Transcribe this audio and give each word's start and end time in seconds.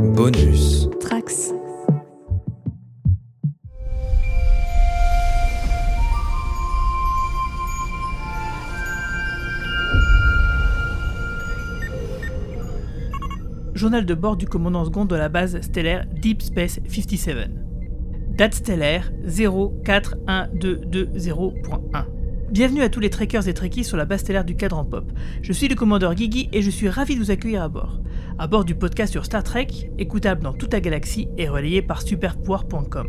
Bonus. 0.00 0.88
Trax. 0.98 1.52
Journal 13.74 14.06
de 14.06 14.14
bord 14.14 14.38
du 14.38 14.46
commandant 14.46 14.86
second 14.86 15.04
de 15.04 15.16
la 15.16 15.28
base 15.28 15.60
stellaire 15.60 16.06
Deep 16.06 16.40
Space 16.40 16.80
57. 16.88 17.50
Date 18.38 18.54
stellaire 18.54 19.12
041220.1. 19.26 22.06
Bienvenue 22.50 22.82
à 22.82 22.88
tous 22.88 23.00
les 23.00 23.10
trekkers 23.10 23.48
et 23.48 23.54
trekkies 23.54 23.84
sur 23.84 23.98
la 23.98 24.06
base 24.06 24.22
stellaire 24.22 24.44
du 24.44 24.56
cadran 24.56 24.84
pop. 24.84 25.04
Je 25.42 25.52
suis 25.52 25.68
le 25.68 25.74
commandeur 25.74 26.14
Guigui 26.14 26.48
et 26.52 26.62
je 26.62 26.70
suis 26.70 26.88
ravi 26.88 27.16
de 27.16 27.20
vous 27.20 27.30
accueillir 27.30 27.62
à 27.62 27.68
bord. 27.68 28.00
À 28.42 28.46
bord 28.46 28.64
du 28.64 28.74
podcast 28.74 29.12
sur 29.12 29.26
Star 29.26 29.44
Trek, 29.44 29.66
écoutable 29.98 30.42
dans 30.42 30.54
toute 30.54 30.72
la 30.72 30.80
galaxie 30.80 31.28
et 31.36 31.46
relayé 31.46 31.82
par 31.82 32.00
superpouvoir.com. 32.00 33.08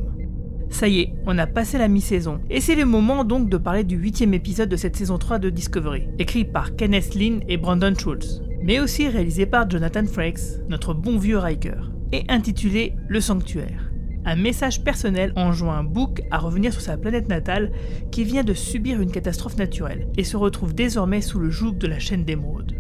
Ça 0.70 0.90
y 0.90 1.00
est, 1.00 1.14
on 1.26 1.38
a 1.38 1.48
passé 1.48 1.78
la 1.78 1.88
mi-saison, 1.88 2.42
et 2.50 2.60
c'est 2.60 2.76
le 2.76 2.84
moment 2.84 3.24
donc 3.24 3.50
de 3.50 3.56
parler 3.56 3.86
du 3.86 3.96
huitième 3.96 4.34
épisode 4.34 4.68
de 4.68 4.76
cette 4.76 4.98
saison 4.98 5.18
3 5.18 5.40
de 5.40 5.50
Discovery, 5.50 6.10
écrit 6.20 6.44
par 6.44 6.76
Kenneth 6.76 7.16
Lynn 7.16 7.44
et 7.48 7.56
Brandon 7.56 7.94
Schultz, 7.98 8.42
mais 8.62 8.82
aussi 8.82 9.08
réalisé 9.08 9.46
par 9.46 9.70
Jonathan 9.70 10.06
Frakes, 10.06 10.68
notre 10.68 10.94
bon 10.94 11.18
vieux 11.18 11.38
Riker, 11.38 11.80
et 12.12 12.26
intitulé 12.28 12.96
Le 13.08 13.22
Sanctuaire. 13.22 13.90
Un 14.26 14.36
message 14.36 14.84
personnel 14.84 15.32
enjoint 15.38 15.86
Book 15.86 16.24
à 16.30 16.40
revenir 16.40 16.74
sur 16.74 16.82
sa 16.82 16.98
planète 16.98 17.30
natale 17.30 17.72
qui 18.12 18.26
vient 18.26 18.44
de 18.44 18.54
subir 18.54 19.00
une 19.00 19.12
catastrophe 19.12 19.56
naturelle 19.56 20.10
et 20.18 20.26
se 20.26 20.36
retrouve 20.36 20.76
désormais 20.76 21.22
sous 21.22 21.40
le 21.40 21.50
joug 21.50 21.78
de 21.78 21.88
la 21.88 22.00
chaîne 22.00 22.26
d'émeraude. 22.26 22.76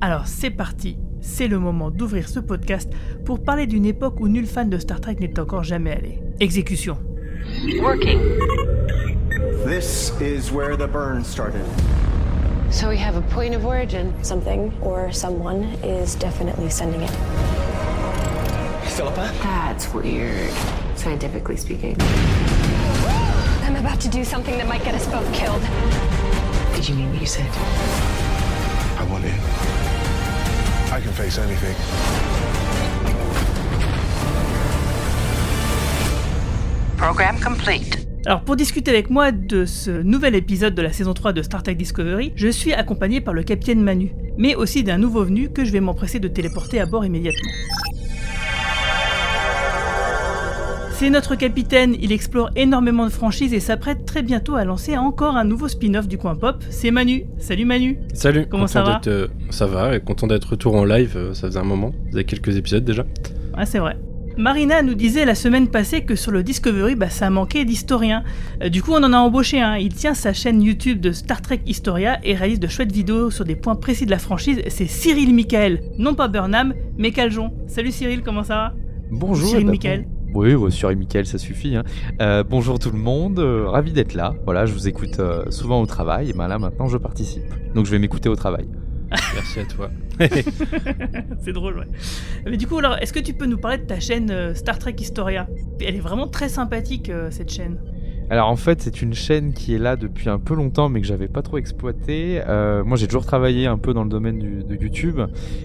Alors 0.00 0.26
c'est 0.26 0.50
parti, 0.50 0.98
c'est 1.24 1.48
le 1.48 1.58
moment 1.58 1.90
d'ouvrir 1.90 2.28
ce 2.28 2.38
podcast 2.38 2.90
pour 3.24 3.42
parler 3.42 3.66
d'une 3.66 3.86
époque 3.86 4.20
où 4.20 4.28
nul 4.28 4.46
fan 4.46 4.68
de 4.68 4.78
Star 4.78 5.00
Trek 5.00 5.16
n'est 5.18 5.40
encore 5.40 5.64
jamais 5.64 5.92
allé. 5.92 6.18
Exécution. 6.38 6.98
Working. 7.80 8.20
This 9.66 10.12
is 10.20 10.52
where 10.52 10.76
the 10.76 10.86
burn 10.86 11.24
started. 11.24 11.64
So 12.70 12.88
we 12.88 12.98
have 12.98 13.16
a 13.16 13.22
point 13.34 13.54
of 13.54 13.64
origin. 13.64 14.12
Something 14.22 14.72
or 14.82 15.10
someone 15.12 15.64
is 15.82 16.14
definitely 16.14 16.70
sending 16.70 17.02
it. 17.02 17.10
Philippa? 18.84 19.32
That's 19.42 19.92
weird, 19.92 20.52
scientifically 20.94 21.56
speaking. 21.56 21.96
I'm 23.62 23.76
about 23.76 24.00
to 24.02 24.08
do 24.08 24.24
something 24.24 24.56
that 24.58 24.68
might 24.68 24.84
get 24.84 24.94
us 24.94 25.06
both 25.06 25.32
killed. 25.32 25.62
Did 26.74 26.88
you 26.88 26.94
mean 26.94 27.10
what 27.10 27.20
you 27.20 27.26
said? 27.26 28.13
Face 31.14 31.38
anything. 31.38 31.74
Program 36.96 37.36
complete. 37.40 38.06
Alors 38.26 38.40
pour 38.40 38.56
discuter 38.56 38.90
avec 38.90 39.10
moi 39.10 39.30
de 39.30 39.64
ce 39.64 39.90
nouvel 39.90 40.34
épisode 40.34 40.74
de 40.74 40.82
la 40.82 40.92
saison 40.92 41.14
3 41.14 41.32
de 41.32 41.42
Star 41.42 41.62
Trek 41.62 41.76
Discovery, 41.76 42.32
je 42.34 42.48
suis 42.48 42.72
accompagné 42.72 43.20
par 43.20 43.32
le 43.32 43.44
capitaine 43.44 43.80
Manu, 43.82 44.12
mais 44.38 44.56
aussi 44.56 44.82
d'un 44.82 44.98
nouveau 44.98 45.24
venu 45.24 45.50
que 45.50 45.64
je 45.64 45.70
vais 45.70 45.80
m'empresser 45.80 46.18
de 46.18 46.26
téléporter 46.26 46.80
à 46.80 46.86
bord 46.86 47.04
immédiatement. 47.04 47.50
C'est 50.94 51.10
notre 51.10 51.34
capitaine, 51.34 51.96
il 52.00 52.12
explore 52.12 52.50
énormément 52.54 53.04
de 53.04 53.10
franchises 53.10 53.52
et 53.52 53.58
s'apprête 53.58 54.06
très 54.06 54.22
bientôt 54.22 54.54
à 54.54 54.64
lancer 54.64 54.96
encore 54.96 55.36
un 55.36 55.42
nouveau 55.42 55.66
spin-off 55.66 56.06
du 56.06 56.18
coin 56.18 56.36
pop, 56.36 56.62
c'est 56.70 56.92
Manu. 56.92 57.24
Salut 57.36 57.64
Manu 57.64 57.98
Salut, 58.12 58.46
Comment 58.48 58.66
content 58.66 58.72
ça 58.72 58.82
va 58.84 59.00
euh, 59.08 59.26
Ça 59.50 59.66
va, 59.66 59.96
et 59.96 60.00
content 60.00 60.28
d'être 60.28 60.50
retour 60.50 60.76
en 60.76 60.84
live, 60.84 61.14
euh, 61.16 61.34
ça 61.34 61.48
faisait 61.48 61.58
un 61.58 61.64
moment, 61.64 61.90
ça 61.90 62.10
faisait 62.12 62.24
quelques 62.24 62.56
épisodes 62.56 62.84
déjà. 62.84 63.04
Ah 63.54 63.66
c'est 63.66 63.80
vrai. 63.80 63.96
Marina 64.36 64.82
nous 64.82 64.94
disait 64.94 65.24
la 65.24 65.34
semaine 65.34 65.66
passée 65.66 66.04
que 66.04 66.14
sur 66.14 66.30
le 66.30 66.44
Discovery, 66.44 66.94
bah, 66.94 67.10
ça 67.10 67.28
manquait 67.28 67.64
d'historiens. 67.64 68.22
Euh, 68.62 68.68
du 68.68 68.80
coup, 68.80 68.92
on 68.92 69.02
en 69.02 69.12
a 69.12 69.18
embauché 69.18 69.60
un. 69.60 69.76
Il 69.76 69.92
tient 69.92 70.14
sa 70.14 70.32
chaîne 70.32 70.62
YouTube 70.62 71.00
de 71.00 71.10
Star 71.10 71.42
Trek 71.42 71.60
Historia 71.66 72.20
et 72.22 72.36
réalise 72.36 72.60
de 72.60 72.68
chouettes 72.68 72.92
vidéos 72.92 73.32
sur 73.32 73.44
des 73.44 73.56
points 73.56 73.74
précis 73.74 74.06
de 74.06 74.12
la 74.12 74.18
franchise. 74.18 74.60
C'est 74.68 74.86
Cyril 74.86 75.34
Michael. 75.34 75.80
Non 75.98 76.14
pas 76.14 76.28
Burnham, 76.28 76.72
mais 76.96 77.10
Caljon. 77.10 77.50
Salut 77.66 77.90
Cyril, 77.90 78.22
comment 78.22 78.44
ça 78.44 78.54
va? 78.54 78.74
Bonjour. 79.10 79.48
Cyril 79.48 79.66
Michael. 79.66 80.06
Oui, 80.34 80.54
Cyril 80.72 80.98
Michael, 80.98 81.26
ça 81.26 81.38
suffit. 81.38 81.76
hein. 81.76 81.84
Euh, 82.20 82.42
bonjour 82.42 82.78
tout 82.80 82.90
le 82.90 82.98
monde, 82.98 83.38
euh, 83.38 83.68
ravi 83.68 83.92
d'être 83.92 84.14
là. 84.14 84.34
Voilà, 84.44 84.66
je 84.66 84.72
vous 84.72 84.88
écoute 84.88 85.20
euh, 85.20 85.48
souvent 85.50 85.80
au 85.80 85.86
travail, 85.86 86.30
et 86.30 86.32
ben 86.32 86.48
là 86.48 86.58
maintenant 86.58 86.88
je 86.88 86.98
participe. 86.98 87.44
Donc 87.74 87.86
je 87.86 87.92
vais 87.92 88.00
m'écouter 88.00 88.28
au 88.28 88.34
travail. 88.36 88.66
Merci 89.34 89.60
à 89.60 89.64
toi. 89.64 89.90
C'est 91.44 91.52
drôle, 91.52 91.78
ouais. 91.78 91.86
Mais 92.46 92.56
du 92.56 92.66
coup, 92.66 92.78
alors, 92.78 92.96
est-ce 93.00 93.12
que 93.12 93.20
tu 93.20 93.32
peux 93.32 93.46
nous 93.46 93.58
parler 93.58 93.78
de 93.78 93.84
ta 93.84 94.00
chaîne 94.00 94.30
euh, 94.30 94.54
Star 94.54 94.78
Trek 94.78 94.96
Historia? 94.98 95.46
Elle 95.80 95.96
est 95.96 96.00
vraiment 96.00 96.26
très 96.26 96.48
sympathique, 96.48 97.10
euh, 97.10 97.28
cette 97.30 97.52
chaîne. 97.52 97.78
Alors 98.30 98.48
en 98.48 98.56
fait, 98.56 98.80
c'est 98.80 99.02
une 99.02 99.12
chaîne 99.14 99.52
qui 99.52 99.74
est 99.74 99.78
là 99.78 99.96
depuis 99.96 100.28
un 100.30 100.38
peu 100.38 100.54
longtemps, 100.54 100.88
mais 100.88 101.00
que 101.00 101.06
j'avais 101.06 101.28
pas 101.28 101.42
trop 101.42 101.58
exploité. 101.58 102.40
Euh, 102.48 102.82
moi, 102.82 102.96
j'ai 102.96 103.06
toujours 103.06 103.26
travaillé 103.26 103.66
un 103.66 103.76
peu 103.78 103.92
dans 103.92 104.02
le 104.02 104.08
domaine 104.08 104.38
du- 104.38 104.64
de 104.64 104.74
YouTube, 104.74 105.20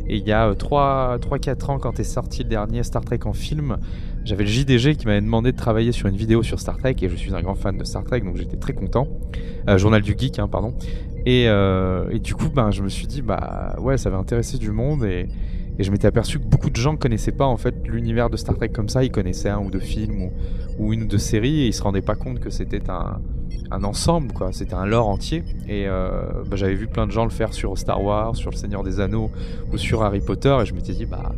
et 0.08 0.18
il 0.18 0.28
y 0.28 0.34
a 0.34 0.54
3-4 0.56 1.70
ans, 1.70 1.80
quand 1.80 2.00
est 2.00 2.04
sorti 2.04 2.44
le 2.44 2.50
dernier 2.50 2.84
Star 2.84 3.04
Trek 3.04 3.20
en 3.26 3.34
film, 3.34 3.78
j'avais 4.26 4.44
le 4.44 4.50
JDG 4.50 4.96
qui 4.96 5.06
m'avait 5.08 5.22
demandé 5.22 5.52
de 5.54 5.58
travailler 5.58 5.94
sur 5.94 6.08
une 6.08 6.18
vidéo 6.18 6.44
sur 6.44 6.60
Star 6.60 6.78
Trek, 6.78 6.96
et 7.02 7.08
je 7.10 7.16
suis 7.16 7.34
un 7.34 7.42
grand 7.42 7.56
fan 7.56 7.78
de 7.78 7.84
Star 7.86 8.04
Trek, 8.04 8.22
donc 8.22 8.36
j'étais 8.36 8.58
très 8.58 8.74
content. 8.74 9.08
Euh, 9.70 9.78
Journal 9.78 10.02
du 10.02 10.16
Geek, 10.18 10.38
hein, 10.40 10.48
pardon. 10.50 10.74
Et, 11.26 11.46
euh, 11.48 12.10
et 12.12 12.20
du 12.20 12.36
coup, 12.36 12.50
ben, 12.54 12.72
je 12.72 12.84
me 12.84 12.90
suis 12.90 13.08
dit, 13.08 13.22
bah 13.22 13.76
ouais, 13.80 13.98
ça 13.98 14.10
va 14.10 14.18
intéresser 14.18 14.58
du 14.58 14.72
monde, 14.72 15.06
et, 15.06 15.28
et 15.80 15.84
je 15.84 15.92
m'étais 15.92 16.08
aperçu 16.08 16.40
que 16.40 16.44
beaucoup 16.44 16.70
de 16.70 16.76
gens 16.76 16.98
connaissaient 16.98 17.32
pas 17.32 17.46
en 17.46 17.56
fait 17.56 17.74
l'univers 17.88 18.30
de 18.30 18.36
Star 18.36 18.58
Trek 18.58 18.70
comme 18.70 18.90
ça. 18.90 19.02
Ils 19.06 19.12
connaissaient 19.12 19.48
un 19.48 19.60
ou 19.60 19.72
deux 19.72 19.80
films 19.80 20.30
ou, 20.78 20.94
une 20.94 21.04
ou 21.04 21.06
deux 21.08 21.18
séries 21.18 21.62
et 21.62 21.68
ils 21.68 21.74
se 21.74 21.82
rendaient 21.82 22.02
pas 22.02 22.16
compte 22.16 22.42
que 22.42 22.50
c'était 22.50 22.90
un, 22.90 23.22
un 23.72 23.84
ensemble, 23.86 24.34
quoi. 24.34 24.52
C'était 24.52 24.74
un 24.74 24.86
lore 24.86 25.08
entier. 25.08 25.42
Et 25.70 25.88
euh, 25.88 26.44
bah, 26.50 26.58
j'avais 26.58 26.76
vu 26.76 26.88
plein 26.88 27.08
de 27.08 27.12
gens 27.14 27.24
le 27.24 27.30
faire 27.30 27.54
sur 27.54 27.78
Star 27.78 28.04
Wars, 28.04 28.36
sur 28.36 28.52
Le 28.52 28.58
Seigneur 28.58 28.84
des 28.84 29.00
Anneaux 29.00 29.32
ou 29.72 29.78
sur 29.78 30.04
Harry 30.04 30.20
Potter 30.20 30.56
et 30.62 30.66
je 30.66 30.74
m'étais 30.74 30.94
dit, 30.94 31.06
bah, 31.06 31.34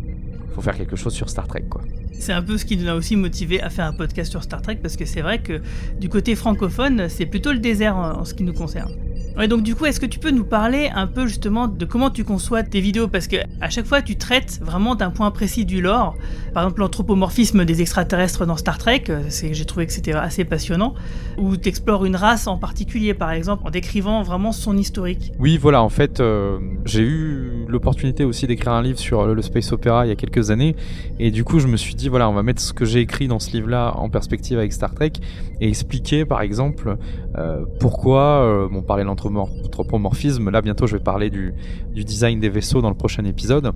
faut 0.56 0.62
faire 0.62 0.76
quelque 0.76 0.96
chose 0.96 1.14
sur 1.14 1.30
Star 1.30 1.48
Trek, 1.48 1.66
quoi. 1.70 1.82
C'est 2.14 2.34
un 2.34 2.42
peu 2.42 2.58
ce 2.58 2.66
qui 2.66 2.78
nous 2.78 2.88
a 2.88 2.96
aussi 2.96 3.16
motivé 3.16 3.62
à 3.62 3.70
faire 3.70 3.86
un 3.86 3.94
podcast 3.94 4.32
sur 4.32 4.44
Star 4.44 4.64
Trek 4.64 4.80
parce 4.82 4.98
que 4.98 5.06
c'est 5.06 5.22
vrai 5.22 5.40
que 5.40 5.62
du 6.00 6.10
côté 6.10 6.36
francophone, 6.36 7.10
c'est 7.10 7.28
plutôt 7.28 7.52
le 7.52 7.60
désert 7.60 7.96
en 7.96 8.26
ce 8.26 8.34
qui 8.34 8.44
nous 8.44 8.54
concerne. 8.54 8.92
Ouais, 9.38 9.48
donc 9.48 9.64
du 9.64 9.76
coup, 9.76 9.86
est-ce 9.86 10.00
que 10.00 10.06
tu 10.06 10.20
peux 10.20 10.32
nous 10.32 10.44
parler 10.44 10.90
un 10.94 11.08
peu 11.08 11.26
justement 11.26 11.68
de 11.68 11.86
comment 11.86 12.10
tu 12.10 12.24
conçois 12.24 12.64
tes 12.64 12.82
vidéos? 12.82 13.08
Parce 13.08 13.28
que 13.28 13.38
à 13.62 13.70
chaque 13.70 13.86
fois, 13.86 14.02
tu 14.02 14.16
traites 14.16 14.60
vraiment 14.62 14.96
d'un 14.96 15.10
point 15.10 15.32
précis 15.32 15.66
du 15.66 15.82
lore. 15.82 16.16
Par 16.54 16.64
exemple, 16.64 16.82
l'anthropomorphisme 16.82 17.66
des 17.66 17.82
extraterrestres 17.82 18.46
dans 18.46 18.58
Star 18.58 18.78
Trek, 18.78 19.04
euh, 19.10 19.22
j'ai 19.30 19.66
trouvé 19.66 19.88
que 19.88 19.94
c'était 19.94 20.14
assez 20.14 20.44
passionnant. 20.44 20.94
Ou 21.38 21.58
tu 21.58 21.72
une 22.06 22.16
race 22.16 22.48
en 22.48 22.58
particulier, 22.58 23.14
par 23.14 23.32
exemple, 23.32 23.64
en 23.66 23.70
décrivant 23.70 24.22
vraiment 24.24 24.52
son 24.52 24.78
historique. 24.78 25.32
Oui, 25.40 25.58
voilà, 25.58 25.82
en 25.82 25.90
fait, 25.90 26.20
euh, 26.20 26.60
j'ai 26.86 27.02
eu 27.02 27.66
l'opportunité 27.68 28.24
aussi 28.24 28.48
d'écrire 28.48 28.74
un 28.74 28.82
livre 28.82 29.00
sur 29.00 29.26
le, 29.26 29.34
le 29.34 29.42
space 29.42 29.72
opera 29.72 30.06
il 30.06 30.10
y 30.10 30.12
a 30.12 30.16
quelques 30.16 30.52
années, 30.52 30.76
et 31.20 31.32
du 31.32 31.44
coup, 31.44 31.60
je 31.60 31.68
me 31.68 31.78
suis 31.78 31.96
dit, 31.96 32.10
voilà, 32.10 32.30
on 32.30 32.34
va 32.34 32.44
mettre 32.44 32.62
ce 32.62 32.74
que 32.74 32.86
j'ai 32.86 33.00
écrit 33.00 33.28
dans 33.28 33.40
ce 33.40 33.52
livre-là 33.52 33.94
en 33.98 34.10
perspective 34.10 34.58
avec 34.58 34.74
Star 34.74 34.94
Trek, 34.94 35.14
et 35.62 35.68
expliquer, 35.68 36.26
par 36.26 36.42
exemple, 36.42 36.98
euh, 37.38 37.64
pourquoi, 37.80 38.42
euh, 38.44 38.68
de 38.68 39.04
l'anthropomor- 39.04 39.50
l'anthropomorphisme, 39.62 40.50
là, 40.50 40.62
bientôt, 40.62 40.88
je 40.88 40.98
vais 40.98 41.04
parler 41.04 41.30
du, 41.30 41.54
design 41.94 42.40
des 42.40 42.50
vaisseaux 42.50 42.82
dans 42.82 42.90
le 42.90 42.96
prochain 42.96 43.24
épisode. 43.26 43.72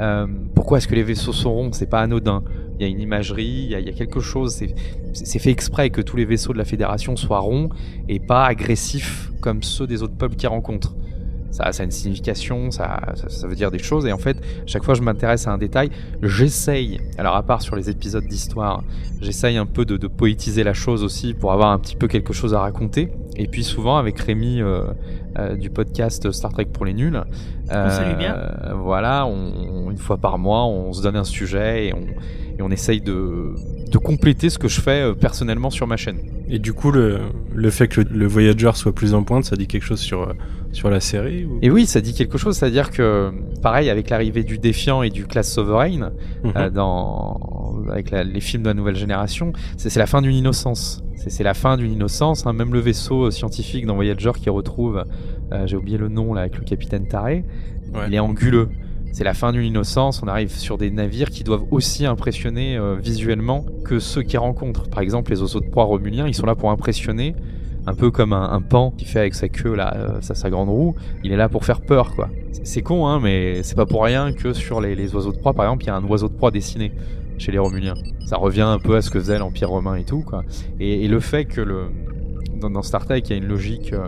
Euh, 0.00 0.26
pourquoi 0.56 0.78
est-ce 0.78 0.88
que 0.88 0.96
les 0.96 1.04
vaisseaux 1.04 1.32
sont 1.32 1.52
ronds? 1.52 1.72
C'est 1.72 1.88
pas 1.88 2.00
anodin. 2.00 2.42
Il 2.78 2.82
y 2.82 2.84
a 2.84 2.88
une 2.88 3.00
imagerie, 3.00 3.68
il 3.70 3.70
y 3.70 3.88
a, 3.88 3.92
quelque 3.92 4.18
chose. 4.18 4.60
C'est 5.12 5.38
fait 5.38 5.52
exprès 5.52 5.90
que 5.90 6.00
tous 6.00 6.16
les 6.16 6.24
vaisseaux 6.24 6.52
de 6.52 6.58
la 6.58 6.64
Fédération 6.64 7.14
soient 7.14 7.38
ronds 7.38 7.68
et 8.08 8.18
pas 8.18 8.46
agressifs 8.46 9.30
comme 9.40 9.62
ceux 9.62 9.86
des 9.86 10.02
autres 10.02 10.16
peuples 10.16 10.34
qu'ils 10.34 10.48
rencontrent. 10.48 10.96
Ça, 11.54 11.70
ça 11.70 11.84
a 11.84 11.86
une 11.86 11.92
signification, 11.92 12.72
ça, 12.72 13.00
ça, 13.14 13.28
ça 13.28 13.46
veut 13.46 13.54
dire 13.54 13.70
des 13.70 13.78
choses. 13.78 14.06
Et 14.06 14.12
en 14.12 14.18
fait, 14.18 14.36
chaque 14.66 14.82
fois 14.82 14.94
que 14.94 14.98
je 14.98 15.04
m'intéresse 15.04 15.46
à 15.46 15.52
un 15.52 15.56
détail, 15.58 15.88
j'essaye, 16.20 17.00
alors 17.16 17.36
à 17.36 17.44
part 17.44 17.62
sur 17.62 17.76
les 17.76 17.88
épisodes 17.90 18.26
d'histoire, 18.26 18.82
j'essaye 19.20 19.56
un 19.56 19.66
peu 19.66 19.84
de, 19.84 19.96
de 19.96 20.08
poétiser 20.08 20.64
la 20.64 20.74
chose 20.74 21.04
aussi 21.04 21.32
pour 21.32 21.52
avoir 21.52 21.70
un 21.70 21.78
petit 21.78 21.94
peu 21.94 22.08
quelque 22.08 22.32
chose 22.32 22.54
à 22.54 22.58
raconter. 22.60 23.12
Et 23.36 23.46
puis 23.46 23.62
souvent 23.62 23.98
avec 23.98 24.18
Rémi 24.18 24.60
euh, 24.60 24.82
euh, 25.38 25.54
du 25.54 25.70
podcast 25.70 26.28
Star 26.32 26.52
Trek 26.52 26.66
pour 26.72 26.84
les 26.86 26.92
nuls, 26.94 27.22
On 27.70 27.90
salue 27.90 28.18
bien. 28.18 28.34
euh, 28.34 28.74
voilà, 28.74 29.24
on, 29.24 29.90
une 29.92 29.98
fois 29.98 30.16
par 30.16 30.38
mois, 30.38 30.64
on 30.66 30.92
se 30.92 31.02
donne 31.02 31.16
un 31.16 31.24
sujet 31.24 31.86
et 31.86 31.94
on, 31.94 32.04
et 32.58 32.62
on 32.62 32.70
essaye 32.70 33.00
de, 33.00 33.54
de 33.92 33.98
compléter 33.98 34.50
ce 34.50 34.58
que 34.58 34.66
je 34.68 34.80
fais 34.80 35.02
euh, 35.02 35.14
personnellement 35.14 35.70
sur 35.70 35.86
ma 35.86 35.96
chaîne. 35.96 36.18
Et 36.48 36.58
du 36.58 36.72
coup, 36.72 36.90
le, 36.90 37.20
le 37.54 37.70
fait 37.70 37.86
que 37.88 38.00
le, 38.00 38.08
le 38.10 38.26
Voyager 38.26 38.70
soit 38.74 38.92
plus 38.92 39.14
en 39.14 39.22
pointe, 39.22 39.44
ça 39.44 39.54
dit 39.56 39.66
quelque 39.68 39.84
chose 39.84 40.00
sur, 40.00 40.22
euh, 40.22 40.32
sur 40.74 40.90
la 40.90 41.00
série 41.00 41.44
ou... 41.46 41.58
Et 41.62 41.70
oui, 41.70 41.86
ça 41.86 42.00
dit 42.00 42.12
quelque 42.12 42.36
chose, 42.36 42.56
c'est-à-dire 42.56 42.90
que, 42.90 43.32
pareil, 43.62 43.88
avec 43.88 44.10
l'arrivée 44.10 44.42
du 44.44 44.58
Défiant 44.58 45.02
et 45.02 45.10
du 45.10 45.26
Classe 45.26 45.50
Sovereign, 45.52 46.10
Mhm. 46.42 46.52
euh, 46.56 46.70
dans, 46.70 47.74
avec 47.90 48.10
la- 48.10 48.24
les 48.24 48.40
films 48.40 48.62
de 48.64 48.68
la 48.68 48.74
nouvelle 48.74 48.96
génération, 48.96 49.52
c'est 49.76 49.94
la 49.96 50.06
fin 50.06 50.20
d'une 50.20 50.34
innocence. 50.34 51.02
C'est 51.16 51.44
la 51.44 51.54
fin 51.54 51.76
d'une 51.78 51.92
innocence. 51.92 52.46
hein. 52.46 52.52
Même 52.52 52.74
le 52.74 52.80
vaisseau 52.80 53.24
euh, 53.26 53.30
scientifique 53.30 53.86
dans 53.86 53.94
Voyager 53.94 54.32
qui 54.38 54.50
retrouve, 54.50 55.04
euh, 55.52 55.66
j'ai 55.66 55.76
oublié 55.76 55.96
le 55.96 56.08
nom 56.08 56.34
là, 56.34 56.42
avec 56.42 56.58
le 56.58 56.64
capitaine 56.64 57.06
Taré, 57.08 57.44
Ouais. 57.94 58.00
il 58.08 58.14
est 58.14 58.18
anguleux. 58.18 58.68
C'est 59.12 59.22
la 59.24 59.32
fin 59.32 59.52
d'une 59.52 59.62
innocence, 59.64 60.22
on 60.24 60.26
arrive 60.26 60.50
sur 60.50 60.76
des 60.76 60.90
navires 60.90 61.30
qui 61.30 61.44
doivent 61.44 61.64
aussi 61.70 62.04
impressionner 62.04 62.76
euh, 62.76 62.96
visuellement 62.96 63.64
que 63.84 64.00
ceux 64.00 64.22
qu'ils 64.22 64.40
rencontrent. 64.40 64.88
Par 64.90 65.00
exemple, 65.00 65.30
les 65.30 65.40
oiseaux 65.40 65.60
de 65.60 65.68
proie 65.70 65.84
romuliens, 65.84 66.26
ils 66.26 66.34
sont 66.34 66.46
là 66.46 66.56
pour 66.56 66.70
impressionner, 66.72 67.36
un 67.86 67.94
peu 67.94 68.10
comme 68.10 68.32
un, 68.32 68.60
pan 68.62 68.92
qui 68.96 69.04
fait 69.04 69.20
avec 69.20 69.34
sa 69.34 69.48
queue, 69.48 69.74
là, 69.74 69.94
euh, 69.96 70.20
sa, 70.20 70.50
grande 70.50 70.68
roue, 70.68 70.94
il 71.22 71.32
est 71.32 71.36
là 71.36 71.48
pour 71.48 71.64
faire 71.64 71.80
peur, 71.80 72.14
quoi. 72.14 72.30
C'est- 72.62 72.82
con, 72.82 73.06
hein, 73.06 73.20
mais 73.22 73.62
c'est 73.62 73.74
pas 73.74 73.86
pour 73.86 74.04
rien 74.04 74.32
que 74.32 74.52
sur 74.52 74.80
les, 74.80 75.14
oiseaux 75.14 75.32
de 75.32 75.38
proie, 75.38 75.52
par 75.52 75.66
exemple, 75.66 75.84
il 75.84 75.86
y 75.88 75.90
a 75.90 75.96
un 75.96 76.04
oiseau 76.04 76.28
de 76.28 76.34
proie 76.34 76.50
dessiné 76.50 76.92
chez 77.36 77.52
les 77.52 77.58
Romuliens. 77.58 77.94
Ça 78.26 78.36
revient 78.36 78.62
un 78.62 78.78
peu 78.78 78.96
à 78.96 79.02
ce 79.02 79.10
que 79.10 79.18
faisait 79.18 79.38
l'Empire 79.38 79.70
romain 79.70 79.96
et 79.96 80.04
tout, 80.04 80.22
quoi. 80.22 80.44
Et, 80.80 81.06
le 81.08 81.20
fait 81.20 81.44
que 81.44 81.60
le, 81.60 81.88
dans, 82.60 82.82
Star 82.82 83.04
Trek, 83.04 83.20
il 83.24 83.30
y 83.30 83.32
a 83.34 83.36
une 83.36 83.48
logique, 83.48 83.92
euh, 83.92 84.06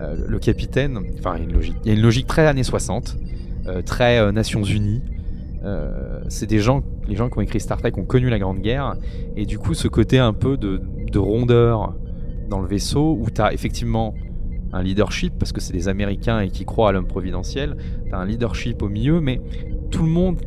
euh, 0.00 0.16
le 0.26 0.38
capitaine, 0.38 0.98
enfin, 1.18 1.36
une 1.36 1.52
logique, 1.52 1.76
il 1.84 1.88
y 1.88 1.94
a 1.94 1.96
une 1.96 2.02
logique 2.02 2.26
très 2.26 2.46
années 2.46 2.64
60, 2.64 3.18
euh, 3.66 3.82
très 3.82 4.32
Nations 4.32 4.64
Unies. 4.64 5.02
C'est 6.26 6.46
des 6.46 6.58
gens, 6.58 6.82
les 7.06 7.14
gens 7.14 7.30
qui 7.30 7.38
ont 7.38 7.40
écrit 7.40 7.60
Star 7.60 7.78
Trek 7.78 7.92
ont 7.96 8.04
connu 8.04 8.28
la 8.28 8.40
Grande 8.40 8.58
Guerre, 8.58 8.96
et 9.36 9.46
du 9.46 9.60
coup, 9.60 9.74
ce 9.74 9.86
côté 9.86 10.18
un 10.18 10.32
peu 10.32 10.56
de 10.56 11.18
rondeur 11.18 11.94
dans 12.52 12.60
le 12.60 12.68
vaisseau, 12.68 13.16
où 13.18 13.30
tu 13.30 13.40
as 13.40 13.54
effectivement 13.54 14.14
un 14.74 14.82
leadership, 14.82 15.32
parce 15.38 15.52
que 15.52 15.60
c'est 15.60 15.72
des 15.72 15.88
Américains 15.88 16.40
et 16.40 16.50
qui 16.50 16.66
croient 16.66 16.90
à 16.90 16.92
l'homme 16.92 17.06
providentiel, 17.06 17.76
tu 18.06 18.14
as 18.14 18.18
un 18.18 18.26
leadership 18.26 18.82
au 18.82 18.90
milieu, 18.90 19.22
mais 19.22 19.40
tout 19.90 20.02
le 20.02 20.10
monde 20.10 20.38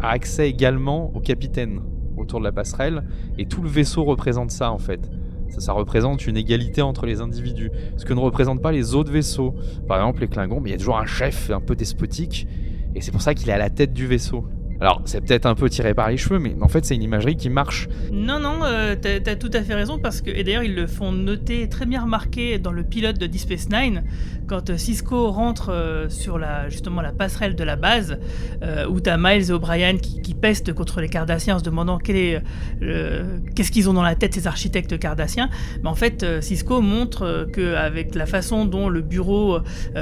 a 0.00 0.10
accès 0.10 0.48
également 0.48 1.14
au 1.14 1.20
capitaine 1.20 1.80
autour 2.16 2.40
de 2.40 2.44
la 2.44 2.50
passerelle, 2.50 3.04
et 3.38 3.46
tout 3.46 3.62
le 3.62 3.68
vaisseau 3.68 4.02
représente 4.04 4.50
ça 4.50 4.72
en 4.72 4.78
fait. 4.78 5.08
Ça, 5.50 5.60
ça 5.60 5.72
représente 5.72 6.26
une 6.26 6.36
égalité 6.36 6.82
entre 6.82 7.06
les 7.06 7.20
individus, 7.20 7.70
ce 7.96 8.04
que 8.04 8.14
ne 8.14 8.20
représentent 8.20 8.60
pas 8.60 8.72
les 8.72 8.96
autres 8.96 9.12
vaisseaux. 9.12 9.54
Par 9.86 9.98
exemple, 9.98 10.20
les 10.22 10.28
Klingons, 10.28 10.60
mais 10.60 10.70
il 10.70 10.72
y 10.72 10.74
a 10.74 10.78
toujours 10.78 10.98
un 10.98 11.06
chef 11.06 11.50
un 11.50 11.60
peu 11.60 11.76
despotique, 11.76 12.48
et 12.96 13.00
c'est 13.00 13.12
pour 13.12 13.22
ça 13.22 13.34
qu'il 13.34 13.48
est 13.48 13.52
à 13.52 13.58
la 13.58 13.70
tête 13.70 13.92
du 13.92 14.08
vaisseau. 14.08 14.44
Alors, 14.80 15.02
c'est 15.06 15.20
peut-être 15.20 15.46
un 15.46 15.54
peu 15.56 15.68
tiré 15.68 15.92
par 15.92 16.08
les 16.08 16.16
cheveux, 16.16 16.38
mais 16.38 16.54
en 16.60 16.68
fait, 16.68 16.84
c'est 16.84 16.94
une 16.94 17.02
imagerie 17.02 17.36
qui 17.36 17.50
marche. 17.50 17.88
Non, 18.12 18.38
non, 18.38 18.60
euh, 18.62 18.94
t'as 19.00 19.18
t'as 19.18 19.34
tout 19.34 19.50
à 19.52 19.62
fait 19.62 19.74
raison 19.74 19.98
parce 19.98 20.20
que, 20.20 20.30
et 20.30 20.44
d'ailleurs, 20.44 20.62
ils 20.62 20.74
le 20.74 20.86
font 20.86 21.10
noter 21.10 21.68
très 21.68 21.84
bien 21.84 22.02
remarqué 22.02 22.58
dans 22.58 22.70
le 22.70 22.84
pilote 22.84 23.18
de 23.18 23.26
Deep 23.26 23.40
Space 23.40 23.68
Nine, 23.70 24.04
quand 24.46 24.70
euh, 24.70 24.76
Cisco 24.76 25.30
rentre 25.30 25.70
euh, 25.70 26.08
sur 26.08 26.38
la, 26.38 26.68
justement 26.68 27.02
la 27.02 27.12
passerelle 27.12 27.56
de 27.56 27.64
la 27.64 27.74
base, 27.74 28.18
euh, 28.62 28.86
où 28.88 29.00
t'as 29.00 29.16
Miles 29.18 29.50
et 29.50 29.52
O'Brien 29.52 29.96
qui, 29.96 30.18
pestent 30.38 30.72
contre 30.72 31.00
les 31.00 31.08
Cardassiens 31.08 31.56
en 31.56 31.58
se 31.58 31.64
demandant 31.64 31.98
euh, 32.08 33.38
qu'est-ce 33.56 33.72
qu'ils 33.72 33.90
ont 33.90 33.92
dans 33.92 34.04
la 34.04 34.14
tête 34.14 34.34
ces 34.34 34.46
architectes 34.46 34.96
cardassiens. 34.96 35.50
Mais 35.82 35.88
en 35.88 35.96
fait, 35.96 36.24
Cisco 36.40 36.80
montre 36.80 37.48
qu'avec 37.52 38.14
la 38.14 38.24
façon 38.24 38.64
dont 38.64 38.88
le 38.88 39.00
bureau 39.00 39.58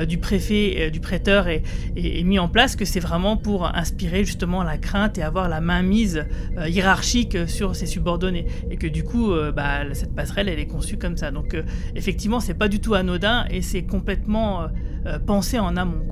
du 0.06 0.18
préfet, 0.18 0.90
du 0.90 1.00
prêteur 1.00 1.48
est- 1.48 1.62
est 1.96 2.22
mis 2.22 2.38
en 2.38 2.48
place, 2.48 2.76
que 2.76 2.84
c'est 2.84 3.00
vraiment 3.00 3.38
pour 3.38 3.64
inspirer 3.74 4.24
justement 4.24 4.62
la 4.66 4.76
crainte 4.76 5.16
et 5.16 5.22
avoir 5.22 5.48
la 5.48 5.60
main 5.60 5.82
mise 5.82 6.26
euh, 6.58 6.68
hiérarchique 6.68 7.48
sur 7.48 7.74
ses 7.74 7.86
subordonnés 7.86 8.46
et 8.70 8.76
que 8.76 8.86
du 8.86 9.04
coup 9.04 9.32
euh, 9.32 9.52
bah, 9.52 9.82
cette 9.92 10.14
passerelle 10.14 10.48
elle 10.48 10.58
est 10.58 10.66
conçue 10.66 10.98
comme 10.98 11.16
ça 11.16 11.30
donc 11.30 11.54
euh, 11.54 11.62
effectivement 11.94 12.40
c'est 12.40 12.54
pas 12.54 12.68
du 12.68 12.80
tout 12.80 12.94
anodin 12.94 13.46
et 13.50 13.62
c'est 13.62 13.82
complètement 13.82 14.66
euh, 15.06 15.18
pensé 15.18 15.58
en 15.58 15.76
amont. 15.76 16.02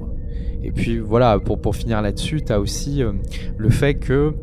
Et 0.63 0.73
puis 0.73 0.99
voilà, 0.99 1.39
pour, 1.39 1.77
finir 1.77 2.01
là-dessus, 2.01 2.41
tu 2.43 2.51
as 2.51 2.59
aussi 2.59 3.03
le 3.59 3.69
fait 3.69 3.97
que 3.97 4.35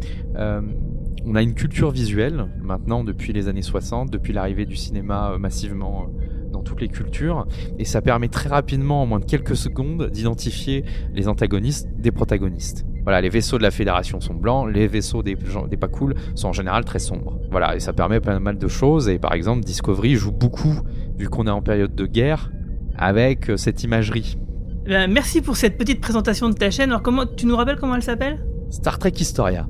on 1.26 1.36
a 1.36 1.42
une 1.42 1.56
culture 1.56 1.90
visuelle 1.90 2.46
maintenant 2.62 3.04
depuis 3.04 3.34
les 3.34 3.48
années 3.48 3.64
60, 3.64 4.12
depuis 4.12 4.32
l'arrivée 4.32 4.66
du 4.66 4.76
cinéma 4.76 5.36
massivement 5.40 6.08
dans 6.52 6.62
toutes 6.62 6.82
les 6.82 6.90
cultures, 6.90 7.48
et 7.80 7.86
ça 7.86 8.02
permet 8.04 8.28
très 8.28 8.50
rapidement, 8.50 9.02
en 9.02 9.08
moins 9.08 9.20
de 9.20 9.26
quelques 9.26 9.56
secondes, 9.56 10.12
d'identifier 10.12 10.86
les 11.14 11.28
antagonistes 11.28 11.90
des 11.98 12.12
protagonistes. 12.12 12.86
Voilà, 13.04 13.22
les 13.22 13.30
vaisseaux 13.30 13.58
de 13.58 13.64
la 13.64 13.72
Fédération 13.72 14.22
sont 14.22 14.36
blancs, 14.36 14.70
les 14.72 14.88
vaisseaux 14.88 15.24
des, 15.24 15.36
gens, 15.46 15.68
des 15.68 15.78
pas 15.78 15.88
cool 15.88 16.16
sont 16.36 16.50
en 16.50 16.54
général 16.54 16.86
très 16.86 17.00
sombres. 17.00 17.40
Voilà, 17.50 17.76
et 17.76 17.80
ça 17.80 17.94
permet 17.94 18.20
pas 18.20 18.40
mal 18.40 18.58
de 18.58 18.68
choses, 18.68 19.10
et 19.10 19.18
par 19.18 19.34
exemple, 19.34 19.64
Discovery 19.64 20.16
joue 20.16 20.32
beaucoup, 20.32 20.80
vu 21.18 21.28
qu'on 21.28 21.48
est 21.48 21.52
en 21.52 21.62
période 21.62 21.96
de 21.96 22.06
guerre, 22.06 22.52
avec 22.96 23.50
euh, 23.50 23.58
cette 23.58 23.84
imagerie. 23.84 24.38
Eh 24.86 24.90
ben, 24.90 25.12
merci 25.12 25.42
pour 25.42 25.58
cette 25.58 25.78
petite 25.78 26.02
présentation 26.02 26.50
de 26.50 26.54
ta 26.54 26.72
chaîne 26.72 26.90
alors 26.90 27.04
comment 27.04 27.26
tu 27.26 27.46
nous 27.46 27.56
rappelles 27.56 27.78
comment 27.78 27.96
elle 27.96 28.04
s'appelle? 28.04 28.44
Star 28.70 28.98
Trek 28.98 29.14
Historia. 29.20 29.68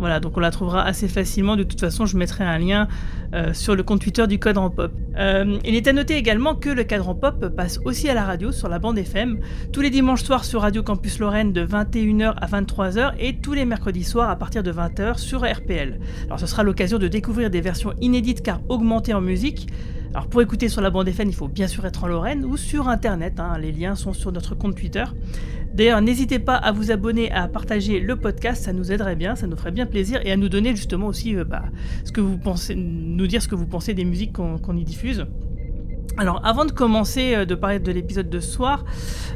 Voilà, 0.00 0.18
donc 0.18 0.34
on 0.38 0.40
la 0.40 0.50
trouvera 0.50 0.82
assez 0.82 1.08
facilement. 1.08 1.56
De 1.56 1.62
toute 1.62 1.78
façon, 1.78 2.06
je 2.06 2.16
mettrai 2.16 2.42
un 2.42 2.58
lien 2.58 2.88
euh, 3.34 3.52
sur 3.52 3.76
le 3.76 3.82
compte 3.82 4.00
Twitter 4.00 4.26
du 4.26 4.38
Cadran 4.38 4.70
Pop. 4.70 4.90
Euh, 5.18 5.58
il 5.62 5.74
est 5.74 5.86
à 5.86 5.92
noter 5.92 6.16
également 6.16 6.54
que 6.54 6.70
le 6.70 6.84
Cadran 6.84 7.14
Pop 7.14 7.54
passe 7.54 7.78
aussi 7.84 8.08
à 8.08 8.14
la 8.14 8.24
radio 8.24 8.50
sur 8.50 8.70
la 8.70 8.78
bande 8.78 8.96
FM, 8.96 9.40
tous 9.74 9.82
les 9.82 9.90
dimanches 9.90 10.22
soirs 10.22 10.46
sur 10.46 10.62
Radio 10.62 10.82
Campus 10.82 11.18
Lorraine 11.18 11.52
de 11.52 11.66
21h 11.66 12.32
à 12.34 12.46
23h 12.46 13.12
et 13.18 13.36
tous 13.36 13.52
les 13.52 13.66
mercredis 13.66 14.04
soirs 14.04 14.30
à 14.30 14.36
partir 14.36 14.62
de 14.62 14.72
20h 14.72 15.18
sur 15.18 15.40
RPL. 15.40 16.00
Alors 16.24 16.40
ce 16.40 16.46
sera 16.46 16.62
l'occasion 16.62 16.96
de 16.96 17.06
découvrir 17.06 17.50
des 17.50 17.60
versions 17.60 17.92
inédites 18.00 18.42
car 18.42 18.60
augmentées 18.70 19.12
en 19.12 19.20
musique. 19.20 19.68
Alors 20.12 20.26
pour 20.26 20.42
écouter 20.42 20.68
sur 20.68 20.80
la 20.80 20.90
bande 20.90 21.06
FM, 21.06 21.28
il 21.28 21.34
faut 21.34 21.46
bien 21.46 21.68
sûr 21.68 21.86
être 21.86 22.02
en 22.02 22.08
Lorraine 22.08 22.44
ou 22.44 22.56
sur 22.56 22.88
Internet. 22.88 23.38
hein, 23.38 23.58
les 23.58 23.70
liens 23.70 23.94
sont 23.94 24.12
sur 24.12 24.32
notre 24.32 24.56
compte 24.56 24.74
Twitter. 24.74 25.04
D'ailleurs, 25.74 26.00
n'hésitez 26.00 26.38
pas 26.38 26.56
à 26.56 26.72
vous 26.72 26.90
abonner, 26.90 27.30
à 27.30 27.46
partager 27.48 28.00
le 28.00 28.16
podcast, 28.16 28.64
ça 28.64 28.72
nous 28.72 28.90
aiderait 28.90 29.16
bien, 29.16 29.36
ça 29.36 29.46
nous 29.46 29.56
ferait 29.56 29.70
bien 29.70 29.86
plaisir, 29.86 30.20
et 30.24 30.32
à 30.32 30.36
nous 30.36 30.48
donner 30.48 30.74
justement 30.74 31.06
aussi 31.06 31.36
euh, 31.36 31.44
bah, 31.44 31.64
ce 32.04 32.12
que 32.12 32.20
vous 32.20 32.38
pensez, 32.38 32.74
nous 32.74 33.26
dire 33.26 33.42
ce 33.42 33.48
que 33.48 33.54
vous 33.54 33.66
pensez 33.66 33.94
des 33.94 34.04
musiques 34.04 34.32
qu'on 34.32 34.58
qu'on 34.58 34.76
y 34.76 34.84
diffuse. 34.84 35.26
Alors, 36.16 36.40
avant 36.44 36.64
de 36.64 36.72
commencer 36.72 37.34
euh, 37.34 37.44
de 37.44 37.54
parler 37.54 37.78
de 37.78 37.92
l'épisode 37.92 38.28
de 38.28 38.40
soir, 38.40 38.84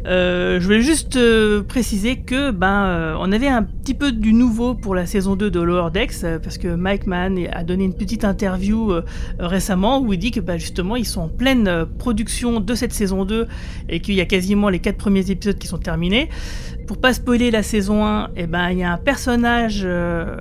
euh, 0.07 0.59
je 0.61 0.65
voulais 0.65 0.83
juste 0.83 1.17
euh, 1.17 1.63
préciser 1.63 2.17
que 2.17 2.51
ben 2.51 3.17
on 3.19 3.33
avait 3.33 3.49
un 3.49 3.63
petit 3.63 3.95
peu 3.95 4.13
du 4.13 4.33
nouveau 4.33 4.75
pour 4.75 4.95
la 4.95 5.07
saison 5.07 5.37
2 5.37 5.51
de 5.51 5.61
Lower 5.61 5.91
Decks 5.91 6.21
parce 6.43 6.59
que 6.59 6.69
Mike 6.69 7.07
Mann 7.07 7.39
a 7.53 7.65
donné 7.65 7.85
une 7.85 7.95
petite 7.95 8.25
interview 8.25 8.93
récemment 9.39 10.01
où 10.01 10.13
il 10.13 10.19
dit 10.19 10.31
que 10.31 10.41
bah, 10.41 10.59
justement 10.59 10.97
ils 10.97 11.07
sont 11.07 11.23
en 11.23 11.29
pleine 11.29 11.87
production 11.99 12.61
de 12.61 12.75
cette 12.75 12.93
saison 12.93 13.25
2 13.25 13.47
et 13.89 14.01
qu'il 14.01 14.15
y 14.15 14.21
a 14.21 14.27
quasiment 14.27 14.69
les 14.69 14.81
quatre 14.81 14.97
premiers 14.97 15.31
épisodes 15.31 15.59
qui 15.59 15.67
sont 15.67 15.79
terminés. 15.79 16.29
Pour 16.87 16.99
pas 16.99 17.15
spoiler 17.15 17.51
la 17.51 17.63
saison 17.63 18.05
1, 18.05 18.31
eh 18.37 18.47
ben 18.47 18.69
il 18.69 18.79
y 18.79 18.83
a 18.83 18.93
un 18.93 18.99
personnage 18.99 19.83
euh, 19.85 20.37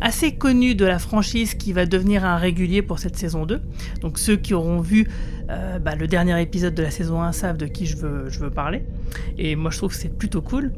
assez 0.00 0.32
connu 0.32 0.76
de 0.76 0.84
la 0.84 1.00
franchise 1.00 1.54
qui 1.54 1.72
va 1.72 1.86
devenir 1.86 2.24
un 2.24 2.36
régulier 2.36 2.82
pour 2.82 3.00
cette 3.00 3.16
saison 3.16 3.46
2. 3.46 3.60
Donc 4.00 4.18
ceux 4.18 4.36
qui 4.36 4.54
auront 4.54 4.80
vu 4.80 5.08
euh, 5.50 5.80
bah, 5.80 5.96
le 5.96 6.06
dernier 6.06 6.40
épisode 6.40 6.74
de 6.74 6.82
la 6.82 6.92
saison 6.92 7.20
1 7.20 7.32
savent 7.32 7.56
de 7.56 7.66
qui 7.66 7.86
je 7.86 7.96
veux, 7.96 8.50
parler. 8.50 8.84
Et 9.38 9.56
moi 9.56 9.72
je 9.72 9.78
trouve 9.78 9.90
que 9.90 9.96
c'est 9.96 10.16
plutôt 10.16 10.40
cool. 10.40 10.72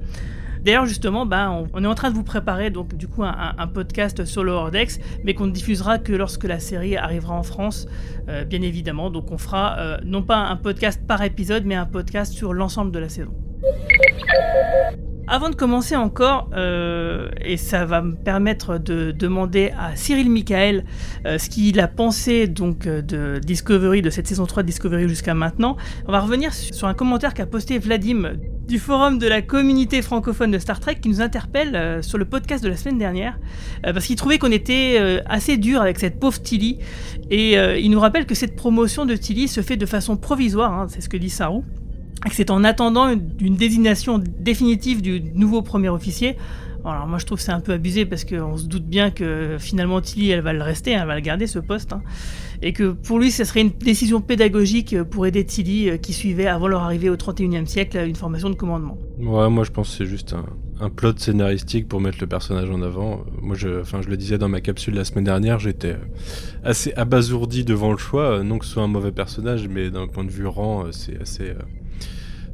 D'ailleurs 0.65 0.87
justement, 0.87 1.27
bah, 1.27 1.53
on, 1.75 1.85
est 1.85 1.87
en 1.87 1.95
train 1.95 2.11
de 2.11 2.15
vous 2.15 2.25
préparer 2.25 2.71
donc 2.71 2.95
du 2.95 3.07
coup 3.07 3.23
un, 3.23 3.67
podcast 3.67 4.25
sur 4.25 4.43
le 4.43 4.53
Hordex, 4.53 5.01
mais 5.25 5.35
qu'on 5.35 5.47
ne 5.47 5.53
diffusera 5.53 5.99
que 5.99 6.13
lorsque 6.13 6.45
la 6.45 6.61
série 6.61 6.97
arrivera 6.97 7.35
en 7.35 7.43
France, 7.43 7.89
euh, 8.31 8.45
bien 8.45 8.63
évidemment. 8.63 9.11
Donc 9.11 9.31
on 9.33 9.39
fera 9.39 9.99
non 10.03 10.23
pas 10.23 10.39
un 10.39 10.57
podcast 10.57 11.03
par 11.07 11.23
épisode, 11.23 11.67
mais 11.67 11.75
un 11.75 11.87
podcast 11.87 12.33
sur 12.33 12.55
l'ensemble 12.55 12.91
de 12.91 12.99
la 12.99 13.11
saison. 13.11 13.35
Avant 15.33 15.49
de 15.49 15.55
commencer 15.55 15.95
encore, 15.95 16.51
euh, 16.57 17.29
et 17.41 17.57
ça 17.57 17.85
va 17.85 18.03
me 18.03 18.17
permettre 18.17 18.79
de 18.79 19.13
demander 19.13 19.71
à 19.79 19.95
Cyril 19.95 20.29
Michael 20.29 20.85
euh, 21.25 21.39
ce 21.39 21.49
qu'il 21.49 21.79
a 21.79 21.87
pensé 21.87 22.49
donc 22.49 22.89
euh, 22.89 23.01
de 23.01 23.39
Discovery, 23.39 24.03
de 24.03 24.11
cette 24.11 24.27
saison 24.27 24.45
3 24.45 24.65
de 24.65 24.67
Discovery 24.67 25.09
jusqu'à 25.09 25.35
maintenant, 25.35 25.77
on 26.09 26.11
va 26.11 26.19
revenir 26.19 26.53
su- 26.53 26.73
sur 26.75 26.89
un 26.89 26.95
commentaire 26.95 27.33
qu'a 27.33 27.47
posté 27.47 27.79
Vladim 27.79 28.33
du 28.67 28.81
forum 28.81 29.21
de 29.21 29.29
la 29.29 29.41
communauté 29.41 30.03
francophone 30.03 30.51
de 30.51 30.59
Star 30.59 30.81
Trek 30.81 30.97
qui 31.01 31.09
nous 31.09 31.21
interpelle 31.21 32.03
sur 32.05 32.19
le 32.19 32.25
podcast 32.25 32.63
de 32.65 32.69
la 32.69 32.77
semaine 32.77 32.99
dernière 32.99 33.37
parce 33.83 34.07
qu'il 34.07 34.15
trouvait 34.15 34.39
qu'on 34.39 34.53
était 34.53 35.21
assez 35.27 35.57
dur 35.57 35.81
avec 35.83 35.99
cette 35.99 36.21
pauvre 36.21 36.41
Tilly 36.41 36.79
et 37.31 37.55
il 37.81 37.91
nous 37.91 37.99
rappelle 37.99 38.27
que 38.27 38.37
cette 38.37 38.55
promotion 38.55 39.07
de 39.07 39.17
Tilly 39.17 39.49
se 39.49 39.61
fait 39.61 39.77
de 39.77 39.87
façon 39.87 40.17
provisoire, 40.17 40.73
hein, 40.73 40.87
c'est 40.89 41.01
ce 41.01 41.09
que 41.09 41.17
dit 41.17 41.31
Saru 41.31 41.63
que 42.29 42.35
c'est 42.37 42.51
en 42.51 42.65
attendant 42.65 43.09
une, 43.09 43.57
désignation 43.57 44.19
définitive 44.19 45.01
du 45.01 45.23
nouveau 45.35 45.63
premier 45.63 45.89
officier. 45.89 46.37
Alors 46.85 47.07
moi 47.07 47.19
je 47.19 47.27
trouve 47.27 47.39
c'est 47.39 47.53
un 47.53 47.61
peu 47.61 47.73
abusé 47.73 48.07
parce 48.07 48.25
qu'on 48.25 48.57
se 48.57 48.65
doute 48.67 48.85
bien 48.87 49.11
que 49.11 49.57
finalement 49.59 50.01
Tilly 50.01 50.31
elle 50.31 50.41
va 50.41 50.55
le 50.55 50.63
rester, 50.63 50.93
elle 50.93 51.07
va 51.07 51.15
le 51.15 51.21
garder 51.21 51.47
ce 51.47 51.59
poste. 51.59 51.93
hein. 51.93 52.03
Et 52.63 52.73
que 52.73 52.93
pour 52.93 53.19
lui 53.19 53.31
ce 53.31 53.45
serait 53.45 53.61
une 53.61 53.71
décision 53.71 54.23
pédagogique 54.23 55.03
pour 55.05 55.27
aider 55.27 55.45
Tilly 55.45 55.91
euh, 55.91 55.97
qui 55.99 56.15
suivait 56.15 56.47
avant 56.47 56.69
leur 56.69 56.83
arrivée 56.83 57.11
au 57.11 57.17
31e 57.17 57.67
siècle 57.67 57.99
une 58.07 58.17
formation 58.17 58.49
de 58.49 58.55
commandement. 58.55 58.97
Ouais, 59.19 59.51
moi 59.51 59.65
je 59.65 59.71
pense 59.71 59.91
que 59.91 59.97
c'est 59.99 60.07
juste 60.11 60.35
un, 60.81 60.89
plot 60.89 61.13
scénaristique 61.19 61.87
pour 61.87 62.01
mettre 62.01 62.17
le 62.23 62.27
personnage 62.27 62.71
en 62.71 62.81
avant. 62.81 63.25
Moi, 63.43 63.55
je, 63.55 63.83
je 63.85 64.09
le 64.09 64.17
disais 64.17 64.39
dans 64.39 64.49
ma 64.49 64.63
capsule 64.63 64.95
la 64.95 65.05
semaine 65.05 65.25
dernière, 65.25 65.59
j'étais 65.59 65.97
assez 66.65 66.95
abasourdi 66.95 67.65
devant 67.65 67.93
le 67.93 67.99
choix. 67.99 68.39
euh, 68.39 68.43
Non 68.43 68.59
que 68.59 68.65
ce 68.65 68.73
soit 68.73 68.83
un 68.83 68.87
mauvais 68.89 69.13
personnage, 69.13 69.69
mais 69.69 69.91
d'un 69.91 70.07
point 70.07 70.25
de 70.25 70.31
vue 70.31 70.47
rang, 70.47 70.87
euh, 70.87 70.93
c'est 70.93 71.21
assez, 71.21 71.53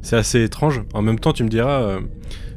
c'est 0.07 0.15
assez 0.15 0.41
étrange. 0.41 0.83
En 0.93 1.01
même 1.01 1.19
temps, 1.19 1.33
tu 1.33 1.43
me 1.43 1.49
diras, 1.49 1.81
euh, 1.81 1.99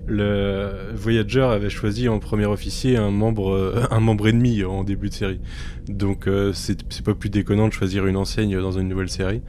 le 0.06 0.94
Voyager 0.94 1.42
avait 1.42 1.68
choisi 1.68 2.08
en 2.08 2.20
premier 2.20 2.46
officier 2.46 2.96
un 2.96 3.10
membre, 3.10 3.50
euh, 3.50 3.82
un 3.90 3.98
membre 3.98 4.28
ennemi 4.28 4.62
en 4.62 4.84
début 4.84 5.08
de 5.08 5.14
série. 5.14 5.40
Donc, 5.88 6.28
euh, 6.28 6.52
c'est 6.52 6.78
c'est 6.90 7.04
pas 7.04 7.14
plus 7.14 7.28
déconnant 7.28 7.66
de 7.66 7.72
choisir 7.72 8.06
une 8.06 8.16
enseigne 8.16 8.60
dans 8.60 8.78
une 8.78 8.86
nouvelle 8.86 9.10
série. 9.10 9.42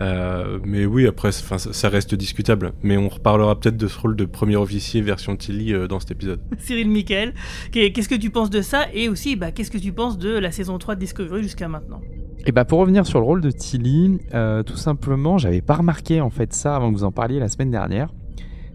Euh, 0.00 0.58
mais 0.64 0.86
oui, 0.86 1.06
après, 1.06 1.28
enfin, 1.28 1.58
ça, 1.58 1.72
ça 1.72 1.88
reste 1.88 2.14
discutable. 2.14 2.72
Mais 2.82 2.96
on 2.96 3.08
reparlera 3.08 3.58
peut-être 3.58 3.76
de 3.76 3.86
ce 3.86 3.98
rôle 3.98 4.16
de 4.16 4.24
premier 4.24 4.56
officier 4.56 5.00
version 5.02 5.36
Tilly 5.36 5.72
euh, 5.74 5.86
dans 5.86 6.00
cet 6.00 6.12
épisode. 6.12 6.40
Cyril 6.58 6.88
Michael, 6.90 7.34
qu'est- 7.70 7.92
qu'est-ce 7.92 8.08
que 8.08 8.14
tu 8.14 8.30
penses 8.30 8.50
de 8.50 8.62
ça 8.62 8.86
Et 8.94 9.08
aussi, 9.08 9.36
bah, 9.36 9.52
qu'est-ce 9.52 9.70
que 9.70 9.78
tu 9.78 9.92
penses 9.92 10.18
de 10.18 10.30
la 10.30 10.50
saison 10.50 10.78
3 10.78 10.94
de 10.94 11.00
Discovery 11.00 11.42
jusqu'à 11.42 11.68
maintenant? 11.68 12.00
Et 12.44 12.50
bah 12.50 12.64
pour 12.64 12.80
revenir 12.80 13.06
sur 13.06 13.20
le 13.20 13.24
rôle 13.26 13.40
de 13.40 13.52
Tilly, 13.52 14.18
euh, 14.34 14.64
tout 14.64 14.76
simplement, 14.76 15.38
j'avais 15.38 15.60
pas 15.60 15.74
remarqué 15.74 16.20
en 16.20 16.30
fait 16.30 16.52
ça 16.52 16.74
avant 16.74 16.90
que 16.92 16.96
vous 16.96 17.04
en 17.04 17.12
parliez 17.12 17.38
la 17.38 17.46
semaine 17.46 17.70
dernière. 17.70 18.08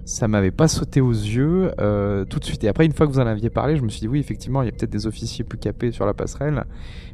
Ça 0.06 0.30
m'avait 0.30 0.52
pas 0.52 0.70
sauté 0.70 1.02
aux 1.02 1.12
yeux 1.12 1.72
euh, 1.82 2.24
tout 2.24 2.40
de 2.40 2.46
suite. 2.46 2.64
Et 2.64 2.70
après, 2.70 2.86
une 2.86 2.94
fois 2.94 3.06
que 3.08 3.12
vous 3.12 3.20
en 3.20 3.28
aviez 3.28 3.50
parlé, 3.50 3.76
je 3.76 3.82
me 3.82 3.90
suis 3.90 4.00
dit 4.00 4.08
oui, 4.08 4.20
effectivement, 4.20 4.62
il 4.62 4.68
y 4.68 4.70
a 4.70 4.72
peut-être 4.72 4.90
des 4.90 5.06
officiers 5.06 5.44
plus 5.44 5.58
capés 5.58 5.92
sur 5.92 6.06
la 6.06 6.14
passerelle. 6.14 6.64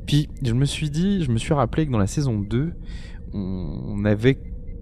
Puis 0.06 0.30
je 0.44 0.54
me 0.54 0.66
suis 0.66 0.92
dit, 0.92 1.24
je 1.24 1.32
me 1.32 1.38
suis 1.40 1.56
rappelé 1.56 1.88
que 1.88 1.92
dans 1.92 1.98
la 1.98 2.06
saison 2.06 2.38
2, 2.38 2.72
on, 3.34 4.04
avait 4.06 4.38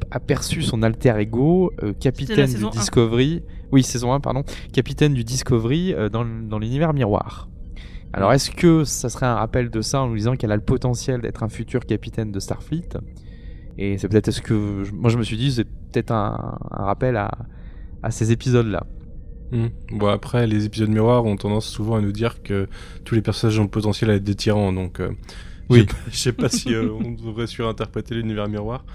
aperçu 0.10 0.62
son 0.62 0.84
alter 0.84 1.14
ego, 1.20 1.72
euh, 1.84 1.94
capitaine 1.94 2.52
du. 2.54 2.70
Discovery. 2.70 3.44
Oui, 3.72 3.84
saison 3.84 4.14
1, 4.14 4.20
pardon. 4.20 4.44
Capitaine 4.74 5.14
du 5.14 5.24
Discovery 5.24 5.94
euh, 5.94 6.10
dans, 6.10 6.26
dans 6.26 6.60
l'univers 6.60 6.94
miroir. 6.94 7.48
Alors, 8.14 8.34
est-ce 8.34 8.52
que 8.52 8.84
ça 8.84 9.08
serait 9.08 9.26
un 9.26 9.36
rappel 9.36 9.70
de 9.70 9.82
ça 9.82 10.02
en 10.02 10.08
nous 10.10 10.18
disant 10.18 10.36
qu'elle 10.36 10.52
a 10.52 10.58
le 10.58 10.62
potentiel 10.62 11.22
d'être 11.22 11.44
un 11.44 11.50
futur 11.50 11.86
capitaine 11.86 12.32
de 12.32 12.40
Starfleet? 12.40 12.90
Et 13.78 13.98
c'est 13.98 14.10
peut-être 14.10 14.32
ce 14.32 14.42
que 14.42 14.84
je- 14.84 14.92
moi 14.92 15.10
je 15.10 15.18
me 15.18 15.24
suis 15.24 15.38
dit, 15.38 15.50
c'est 15.52 15.64
peut-être 15.64 16.12
un, 16.12 16.58
un 16.72 16.84
rappel 16.84 17.16
à, 17.16 17.32
à 18.04 18.12
ces 18.12 18.34
épisodes-là. 18.34 18.86
Hmm. 19.54 19.68
Bon, 19.92 20.08
après, 20.08 20.46
les 20.46 20.66
épisodes 20.66 20.90
miroirs 20.90 21.26
ont 21.26 21.38
tendance 21.38 21.66
souvent 21.68 21.96
à 21.96 22.02
nous 22.02 22.12
dire 22.12 22.44
que 22.44 22.68
tous 23.06 23.16
les 23.16 23.22
personnages 23.22 23.60
ont 23.60 23.64
le 23.64 23.70
potentiel 23.70 24.10
à 24.10 24.16
être 24.16 24.24
des 24.24 24.36
tyrans, 24.36 24.74
donc 24.74 25.00
euh, 25.00 25.12
Oui. 25.72 25.80
je 25.80 25.84
sais 25.84 25.88
pas- 25.88 26.12
je 26.12 26.18
sais 26.18 26.32
pas 26.34 26.50
si 26.50 26.74
euh, 26.76 26.90
on 26.92 27.12
devrait 27.12 27.48
surinterpréter 27.48 28.16
l'univers 28.16 28.48
miroir. 28.48 28.86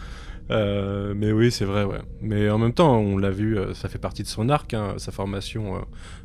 Euh, 0.51 1.13
mais 1.17 1.33
oui, 1.33 1.51
c'est 1.51 1.65
vrai, 1.65 1.83
ouais. 1.85 1.99
Mais 2.21 2.49
en 2.51 2.59
même 2.59 2.73
temps, 2.73 2.97
on 2.99 3.19
l'a 3.19 3.31
vu, 3.31 3.59
euh, 3.59 3.75
ça 3.75 3.89
fait 3.89 3.99
partie 3.99 4.23
de 4.23 4.29
son 4.29 4.49
arc, 4.49 4.75
hein, 4.75 4.95
sa 4.97 5.11
formation 5.11 5.75
euh, 5.77 5.81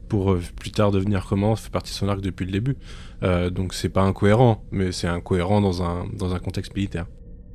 pour 0.10 0.34
euh, 0.34 0.42
plus 0.60 0.70
tard 0.72 0.92
devenir 0.92 1.26
comment, 1.28 1.56
ça 1.56 1.64
fait 1.64 1.72
partie 1.72 1.92
de 1.92 1.98
son 1.98 2.08
arc 2.08 2.22
depuis 2.22 2.46
le 2.46 2.52
début. 2.52 2.78
Euh, 3.24 3.50
donc 3.50 3.74
c'est 3.74 3.90
pas 3.90 4.04
incohérent, 4.04 4.64
mais 4.72 4.92
c'est 4.92 5.08
incohérent 5.08 5.60
dans 5.60 5.82
un, 5.82 6.06
dans 6.14 6.36
un 6.36 6.40
contexte 6.40 6.76
militaire. 6.76 7.08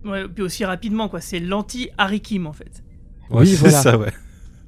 Ouais, 0.05 0.27
puis 0.29 0.43
aussi 0.43 0.65
rapidement, 0.65 1.09
quoi. 1.09 1.21
C'est 1.21 1.39
l'anti-Harry 1.41 2.21
Kim, 2.21 2.47
en 2.49 2.53
fait. 2.53 2.83
Ouais, 3.31 3.41
Oui, 3.43 3.47
c'est 3.49 3.57
voilà. 3.57 3.83
ça, 3.83 3.97
ouais. 3.99 4.13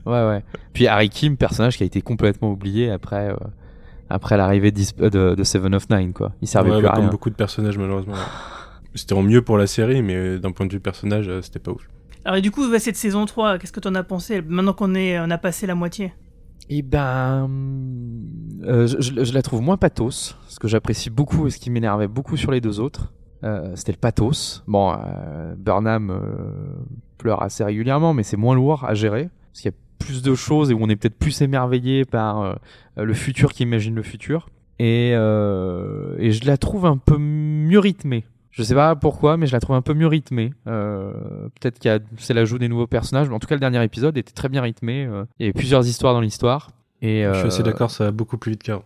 Ouais, 0.06 0.26
ouais. 0.26 0.44
Puis 0.73 0.87
Harry 0.87 1.08
Kim, 1.11 1.37
personnage 1.37 1.76
qui 1.76 1.82
a 1.82 1.87
été 1.87 2.00
complètement 2.00 2.50
oublié 2.52 2.90
après, 2.90 3.30
euh, 3.30 3.37
après 4.10 4.36
l'arrivée 4.36 4.72
euh, 5.00 5.10
de, 5.10 5.34
de 5.34 5.44
Seven 5.44 5.74
of 5.74 5.88
Nine, 5.90 6.12
quoi. 6.12 6.32
Il 6.42 6.48
servait 6.48 6.70
Ouais, 6.70 6.76
plus 6.78 6.84
bah, 6.84 6.90
à 6.90 6.94
comme 6.94 7.02
rien. 7.04 7.10
beaucoup 7.10 7.30
de 7.30 7.34
personnages, 7.34 7.78
malheureusement. 7.78 8.14
C'était 8.94 9.12
en 9.14 9.22
mieux 9.22 9.42
pour 9.42 9.58
la 9.58 9.66
série, 9.66 10.02
mais 10.02 10.38
d'un 10.38 10.50
point 10.52 10.66
de 10.66 10.72
vue 10.72 10.80
personnage, 10.80 11.28
euh, 11.28 11.42
c'était 11.42 11.58
pas 11.58 11.70
ouf. 11.72 11.88
Alors, 12.24 12.38
et 12.38 12.40
du 12.40 12.50
coup, 12.50 12.68
ouais, 12.68 12.78
cette 12.78 12.96
saison 12.96 13.26
3, 13.26 13.58
qu'est-ce 13.58 13.72
que 13.72 13.80
t'en 13.80 13.94
as 13.94 14.02
pensé? 14.02 14.42
Maintenant 14.42 14.72
qu'on 14.72 14.94
est, 14.94 15.18
on 15.20 15.30
a 15.30 15.38
passé 15.38 15.66
la 15.66 15.74
moitié. 15.74 16.12
Eh 16.70 16.82
ben, 16.82 17.48
euh, 18.64 18.86
je, 18.86 19.00
je- 19.00 19.24
je 19.24 19.32
la 19.34 19.42
trouve 19.42 19.62
moins 19.62 19.76
pathos, 19.76 20.36
ce 20.48 20.58
que 20.58 20.68
j'apprécie 20.68 21.10
beaucoup 21.10 21.46
et 21.46 21.50
ce 21.50 21.58
qui 21.58 21.70
m'énervait 21.70 22.08
beaucoup 22.08 22.36
sur 22.36 22.50
les 22.50 22.60
deux 22.60 22.80
autres. 22.80 23.12
Euh, 23.44 23.72
C'était 23.76 23.92
le 23.92 23.98
pathos. 23.98 24.64
Bon, 24.66 24.92
euh, 24.92 25.54
Burnham 25.56 26.10
euh, 26.10 26.18
pleure 27.18 27.42
assez 27.42 27.62
régulièrement, 27.64 28.12
mais 28.14 28.22
c'est 28.24 28.36
moins 28.36 28.54
lourd 28.54 28.84
à 28.84 28.94
gérer 28.94 29.30
parce 29.52 29.60
qu'il 29.62 29.70
y 29.70 29.74
a 29.74 29.76
plus 29.99 30.23
de 30.23 30.35
choses 30.35 30.71
et 30.71 30.75
où 30.75 30.78
on 30.81 30.88
est 30.88 30.97
peut-être 30.97 31.19
plus 31.19 31.40
émerveillé 31.43 32.05
par 32.05 32.40
euh, 32.43 32.55
le 32.97 33.14
futur 33.14 33.52
qui 33.52 33.62
imagine 33.64 33.95
le 33.95 34.02
futur. 34.02 34.49
Et, 34.78 35.12
euh, 35.14 36.14
et 36.19 36.31
je 36.31 36.47
la 36.47 36.57
trouve 36.57 36.87
un 36.87 36.97
peu 36.97 37.17
mieux 37.19 37.78
rythmée. 37.78 38.25
Je 38.50 38.62
sais 38.62 38.75
pas 38.75 38.97
pourquoi, 38.97 39.37
mais 39.37 39.47
je 39.47 39.52
la 39.52 39.61
trouve 39.61 39.76
un 39.76 39.83
peu 39.83 39.95
mieux 39.95 40.07
rythmée. 40.07 40.52
Euh, 40.67 41.12
Peut-être 41.61 41.78
qu'il 41.78 41.90
y 41.90 41.95
a 41.95 41.99
c'est 42.17 42.35
l'ajout 42.35 42.59
des 42.59 42.69
nouveaux 42.69 42.87
personnages, 42.87 43.28
mais 43.28 43.35
en 43.35 43.38
tout 43.38 43.47
cas 43.47 43.55
le 43.55 43.61
dernier 43.61 43.83
épisode 43.85 44.17
était 44.17 44.33
très 44.33 44.49
bien 44.49 44.62
rythmé. 44.62 45.05
euh, 45.05 45.25
il 45.38 45.45
y 45.45 45.47
avait 45.47 45.52
plusieurs 45.52 45.87
histoires 45.87 46.14
dans 46.14 46.21
l'histoire. 46.21 46.71
Et 47.02 47.23
Je 47.25 47.38
suis 47.38 47.47
assez 47.49 47.62
d'accord, 47.62 47.90
ça 47.93 48.05
va 48.07 48.11
beaucoup 48.11 48.38
plus 48.38 48.52
vite 48.52 48.62
qu'avant. 48.62 48.85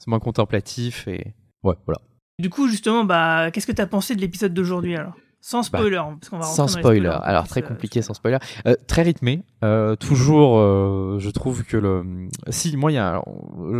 C'est 0.00 0.06
moins 0.06 0.20
contemplatif 0.20 1.08
et 1.08 1.34
ouais, 1.64 1.74
voilà. 1.84 2.00
Du 2.38 2.50
coup, 2.50 2.68
justement, 2.68 3.04
bah, 3.04 3.50
qu'est-ce 3.50 3.66
que 3.66 3.72
t'as 3.72 3.88
pensé 3.88 4.14
de 4.14 4.20
l'épisode 4.20 4.54
d'aujourd'hui, 4.54 4.94
alors? 4.94 5.14
Sans 5.50 5.62
spoiler, 5.62 5.96
parce 5.96 6.28
qu'on 6.28 6.38
va 6.38 6.44
rentrer 6.44 6.56
Sans 6.56 6.66
dans 6.66 6.76
les 6.76 6.82
spoiler. 6.82 7.16
Alors 7.22 7.48
très 7.48 7.62
compliqué 7.62 8.02
sans 8.02 8.12
spoiler. 8.12 8.36
Euh, 8.66 8.76
très 8.86 9.00
rythmé. 9.02 9.44
Euh, 9.64 9.96
toujours, 9.96 10.58
euh, 10.58 11.16
je 11.18 11.30
trouve 11.30 11.64
que 11.64 11.78
le. 11.78 12.04
Si 12.50 12.76
moi, 12.76 12.92
il 12.92 12.96
y 12.96 12.98
a. 12.98 13.08
alors, 13.08 13.24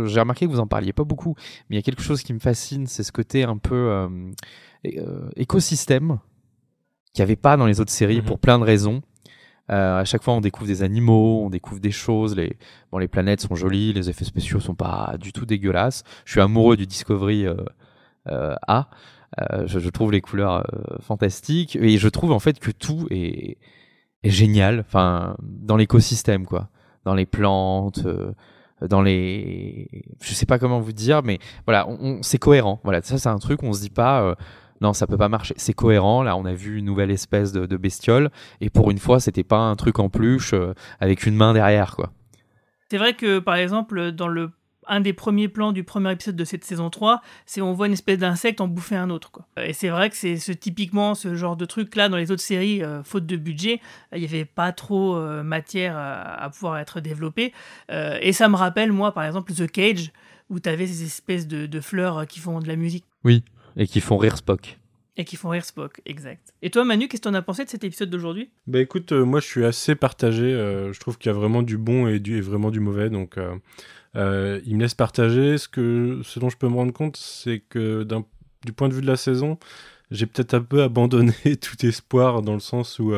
J'ai 0.05 0.19
remarqué 0.19 0.47
que 0.47 0.51
vous 0.51 0.59
en 0.59 0.65
parliez 0.65 0.93
pas 0.93 1.03
beaucoup, 1.03 1.35
mais 1.69 1.75
il 1.75 1.77
y 1.77 1.79
a 1.79 1.83
quelque 1.83 2.01
chose 2.01 2.23
qui 2.23 2.33
me 2.33 2.39
fascine, 2.39 2.87
c'est 2.87 3.03
ce 3.03 3.11
côté 3.11 3.43
un 3.43 3.57
peu 3.57 3.75
euh, 3.75 4.07
euh, 4.87 5.29
écosystème 5.35 6.17
qu'il 7.13 7.21
n'y 7.21 7.27
avait 7.27 7.35
pas 7.35 7.55
dans 7.55 7.67
les 7.67 7.79
autres 7.79 7.91
séries 7.91 8.17
Mhm. 8.21 8.25
pour 8.25 8.39
plein 8.39 8.57
de 8.57 8.63
raisons. 8.63 9.01
Euh, 9.71 9.99
à 9.99 10.05
chaque 10.05 10.23
fois, 10.23 10.33
on 10.33 10.41
découvre 10.41 10.65
des 10.65 10.81
animaux, 10.81 11.43
on 11.45 11.51
découvre 11.51 11.79
des 11.79 11.91
choses. 11.91 12.35
Les, 12.35 12.57
bon, 12.91 12.97
les 12.97 13.07
planètes 13.07 13.41
sont 13.41 13.53
jolies, 13.53 13.93
les 13.93 14.09
effets 14.09 14.25
spéciaux 14.25 14.59
sont 14.59 14.73
pas 14.73 15.15
du 15.19 15.31
tout 15.33 15.45
dégueulasses. 15.45 16.03
Je 16.25 16.31
suis 16.31 16.41
amoureux 16.41 16.75
du 16.77 16.87
Discovery 16.87 17.45
euh, 17.45 17.53
euh, 18.27 18.55
A. 18.67 18.89
Euh, 19.51 19.67
je, 19.67 19.89
trouve 19.89 20.11
les 20.11 20.21
couleurs 20.21 20.65
euh, 20.73 20.97
fantastiques 21.01 21.75
et 21.75 21.97
je 21.97 22.09
trouve 22.09 22.31
en 22.31 22.39
fait 22.39 22.59
que 22.59 22.71
tout 22.71 23.07
est, 23.11 23.57
génial. 24.23 24.79
Enfin, 24.79 25.35
dans 25.41 25.77
l'écosystème, 25.77 26.45
quoi, 26.45 26.69
dans 27.05 27.13
les 27.13 27.25
plantes. 27.25 28.05
euh, 28.05 28.31
dans 28.87 29.01
les, 29.01 29.89
je 30.21 30.33
sais 30.33 30.45
pas 30.45 30.57
comment 30.57 30.79
vous 30.79 30.93
dire, 30.93 31.21
mais 31.21 31.39
voilà, 31.65 31.85
c'est 32.21 32.37
cohérent. 32.37 32.79
Voilà, 32.85 33.01
ça 33.01 33.17
c'est 33.17 33.27
un 33.27 33.37
truc, 33.37 33.61
on 33.61 33.73
se 33.73 33.81
dit 33.81 33.89
pas, 33.89 34.37
non, 34.79 34.93
ça 34.93 35.05
peut 35.05 35.17
pas 35.17 35.27
marcher. 35.27 35.53
C'est 35.57 35.73
cohérent. 35.73 36.23
Là, 36.23 36.37
on 36.37 36.45
a 36.45 36.53
vu 36.53 36.77
une 36.77 36.85
nouvelle 36.85 37.11
espèce 37.11 37.51
de, 37.51 37.75
bestiole, 37.75 38.31
et 38.61 38.69
pour 38.69 38.89
une 38.89 38.97
fois, 38.97 39.19
c'était 39.19 39.43
pas 39.43 39.57
un 39.57 39.75
truc 39.75 39.99
en 39.99 40.07
peluche 40.07 40.55
avec 41.01 41.25
une 41.25 41.35
main 41.35 41.53
derrière, 41.53 41.97
quoi. 41.97 42.13
C'est 42.89 42.97
vrai 42.97 43.15
que, 43.15 43.39
par 43.39 43.55
exemple, 43.55 44.13
dans 44.13 44.29
le 44.29 44.49
un 44.89 45.01
des 45.01 45.13
premiers 45.13 45.47
plans 45.47 45.71
du 45.71 45.83
premier 45.83 46.11
épisode 46.11 46.35
de 46.35 46.43
cette 46.43 46.65
saison 46.65 46.89
3, 46.89 47.21
c'est 47.45 47.61
on 47.61 47.73
voit 47.73 47.87
une 47.87 47.93
espèce 47.93 48.17
d'insecte 48.17 48.59
en 48.59 48.67
bouffer 48.67 48.95
un 48.95 49.09
autre. 49.09 49.31
Et 49.57 49.73
c'est 49.73 49.89
vrai 49.89 50.09
que 50.09 50.15
c'est 50.15 50.37
ce, 50.37 50.51
typiquement 50.51 51.15
ce 51.15 51.35
genre 51.35 51.55
de 51.55 51.65
truc 51.65 51.95
là 51.95 52.09
dans 52.09 52.17
les 52.17 52.31
autres 52.31 52.41
séries, 52.41 52.83
euh, 52.83 53.03
faute 53.03 53.25
de 53.25 53.37
budget, 53.37 53.79
il 54.13 54.19
n'y 54.19 54.25
avait 54.25 54.45
pas 54.45 54.71
trop 54.71 55.15
euh, 55.15 55.43
matière 55.43 55.95
à, 55.97 56.49
pouvoir 56.49 56.77
être 56.79 56.99
développé. 56.99 57.53
Euh, 57.91 58.17
et 58.21 58.33
ça 58.33 58.49
me 58.49 58.55
rappelle, 58.55 58.91
moi, 58.91 59.13
par 59.13 59.23
exemple, 59.23 59.53
The 59.53 59.69
Cage, 59.69 60.11
où 60.49 60.59
tu 60.59 60.69
avais 60.69 60.87
ces 60.87 61.03
espèces 61.03 61.47
de, 61.47 61.65
de 61.65 61.79
fleurs 61.79 62.19
euh, 62.19 62.25
qui 62.25 62.39
font 62.39 62.59
de 62.59 62.67
la 62.67 62.75
musique 62.75 63.05
Et 63.77 63.87
qui 63.87 64.01
font 64.01 64.17
rire 64.17 64.37
Spock. 64.37 64.78
Et 65.19 65.25
qui 65.25 65.35
font 65.35 65.49
rire 65.49 65.65
Spock, 65.65 65.99
exact. 66.05 66.53
Et 66.61 66.69
toi, 66.69 66.85
Manu, 66.85 67.09
qu'est-ce 67.09 67.21
que 67.21 67.27
t'en 67.27 67.33
as 67.33 67.41
pensé 67.41 67.65
de 67.65 67.69
cet 67.69 67.83
épisode 67.83 68.09
d'aujourd'hui? 68.09 68.49
Bah 68.67 68.79
écoute, 68.79 69.11
euh, 69.11 69.25
moi 69.25 69.41
je 69.41 69.45
suis 69.47 69.65
assez 69.65 69.93
partagé. 69.93 70.45
euh, 70.45 70.93
je 70.93 70.99
trouve 71.01 71.17
qu'il 71.17 71.29
y 71.29 71.35
a 71.35 71.37
vraiment 71.37 71.61
du 71.61 71.77
bon 71.77 72.07
et, 72.07 72.19
du, 72.19 72.39
vraiment 72.39 72.71
du 72.71 72.79
mauvais. 72.79 73.09
Donc 73.09 73.37
euh, 73.37 73.53
euh, 74.15 74.61
il 74.65 74.77
me 74.77 74.81
laisse 74.81 74.95
partager. 74.95 75.57
Ce, 75.57 75.67
que, 75.67 76.21
ce 76.23 76.39
dont 76.39 76.49
je 76.49 76.55
peux 76.55 76.69
me 76.69 76.75
rendre 76.75 76.93
compte, 76.93 77.17
c'est 77.17 77.59
que 77.67 78.07
du 78.65 78.71
point 78.71 78.87
de 78.87 78.93
vue 78.93 79.01
de 79.01 79.07
la 79.07 79.17
saison, 79.17 79.59
j'ai 80.09 80.25
peut-être 80.25 80.53
un 80.53 80.61
peu 80.61 80.81
abandonné 80.83 81.33
tout 81.61 81.85
espoir 81.85 82.41
dans 82.41 82.53
le 82.53 82.61
sens 82.61 82.97
où 82.97 83.11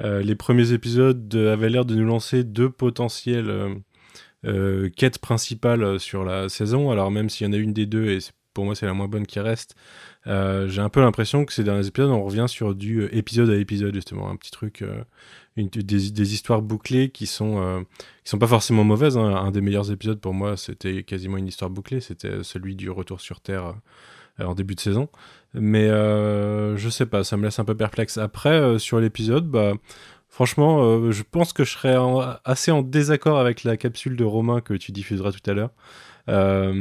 les 0.00 0.34
premiers 0.34 0.72
épisodes 0.72 1.34
avaient 1.34 1.70
l'air 1.70 1.86
de 1.86 1.94
nous 1.94 2.04
lancer 2.06 2.44
deux 2.44 2.68
potentielles 2.68 3.80
euh, 4.44 4.90
quêtes 4.94 5.20
principales 5.20 5.98
sur 5.98 6.22
la 6.22 6.50
saison. 6.50 6.90
Alors 6.90 7.10
même 7.10 7.30
s'il 7.30 7.46
y 7.46 7.50
en 7.50 7.54
a 7.54 7.56
une 7.56 7.72
des 7.72 7.86
deux 7.86 8.10
et 8.10 8.20
c'est- 8.20 8.32
pour 8.54 8.64
moi 8.64 8.74
c'est 8.74 8.86
la 8.86 8.94
moins 8.94 9.08
bonne 9.08 9.26
qui 9.26 9.40
reste, 9.40 9.76
euh, 10.26 10.68
j'ai 10.68 10.80
un 10.80 10.88
peu 10.88 11.00
l'impression 11.00 11.44
que 11.44 11.52
ces 11.52 11.64
derniers 11.64 11.86
épisodes, 11.86 12.10
on 12.10 12.22
revient 12.22 12.46
sur 12.48 12.74
du 12.74 13.02
euh, 13.02 13.14
épisode 13.14 13.50
à 13.50 13.56
épisode, 13.56 13.94
justement, 13.94 14.30
un 14.30 14.36
petit 14.36 14.50
truc, 14.50 14.82
euh, 14.82 15.04
des, 15.56 16.34
histoires 16.34 16.62
bouclées 16.62 17.10
qui 17.10 17.26
sont, 17.26 17.84
qui 18.24 18.30
sont 18.30 18.38
pas 18.38 18.46
forcément 18.46 18.84
mauvaises. 18.84 19.16
hein. 19.16 19.36
Un 19.36 19.50
des 19.50 19.60
meilleurs 19.60 19.90
épisodes 19.90 20.18
pour 20.18 20.34
moi, 20.34 20.56
c'était 20.56 21.02
quasiment 21.02 21.36
une 21.36 21.46
histoire 21.46 21.70
bouclée, 21.70 22.00
c'était 22.00 22.42
celui 22.42 22.74
du 22.74 22.90
retour 22.90 23.20
sur 23.20 23.40
Terre 23.40 23.74
en 24.40 24.54
début 24.54 24.74
de 24.74 24.80
saison. 24.80 25.08
Mais 25.52 25.86
je 25.88 26.88
sais 26.90 27.06
pas, 27.06 27.22
ça 27.22 27.36
me 27.36 27.44
laisse 27.44 27.58
un 27.60 27.64
peu 27.64 27.76
perplexe. 27.76 28.18
Après, 28.18 28.78
sur 28.78 29.00
l'épisode, 29.00 29.46
bah. 29.48 29.74
Franchement, 30.28 31.12
je 31.12 31.22
pense 31.22 31.52
que 31.52 31.62
je 31.62 31.70
serais 31.70 31.94
assez 32.44 32.72
en 32.72 32.82
désaccord 32.82 33.38
avec 33.38 33.62
la 33.62 33.76
capsule 33.76 34.16
de 34.16 34.24
Romain 34.24 34.60
que 34.60 34.74
tu 34.74 34.90
diffuseras 34.90 35.30
tout 35.30 35.48
à 35.48 35.54
l'heure. 35.54 35.70
Euh, 36.28 36.72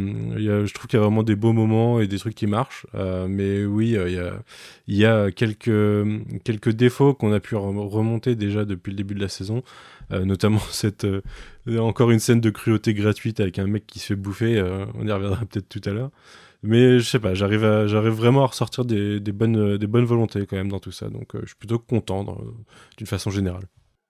je 0.66 0.74
trouve 0.74 0.88
qu'il 0.88 0.98
y 0.98 1.02
a 1.02 1.06
vraiment 1.06 1.24
des 1.24 1.36
beaux 1.36 1.54
moments 1.54 2.00
et 2.00 2.08
des 2.08 2.18
trucs 2.18 2.36
qui 2.36 2.48
marchent. 2.48 2.86
Euh, 2.96 3.28
mais 3.28 3.66
oui, 3.66 3.96
euh, 3.98 4.08
il 4.88 4.96
y 4.96 5.06
a, 5.06 5.24
y 5.24 5.28
a 5.28 5.32
quelques, 5.32 5.72
quelques 6.44 6.70
défauts 6.70 7.14
qu'on 7.14 7.34
a 7.34 7.40
pu 7.40 7.56
rem- 7.56 7.80
remonter 7.80 8.36
déjà 8.36 8.66
depuis 8.66 8.92
le 8.92 8.98
début 8.98 9.16
de 9.16 9.20
la 9.22 9.28
saison. 9.30 9.64
Euh, 10.12 10.26
notamment 10.26 10.60
cette, 10.72 11.06
euh, 11.06 11.22
encore 11.78 12.12
une 12.12 12.20
scène 12.20 12.42
de 12.42 12.50
cruauté 12.50 12.94
gratuite 12.94 13.40
avec 13.40 13.60
un 13.60 13.68
mec 13.68 13.86
qui 13.88 14.00
se 14.00 14.08
fait 14.08 14.16
bouffer. 14.16 14.62
on 14.96 15.08
y 15.08 15.12
reviendra 15.12 15.46
peut-être 15.46 15.70
tout 15.70 15.82
à 15.86 15.92
l'heure. 15.94 16.12
Mais 16.64 17.00
je 17.00 17.04
sais 17.10 17.20
pas, 17.20 17.34
j'arrive, 17.34 17.88
j'arrive 17.88 18.14
vraiment 18.14 18.44
à 18.44 18.48
ressortir 18.48 18.86
des, 18.86 19.20
des 19.20 19.32
bonnes, 19.34 19.78
des 19.78 19.88
bonnes 19.88 20.06
volontés 20.06 20.46
quand 20.46 20.56
même 20.56 20.70
dans 20.70 20.80
tout 20.80 20.92
ça. 20.92 21.10
Donc 21.10 21.32
je 21.42 21.48
suis 21.48 21.56
plutôt 21.56 21.80
content 21.80 22.38
d'une 22.98 23.08
façon 23.08 23.32
générale. 23.32 23.64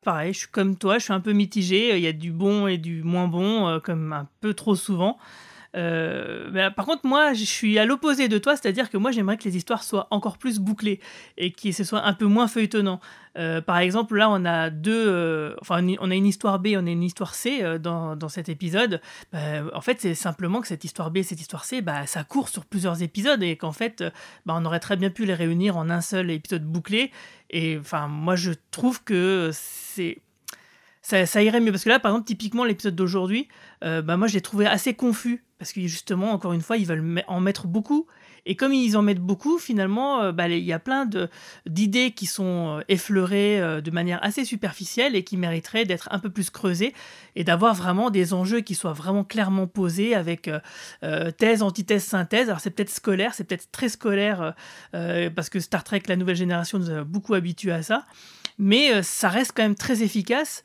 Pareil, 0.03 0.33
je 0.33 0.39
suis 0.39 0.47
comme 0.49 0.75
toi, 0.75 0.97
je 0.97 1.05
suis 1.05 1.13
un 1.13 1.21
peu 1.21 1.31
mitigé. 1.33 1.95
Il 1.95 2.03
y 2.03 2.07
a 2.07 2.13
du 2.13 2.31
bon 2.31 2.67
et 2.67 2.77
du 2.77 3.03
moins 3.03 3.27
bon, 3.27 3.67
euh, 3.67 3.79
comme 3.79 4.11
un 4.11 4.27
peu 4.41 4.53
trop 4.53 4.75
souvent. 4.75 5.17
Euh, 5.75 6.49
mais, 6.51 6.69
par 6.71 6.85
contre, 6.85 7.05
moi, 7.05 7.33
je 7.33 7.43
suis 7.43 7.79
à 7.79 7.85
l'opposé 7.85 8.27
de 8.27 8.37
toi, 8.37 8.55
c'est-à-dire 8.55 8.89
que 8.89 8.97
moi, 8.97 9.11
j'aimerais 9.11 9.37
que 9.37 9.43
les 9.43 9.57
histoires 9.57 9.83
soient 9.83 10.07
encore 10.11 10.37
plus 10.37 10.59
bouclées 10.59 10.99
et 11.37 11.51
que 11.51 11.71
ce 11.71 11.83
soit 11.83 12.05
un 12.05 12.13
peu 12.13 12.25
moins 12.25 12.47
feuilletonnant. 12.47 12.99
Euh, 13.37 13.61
par 13.61 13.79
exemple, 13.79 14.15
là, 14.15 14.29
on 14.29 14.45
a 14.45 14.69
deux, 14.69 15.07
euh, 15.07 15.55
enfin, 15.61 15.85
on 15.99 16.11
a 16.11 16.15
une 16.15 16.27
histoire 16.27 16.59
B, 16.59 16.69
on 16.75 16.85
a 16.85 16.89
une 16.89 17.03
histoire 17.03 17.33
C 17.33 17.63
dans, 17.79 18.15
dans, 18.15 18.29
cet 18.29 18.49
épisode. 18.49 19.01
En 19.33 19.81
fait, 19.81 19.99
c'est 20.01 20.15
simplement 20.15 20.61
que 20.61 20.67
cette 20.67 20.83
histoire 20.83 21.09
B, 21.11 21.21
cette 21.23 21.41
histoire 21.41 21.65
C, 21.65 21.81
bah, 21.81 22.05
ça 22.05 22.23
court 22.23 22.49
sur 22.49 22.65
plusieurs 22.65 23.01
épisodes 23.01 23.41
et 23.41 23.57
qu'en 23.57 23.71
fait, 23.71 24.03
bah, 24.45 24.53
on 24.57 24.65
aurait 24.65 24.79
très 24.79 24.97
bien 24.97 25.09
pu 25.09 25.25
les 25.25 25.33
réunir 25.33 25.77
en 25.77 25.89
un 25.89 26.01
seul 26.01 26.29
épisode 26.29 26.63
bouclé. 26.63 27.11
Et 27.49 27.77
enfin, 27.79 28.07
moi, 28.07 28.35
je 28.35 28.51
trouve 28.71 29.03
que 29.03 29.49
c'est 29.53 30.19
ça, 31.03 31.43
irait 31.43 31.59
mieux. 31.59 31.71
Parce 31.71 31.83
que 31.83 31.89
là, 31.89 31.99
par 31.99 32.11
exemple, 32.11 32.25
typiquement, 32.25 32.63
l'épisode 32.63 32.95
d'aujourd'hui, 32.95 33.47
bah, 33.81 34.17
moi, 34.17 34.27
je 34.27 34.33
l'ai 34.33 34.41
trouvé 34.41 34.65
assez 34.65 34.95
confus. 34.95 35.43
Parce 35.59 35.71
que 35.71 35.79
justement, 35.81 36.31
encore 36.31 36.51
une 36.51 36.61
fois, 36.61 36.75
ils 36.75 36.85
veulent 36.85 37.23
en 37.27 37.39
mettre 37.39 37.67
beaucoup. 37.67 38.07
Et 38.45 38.55
comme 38.55 38.73
ils 38.73 38.97
en 38.97 39.01
mettent 39.01 39.21
beaucoup, 39.21 39.57
finalement, 39.57 40.21
euh, 40.21 40.31
bah, 40.31 40.49
il 40.49 40.63
y 40.63 40.73
a 40.73 40.79
plein 40.79 41.07
d'idées 41.65 42.11
qui 42.11 42.25
sont 42.25 42.79
euh, 42.79 42.81
effleurées 42.89 43.61
euh, 43.61 43.79
de 43.79 43.89
manière 43.89 44.21
assez 44.21 44.43
superficielle 44.43 45.15
et 45.15 45.23
qui 45.23 45.37
mériteraient 45.37 45.85
d'être 45.85 46.09
un 46.11 46.19
peu 46.19 46.29
plus 46.29 46.49
creusées 46.49 46.93
et 47.37 47.45
d'avoir 47.45 47.73
vraiment 47.73 48.09
des 48.09 48.33
enjeux 48.33 48.59
qui 48.59 48.75
soient 48.75 48.91
vraiment 48.91 49.23
clairement 49.23 49.67
posés 49.67 50.15
avec 50.15 50.49
thèse, 51.37 51.63
antithèse, 51.63 52.03
synthèse. 52.03 52.49
Alors 52.49 52.59
c'est 52.59 52.71
peut-être 52.71 52.89
scolaire, 52.89 53.33
c'est 53.33 53.43
peut-être 53.43 53.71
très 53.71 53.89
scolaire 53.89 54.53
parce 54.91 55.49
que 55.49 55.59
Star 55.59 55.83
Trek, 55.83 56.03
la 56.07 56.15
nouvelle 56.15 56.35
génération, 56.35 56.77
nous 56.77 56.91
a 56.91 57.03
beaucoup 57.03 57.33
habitués 57.33 57.71
à 57.71 57.81
ça. 57.81 58.05
Mais 58.57 59.01
ça 59.03 59.29
reste 59.29 59.53
quand 59.55 59.63
même 59.63 59.75
très 59.75 60.03
efficace. 60.03 60.63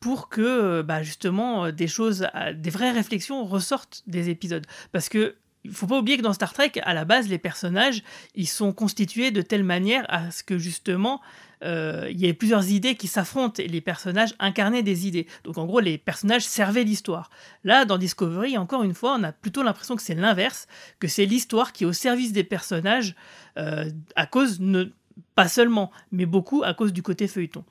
pour 0.00 0.28
que 0.28 0.82
bah, 0.82 1.02
justement 1.02 1.70
des 1.70 1.88
choses, 1.88 2.26
des 2.54 2.70
vraies 2.70 2.92
réflexions 2.92 3.44
ressortent 3.44 4.02
des 4.06 4.30
épisodes. 4.30 4.66
Parce 4.92 5.08
que 5.08 5.36
il 5.64 5.72
faut 5.72 5.86
pas 5.86 5.98
oublier 5.98 6.16
que 6.16 6.22
dans 6.22 6.32
Star 6.32 6.52
Trek, 6.52 6.72
à 6.82 6.94
la 6.94 7.04
base, 7.04 7.28
les 7.28 7.38
personnages, 7.38 8.02
ils 8.34 8.48
sont 8.48 8.72
constitués 8.72 9.30
de 9.30 9.42
telle 9.42 9.64
manière 9.64 10.06
à 10.08 10.30
ce 10.30 10.42
que 10.42 10.58
justement, 10.58 11.20
euh, 11.62 12.08
il 12.10 12.18
y 12.18 12.26
ait 12.26 12.32
plusieurs 12.32 12.70
idées 12.70 12.94
qui 12.94 13.08
s'affrontent 13.08 13.62
et 13.62 13.68
les 13.68 13.82
personnages 13.82 14.34
incarnaient 14.38 14.82
des 14.82 15.06
idées. 15.06 15.26
Donc 15.44 15.58
en 15.58 15.66
gros, 15.66 15.80
les 15.80 15.98
personnages 15.98 16.46
servaient 16.46 16.84
l'histoire. 16.84 17.30
Là, 17.64 17.84
dans 17.84 17.98
Discovery, 17.98 18.56
encore 18.56 18.82
une 18.82 18.94
fois, 18.94 19.16
on 19.18 19.22
a 19.22 19.32
plutôt 19.32 19.62
l'impression 19.62 19.96
que 19.96 20.02
c'est 20.02 20.14
l'inverse, 20.14 20.66
que 20.98 21.08
c'est 21.08 21.26
l'histoire 21.26 21.72
qui 21.72 21.84
est 21.84 21.86
au 21.86 21.92
service 21.92 22.32
des 22.32 22.44
personnages 22.44 23.14
euh, 23.58 23.90
à 24.16 24.26
cause, 24.26 24.60
ne, 24.60 24.92
pas 25.34 25.48
seulement, 25.48 25.90
mais 26.12 26.26
beaucoup 26.26 26.62
à 26.64 26.74
cause 26.74 26.92
du 26.92 27.02
côté 27.02 27.28
feuilleton. 27.28 27.64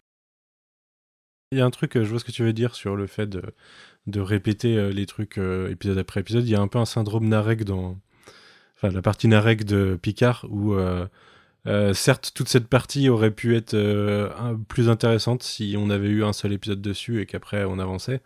Il 1.52 1.58
y 1.58 1.62
a 1.62 1.66
un 1.66 1.72
truc, 1.72 1.94
je 1.96 2.08
vois 2.08 2.20
ce 2.20 2.26
que 2.26 2.32
tu 2.32 2.44
veux 2.44 2.54
dire 2.54 2.76
sur 2.76 2.96
le 2.96 3.08
fait 3.08 3.28
de 4.10 4.20
répéter 4.20 4.78
euh, 4.78 4.92
les 4.92 5.06
trucs 5.06 5.38
euh, 5.38 5.70
épisode 5.70 5.98
après 5.98 6.22
épisode. 6.22 6.46
Il 6.46 6.52
y 6.52 6.56
a 6.56 6.62
un 6.62 6.68
peu 6.68 6.80
un 6.80 6.86
syndrome 6.86 7.28
Narek 7.28 7.64
dans. 7.64 7.98
La 8.82 9.02
partie 9.02 9.28
Narek 9.28 9.66
de 9.66 9.98
Picard 10.02 10.46
où. 10.50 10.74
Euh, 10.74 11.08
certes, 11.94 12.32
toute 12.34 12.48
cette 12.48 12.68
partie 12.68 13.10
aurait 13.10 13.32
pu 13.32 13.56
être 13.56 13.76
plus 14.70 14.90
intéressante 14.90 15.44
si 15.44 15.76
on 15.78 15.90
avait 15.90 16.08
eu 16.08 16.24
un 16.24 16.34
seul 16.34 16.54
épisode 16.54 16.82
dessus 16.82 17.22
et 17.22 17.26
qu'après 17.26 17.66
on 17.66 17.80
avançait. 17.80 18.22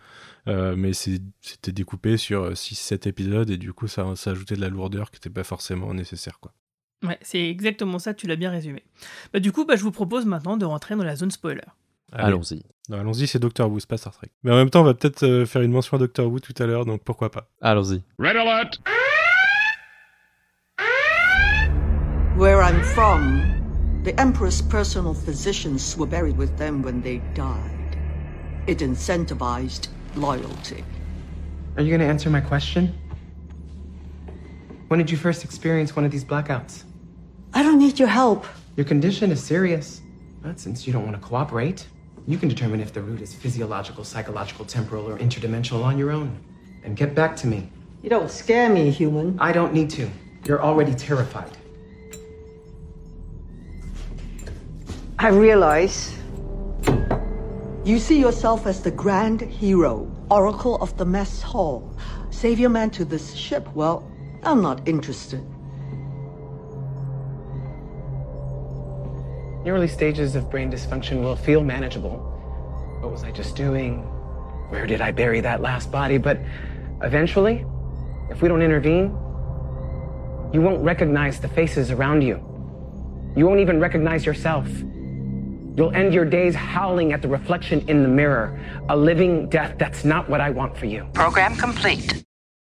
mais 0.46 0.94
c'était 0.94 1.72
découpé 1.72 2.18
sur 2.18 2.52
6-7 2.52 3.10
épisodes 3.10 3.50
et 3.50 3.58
du 3.58 3.74
coup 3.74 3.88
ça, 3.88 4.16
ça 4.16 4.32
ajoutait 4.32 4.56
de 4.56 4.62
la 4.62 4.70
lourdeur 4.70 5.12
qui 5.12 5.18
n'était 5.18 5.32
pas 5.32 5.44
forcément 5.44 5.94
nécessaire. 5.94 6.40
Quoi. 6.40 6.54
Ouais, 7.04 7.20
c'est 7.22 7.50
exactement 7.50 8.00
ça, 8.00 8.14
tu 8.14 8.28
l'as 8.28 8.36
bien 8.36 8.50
résumé. 8.50 8.84
Bah, 9.34 9.40
du 9.40 9.52
coup, 9.52 9.66
bah, 9.66 9.76
je 9.76 9.84
vous 9.84 9.92
propose 9.92 10.26
maintenant 10.26 10.58
de 10.58 10.66
rentrer 10.66 10.96
dans 10.96 11.04
la 11.04 11.16
zone 11.16 11.32
spoiler. 11.32 11.62
Allons-y. 12.14 12.64
Allons-y, 12.92 13.28
c'est 13.28 13.40
Doctor 13.40 13.70
Who, 13.70 13.80
c'est 13.80 13.90
pas 13.90 13.98
Star 13.98 14.14
Trek. 14.14 14.30
Mais 14.44 14.52
en 14.52 14.56
même 14.56 14.70
temps, 14.70 14.82
on 14.82 14.86
va 14.86 14.94
peut-être 14.94 15.24
euh, 15.24 15.46
faire 15.46 15.62
une 15.62 15.72
mention 15.72 15.98
à 15.98 16.00
Doctor 16.00 16.28
Who 16.32 16.40
tout 16.40 16.54
à 16.62 16.66
l'heure, 16.66 16.86
donc 16.86 17.02
pourquoi 17.04 17.32
pas. 17.32 17.50
Allons-y. 17.62 18.04
Red 18.20 18.36
alert! 18.36 18.80
Where 22.38 22.62
I'm 22.62 22.82
from, 22.82 24.02
the 24.04 24.20
Emperor's 24.20 24.62
personal 24.62 25.14
physicians 25.14 25.96
were 25.98 26.10
buried 26.10 26.38
with 26.38 26.56
them 26.58 26.82
when 26.84 27.02
they 27.02 27.22
died. 27.36 27.98
It 28.68 28.80
incentivized 28.80 29.90
loyalty. 30.16 30.84
Are 31.78 31.84
you 31.84 31.90
going 31.90 32.02
to 32.02 32.08
answer 32.08 32.30
my 32.30 32.42
question? 32.42 32.94
When 34.88 35.00
did 35.00 35.10
you 35.10 35.18
first 35.18 35.44
experience 35.44 35.96
one 35.96 36.06
of 36.06 36.12
these 36.12 36.26
blackouts? 36.26 36.84
I 37.54 37.62
don't 37.64 37.78
need 37.78 38.00
your 38.00 38.08
help. 38.08 38.46
Your 38.76 38.86
condition 38.86 39.32
is 39.32 39.44
serious. 39.44 40.02
But 40.42 40.60
since 40.60 40.86
you 40.88 40.94
don't 40.94 41.06
want 41.06 41.16
to 41.16 41.22
cooperate, 41.28 41.88
You 42.26 42.38
can 42.38 42.48
determine 42.48 42.80
if 42.80 42.94
the 42.94 43.02
root 43.02 43.20
is 43.22 43.34
physiological, 43.34 44.06
psychological, 44.06 44.64
temporal, 44.64 45.10
or 45.10 45.18
interdimensional 45.18 45.84
on 45.84 45.98
your 45.98 46.12
own. 46.12 46.38
And 46.86 46.96
get 46.96 47.14
back 47.14 47.36
to 47.38 47.48
me. 47.48 47.70
You 48.02 48.10
don't 48.10 48.32
scare 48.32 48.70
me, 48.70 48.92
human. 48.92 49.38
I 49.40 49.52
don't 49.52 49.74
need 49.74 49.90
to. 49.92 50.10
You're 50.46 50.64
already 50.64 50.94
terrified. 50.94 51.52
I 55.20 55.30
realize 55.30 56.16
you 57.84 58.00
see 58.00 58.20
yourself 58.20 58.68
as 58.68 58.82
the 58.82 58.92
grand 58.92 59.42
hero, 59.42 60.10
oracle 60.32 60.78
of 60.78 60.96
the 60.98 61.06
mess 61.06 61.42
hall, 61.42 61.94
savior 62.30 62.70
man 62.70 62.90
to 62.92 63.04
this 63.06 63.34
ship. 63.34 63.68
Well, 63.76 64.10
I'm 64.44 64.62
not 64.62 64.88
interested. 64.88 65.46
The 69.64 69.70
early 69.70 69.88
stages 69.88 70.36
of 70.36 70.50
brain 70.50 70.70
dysfunction 70.70 71.24
will 71.24 71.38
feel 71.38 71.64
manageable. 71.64 72.18
What 73.00 73.12
was 73.12 73.24
I 73.24 73.32
just 73.32 73.56
doing? 73.56 74.00
Where 74.70 74.86
did 74.86 75.00
I 75.00 75.12
bury 75.12 75.40
that 75.40 75.62
last 75.62 75.90
body? 75.90 76.18
But 76.18 76.40
eventually, 77.02 77.66
if 78.30 78.42
we 78.42 78.50
don't 78.50 78.62
intervene, 78.62 79.06
you 80.54 80.62
won't 80.62 80.84
recognize 80.84 81.40
the 81.40 81.48
faces 81.48 81.92
around 81.92 82.24
you. 82.24 82.36
You 83.38 83.48
won't 83.48 83.62
even 83.62 83.80
recognize 83.80 84.26
yourself. 84.26 84.68
You'll 85.76 85.94
end 85.96 86.14
your 86.14 86.26
days 86.26 86.56
howling 86.56 87.14
at 87.14 87.22
the 87.22 87.28
reflection 87.28 87.88
in 87.88 88.04
the 88.04 88.10
mirror. 88.10 88.60
A 88.90 88.98
living 88.98 89.50
death. 89.50 89.78
That's 89.78 90.04
not 90.04 90.30
what 90.30 90.42
I 90.42 90.50
want 90.50 90.78
for 90.78 90.86
you. 90.88 91.08
Program 91.14 91.56
complete. 91.56 92.23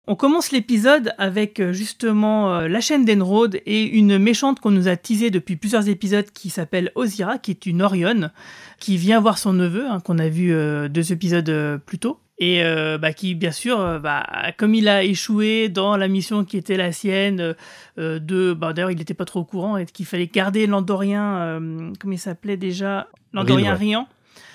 On 0.08 0.14
commence 0.14 0.52
l'épisode 0.52 1.12
avec 1.18 1.58
euh, 1.58 1.72
justement 1.72 2.54
euh, 2.54 2.68
la 2.68 2.80
chaîne 2.80 3.04
d'Enroad 3.04 3.60
et 3.66 3.82
une 3.82 4.18
méchante 4.18 4.60
qu'on 4.60 4.70
nous 4.70 4.86
a 4.86 4.96
teasée 4.96 5.30
depuis 5.30 5.56
plusieurs 5.56 5.88
épisodes 5.88 6.30
qui 6.30 6.48
s'appelle 6.48 6.92
Ozira, 6.94 7.38
qui 7.38 7.50
est 7.50 7.66
une 7.66 7.82
Orion, 7.82 8.30
qui 8.78 8.98
vient 8.98 9.20
voir 9.20 9.36
son 9.36 9.52
neveu, 9.52 9.84
hein, 9.84 9.98
qu'on 9.98 10.20
a 10.20 10.28
vu 10.28 10.54
euh, 10.54 10.86
deux 10.86 11.10
épisodes 11.12 11.80
plus 11.84 11.98
tôt. 11.98 12.20
Et 12.38 12.62
bah, 13.00 13.14
qui, 13.14 13.34
bien 13.34 13.50
sûr, 13.50 13.98
bah, 13.98 14.26
comme 14.58 14.74
il 14.74 14.88
a 14.88 15.02
échoué 15.02 15.70
dans 15.70 15.96
la 15.96 16.06
mission 16.06 16.44
qui 16.44 16.58
était 16.58 16.76
la 16.76 16.92
sienne, 16.92 17.54
de, 17.96 18.52
bah, 18.52 18.74
d'ailleurs, 18.74 18.90
il 18.90 18.98
n'était 18.98 19.14
pas 19.14 19.24
trop 19.24 19.40
au 19.40 19.44
courant, 19.44 19.78
et 19.78 19.86
qu'il 19.86 20.04
fallait 20.04 20.26
garder 20.26 20.66
l'Andorien, 20.66 21.58
comment 21.98 22.12
il 22.12 22.18
s'appelait 22.18 22.58
déjà? 22.58 23.08
L'Andorien 23.32 23.74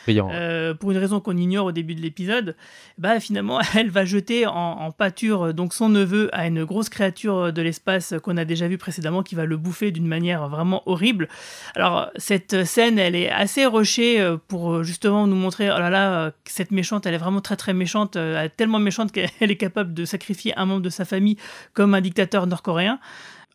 Euh, 0.07 0.73
pour 0.73 0.91
une 0.91 0.97
raison 0.97 1.19
qu'on 1.19 1.37
ignore 1.37 1.67
au 1.67 1.71
début 1.71 1.95
de 1.95 2.01
l'épisode, 2.01 2.55
bah 2.97 3.19
finalement 3.19 3.59
elle 3.75 3.89
va 3.89 4.05
jeter 4.05 4.45
en, 4.47 4.91
pâture 4.91 5.47
euh, 5.47 5.53
donc 5.53 5.73
son 5.73 5.89
neveu 5.89 6.29
à 6.33 6.47
une 6.47 6.65
grosse 6.65 6.89
créature 6.89 7.53
de 7.53 7.61
l'espace 7.61 8.13
qu'on 8.23 8.37
a 8.37 8.45
déjà 8.45 8.67
vu 8.67 8.77
précédemment 8.77 9.23
qui 9.23 9.35
va 9.35 9.45
le 9.45 9.57
bouffer 9.57 9.91
d'une 9.91 10.07
manière 10.07 10.49
vraiment 10.49 10.83
horrible. 10.85 11.27
Alors 11.75 12.09
cette 12.15 12.65
scène 12.65 12.99
elle 12.99 13.15
est 13.15 13.29
assez 13.29 13.65
rushée 13.65 14.19
euh, 14.19 14.37
pour 14.47 14.83
justement 14.83 15.27
nous 15.27 15.35
montrer 15.35 15.69
oh 15.71 15.79
là 15.79 15.89
là 15.89 16.31
cette 16.45 16.71
méchante 16.71 17.05
elle 17.05 17.13
est 17.13 17.19
vraiment 17.19 17.41
très 17.41 17.55
très 17.55 17.73
méchante, 17.73 18.17
tellement 18.57 18.79
méchante 18.79 19.11
qu'elle 19.11 19.29
est 19.39 19.57
capable 19.57 19.93
de 19.93 20.05
sacrifier 20.05 20.57
un 20.57 20.65
membre 20.65 20.81
de 20.81 20.89
sa 20.89 21.05
famille 21.05 21.37
comme 21.73 21.93
un 21.93 22.01
dictateur 22.01 22.47
nord-coréen. 22.47 22.99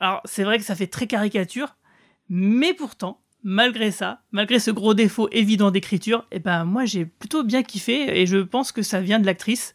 Alors 0.01 0.21
c'est 0.25 0.45
vrai 0.45 0.59
que 0.59 0.65
ça 0.65 0.75
fait 0.75 0.87
très 0.87 1.07
caricature, 1.07 1.77
mais 2.29 2.75
pourtant 2.75 3.21
malgré 3.43 3.91
ça, 3.91 4.21
malgré 4.33 4.59
ce 4.59 4.71
gros 4.71 4.95
défaut 4.95 5.29
évident 5.33 5.71
d'écriture, 5.71 6.27
eh 6.33 6.39
ben 6.39 6.65
moi 6.65 6.85
j'ai 6.85 7.07
plutôt 7.07 7.45
bien 7.45 7.63
kiffé 7.63 8.21
et 8.21 8.27
je 8.27 8.39
pense 8.39 8.73
que 8.73 8.83
ça 8.83 9.01
vient 9.01 9.19
de 9.19 9.27
l'actrice. 9.27 9.75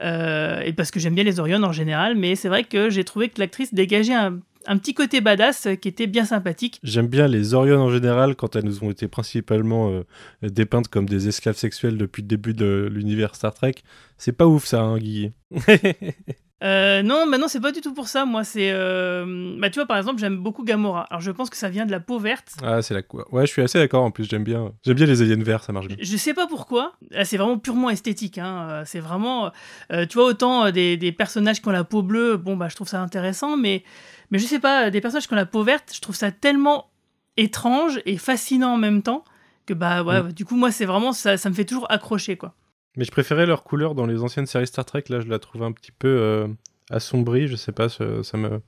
Euh, 0.00 0.60
et 0.60 0.72
parce 0.72 0.90
que 0.90 1.00
j'aime 1.00 1.14
bien 1.14 1.24
les 1.24 1.40
Orion 1.40 1.62
en 1.64 1.72
général, 1.72 2.16
mais 2.16 2.36
c'est 2.36 2.48
vrai 2.48 2.64
que 2.64 2.88
j'ai 2.88 3.02
trouvé 3.02 3.28
que 3.28 3.40
l'actrice 3.40 3.74
dégageait 3.74 4.14
un, 4.14 4.40
petit 4.78 4.94
côté 4.94 5.20
badass 5.20 5.66
qui 5.80 5.88
était 5.88 6.06
bien 6.06 6.24
sympathique. 6.24 6.78
J'aime 6.84 7.08
bien 7.08 7.26
les 7.26 7.54
Orion 7.54 7.80
en 7.80 7.90
général 7.90 8.36
quand 8.36 8.54
elles 8.54 8.64
nous 8.64 8.84
ont 8.84 8.90
été 8.90 9.08
principalement 9.08 9.90
euh, 9.90 10.04
dépeintes 10.42 10.88
comme 10.88 11.08
des 11.08 11.26
esclaves 11.26 11.56
sexuels 11.56 11.96
depuis 11.96 12.22
le 12.22 12.28
début 12.28 12.54
de 12.54 12.88
l'univers 12.92 13.34
Star 13.34 13.54
Trek. 13.54 13.76
C'est 14.18 14.32
pas 14.32 14.46
ouf 14.46 14.66
ça, 14.66 14.82
hein, 14.82 14.98
Guy 14.98 15.32
Euh, 16.64 17.02
non, 17.02 17.26
bah 17.30 17.38
non, 17.38 17.46
c'est 17.46 17.60
pas 17.60 17.70
du 17.70 17.80
tout 17.80 17.94
pour 17.94 18.08
ça. 18.08 18.24
Moi, 18.24 18.42
c'est. 18.42 18.70
Euh... 18.72 19.56
Bah, 19.58 19.70
tu 19.70 19.78
vois, 19.78 19.86
par 19.86 19.96
exemple, 19.96 20.18
j'aime 20.18 20.36
beaucoup 20.36 20.64
Gamora. 20.64 21.02
Alors, 21.02 21.20
je 21.20 21.30
pense 21.30 21.50
que 21.50 21.56
ça 21.56 21.68
vient 21.68 21.86
de 21.86 21.92
la 21.92 22.00
peau 22.00 22.18
verte. 22.18 22.52
Ah, 22.62 22.82
c'est 22.82 22.94
la. 22.94 23.02
Ouais, 23.30 23.46
je 23.46 23.52
suis 23.52 23.62
assez 23.62 23.78
d'accord. 23.78 24.02
En 24.02 24.10
plus, 24.10 24.24
j'aime 24.28 24.44
bien. 24.44 24.72
J'aime 24.84 24.94
bien 24.94 25.06
les 25.06 25.22
aliens 25.22 25.42
verts, 25.42 25.62
ça 25.62 25.72
marche 25.72 25.86
bien. 25.86 25.96
Je 26.00 26.16
sais 26.16 26.34
pas 26.34 26.46
pourquoi. 26.46 26.94
Là, 27.10 27.24
c'est 27.24 27.36
vraiment 27.36 27.58
purement 27.58 27.90
esthétique. 27.90 28.38
Hein. 28.38 28.68
Euh, 28.70 28.82
c'est 28.84 29.00
vraiment. 29.00 29.52
Euh, 29.92 30.04
tu 30.06 30.14
vois, 30.14 30.26
autant 30.26 30.70
des, 30.70 30.96
des, 30.96 31.12
personnages 31.12 31.62
qui 31.62 31.68
ont 31.68 31.72
la 31.72 31.84
peau 31.84 32.02
bleue, 32.02 32.36
bon, 32.36 32.56
bah, 32.56 32.68
je 32.68 32.74
trouve 32.74 32.88
ça 32.88 33.00
intéressant, 33.00 33.56
mais. 33.56 33.84
Mais 34.30 34.38
je 34.38 34.46
sais 34.46 34.58
pas, 34.58 34.90
des 34.90 35.00
personnages 35.00 35.26
qui 35.26 35.32
ont 35.32 35.36
la 35.36 35.46
peau 35.46 35.62
verte, 35.62 35.92
je 35.94 36.00
trouve 36.00 36.14
ça 36.14 36.30
tellement 36.30 36.90
étrange 37.38 38.00
et 38.04 38.18
fascinant 38.18 38.74
en 38.74 38.76
même 38.76 39.02
temps 39.02 39.24
que, 39.64 39.72
bah, 39.72 40.02
ouais, 40.02 40.22
mm. 40.22 40.32
du 40.32 40.44
coup, 40.44 40.56
moi, 40.56 40.72
c'est 40.72 40.86
vraiment. 40.86 41.12
Ça, 41.12 41.36
ça 41.36 41.48
me 41.48 41.54
fait 41.54 41.64
toujours 41.64 41.90
accrocher, 41.90 42.36
quoi. 42.36 42.54
Mais 42.96 43.04
je 43.04 43.10
préférais 43.10 43.46
leur 43.46 43.62
couleur 43.64 43.94
dans 43.94 44.06
les 44.06 44.22
anciennes 44.22 44.46
séries 44.46 44.66
Star 44.66 44.84
Trek. 44.84 45.04
Là, 45.08 45.20
je 45.20 45.28
la 45.28 45.38
trouve 45.38 45.62
un 45.62 45.72
petit 45.72 45.92
peu 45.92 46.08
euh, 46.08 46.48
assombri, 46.90 47.46
je 47.46 47.56
sais 47.56 47.72
pas, 47.72 47.88
ça, 47.88 48.22
ça 48.22 48.36
me. 48.38 48.60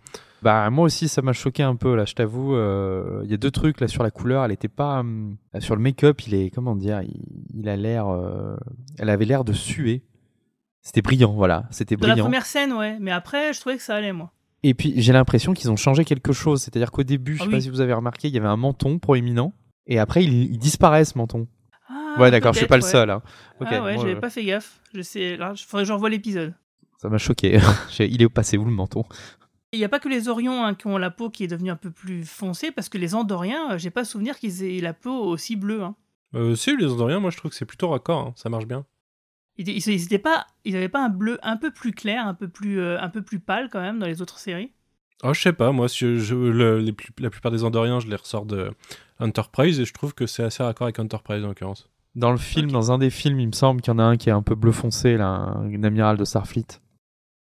Bah 0.42 0.70
moi 0.70 0.86
aussi 0.86 1.06
ça 1.08 1.20
m'a 1.20 1.34
choqué 1.34 1.62
un 1.62 1.76
peu 1.76 1.94
là, 1.94 2.06
je 2.06 2.14
t'avoue. 2.14 2.54
euh, 2.54 3.20
Il 3.24 3.30
y 3.30 3.34
a 3.34 3.36
deux 3.36 3.50
trucs 3.50 3.78
là 3.80 3.88
sur 3.88 4.02
la 4.02 4.10
couleur, 4.10 4.42
elle 4.44 4.52
était 4.52 4.68
pas 4.68 5.00
hum, 5.00 5.36
sur 5.58 5.76
le 5.76 5.82
make-up, 5.82 6.22
il 6.26 6.34
est 6.34 6.48
comment 6.50 6.74
dire, 6.76 7.02
il, 7.02 7.20
il 7.54 7.68
a 7.68 7.76
l'air, 7.76 8.08
euh, 8.08 8.56
elle 8.98 9.10
avait 9.10 9.26
l'air 9.26 9.44
de 9.44 9.52
suer. 9.52 10.02
C'était 10.80 11.02
brillant, 11.02 11.32
voilà, 11.34 11.64
c'était 11.70 11.94
Dans 11.96 12.06
la 12.06 12.14
brillant. 12.14 12.24
première 12.24 12.46
scène, 12.46 12.72
ouais. 12.72 12.96
Mais 13.00 13.10
après, 13.10 13.52
je 13.52 13.60
trouvais 13.60 13.76
que 13.76 13.82
ça 13.82 13.96
allait, 13.96 14.14
moi. 14.14 14.32
Et 14.62 14.72
puis 14.72 14.94
j'ai 14.96 15.12
l'impression 15.12 15.52
qu'ils 15.52 15.70
ont 15.70 15.76
changé 15.76 16.06
quelque 16.06 16.32
chose, 16.32 16.62
c'est-à-dire 16.62 16.90
qu'au 16.90 17.02
début, 17.02 17.36
je 17.36 17.42
Ah 17.42 17.44
sais 17.44 17.50
pas 17.50 17.56
oui. 17.56 17.62
si 17.62 17.68
vous 17.70 17.82
avez 17.82 17.92
remarqué, 17.92 18.28
il 18.28 18.34
y 18.34 18.38
avait 18.38 18.46
un 18.48 18.56
menton 18.56 18.98
proéminent, 18.98 19.52
et 19.86 19.98
après 19.98 20.24
il, 20.24 20.32
il 20.32 20.58
disparaît 20.58 21.04
ce 21.04 21.18
menton. 21.18 21.48
Ah, 22.16 22.20
ouais 22.20 22.30
d'accord, 22.30 22.52
je 22.52 22.58
suis 22.58 22.66
pas 22.66 22.76
le 22.76 22.82
seul. 22.82 23.10
Hein. 23.10 23.22
Ah 23.60 23.70
ouais, 23.70 23.80
moi, 23.80 23.96
j'avais 23.96 24.16
euh, 24.16 24.20
pas 24.20 24.30
fait 24.30 24.44
gaffe. 24.44 24.80
Je 24.94 25.02
sais, 25.02 25.36
là, 25.36 25.52
il 25.54 25.62
faudrait 25.62 25.84
que 25.84 25.88
je 25.88 25.92
revoie 25.92 26.10
l'épisode. 26.10 26.54
Ça 26.98 27.08
m'a 27.08 27.18
choqué. 27.18 27.58
Il 27.98 28.20
est 28.22 28.28
passé 28.28 28.58
où 28.58 28.64
le 28.64 28.70
menton? 28.70 29.04
Il 29.72 29.78
n'y 29.78 29.84
a 29.84 29.88
pas 29.88 30.00
que 30.00 30.08
les 30.08 30.28
Orions 30.28 30.64
hein, 30.64 30.74
qui 30.74 30.88
ont 30.88 30.98
la 30.98 31.10
peau 31.10 31.30
qui 31.30 31.44
est 31.44 31.46
devenue 31.46 31.70
un 31.70 31.76
peu 31.76 31.90
plus 31.90 32.24
foncée, 32.24 32.72
parce 32.72 32.88
que 32.88 32.98
les 32.98 33.14
Andoriens, 33.14 33.72
euh, 33.72 33.78
j'ai 33.78 33.90
pas 33.90 34.04
souvenir 34.04 34.38
qu'ils 34.38 34.64
aient 34.64 34.80
la 34.80 34.92
peau 34.92 35.12
aussi 35.12 35.54
bleue. 35.54 35.82
Hein. 35.82 35.94
Euh, 36.34 36.56
si, 36.56 36.76
les 36.76 36.86
Andoriens, 36.86 37.20
moi 37.20 37.30
je 37.30 37.36
trouve 37.36 37.50
que 37.52 37.56
c'est 37.56 37.64
plutôt 37.64 37.88
raccord, 37.88 38.18
hein, 38.18 38.32
ça 38.36 38.48
marche 38.48 38.66
bien. 38.66 38.84
Ils, 39.56 39.90
étaient 39.90 40.18
pas, 40.18 40.46
ils 40.64 40.74
avaient 40.74 40.88
pas 40.88 41.04
un 41.04 41.08
bleu 41.08 41.38
un 41.42 41.56
peu 41.56 41.70
plus 41.70 41.92
clair, 41.92 42.26
un 42.26 42.34
peu 42.34 42.48
plus, 42.48 42.80
euh, 42.80 43.00
un 43.00 43.10
peu 43.10 43.22
plus 43.22 43.40
pâle 43.40 43.68
quand 43.70 43.80
même 43.80 43.98
dans 43.98 44.06
les 44.06 44.22
autres 44.22 44.38
séries? 44.38 44.72
Oh, 45.22 45.34
je 45.34 45.40
sais 45.40 45.52
pas, 45.52 45.70
moi, 45.70 45.88
si 45.88 46.18
je, 46.18 46.34
le- 46.34 46.78
les 46.80 46.94
la 47.18 47.30
plupart 47.30 47.52
des 47.52 47.62
Andoriens, 47.62 48.00
je 48.00 48.08
les 48.08 48.16
ressors 48.16 48.46
de 48.46 48.72
Enterprise 49.18 49.78
et 49.78 49.84
je 49.84 49.92
trouve 49.92 50.14
que 50.14 50.26
c'est 50.26 50.42
assez 50.42 50.62
raccord 50.62 50.86
avec 50.86 50.98
Enterprise 50.98 51.44
en 51.44 51.48
l'occurrence. 51.48 51.88
Dans 52.16 52.32
le 52.32 52.38
film, 52.38 52.70
dans 52.72 52.90
un 52.90 52.98
des 52.98 53.10
films, 53.10 53.38
il 53.40 53.46
me 53.48 53.52
semble 53.52 53.80
qu'il 53.80 53.92
y 53.92 53.96
en 53.96 53.98
a 54.00 54.02
un 54.02 54.16
qui 54.16 54.28
est 54.30 54.32
un 54.32 54.42
peu 54.42 54.54
bleu 54.56 54.72
foncé, 54.72 55.16
là, 55.16 55.26
un- 55.26 55.82
amiral 55.84 56.16
de 56.16 56.24
Starfleet. 56.24 56.66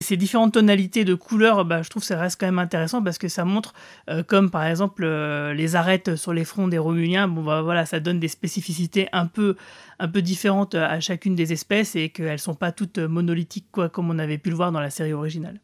Ces 0.05 0.17
différentes 0.17 0.55
tonalités 0.55 1.05
de 1.05 1.15
couleurs, 1.15 1.65
bah, 1.65 1.83
je 1.83 1.89
trouve 1.91 2.03
que 2.03 2.07
ça 2.07 2.19
reste 2.19 2.39
quand 2.41 2.47
même 2.47 2.59
intéressant 2.59 3.03
parce 3.03 3.19
que 3.19 3.29
ça 3.29 3.45
montre, 3.45 3.73
euh, 4.11 4.25
comme 4.25 4.51
par 4.51 4.65
exemple 4.65 5.05
euh, 5.05 5.55
les 5.55 5.77
arêtes 5.77 6.17
sur 6.17 6.33
les 6.33 6.45
fronts 6.45 6.67
des 6.67 6.79
Romuliens, 6.79 7.29
bon 7.29 7.45
bah 7.45 7.63
voilà, 7.63 7.87
ça 7.87 8.01
donne 8.01 8.19
des 8.19 8.27
spécificités 8.27 9.09
un 9.13 9.27
peu, 9.27 9.55
un 10.01 10.09
peu 10.09 10.21
différentes 10.21 10.75
à 10.75 10.99
chacune 10.99 11.37
des 11.37 11.53
espèces 11.53 11.95
et 11.95 12.09
qu'elles 12.09 12.41
sont 12.41 12.55
pas 12.57 12.73
toutes 12.73 12.99
monolithiques 12.99 13.69
quoi, 13.71 13.89
comme 13.89 14.11
on 14.11 14.19
avait 14.19 14.39
pu 14.39 14.51
le 14.51 14.57
voir 14.57 14.73
dans 14.73 14.81
la 14.81 14.91
série 14.91 15.13
originale. 15.13 15.61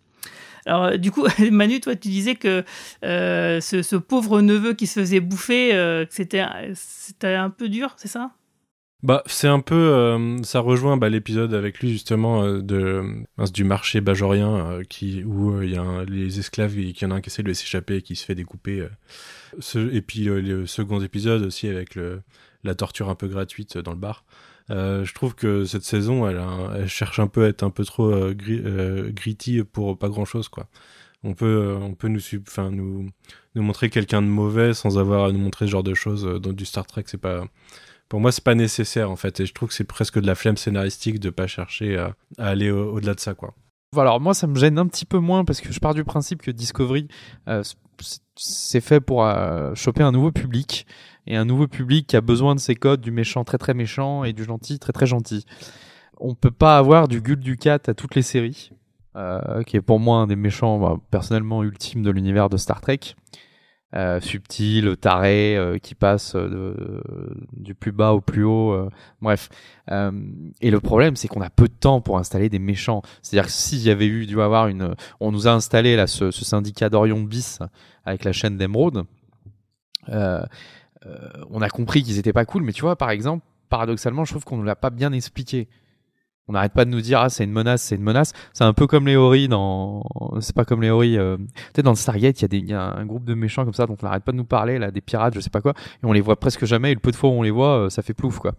Alors 0.66 0.84
euh, 0.84 0.96
du 0.98 1.11
coup, 1.11 1.26
Manu, 1.50 1.80
toi, 1.80 1.96
tu 1.96 2.06
disais 2.08 2.37
que 2.37 2.64
euh, 3.04 3.61
ce, 3.61 3.82
ce 3.82 3.96
pauvre 3.96 4.40
neveu 4.40 4.74
qui 4.74 4.87
se 4.87 5.00
faisait 5.00 5.18
bouffer, 5.20 5.74
euh, 5.74 6.04
c'était 6.11 6.38
un 7.34 7.50
peu 7.50 7.68
dur, 7.68 7.94
c'est 7.96 8.06
ça? 8.08 8.30
Bah, 9.04 9.22
c'est 9.26 9.46
un 9.46 9.61
peu. 9.61 9.76
euh, 9.76 10.42
ça 10.42 10.58
rejoint 10.58 10.96
bah, 10.96 11.08
l'épisode 11.08 11.54
avec 11.54 11.78
lui, 11.78 11.90
justement, 11.92 12.42
euh, 12.42 12.61
de, 12.61 13.04
du 13.52 13.62
marché 13.62 14.00
bajorien, 14.00 14.56
euh, 14.56 14.82
qui, 14.82 15.22
où 15.22 15.52
euh, 15.52 15.64
il 15.64 15.72
y 15.72 15.76
a 15.76 15.82
un- 15.82 16.04
les 16.04 16.40
esclaves, 16.40 16.76
et 16.78 16.92
qu'il 16.92 17.06
y 17.06 17.11
en 17.11 17.14
a 17.14 17.18
un 17.18 17.20
qui 17.20 17.28
essaie 17.30 17.44
de 17.44 17.52
s'échapper 17.52 17.96
et 17.98 18.02
qui 18.02 18.16
se 18.16 18.24
fait 18.24 18.34
découper. 18.34 18.88
et 19.76 20.02
puis 20.02 20.24
le 20.24 20.66
second 20.66 21.00
épisode 21.00 21.42
aussi, 21.42 21.68
avec 21.68 21.94
le, 21.94 22.22
la 22.64 22.74
torture 22.74 23.08
un 23.08 23.14
peu 23.14 23.28
gratuite 23.28 23.78
dans 23.78 23.92
le 23.92 23.98
bar. 23.98 24.24
Je 24.68 25.12
trouve 25.14 25.34
que 25.37 25.64
cette 25.64 25.84
saison, 25.84 26.28
elle, 26.28 26.42
elle 26.74 26.88
cherche 26.88 27.20
un 27.20 27.28
peu 27.28 27.44
à 27.44 27.48
être 27.48 27.62
un 27.62 27.70
peu 27.70 27.84
trop 27.84 28.11
gri- 28.32 28.62
gritty 29.12 29.62
pour 29.62 29.96
pas 29.98 30.08
grand 30.08 30.24
chose, 30.24 30.48
quoi. 30.48 30.68
On 31.24 31.34
peut, 31.34 31.76
on 31.80 31.94
peut 31.94 32.08
nous, 32.08 32.20
sub- 32.20 32.46
nous, 32.70 33.08
nous 33.54 33.62
montrer 33.62 33.90
quelqu'un 33.90 34.22
de 34.22 34.26
mauvais 34.28 34.74
sans 34.74 34.98
avoir 34.98 35.24
à 35.24 35.32
nous 35.32 35.38
montrer 35.38 35.66
ce 35.66 35.70
genre 35.72 35.82
de 35.82 35.94
choses 35.94 36.24
dans 36.40 36.52
du 36.52 36.64
Star 36.64 36.87
Trek. 36.87 37.04
C'est 37.06 37.20
pas, 37.20 37.44
pour 38.08 38.20
moi, 38.20 38.32
c'est 38.32 38.44
pas 38.44 38.54
nécessaire 38.54 39.10
en 39.10 39.16
fait, 39.16 39.40
et 39.40 39.46
je 39.46 39.52
trouve 39.52 39.68
que 39.68 39.74
c'est 39.74 39.84
presque 39.84 40.18
de 40.20 40.26
la 40.26 40.34
flemme 40.34 40.56
scénaristique 40.56 41.20
de 41.20 41.30
pas 41.30 41.46
chercher 41.46 41.96
à, 41.98 42.14
aller 42.38 42.70
au- 42.70 42.92
au-delà 42.94 43.14
de 43.14 43.20
ça, 43.20 43.34
quoi. 43.34 43.54
Alors 43.96 44.20
moi, 44.20 44.34
ça 44.34 44.46
me 44.46 44.54
gêne 44.56 44.78
un 44.78 44.86
petit 44.86 45.06
peu 45.06 45.18
moins 45.18 45.44
parce 45.44 45.60
que 45.62 45.72
je 45.72 45.80
pars 45.80 45.94
du 45.94 46.04
principe 46.04 46.42
que 46.42 46.50
Discovery, 46.50 47.08
euh, 47.48 47.62
c'est 48.36 48.80
fait 48.80 49.00
pour 49.00 49.24
euh, 49.24 49.74
choper 49.74 50.02
un 50.02 50.12
nouveau 50.12 50.30
public 50.30 50.86
et 51.26 51.36
un 51.36 51.44
nouveau 51.44 51.66
public 51.66 52.06
qui 52.06 52.16
a 52.16 52.20
besoin 52.20 52.54
de 52.54 52.60
ses 52.60 52.74
codes 52.74 53.00
du 53.00 53.10
méchant 53.10 53.44
très 53.44 53.58
très 53.58 53.74
méchant 53.74 54.24
et 54.24 54.32
du 54.32 54.44
gentil 54.44 54.78
très 54.78 54.92
très 54.92 55.06
gentil. 55.06 55.44
On 56.20 56.34
peut 56.34 56.50
pas 56.50 56.76
avoir 56.78 57.08
du 57.08 57.20
Gul 57.20 57.38
du 57.40 57.56
Cat 57.56 57.80
à 57.86 57.94
toutes 57.94 58.14
les 58.14 58.22
séries, 58.22 58.72
euh, 59.16 59.62
qui 59.62 59.76
est 59.76 59.80
pour 59.82 59.98
moi 60.00 60.18
un 60.18 60.26
des 60.26 60.36
méchants 60.36 60.78
bah, 60.78 60.96
personnellement 61.10 61.62
ultimes 61.62 62.02
de 62.02 62.10
l'univers 62.10 62.48
de 62.50 62.56
Star 62.56 62.80
Trek. 62.80 63.00
Euh, 63.94 64.20
subtil, 64.20 64.98
taré, 64.98 65.57
euh, 65.57 65.79
qui 65.79 65.94
passe 65.94 66.37
de, 66.37 67.03
du 67.57 67.74
plus 67.74 67.90
bas 67.90 68.12
au 68.12 68.20
plus 68.20 68.44
haut. 68.44 68.72
euh, 68.72 68.90
bref. 69.22 69.48
Euh, 69.90 70.12
et 70.61 70.70
le 70.70 70.79
problème, 70.79 71.16
c'est 71.16 71.27
qu'on 71.27 71.40
a 71.40 71.48
peu 71.48 71.68
de 71.68 71.72
temps 71.72 72.03
pour 72.03 72.18
installer 72.18 72.51
des 72.51 72.59
méchants. 72.59 73.01
C'est-à-dire 73.22 73.46
que 73.46 73.53
s'il 73.53 73.79
y 73.79 73.88
avait 73.88 74.07
eu 74.07 74.27
dû 74.27 74.42
avoir 74.42 74.68
une, 74.68 74.94
on 75.20 75.33
nous 75.33 75.48
a 75.48 75.53
installé 75.53 75.96
là 75.96 76.07
ce, 76.07 76.31
ce 76.31 76.44
syndicat 76.44 76.90
d'Orion 76.90 77.22
bis 77.22 77.61
avec 78.05 78.24
la 78.24 78.33
chaîne 78.33 78.59
d'Emeraude. 78.59 79.05
Euh, 80.11 80.42
euh, 81.07 81.16
on 81.48 81.62
a 81.62 81.70
compris 81.70 82.03
qu'ils 82.03 82.18
étaient 82.18 82.35
pas 82.35 82.44
cool, 82.44 82.64
mais 82.64 82.72
tu 82.74 82.83
vois, 82.83 82.96
par 82.96 83.09
exemple, 83.09 83.42
paradoxalement, 83.70 84.27
je 84.27 84.33
trouve 84.33 84.44
qu'on 84.44 84.59
ne 84.59 84.66
l'a 84.66 84.77
pas 84.77 84.90
bien 84.90 85.12
expliqué. 85.12 85.66
On 86.48 86.52
n'arrête 86.52 86.72
pas 86.72 86.84
de 86.84 86.90
nous 86.90 87.00
dire 87.00 87.20
ah 87.20 87.28
c'est 87.28 87.44
une 87.44 87.52
menace, 87.52 87.82
c'est 87.82 87.96
une 87.96 88.02
menace. 88.02 88.32
C'est 88.52 88.64
un 88.64 88.72
peu 88.72 88.87
comme 88.87 89.06
les 89.06 89.16
Ori 89.16 89.48
dans, 89.48 90.02
c'est 90.40 90.54
pas 90.54 90.64
comme 90.64 90.82
les 90.82 90.90
Ori. 90.90 91.16
Peut-être 91.16 91.84
dans 91.84 91.92
le 91.92 91.96
Stargate, 91.96 92.40
il 92.40 92.42
y 92.42 92.44
a 92.44 92.48
des, 92.48 92.58
y 92.58 92.74
a 92.74 92.82
un 92.82 93.06
groupe 93.06 93.24
de 93.24 93.34
méchants 93.34 93.64
comme 93.64 93.74
ça 93.74 93.87
dont 93.87 93.96
on 94.00 94.06
n'arrête 94.06 94.24
pas 94.24 94.32
de 94.32 94.37
nous 94.37 94.44
parler 94.44 94.78
là, 94.78 94.90
des 94.90 95.00
pirates, 95.00 95.34
je 95.34 95.40
sais 95.40 95.50
pas 95.50 95.61
quoi, 95.61 95.74
et 96.02 96.06
on 96.06 96.12
les 96.12 96.20
voit 96.20 96.37
presque 96.37 96.64
jamais. 96.64 96.92
Et 96.92 96.94
le 96.94 97.00
peu 97.00 97.11
de 97.11 97.16
fois 97.16 97.30
où 97.30 97.34
on 97.34 97.42
les 97.42 97.50
voit, 97.50 97.84
euh, 97.84 97.90
ça 97.90 98.02
fait 98.02 98.14
plouf 98.14 98.38
quoi. 98.38 98.54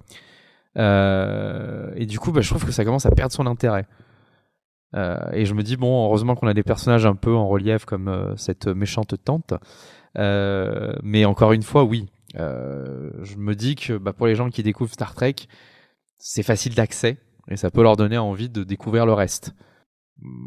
Euh, 0.78 1.92
et 1.96 2.06
du 2.06 2.20
coup, 2.20 2.32
bah, 2.32 2.42
je 2.42 2.50
trouve 2.50 2.66
que 2.66 2.72
ça 2.72 2.86
commence 2.86 3.06
à 3.06 3.12
perdre 3.12 3.34
son 3.34 3.48
intérêt. 3.48 3.86
Euh, 4.96 5.18
et 5.34 5.46
je 5.46 5.54
me 5.54 5.64
dis 5.64 5.78
bon, 5.78 6.06
heureusement 6.06 6.36
qu'on 6.36 6.48
a 6.48 6.54
des 6.54 6.64
personnages 6.64 7.06
un 7.06 7.16
peu 7.16 7.34
en 7.36 7.48
relief 7.48 7.86
comme 7.86 8.08
euh, 8.08 8.36
cette 8.38 8.68
méchante 8.68 9.16
tante. 9.24 9.54
Euh, 10.18 10.94
mais 11.04 11.26
encore 11.26 11.54
une 11.54 11.64
fois, 11.64 11.84
oui, 11.84 12.08
je 12.36 13.38
me 13.38 13.54
dis 13.54 13.76
que 13.76 13.98
bah, 13.98 14.14
pour 14.14 14.28
les 14.28 14.36
gens 14.36 14.50
qui 14.50 14.64
découvrent 14.64 14.94
Star 14.94 15.14
Trek, 15.14 15.36
c'est 16.18 16.44
facile 16.44 16.76
d'accès 16.76 17.18
et 17.50 17.58
ça 17.58 17.72
peut 17.72 17.82
leur 17.82 17.98
donner 17.98 18.18
envie 18.18 18.50
de 18.50 18.64
découvrir 18.64 19.06
le 19.06 19.14
reste. 19.14 19.54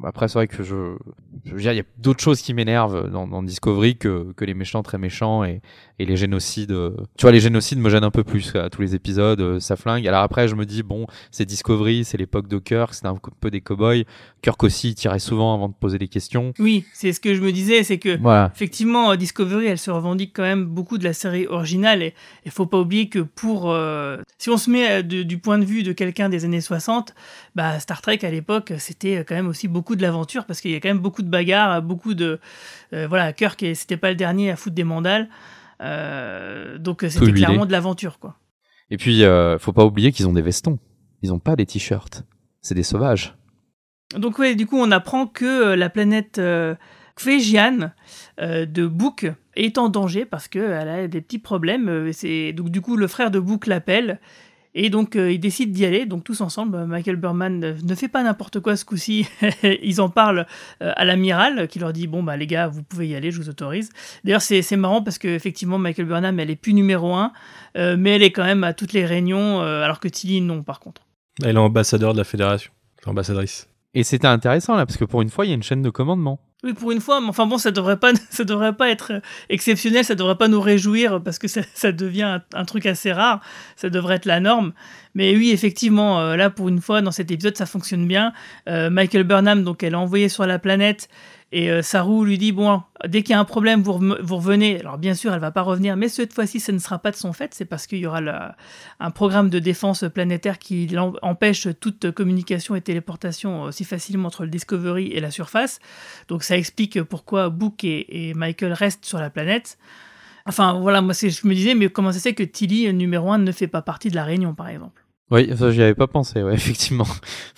Après, 0.04 0.28
c'est 0.28 0.38
vrai 0.38 0.48
que 0.48 0.62
je, 0.62 0.96
je 1.44 1.54
veux 1.54 1.60
dire, 1.60 1.72
il 1.72 1.76
y 1.76 1.80
a 1.80 1.84
d'autres 1.96 2.22
choses 2.22 2.42
qui 2.42 2.52
m'énervent 2.52 3.08
dans, 3.10 3.42
Discovery 3.42 3.96
que, 3.96 4.32
que 4.32 4.44
les 4.44 4.54
méchants 4.54 4.82
très 4.82 4.98
méchants 4.98 5.44
et, 5.44 5.62
et 5.98 6.05
les 6.07 6.16
génocides. 6.16 6.72
euh, 6.72 6.90
Tu 7.16 7.22
vois, 7.22 7.33
les 7.33 7.40
génocides 7.40 7.78
me 7.78 7.88
gênent 7.90 8.05
un 8.05 8.11
peu 8.11 8.24
plus 8.24 8.55
à 8.57 8.70
tous 8.70 8.83
les 8.83 8.94
épisodes, 8.94 9.40
euh, 9.40 9.61
ça 9.61 9.76
flingue. 9.76 10.07
Alors 10.09 10.22
après, 10.22 10.48
je 10.48 10.55
me 10.55 10.64
dis, 10.66 10.83
bon, 10.83 11.07
c'est 11.31 11.44
Discovery, 11.44 12.05
c'est 12.05 12.16
l'époque 12.18 12.48
de 12.48 12.59
Kirk, 12.59 12.94
c'est 12.94 13.07
un 13.07 13.16
peu 13.40 13.50
des 13.50 13.61
cowboys. 13.61 14.05
Kirk 14.42 14.62
aussi, 14.64 14.90
il 14.90 14.94
tirait 14.94 15.18
souvent 15.18 15.55
avant 15.55 15.68
de 15.68 15.74
poser 15.74 15.98
des 15.98 16.09
questions. 16.09 16.52
Oui, 16.59 16.85
c'est 16.92 17.12
ce 17.12 17.20
que 17.20 17.35
je 17.35 17.40
me 17.40 17.52
disais, 17.52 17.83
c'est 17.85 17.98
que 17.98 18.18
Voilà. 18.18 18.50
effectivement, 18.55 19.14
Discovery, 19.16 19.66
elle 19.66 19.78
se 19.78 19.90
revendique 19.90 20.33
quand 20.35 20.42
même 20.42 20.64
beaucoup 20.64 20.98
de 20.98 21.05
la 21.05 21.12
série 21.12 21.46
originale 21.46 22.02
et 22.02 22.14
il 22.44 22.50
faut 22.50 22.66
pas 22.66 22.78
oublier 22.81 23.09
que 23.09 23.20
pour 23.20 23.70
euh, 23.70 24.16
si 24.38 24.50
on 24.50 24.57
se 24.57 24.70
met 24.70 24.90
euh, 24.90 25.02
de- 25.02 25.22
du 25.22 25.38
point 25.38 25.59
de 25.59 25.64
vue 25.64 25.83
de 25.83 25.92
quelqu'un 25.92 26.28
des 26.28 26.44
années 26.44 26.61
60, 26.61 27.14
bah 27.55 27.78
Star 27.81 28.00
Trek 28.02 28.18
à 28.22 28.31
l'époque, 28.31 28.72
c'était 28.78 29.24
quand 29.28 29.35
même 29.35 29.48
aussi 29.48 29.68
beaucoup 29.68 29.94
de 29.96 30.02
l'aventure 30.02 30.44
parce 30.46 30.61
qu'il 30.61 30.70
y 30.70 30.74
a 30.74 30.81
quand 30.81 30.88
même 30.88 30.98
beaucoup 30.98 31.22
de 31.22 31.28
bagarres, 31.28 31.83
beaucoup 31.83 32.14
de 32.14 32.40
euh, 32.94 33.07
voilà, 33.07 33.33
Kirk 33.33 33.62
et 33.62 33.74
c'était 33.74 33.96
pas 33.96 34.09
le 34.11 34.16
dernier 34.16 34.50
à 34.50 34.57
foutre 34.57 34.74
des 34.74 34.85
mandales. 34.85 35.28
Euh, 35.83 36.79
donc 36.79 37.01
c'était 37.09 37.25
huilé. 37.27 37.45
clairement 37.45 37.66
de 37.66 37.73
l'aventure 37.73 38.18
quoi. 38.18 38.38
Et 38.90 38.97
puis, 38.97 39.25
euh, 39.25 39.59
faut 39.59 39.73
pas 39.73 39.85
oublier 39.85 40.12
qu'ils 40.12 40.29
ont 40.29 40.33
des 40.33 40.42
vestons. 40.42 40.79
Ils 41.23 41.33
ont 41.33 41.38
pas 41.38 41.57
des 41.57 41.64
t-shirts. 41.66 42.25
C'est 42.61 42.75
des 42.75 42.83
sauvages. 42.83 43.35
Donc 44.16 44.38
ouais, 44.38 44.55
du 44.55 44.66
coup, 44.66 44.77
on 44.79 44.90
apprend 44.90 45.27
que 45.27 45.45
euh, 45.73 45.77
la 45.77 45.88
planète 45.88 46.38
euh, 46.38 46.75
Kvejian 47.16 47.92
euh, 48.40 48.66
de 48.66 48.87
Book 48.87 49.27
est 49.57 49.79
en 49.79 49.88
danger 49.88 50.25
parce 50.27 50.49
qu'elle 50.49 50.88
a 50.88 51.09
des 51.09 51.21
petits 51.23 51.38
problèmes. 51.38 51.88
Euh, 51.88 52.12
C'est 52.12 52.53
donc 52.53 52.68
du 52.71 52.81
coup 52.83 52.97
le 52.97 53.07
frère 53.07 53.31
de 53.31 53.40
Book 53.40 53.66
l'appelle 53.66 54.21
et 54.74 54.90
donc 54.90 55.16
euh, 55.16 55.32
ils 55.32 55.40
décident 55.40 55.72
d'y 55.72 55.85
aller. 55.85 56.06
Donc 56.06 56.24
tous 56.24 56.40
ensemble, 56.40 56.76
euh, 56.76 56.87
Michael 56.87 57.16
Berman 57.16 57.62
euh, 57.64 57.74
ne 57.82 57.94
fait 57.94 58.08
pas 58.08 58.22
n'importe 58.22 58.61
quoi 58.61 58.76
ce 58.76 58.85
coup-ci. 58.85 59.26
ils 59.82 60.00
en 60.00 60.08
parlent 60.08 60.46
euh, 60.82 60.92
à 60.96 61.04
l'amiral 61.04 61.68
qui 61.68 61.78
leur 61.78 61.92
dit 61.92 62.06
bon 62.06 62.22
bah 62.22 62.37
les 62.37 62.46
gars, 62.46 62.68
vous 62.68 62.82
pouvez 62.82 63.08
y 63.08 63.14
aller, 63.14 63.30
je 63.30 63.40
vous 63.40 63.48
autorise. 63.48 63.90
D'ailleurs 64.24 64.42
c'est 64.42 64.76
marrant 64.76 65.02
parce 65.02 65.18
que 65.18 65.28
effectivement 65.28 65.78
Michael 65.78 66.06
Burnham 66.06 66.38
elle 66.40 66.50
est 66.50 66.56
plus 66.56 66.74
numéro 66.74 67.14
un, 67.14 67.32
mais 67.74 68.16
elle 68.16 68.22
est 68.22 68.32
quand 68.32 68.44
même 68.44 68.64
à 68.64 68.72
toutes 68.72 68.92
les 68.92 69.06
réunions 69.06 69.61
alors 69.61 70.00
que 70.00 70.08
Tilly 70.08 70.40
non 70.40 70.62
par 70.62 70.80
contre. 70.80 71.02
Elle 71.42 71.56
est 71.56 71.58
ambassadeur 71.58 72.12
de 72.12 72.18
la 72.18 72.24
fédération, 72.24 72.70
ambassadrice. 73.06 73.68
Et 73.94 74.05
c'était 74.05 74.26
intéressant 74.26 74.74
là, 74.74 74.87
parce 74.87 74.96
que 74.96 75.05
pour 75.05 75.22
une 75.22 75.28
fois, 75.28 75.44
il 75.44 75.48
y 75.48 75.52
a 75.52 75.55
une 75.55 75.62
chaîne 75.62 75.83
de 75.83 75.90
commandement. 75.90 76.40
Oui, 76.64 76.74
pour 76.74 76.92
une 76.92 77.00
fois, 77.00 77.20
mais 77.20 77.26
enfin 77.26 77.46
bon, 77.46 77.59
ça 77.59 77.72
devrait 77.72 77.98
pas, 77.98 78.12
ça 78.31 78.44
devrait 78.44 78.72
pas 78.72 78.88
être 78.88 79.20
exceptionnel, 79.48 80.05
ça 80.05 80.14
devrait 80.14 80.37
pas 80.37 80.46
nous 80.46 80.61
réjouir 80.61 81.20
parce 81.20 81.38
que 81.38 81.48
ça, 81.48 81.92
devient 81.92 82.22
un, 82.22 82.42
un, 82.55 82.64
truc 82.64 82.87
assez 82.87 83.12
rare. 83.12 83.40
Ça 83.74 83.90
devrait 83.90 84.16
être 84.16 84.26
la 84.26 84.38
norme. 84.38 84.72
Mais 85.14 85.37
oui, 85.37 85.50
effectivement, 85.50 86.20
euh, 86.20 86.37
là 86.37 86.50
pour 86.50 86.68
une 86.68 86.81
fois 86.81 87.02
dans 87.02 87.11
cet 87.11 87.33
épisode, 87.33 87.57
ça 87.57 87.66
fonctionne 87.66 88.07
bien. 88.07 88.33
Euh, 88.68 88.90
Michael 88.90 89.24
Burnham, 89.24 89.64
donc 89.64 89.83
elle 89.83 89.94
est 89.94 89.96
envoyée 89.96 90.28
sur 90.28 90.46
la 90.46 90.59
planète 90.61 91.09
et 91.54 91.70
euh, 91.70 91.82
Saru 91.82 92.24
lui 92.24 92.38
dit 92.38 92.50
bon, 92.50 92.82
dès 93.06 93.22
qu'il 93.22 93.32
y 93.32 93.36
a 93.36 93.38
un 93.38 93.44
problème, 93.44 93.82
vous, 93.82 94.00
vous, 94.22 94.36
revenez. 94.36 94.80
Alors 94.80 94.96
bien 94.96 95.12
sûr, 95.12 95.34
elle 95.34 95.40
va 95.40 95.50
pas 95.50 95.60
revenir, 95.60 95.96
mais 95.96 96.08
cette 96.08 96.32
fois-ci, 96.32 96.60
ce 96.60 96.72
ne 96.72 96.78
sera 96.78 96.98
pas 96.98 97.10
de 97.10 97.16
son 97.16 97.34
fait. 97.34 97.52
C'est 97.52 97.66
parce 97.66 97.86
qu'il 97.86 97.98
y 97.98 98.06
aura 98.06 98.20
un 98.98 99.10
programme 99.10 99.50
de 99.50 99.58
défense 99.58 100.04
planétaire 100.12 100.58
qui 100.58 100.88
empêche 101.20 101.68
toute 101.78 102.10
communication 102.12 102.74
et 102.74 102.80
téléportation 102.80 103.64
aussi 103.64 103.84
facilement 103.84 104.28
entre 104.28 104.44
le 104.44 104.50
Discovery 104.50 105.08
et 105.08 105.20
la 105.20 105.30
surface. 105.30 105.78
Donc 106.28 106.42
ça 106.42 106.56
explique 106.56 107.02
pourquoi 107.02 107.50
Book 107.50 107.84
et, 107.84 108.32
Michael 108.34 108.72
restent 108.72 109.04
sur 109.04 109.18
la 109.18 109.28
planète. 109.28 109.76
Enfin 110.46 110.80
voilà, 110.80 111.02
moi 111.02 111.12
je 111.12 111.46
me 111.46 111.54
disais, 111.54 111.74
mais 111.74 111.90
comment 111.90 112.12
ça 112.12 112.18
se 112.18 112.22
fait 112.22 112.34
que 112.34 112.42
Tilly 112.42 112.92
numéro 112.94 113.30
1 113.30 113.38
ne 113.38 113.52
fait 113.52 113.68
pas 113.68 113.82
partie 113.82 114.08
de 114.08 114.14
la 114.14 114.24
réunion, 114.24 114.54
par 114.54 114.68
exemple? 114.68 115.04
Oui, 115.30 115.50
ça 115.54 115.70
j'y 115.70 115.82
avais 115.82 115.94
pas 115.94 116.06
pensé, 116.06 116.40
effectivement. 116.52 117.06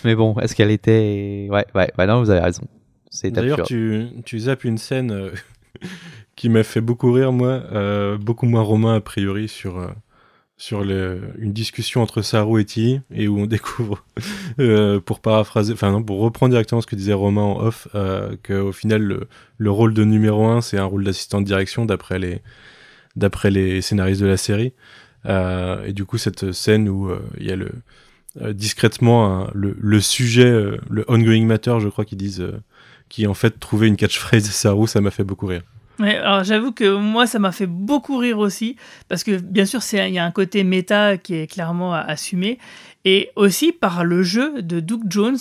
Mais 0.04 0.16
bon, 0.16 0.36
est-ce 0.40 0.56
qu'elle 0.56 0.72
était... 0.72 1.46
Ouais, 1.48 1.64
ouais, 1.76 1.92
ouais, 1.96 2.06
non, 2.06 2.18
vous 2.18 2.30
avez 2.30 2.40
raison. 2.40 2.62
D'ailleurs, 3.22 3.62
tu, 3.62 4.08
tu 4.24 4.38
zappes 4.38 4.64
une 4.64 4.78
scène 4.78 5.12
euh, 5.12 5.30
qui 6.36 6.48
m'a 6.48 6.62
fait 6.62 6.80
beaucoup 6.80 7.12
rire, 7.12 7.32
moi, 7.32 7.62
euh, 7.72 8.18
beaucoup 8.18 8.46
moins 8.46 8.62
romain 8.62 8.96
a 8.96 9.00
priori 9.00 9.48
sur, 9.48 9.78
euh, 9.78 9.88
sur 10.56 10.82
une 10.82 11.52
discussion 11.52 12.02
entre 12.02 12.22
Saru 12.22 12.60
et 12.60 12.64
Tilly, 12.64 13.00
et 13.12 13.28
où 13.28 13.38
on 13.38 13.46
découvre, 13.46 14.04
pour 15.04 15.20
paraphraser, 15.20 15.72
enfin 15.72 16.02
pour 16.02 16.20
reprendre 16.20 16.50
directement 16.50 16.80
ce 16.80 16.86
que 16.86 16.96
disait 16.96 17.12
Romain 17.12 17.42
en 17.42 17.60
off, 17.60 17.88
qu'au 18.42 18.72
final, 18.72 19.02
le, 19.02 19.28
le, 19.58 19.70
rôle 19.70 19.94
de 19.94 20.04
numéro 20.04 20.46
1, 20.46 20.60
c'est 20.60 20.78
un 20.78 20.84
rôle 20.84 21.04
d'assistant 21.04 21.40
de 21.40 21.46
direction 21.46 21.84
d'après 21.84 22.18
les, 22.18 22.42
d'après 23.16 23.50
les 23.50 23.80
scénaristes 23.80 24.20
de 24.20 24.26
la 24.26 24.36
série. 24.36 24.72
Et 25.26 25.92
du 25.92 26.04
coup, 26.04 26.18
cette 26.18 26.52
scène 26.52 26.88
où 26.88 27.10
il 27.38 27.46
y 27.46 27.52
a 27.52 27.56
le, 27.56 27.70
discrètement 28.52 29.48
le, 29.54 29.76
le, 29.78 30.00
sujet, 30.00 30.50
le 30.90 31.04
ongoing 31.08 31.46
matter, 31.46 31.78
je 31.80 31.88
crois 31.88 32.04
qu'ils 32.04 32.18
disent 32.18 32.44
qui 33.08 33.26
en 33.26 33.34
fait 33.34 33.58
trouvait 33.60 33.88
une 33.88 33.96
catchphrase 33.96 34.44
Saru, 34.50 34.86
ça 34.86 35.00
m'a 35.00 35.10
fait 35.10 35.24
beaucoup 35.24 35.46
rire. 35.46 35.62
Alors 36.00 36.42
j'avoue 36.42 36.72
que 36.72 36.96
moi 36.96 37.26
ça 37.26 37.38
m'a 37.38 37.52
fait 37.52 37.68
beaucoup 37.68 38.16
rire 38.16 38.38
aussi 38.38 38.76
parce 39.08 39.22
que 39.22 39.36
bien 39.38 39.64
sûr 39.64 39.80
il 39.92 40.12
y 40.12 40.18
a 40.18 40.24
un 40.24 40.30
côté 40.32 40.64
méta 40.64 41.16
qui 41.18 41.34
est 41.36 41.46
clairement 41.46 41.94
assumé 41.94 42.58
et 43.04 43.30
aussi 43.36 43.70
par 43.70 44.04
le 44.04 44.24
jeu 44.24 44.60
de 44.60 44.80
Duke 44.80 45.04
Jones 45.08 45.38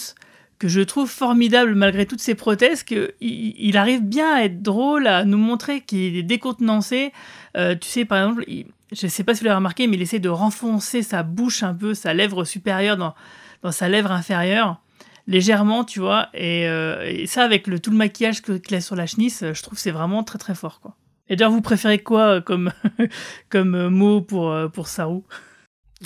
que 0.59 0.67
je 0.67 0.81
trouve 0.81 1.09
formidable 1.09 1.73
malgré 1.73 2.05
toutes 2.05 2.21
ses 2.21 2.35
prothèses 2.35 2.83
qu'il 2.83 3.13
il 3.19 3.77
arrive 3.77 4.01
bien 4.01 4.35
à 4.35 4.43
être 4.43 4.61
drôle 4.61 5.07
à 5.07 5.25
nous 5.25 5.39
montrer 5.39 5.81
qu'il 5.81 6.15
est 6.15 6.23
décontenancé 6.23 7.13
euh, 7.57 7.73
tu 7.75 7.89
sais 7.89 8.05
par 8.05 8.19
exemple 8.19 8.45
je 8.91 9.07
sais 9.07 9.23
pas 9.23 9.33
si 9.33 9.39
vous 9.39 9.45
l'avez 9.45 9.55
remarqué 9.55 9.87
mais 9.87 9.95
il 9.95 10.03
essaie 10.03 10.19
de 10.19 10.29
renfoncer 10.29 11.01
sa 11.01 11.23
bouche 11.23 11.63
un 11.63 11.73
peu 11.73 11.95
sa 11.95 12.13
lèvre 12.13 12.45
supérieure 12.45 13.15
dans 13.63 13.71
sa 13.71 13.89
lèvre 13.89 14.11
inférieure 14.11 14.82
légèrement, 15.27 15.83
tu 15.83 15.99
vois. 15.99 16.29
Et, 16.33 16.67
euh, 16.67 17.03
et 17.05 17.27
ça, 17.27 17.43
avec 17.43 17.67
le, 17.67 17.79
tout 17.79 17.91
le 17.91 17.97
maquillage 17.97 18.41
qu'il 18.41 18.75
a 18.75 18.81
sur 18.81 18.95
la 18.95 19.05
chenisse, 19.05 19.43
je 19.53 19.63
trouve 19.63 19.77
c'est 19.77 19.91
vraiment 19.91 20.23
très 20.23 20.39
très 20.39 20.55
fort, 20.55 20.79
quoi. 20.79 20.95
Et 21.29 21.35
d'ailleurs, 21.35 21.53
vous 21.53 21.61
préférez 21.61 21.99
quoi 21.99 22.35
euh, 22.35 22.41
comme, 22.41 22.71
comme 23.49 23.75
euh, 23.75 23.89
mot 23.89 24.21
pour, 24.21 24.55
pour 24.73 24.87
Saru? 24.87 25.21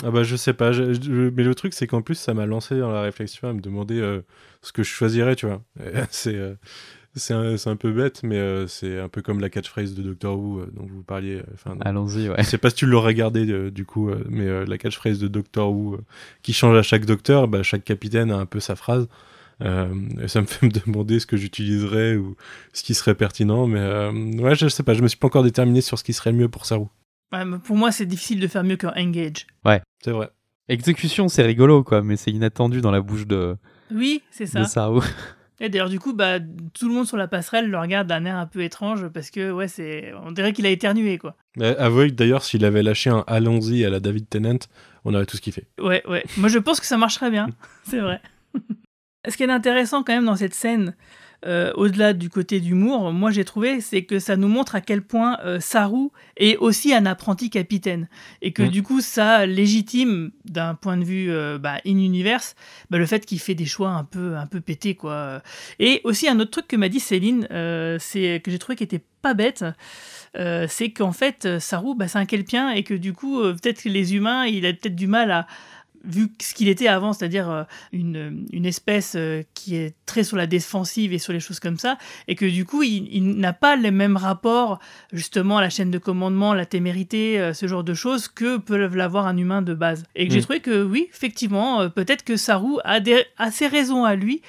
Ah 0.04 0.12
bah 0.12 0.22
je 0.22 0.36
sais 0.36 0.52
pas, 0.52 0.70
mais 0.70 1.42
le 1.42 1.54
truc 1.56 1.74
c'est 1.74 1.88
qu'en 1.88 2.02
plus 2.02 2.14
ça 2.14 2.32
m'a 2.32 2.46
lancé 2.46 2.78
dans 2.78 2.92
la 2.92 3.02
réflexion 3.02 3.48
à 3.48 3.52
me 3.52 3.60
demander 3.60 4.20
ce 4.62 4.70
que 4.70 4.84
je 4.84 4.90
choisirais, 4.90 5.34
tu 5.34 5.46
vois. 5.46 5.60
c'est 6.10 6.38
c'est 7.18 7.34
un, 7.34 7.56
un, 7.66 7.76
peu 7.76 7.92
bête, 7.92 8.22
mais 8.22 8.36
euh, 8.36 8.66
c'est 8.66 8.98
un 8.98 9.08
peu 9.08 9.22
comme 9.22 9.40
la 9.40 9.50
catchphrase 9.50 9.94
de 9.94 10.02
Doctor 10.02 10.38
Who 10.38 10.66
dont 10.72 10.86
vous 10.86 11.02
parliez. 11.02 11.42
Allons-y, 11.80 12.28
ouais. 12.28 12.36
Je 12.38 12.42
sais 12.44 12.58
pas 12.58 12.70
si 12.70 12.76
tu 12.76 12.86
l'aurais 12.86 13.08
regardé 13.08 13.70
du 13.70 13.84
coup, 13.84 14.10
mais 14.28 14.64
la 14.64 14.78
catchphrase 14.78 15.18
de 15.18 15.28
Doctor 15.28 15.72
Who 15.72 15.98
qui 16.42 16.52
change 16.52 16.76
à 16.76 16.82
chaque 16.82 17.04
docteur, 17.04 17.48
bah, 17.48 17.62
chaque 17.62 17.84
capitaine 17.84 18.30
a 18.30 18.36
un 18.36 18.46
peu 18.46 18.60
sa 18.60 18.76
phrase. 18.76 19.08
et 19.60 20.28
ça 20.28 20.40
me 20.40 20.46
fait 20.46 20.66
me 20.66 20.70
demander 20.70 21.20
ce 21.20 21.26
que 21.26 21.36
j'utiliserais 21.36 22.16
ou 22.16 22.36
ce 22.72 22.82
qui 22.82 22.94
serait 22.94 23.14
pertinent, 23.14 23.66
mais 23.66 24.40
ouais, 24.40 24.54
je 24.54 24.68
sais 24.68 24.82
pas, 24.82 24.94
je 24.94 25.02
me 25.02 25.08
suis 25.08 25.18
pas 25.18 25.26
encore 25.26 25.44
déterminé 25.44 25.80
sur 25.80 25.98
ce 25.98 26.04
qui 26.04 26.12
serait 26.12 26.32
le 26.32 26.38
mieux 26.38 26.48
pour 26.48 26.64
Saru. 26.64 26.86
Ouais, 27.32 27.44
pour 27.64 27.76
moi, 27.76 27.92
c'est 27.92 28.06
difficile 28.06 28.40
de 28.40 28.46
faire 28.46 28.64
mieux 28.64 28.76
qu'un 28.76 28.92
engage. 28.96 29.46
Ouais, 29.64 29.82
c'est 30.02 30.12
vrai. 30.12 30.30
Exécution, 30.68 31.28
c'est 31.28 31.42
rigolo, 31.42 31.82
quoi, 31.82 32.02
mais 32.02 32.16
c'est 32.16 32.30
inattendu 32.30 32.80
dans 32.80 32.90
la 32.90 33.00
bouche 33.00 33.26
de. 33.26 33.56
Oui, 33.90 34.22
c'est 34.30 34.46
ça. 34.46 34.60
De 34.60 34.64
Saru. 34.66 35.00
Et 35.60 35.68
d'ailleurs, 35.68 35.88
du 35.88 35.98
coup, 35.98 36.12
bah, 36.12 36.38
tout 36.38 36.88
le 36.88 36.94
monde 36.94 37.06
sur 37.06 37.16
la 37.16 37.26
passerelle 37.26 37.68
le 37.68 37.78
regarde 37.78 38.06
d'un 38.06 38.24
air 38.24 38.36
un 38.36 38.46
peu 38.46 38.62
étrange 38.62 39.08
parce 39.08 39.30
que, 39.30 39.50
ouais, 39.50 39.66
c'est, 39.66 40.12
on 40.24 40.30
dirait 40.30 40.52
qu'il 40.52 40.66
a 40.66 40.70
éternué, 40.70 41.18
quoi. 41.18 41.36
Mais 41.56 41.76
avouez 41.76 42.08
que 42.08 42.14
d'ailleurs, 42.14 42.44
s'il 42.44 42.64
avait 42.64 42.82
lâché 42.82 43.10
un 43.10 43.24
allons-y 43.26 43.84
à 43.84 43.90
la 43.90 43.98
David 43.98 44.28
Tennant, 44.28 44.58
on 45.04 45.14
aurait 45.14 45.26
tout 45.26 45.36
ce 45.36 45.42
qu'il 45.42 45.52
fait. 45.52 45.66
Ouais, 45.80 46.02
ouais. 46.06 46.24
Moi, 46.36 46.48
je 46.48 46.58
pense 46.58 46.78
que 46.78 46.86
ça 46.86 46.96
marcherait 46.96 47.30
bien. 47.30 47.48
c'est 47.84 48.00
vrai. 48.00 48.20
Ce 49.28 49.36
qui 49.36 49.42
est 49.42 49.50
intéressant 49.50 50.04
quand 50.04 50.14
même 50.14 50.24
dans 50.24 50.36
cette 50.36 50.54
scène, 50.54 50.94
euh, 51.46 51.72
au-delà 51.76 52.14
du 52.14 52.30
côté 52.30 52.58
d'humour, 52.58 53.12
moi 53.12 53.30
j'ai 53.30 53.44
trouvé, 53.44 53.80
c'est 53.80 54.02
que 54.02 54.18
ça 54.18 54.36
nous 54.36 54.48
montre 54.48 54.74
à 54.74 54.80
quel 54.80 55.02
point 55.02 55.38
euh, 55.44 55.60
Saru 55.60 56.08
est 56.36 56.56
aussi 56.56 56.92
un 56.92 57.06
apprenti 57.06 57.48
capitaine. 57.48 58.08
Et 58.42 58.52
que 58.52 58.62
mmh. 58.62 58.68
du 58.68 58.82
coup, 58.82 59.00
ça 59.00 59.46
légitime, 59.46 60.32
d'un 60.44 60.74
point 60.74 60.96
de 60.96 61.04
vue 61.04 61.30
euh, 61.30 61.58
bah, 61.58 61.76
in-universe, 61.86 62.56
bah, 62.90 62.98
le 62.98 63.06
fait 63.06 63.24
qu'il 63.24 63.38
fait 63.38 63.54
des 63.54 63.66
choix 63.66 63.90
un 63.90 64.04
peu, 64.04 64.36
un 64.36 64.46
peu 64.46 64.60
pétés. 64.60 64.94
Quoi. 64.96 65.42
Et 65.78 66.00
aussi, 66.04 66.28
un 66.28 66.40
autre 66.40 66.50
truc 66.50 66.66
que 66.66 66.76
m'a 66.76 66.88
dit 66.88 67.00
Céline, 67.00 67.46
euh, 67.52 67.98
c'est 68.00 68.40
que 68.42 68.50
j'ai 68.50 68.58
trouvé 68.58 68.74
qui 68.74 68.84
était 68.84 69.02
pas 69.22 69.34
bête. 69.34 69.64
Euh, 70.36 70.66
c'est 70.68 70.90
qu'en 70.90 71.12
fait, 71.12 71.58
Saru, 71.60 71.94
bah, 71.96 72.08
c'est 72.08 72.18
un 72.18 72.26
kelpien 72.26 72.70
et 72.70 72.82
que 72.82 72.94
du 72.94 73.12
coup, 73.12 73.40
peut-être 73.40 73.82
que 73.82 73.88
les 73.88 74.14
humains, 74.14 74.46
il 74.46 74.66
a 74.66 74.72
peut-être 74.72 74.96
du 74.96 75.06
mal 75.06 75.30
à, 75.30 75.46
vu 76.08 76.32
ce 76.40 76.54
qu'il 76.54 76.68
était 76.68 76.88
avant, 76.88 77.12
c'est-à-dire 77.12 77.50
euh, 77.50 77.64
une, 77.92 78.46
une, 78.52 78.66
espèce 78.66 79.14
euh, 79.16 79.42
qui 79.54 79.76
est 79.76 79.94
très 80.06 80.24
sur 80.24 80.36
la 80.36 80.46
défensive 80.46 81.12
et 81.12 81.18
sur 81.18 81.32
les 81.32 81.40
choses 81.40 81.60
comme 81.60 81.78
ça, 81.78 81.98
et 82.26 82.34
que 82.34 82.46
du 82.46 82.64
coup, 82.64 82.82
il, 82.82 83.08
il 83.14 83.36
n'a 83.36 83.52
pas 83.52 83.76
les 83.76 83.90
mêmes 83.90 84.16
rapports 84.16 84.78
justement 85.12 85.58
à 85.58 85.60
la 85.60 85.70
chaîne 85.70 85.90
de 85.90 85.98
commandement, 85.98 86.54
la 86.54 86.66
témérité, 86.66 87.38
euh, 87.38 87.52
ce 87.52 87.66
genre 87.66 87.84
de 87.84 87.94
choses 87.94 88.28
que 88.28 88.56
peuvent 88.56 88.96
l'avoir 88.96 89.26
un 89.26 89.36
humain 89.36 89.62
de 89.62 89.74
base. 89.74 90.04
Et 90.14 90.26
que 90.26 90.32
mmh. 90.32 90.34
j'ai 90.34 90.42
trouvé 90.42 90.60
que 90.60 90.82
oui, 90.82 91.08
effectivement, 91.10 91.88
peut-être 91.90 92.24
que 92.24 92.36
Saru 92.36 92.78
a, 92.84 93.00
des, 93.00 93.24
a 93.36 93.50
ses 93.50 93.66
raisons 93.66 94.04
à 94.04 94.14
lui 94.14 94.42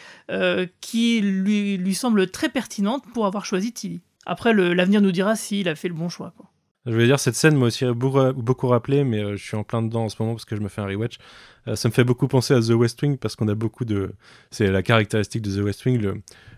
qui 0.80 1.22
lui, 1.22 1.78
lui 1.78 1.96
semblent 1.96 2.30
très 2.30 2.50
pertinentes 2.50 3.04
pour 3.14 3.26
avoir 3.26 3.46
choisi 3.46 3.74
Tilly. 3.74 4.02
Après, 4.26 4.54
l'avenir 4.54 5.02
nous 5.02 5.12
dira 5.12 5.36
s'il 5.36 5.68
a 5.68 5.76
fait 5.76 5.88
le 5.88 5.96
bon 5.96 6.08
choix. 6.08 6.34
Quoi. 6.38 6.50
Je 6.90 6.96
veux 6.96 7.06
dire, 7.06 7.20
cette 7.20 7.36
scène 7.36 7.56
m'a 7.56 7.68
aussi 7.68 7.86
beaucoup, 7.86 8.68
rappelé, 8.68 9.04
mais 9.04 9.24
euh, 9.24 9.38
je 9.38 9.46
suis 9.46 9.56
en 9.56 9.64
plein 9.64 9.84
dedans 9.84 10.06
en 10.06 10.10
ce 10.10 10.16
moment 10.20 10.34
parce 10.34 10.46
que 10.46 10.56
je 10.56 10.62
me 10.62 10.70
fais 10.70 10.82
un 10.82 10.88
rewatch. 10.88 11.20
Euh, 11.68 11.76
ça 11.76 11.88
me 11.88 11.94
fait 11.94 12.04
beaucoup 12.04 12.28
penser 12.28 12.56
à 12.56 12.62
The 12.62 12.72
West 12.72 13.00
Wing 13.04 13.18
parce 13.18 13.36
qu'on 13.36 13.48
a 13.48 13.54
beaucoup 13.54 13.86
de. 13.86 14.14
C'est 14.50 14.72
la 14.72 14.82
caractéristique 14.82 15.44
de 15.44 15.56
The 15.56 15.64
West 15.64 15.86
Wing, 15.86 16.02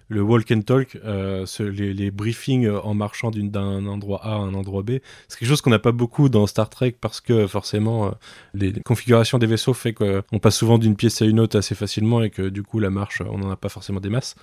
le, 0.07 0.21
walk 0.21 0.49
and 0.51 0.61
talk, 0.61 0.97
euh, 1.03 1.45
les, 1.59 2.11
briefings 2.11 2.69
en 2.69 2.93
marchant 2.93 3.29
d'un 3.29 3.85
endroit 3.85 4.21
A 4.23 4.35
à 4.35 4.37
un 4.37 4.53
endroit 4.53 4.83
B. 4.83 4.99
C'est 5.27 5.37
quelque 5.37 5.49
chose 5.49 5.59
qu'on 5.59 5.69
n'a 5.69 5.79
pas 5.79 5.91
beaucoup 5.91 6.29
dans 6.29 6.47
Star 6.47 6.69
Trek 6.69 6.95
parce 7.01 7.19
que 7.19 7.45
forcément, 7.45 8.13
les 8.53 8.71
configurations 8.85 9.37
des 9.37 9.47
vaisseaux 9.47 9.73
fait 9.73 9.93
qu'on 9.93 10.39
passe 10.41 10.55
souvent 10.55 10.77
d'une 10.77 10.95
pièce 10.95 11.21
à 11.21 11.25
une 11.25 11.41
autre 11.41 11.57
assez 11.57 11.75
facilement 11.75 12.23
et 12.23 12.29
que 12.29 12.43
du 12.43 12.63
coup, 12.63 12.79
la 12.79 12.89
marche, 12.89 13.21
on 13.21 13.37
n'en 13.37 13.51
a 13.51 13.57
pas 13.57 13.69
forcément 13.69 13.99
des 13.99 14.09
masses. 14.09 14.35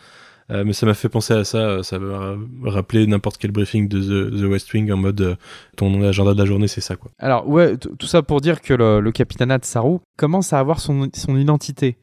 Euh, 0.51 0.65
mais 0.65 0.73
ça 0.73 0.87
m'a 0.87 0.95
fait 0.95 1.11
penser 1.11 1.35
à 1.35 1.45
ça, 1.45 1.83
ça 1.83 1.99
m'a 1.99 2.37
rappelé 2.63 3.07
n'importe 3.07 3.37
quel 3.37 3.51
briefing 3.51 3.87
de 3.87 4.31
The, 4.31 4.49
West 4.49 4.73
Wing 4.73 4.91
en 4.91 4.97
mode 4.97 5.21
euh, 5.21 5.37
ton 5.77 6.03
agenda 6.03 6.33
de 6.33 6.39
la 6.39 6.47
journée, 6.47 6.69
c'est 6.69 6.81
ça 6.81 6.97
quoi. 6.97 7.11
Alors 7.19 7.47
ouais, 7.49 7.77
tout 7.77 8.07
ça 8.07 8.23
pour 8.23 8.41
dire 8.41 8.63
que 8.63 8.73
le, 8.73 9.01
le 9.01 9.13
capitanat 9.13 9.59
de 9.59 9.67
Saru 9.67 9.99
commence 10.17 10.55
à 10.55 10.59
avoir 10.59 10.81
son, 10.81 11.09
son 11.13 11.37
identité. 11.37 11.99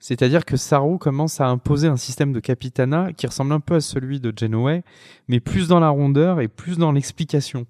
C'est-à-dire 0.00 0.44
que 0.44 0.56
Saru 0.56 0.98
commence 0.98 1.40
à 1.40 1.46
imposer 1.46 1.86
un 1.86 1.96
système 1.96 2.32
de 2.32 2.40
capitanat 2.40 3.12
qui 3.12 3.26
ressemble 3.26 3.52
un 3.52 3.60
peu 3.60 3.76
à 3.76 3.80
celui 3.80 4.18
de 4.18 4.32
Genoway, 4.36 4.82
mais 5.28 5.38
plus 5.38 5.68
dans 5.68 5.80
la 5.80 5.88
rondeur 5.88 6.40
et 6.40 6.48
plus 6.48 6.76
dans 6.78 6.90
l'explication. 6.90 7.64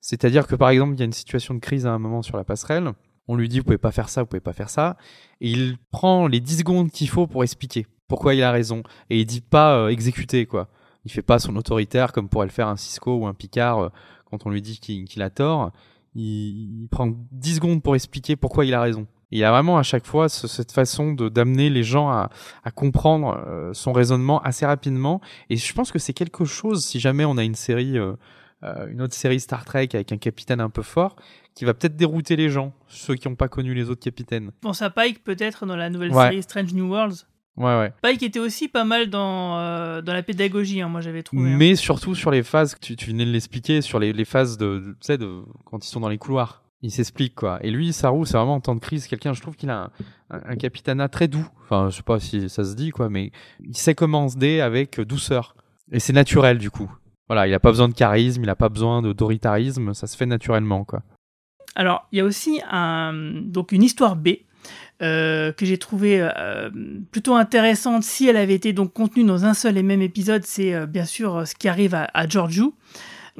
C'est-à-dire 0.00 0.46
que 0.46 0.54
par 0.54 0.70
exemple, 0.70 0.94
il 0.94 1.00
y 1.00 1.02
a 1.02 1.04
une 1.04 1.12
situation 1.12 1.54
de 1.54 1.60
crise 1.60 1.86
à 1.86 1.92
un 1.92 1.98
moment 1.98 2.22
sur 2.22 2.38
la 2.38 2.44
passerelle, 2.44 2.92
on 3.28 3.36
lui 3.36 3.48
dit 3.48 3.58
vous 3.58 3.64
pouvez 3.64 3.78
pas 3.78 3.92
faire 3.92 4.08
ça, 4.08 4.22
vous 4.22 4.26
pouvez 4.26 4.40
pas 4.40 4.54
faire 4.54 4.70
ça, 4.70 4.96
et 5.42 5.50
il 5.50 5.76
prend 5.90 6.26
les 6.26 6.40
10 6.40 6.58
secondes 6.58 6.90
qu'il 6.90 7.08
faut 7.10 7.26
pour 7.26 7.44
expliquer 7.44 7.86
pourquoi 8.08 8.34
il 8.34 8.42
a 8.42 8.50
raison. 8.50 8.82
Et 9.10 9.20
il 9.20 9.26
dit 9.26 9.40
pas 9.42 9.76
euh, 9.76 9.88
exécuter, 9.88 10.46
quoi. 10.46 10.68
Il 11.04 11.12
fait 11.12 11.22
pas 11.22 11.38
son 11.38 11.54
autoritaire 11.56 12.12
comme 12.12 12.28
pourrait 12.28 12.46
le 12.46 12.52
faire 12.52 12.68
un 12.68 12.76
Cisco 12.76 13.16
ou 13.16 13.26
un 13.26 13.34
Picard 13.34 13.78
euh, 13.78 13.88
quand 14.24 14.46
on 14.46 14.50
lui 14.50 14.62
dit 14.62 14.80
qu'il 14.80 15.22
a 15.22 15.30
tort. 15.30 15.70
Il, 16.14 16.82
il, 16.82 16.88
prend 16.88 17.12
10 17.32 17.56
secondes 17.56 17.82
pour 17.82 17.94
expliquer 17.94 18.34
pourquoi 18.34 18.64
il 18.64 18.74
a 18.74 18.80
raison. 18.80 19.06
Et 19.30 19.36
il 19.36 19.38
y 19.38 19.44
a 19.44 19.50
vraiment 19.50 19.78
à 19.78 19.82
chaque 19.82 20.06
fois 20.06 20.28
ce, 20.28 20.48
cette 20.48 20.72
façon 20.72 21.12
de 21.12 21.28
d'amener 21.28 21.68
les 21.68 21.82
gens 21.82 22.08
à, 22.08 22.30
à 22.64 22.70
comprendre 22.70 23.42
euh, 23.46 23.72
son 23.74 23.92
raisonnement 23.92 24.40
assez 24.42 24.64
rapidement. 24.64 25.20
Et 25.50 25.56
je 25.56 25.72
pense 25.74 25.92
que 25.92 25.98
c'est 25.98 26.14
quelque 26.14 26.44
chose, 26.44 26.84
si 26.84 26.98
jamais 26.98 27.24
on 27.24 27.36
a 27.36 27.44
une 27.44 27.54
série, 27.54 27.98
euh, 27.98 28.16
une 28.62 29.02
autre 29.02 29.14
série 29.14 29.38
Star 29.38 29.64
Trek 29.64 29.88
avec 29.92 30.12
un 30.12 30.16
capitaine 30.16 30.60
un 30.60 30.70
peu 30.70 30.82
fort, 30.82 31.16
qui 31.54 31.64
va 31.64 31.74
peut-être 31.74 31.96
dérouter 31.96 32.36
les 32.36 32.48
gens, 32.48 32.72
ceux 32.86 33.14
qui 33.16 33.28
n'ont 33.28 33.36
pas 33.36 33.48
connu 33.48 33.74
les 33.74 33.90
autres 33.90 34.02
capitaines. 34.02 34.50
Pense 34.60 34.80
à 34.80 34.90
Pike 34.90 35.22
peut-être 35.22 35.66
dans 35.66 35.76
la 35.76 35.90
nouvelle 35.90 36.12
ouais. 36.12 36.24
série 36.24 36.42
Strange 36.42 36.72
New 36.72 36.88
Worlds 36.88 37.26
Ouais, 37.58 37.76
ouais. 37.78 37.92
Pike 38.02 38.22
était 38.22 38.38
aussi 38.38 38.68
pas 38.68 38.84
mal 38.84 39.10
dans, 39.10 39.58
euh, 39.58 40.00
dans 40.00 40.12
la 40.12 40.22
pédagogie, 40.22 40.80
hein, 40.80 40.88
moi 40.88 41.00
j'avais 41.00 41.22
trouvé. 41.24 41.50
hein. 41.50 41.56
Mais 41.58 41.74
surtout 41.74 42.14
sur 42.14 42.30
les 42.30 42.42
phases, 42.44 42.76
tu, 42.80 42.94
tu 42.96 43.10
venais 43.10 43.26
de 43.26 43.30
l'expliquer, 43.32 43.82
sur 43.82 43.98
les, 43.98 44.12
les 44.12 44.24
phases 44.24 44.56
de, 44.56 44.78
de- 44.78 44.90
tu 44.92 44.96
sais, 45.00 45.18
de, 45.18 45.42
quand 45.64 45.84
ils 45.84 45.88
sont 45.88 46.00
dans 46.00 46.08
les 46.08 46.18
couloirs. 46.18 46.62
Il 46.82 46.92
s'explique, 46.92 47.34
quoi. 47.34 47.58
Et 47.62 47.72
lui, 47.72 47.92
Saru, 47.92 48.24
c'est 48.24 48.36
vraiment 48.36 48.54
en 48.54 48.60
temps 48.60 48.76
de 48.76 48.80
crise, 48.80 49.08
quelqu'un, 49.08 49.32
je 49.32 49.40
trouve 49.40 49.56
qu'il 49.56 49.68
a 49.70 49.82
un, 49.82 49.90
un, 50.30 50.40
un 50.50 50.54
capitana 50.56 51.08
très 51.08 51.26
doux. 51.26 51.44
Enfin, 51.64 51.88
je 51.90 51.96
sais 51.96 52.04
pas 52.04 52.20
si 52.20 52.48
ça 52.48 52.62
se 52.62 52.76
dit, 52.76 52.90
quoi, 52.90 53.10
mais 53.10 53.32
il 53.64 53.76
sait 53.76 53.96
comment 53.96 54.28
se 54.28 54.36
dé 54.38 54.60
avec 54.60 55.00
douceur. 55.00 55.56
Et 55.90 55.98
c'est 55.98 56.12
naturel, 56.12 56.58
du 56.58 56.70
coup. 56.70 56.88
Voilà, 57.26 57.48
il 57.48 57.52
a 57.54 57.58
pas 57.58 57.70
besoin 57.70 57.88
de 57.88 57.94
charisme, 57.94 58.44
il 58.44 58.48
a 58.50 58.54
pas 58.54 58.68
besoin 58.68 59.02
de 59.02 59.08
d'autoritarisme, 59.08 59.92
ça 59.94 60.06
se 60.06 60.16
fait 60.16 60.26
naturellement, 60.26 60.84
quoi. 60.84 61.02
Alors, 61.74 62.06
il 62.12 62.18
y 62.18 62.20
a 62.20 62.24
aussi 62.24 62.60
un, 62.70 63.12
donc 63.42 63.72
une 63.72 63.82
histoire 63.82 64.14
B 64.14 64.28
euh, 65.00 65.52
que 65.52 65.64
j'ai 65.64 65.78
trouvée 65.78 66.18
euh, 66.20 66.70
plutôt 67.12 67.36
intéressante 67.36 68.02
si 68.02 68.28
elle 68.28 68.36
avait 68.36 68.54
été 68.54 68.72
donc 68.72 68.92
contenue 68.92 69.22
dans 69.22 69.44
un 69.44 69.54
seul 69.54 69.78
et 69.78 69.82
même 69.84 70.02
épisode. 70.02 70.44
C'est 70.44 70.74
euh, 70.74 70.86
bien 70.86 71.04
sûr 71.04 71.46
ce 71.46 71.54
qui 71.54 71.68
arrive 71.68 71.94
à, 71.94 72.08
à 72.14 72.26
Giorgio. 72.26 72.74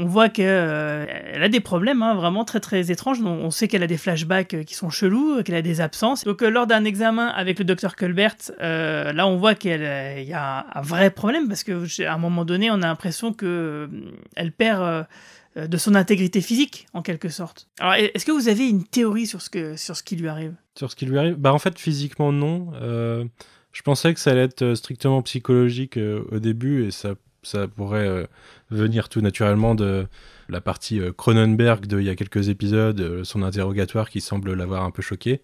On 0.00 0.06
voit 0.06 0.28
qu'elle 0.28 1.42
a 1.42 1.48
des 1.48 1.58
problèmes 1.58 2.04
hein, 2.04 2.14
vraiment 2.14 2.44
très 2.44 2.60
très 2.60 2.92
étranges. 2.92 3.20
On, 3.20 3.50
sait 3.50 3.66
qu'elle 3.66 3.82
a 3.82 3.88
des 3.88 3.96
flashbacks 3.96 4.64
qui 4.64 4.74
sont 4.76 4.90
chelous, 4.90 5.42
qu'elle 5.42 5.56
a 5.56 5.62
des 5.62 5.80
absences. 5.80 6.22
Donc 6.22 6.42
lors 6.42 6.68
d'un 6.68 6.84
examen 6.84 7.26
avec 7.26 7.58
le 7.58 7.64
docteur 7.64 7.96
Colbert, 7.96 8.36
là 8.60 9.26
on 9.26 9.36
voit 9.38 9.56
qu'il 9.56 9.72
y 9.72 10.32
a 10.32 10.58
un, 10.60 10.64
un 10.72 10.82
vrai 10.82 11.10
problème 11.10 11.48
parce 11.48 11.64
que 11.64 12.04
à 12.04 12.14
un 12.14 12.18
moment 12.18 12.44
donné 12.44 12.70
on 12.70 12.74
a 12.74 12.86
l'impression 12.86 13.32
que 13.32 13.90
elle 14.36 14.52
perd 14.52 15.08
de 15.56 15.76
son 15.76 15.94
intégrité 15.94 16.40
physique, 16.40 16.86
en 16.92 17.02
quelque 17.02 17.28
sorte. 17.28 17.68
Alors, 17.80 17.94
est-ce 17.94 18.24
que 18.24 18.32
vous 18.32 18.48
avez 18.48 18.68
une 18.68 18.84
théorie 18.84 19.26
sur 19.26 19.42
ce, 19.42 19.50
que, 19.50 19.76
sur 19.76 19.96
ce 19.96 20.02
qui 20.02 20.16
lui 20.16 20.28
arrive? 20.28 20.54
Sur 20.76 20.90
ce 20.90 20.96
qui 20.96 21.06
lui 21.06 21.18
arrive? 21.18 21.34
Bah 21.34 21.52
en 21.52 21.58
fait 21.58 21.78
physiquement 21.78 22.32
non. 22.32 22.72
Euh, 22.74 23.24
je 23.72 23.82
pensais 23.82 24.14
que 24.14 24.20
ça 24.20 24.30
allait 24.30 24.44
être 24.44 24.62
euh, 24.62 24.74
strictement 24.74 25.20
psychologique 25.22 25.96
euh, 25.96 26.22
au 26.30 26.38
début 26.38 26.86
et 26.86 26.90
ça, 26.90 27.14
ça 27.42 27.66
pourrait 27.66 28.06
euh, 28.06 28.26
venir 28.70 29.08
tout 29.08 29.20
naturellement 29.20 29.74
de 29.74 30.06
la 30.48 30.60
partie 30.60 31.00
euh, 31.00 31.12
Cronenberg 31.12 31.86
de 31.86 31.98
il 31.98 32.06
y 32.06 32.10
a 32.10 32.14
quelques 32.14 32.48
épisodes, 32.48 33.00
euh, 33.00 33.24
son 33.24 33.42
interrogatoire 33.42 34.10
qui 34.10 34.20
semble 34.20 34.54
l'avoir 34.54 34.84
un 34.84 34.90
peu 34.90 35.02
choqué. 35.02 35.40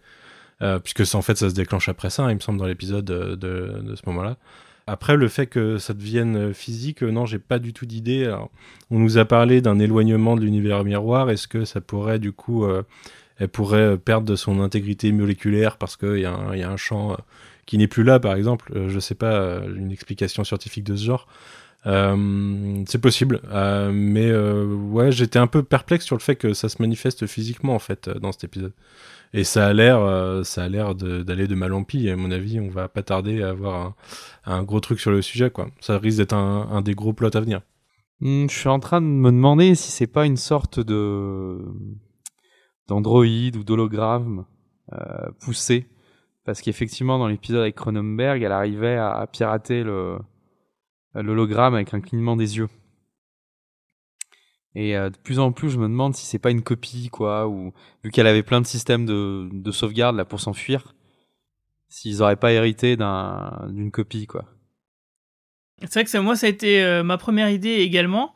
Euh, 0.62 0.78
puisque 0.78 1.04
ça, 1.04 1.18
en 1.18 1.22
fait 1.22 1.36
ça 1.36 1.50
se 1.50 1.54
déclenche 1.54 1.88
après 1.88 2.10
ça, 2.10 2.30
il 2.30 2.36
me 2.36 2.40
semble, 2.40 2.60
dans 2.60 2.66
l'épisode 2.66 3.10
euh, 3.10 3.34
de, 3.34 3.80
de 3.82 3.96
ce 3.96 4.02
moment-là. 4.06 4.36
Après, 4.86 5.16
le 5.16 5.28
fait 5.28 5.46
que 5.46 5.78
ça 5.78 5.94
devienne 5.94 6.36
euh, 6.36 6.52
physique, 6.52 7.02
euh, 7.02 7.10
non, 7.10 7.24
j'ai 7.24 7.38
pas 7.38 7.58
du 7.58 7.72
tout 7.72 7.86
d'idée. 7.86 8.30
On 8.90 8.98
nous 8.98 9.16
a 9.16 9.24
parlé 9.24 9.62
d'un 9.62 9.78
éloignement 9.78 10.36
de 10.36 10.42
l'univers 10.42 10.84
miroir. 10.84 11.30
Est-ce 11.30 11.48
que 11.48 11.64
ça 11.64 11.80
pourrait, 11.80 12.18
du 12.18 12.32
coup, 12.32 12.64
euh, 12.64 12.82
elle 13.38 13.48
pourrait 13.48 13.96
perdre 13.96 14.26
de 14.26 14.36
son 14.36 14.60
intégrité 14.60 15.10
moléculaire 15.10 15.78
parce 15.78 15.96
qu'il 15.96 16.18
y, 16.18 16.26
a 16.26 16.34
un- 16.34 16.76
champ 16.76 17.16
qui 17.66 17.78
n'est 17.78 17.88
plus 17.88 18.04
là, 18.04 18.20
par 18.20 18.34
exemple? 18.34 18.72
Je 18.88 19.00
sais 19.00 19.14
pas, 19.14 19.62
une 19.74 19.90
explication 19.90 20.44
scientifique 20.44 20.84
de 20.84 20.94
ce 20.96 21.04
genre. 21.04 21.26
C'est 21.84 23.00
possible, 23.00 23.40
mais 23.92 24.32
ouais, 24.32 25.10
j'étais 25.10 25.40
un 25.40 25.48
peu 25.48 25.64
perplexe 25.64 26.04
sur 26.04 26.14
le 26.14 26.20
fait 26.20 26.36
que 26.36 26.54
ça 26.54 26.68
se 26.68 26.80
manifeste 26.80 27.26
physiquement 27.26 27.74
en 27.74 27.80
fait 27.80 28.08
dans 28.08 28.30
cet 28.30 28.44
épisode. 28.44 28.72
Et 29.36 29.42
ça 29.42 29.66
a 29.66 29.72
l'air, 29.72 29.98
euh, 29.98 30.44
d'aller 31.24 31.48
de, 31.48 31.56
mal 31.56 31.72
en 31.72 31.82
pis. 31.82 32.08
À 32.08 32.14
mon 32.14 32.30
avis, 32.30 32.60
on 32.60 32.68
va 32.68 32.88
pas 32.88 33.02
tarder 33.02 33.42
à 33.42 33.48
avoir 33.48 33.94
un, 34.44 34.62
gros 34.62 34.78
truc 34.78 35.00
sur 35.00 35.10
le 35.10 35.22
sujet, 35.22 35.50
quoi. 35.50 35.66
Ça 35.80 35.98
risque 35.98 36.18
d'être 36.18 36.34
un, 36.34 36.82
des 36.82 36.94
gros 36.94 37.12
plots 37.12 37.36
à 37.36 37.40
venir. 37.40 37.60
Hmm, 38.20 38.46
je 38.48 38.56
suis 38.56 38.68
en 38.68 38.78
train 38.78 39.00
de 39.00 39.06
me 39.06 39.32
demander 39.32 39.74
si 39.74 39.90
c'est 39.90 40.06
pas 40.06 40.24
une 40.24 40.36
sorte 40.36 40.78
de 40.78 41.58
d'androïde 42.86 43.56
ou 43.56 43.64
d'hologramme 43.64 44.44
euh, 44.92 45.30
poussé, 45.40 45.88
parce 46.44 46.60
qu'effectivement 46.60 47.18
dans 47.18 47.26
l'épisode 47.26 47.62
avec 47.62 47.74
Cronenberg, 47.74 48.40
elle 48.42 48.52
arrivait 48.52 48.98
à, 48.98 49.26
pirater 49.26 49.82
l'hologramme 51.14 51.74
avec 51.74 51.92
un 51.92 52.00
clignement 52.00 52.36
des 52.36 52.58
yeux. 52.58 52.68
Et 54.74 54.96
euh, 54.96 55.10
de 55.10 55.16
plus 55.16 55.38
en 55.38 55.52
plus, 55.52 55.70
je 55.70 55.78
me 55.78 55.88
demande 55.88 56.14
si 56.14 56.26
c'est 56.26 56.38
pas 56.38 56.50
une 56.50 56.62
copie, 56.62 57.08
quoi, 57.08 57.48
ou 57.48 57.72
vu 58.02 58.10
qu'elle 58.10 58.26
avait 58.26 58.42
plein 58.42 58.60
de 58.60 58.66
systèmes 58.66 59.06
de, 59.06 59.48
de 59.52 59.70
sauvegarde 59.70 60.16
là 60.16 60.24
pour 60.24 60.40
s'enfuir, 60.40 60.94
s'ils 61.88 62.22
auraient 62.22 62.36
pas 62.36 62.52
hérité 62.52 62.96
d'un 62.96 63.68
d'une 63.70 63.90
copie, 63.90 64.26
quoi. 64.26 64.46
C'est 65.80 65.94
vrai 65.94 66.04
que 66.04 66.18
moi, 66.18 66.36
ça 66.36 66.46
a 66.46 66.50
été 66.50 66.82
euh, 66.82 67.02
ma 67.02 67.18
première 67.18 67.50
idée 67.50 67.76
également. 67.76 68.32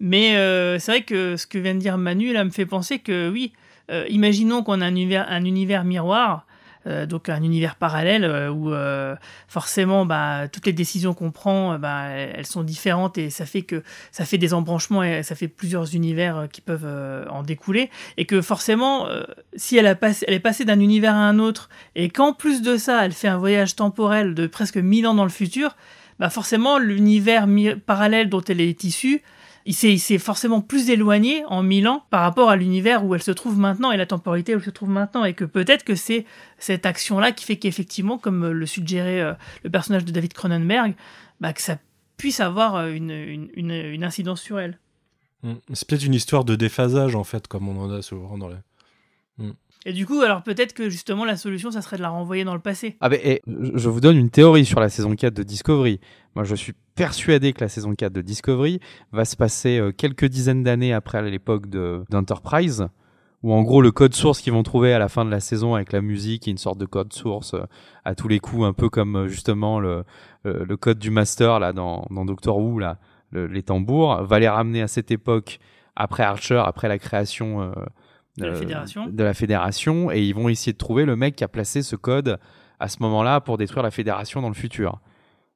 Mais 0.00 0.36
euh, 0.36 0.78
c'est 0.78 0.92
vrai 0.92 1.02
que 1.02 1.36
ce 1.36 1.46
que 1.46 1.58
vient 1.58 1.74
de 1.74 1.80
dire 1.80 1.98
Manu, 1.98 2.32
là, 2.32 2.44
me 2.44 2.50
fait 2.50 2.66
penser 2.66 2.98
que 2.98 3.30
oui, 3.30 3.52
euh, 3.90 4.06
imaginons 4.08 4.62
qu'on 4.62 4.80
a 4.80 4.86
un 4.86 4.90
univers, 4.90 5.26
un 5.28 5.44
univers 5.44 5.84
miroir, 5.84 6.46
euh, 6.88 7.06
donc 7.06 7.28
un 7.28 7.42
univers 7.42 7.76
parallèle 7.76 8.24
euh, 8.24 8.50
où 8.50 8.72
euh, 8.72 9.14
forcément 9.46 10.06
bah, 10.06 10.48
toutes 10.48 10.66
les 10.66 10.72
décisions 10.72 11.12
qu'on 11.12 11.30
prend, 11.30 11.78
bah, 11.78 12.08
elles 12.08 12.46
sont 12.46 12.62
différentes 12.62 13.18
et 13.18 13.30
ça 13.30 13.46
fait 13.46 13.62
que 13.62 13.82
ça 14.10 14.24
fait 14.24 14.38
des 14.38 14.54
embranchements 14.54 15.02
et 15.02 15.22
ça 15.22 15.34
fait 15.34 15.48
plusieurs 15.48 15.94
univers 15.94 16.48
qui 16.50 16.60
peuvent 16.60 16.86
en 17.30 17.42
découler. 17.42 17.90
Et 18.16 18.24
que 18.24 18.40
forcément 18.40 19.08
si 19.56 19.76
elle, 19.76 19.86
est 19.86 20.40
passée 20.40 20.64
d'un 20.64 20.80
univers 20.80 21.14
à 21.14 21.28
un 21.28 21.38
autre 21.38 21.68
et 21.94 22.08
qu'en 22.08 22.32
plus 22.32 22.62
de 22.62 22.76
ça 22.76 23.04
elle 23.04 23.12
fait 23.12 23.28
un 23.28 23.38
voyage 23.38 23.76
temporel 23.76 24.34
de 24.34 24.46
presque 24.46 24.76
1000 24.76 25.06
ans 25.06 25.14
dans 25.14 25.24
le 25.24 25.30
futur, 25.30 25.76
bah 26.18 26.30
forcément 26.30 26.78
l'univers 26.78 27.46
parallèle 27.86 28.28
dont 28.28 28.42
elle 28.42 28.60
est 28.60 28.84
issue, 28.84 29.22
il 29.66 29.74
s'est, 29.74 30.18
forcément 30.18 30.60
plus 30.60 30.90
éloigné 30.90 31.44
en 31.46 31.62
1000 31.62 31.88
ans 31.88 32.04
par 32.10 32.22
rapport 32.22 32.50
à 32.50 32.56
l'univers 32.56 33.04
où 33.04 33.14
elle 33.14 33.22
se 33.22 33.30
trouve 33.30 33.58
maintenant 33.58 33.92
et 33.92 33.96
la 33.96 34.06
temporalité 34.06 34.54
où 34.54 34.58
elle 34.58 34.64
se 34.64 34.70
trouve 34.70 34.88
maintenant 34.88 35.24
et 35.24 35.34
que 35.34 35.44
peut-être 35.44 35.84
que 35.84 35.94
c'est 35.94 36.24
cette 36.58 36.86
action-là 36.86 37.32
qui 37.32 37.44
fait 37.44 37.56
qu'effectivement, 37.56 38.18
comme 38.18 38.46
le 38.48 38.66
suggérait 38.66 39.20
euh, 39.20 39.34
le 39.64 39.70
personnage 39.70 40.04
de 40.04 40.12
David 40.12 40.32
Cronenberg, 40.32 40.94
bah, 41.40 41.52
que 41.52 41.62
ça 41.62 41.78
puisse 42.16 42.40
avoir 42.40 42.76
euh, 42.76 42.92
une, 42.92 43.50
une 43.54 44.04
incidence 44.04 44.40
sur 44.40 44.58
elle. 44.58 44.78
Mm. 45.42 45.54
C'est 45.72 45.86
peut-être 45.86 46.04
une 46.04 46.14
histoire 46.14 46.44
de 46.44 46.56
déphasage, 46.56 47.14
en 47.14 47.24
fait, 47.24 47.46
comme 47.46 47.68
on 47.68 47.80
en 47.80 47.90
a 47.90 48.02
souvent 48.02 48.38
dans 48.38 48.48
les. 48.48 48.56
Et 49.86 49.92
du 49.92 50.06
coup, 50.06 50.20
alors 50.20 50.42
peut-être 50.42 50.72
que 50.74 50.90
justement 50.90 51.24
la 51.24 51.36
solution, 51.36 51.70
ça 51.70 51.82
serait 51.82 51.96
de 51.96 52.02
la 52.02 52.08
renvoyer 52.10 52.44
dans 52.44 52.54
le 52.54 52.60
passé. 52.60 52.96
Ah 53.00 53.08
ben, 53.08 53.20
je 53.46 53.88
vous 53.88 54.00
donne 54.00 54.16
une 54.16 54.30
théorie 54.30 54.64
sur 54.64 54.80
la 54.80 54.88
saison 54.88 55.14
4 55.14 55.32
de 55.34 55.42
Discovery. 55.42 56.00
Moi, 56.34 56.44
je 56.44 56.54
suis 56.54 56.74
persuadé 56.94 57.52
que 57.52 57.60
la 57.60 57.68
saison 57.68 57.94
4 57.94 58.12
de 58.12 58.20
Discovery 58.20 58.80
va 59.12 59.24
se 59.24 59.36
passer 59.36 59.78
euh, 59.78 59.92
quelques 59.92 60.24
dizaines 60.26 60.62
d'années 60.64 60.92
après 60.92 61.22
l'époque 61.30 61.68
de- 61.68 62.02
d'Enterprise, 62.10 62.88
où 63.44 63.52
en 63.54 63.62
gros 63.62 63.80
le 63.80 63.92
code 63.92 64.14
source 64.14 64.40
qu'ils 64.40 64.52
vont 64.52 64.64
trouver 64.64 64.92
à 64.92 64.98
la 64.98 65.08
fin 65.08 65.24
de 65.24 65.30
la 65.30 65.38
saison 65.40 65.74
avec 65.76 65.92
la 65.92 66.00
musique 66.00 66.48
est 66.48 66.50
une 66.50 66.58
sorte 66.58 66.78
de 66.78 66.86
code 66.86 67.12
source 67.12 67.54
euh, 67.54 67.62
à 68.04 68.14
tous 68.16 68.26
les 68.28 68.40
coups, 68.40 68.64
un 68.64 68.72
peu 68.72 68.88
comme 68.90 69.14
euh, 69.16 69.28
justement 69.28 69.78
le, 69.78 70.02
le, 70.44 70.76
code 70.76 70.98
du 70.98 71.10
master 71.10 71.60
là 71.60 71.72
dans, 71.72 72.04
dans 72.10 72.24
Doctor 72.24 72.58
Who, 72.58 72.80
là, 72.80 72.98
le- 73.30 73.46
les 73.46 73.62
tambours, 73.62 74.22
va 74.24 74.38
les 74.40 74.48
ramener 74.48 74.82
à 74.82 74.88
cette 74.88 75.12
époque 75.12 75.60
après 75.94 76.24
Archer, 76.24 76.60
après 76.64 76.88
la 76.88 76.98
création 76.98 77.72
De 78.38 78.46
la 78.46 78.52
euh, 78.52 78.58
Fédération. 78.58 79.06
de 79.06 79.24
la 79.24 79.34
fédération, 79.34 80.10
et 80.10 80.22
ils 80.22 80.34
vont 80.34 80.48
essayer 80.48 80.72
de 80.72 80.78
trouver 80.78 81.04
le 81.04 81.16
mec 81.16 81.36
qui 81.36 81.44
a 81.44 81.48
placé 81.48 81.82
ce 81.82 81.96
code 81.96 82.38
à 82.80 82.88
ce 82.88 82.98
moment-là 83.02 83.40
pour 83.40 83.58
détruire 83.58 83.82
la 83.82 83.90
fédération 83.90 84.40
dans 84.40 84.48
le 84.48 84.54
futur. 84.54 85.00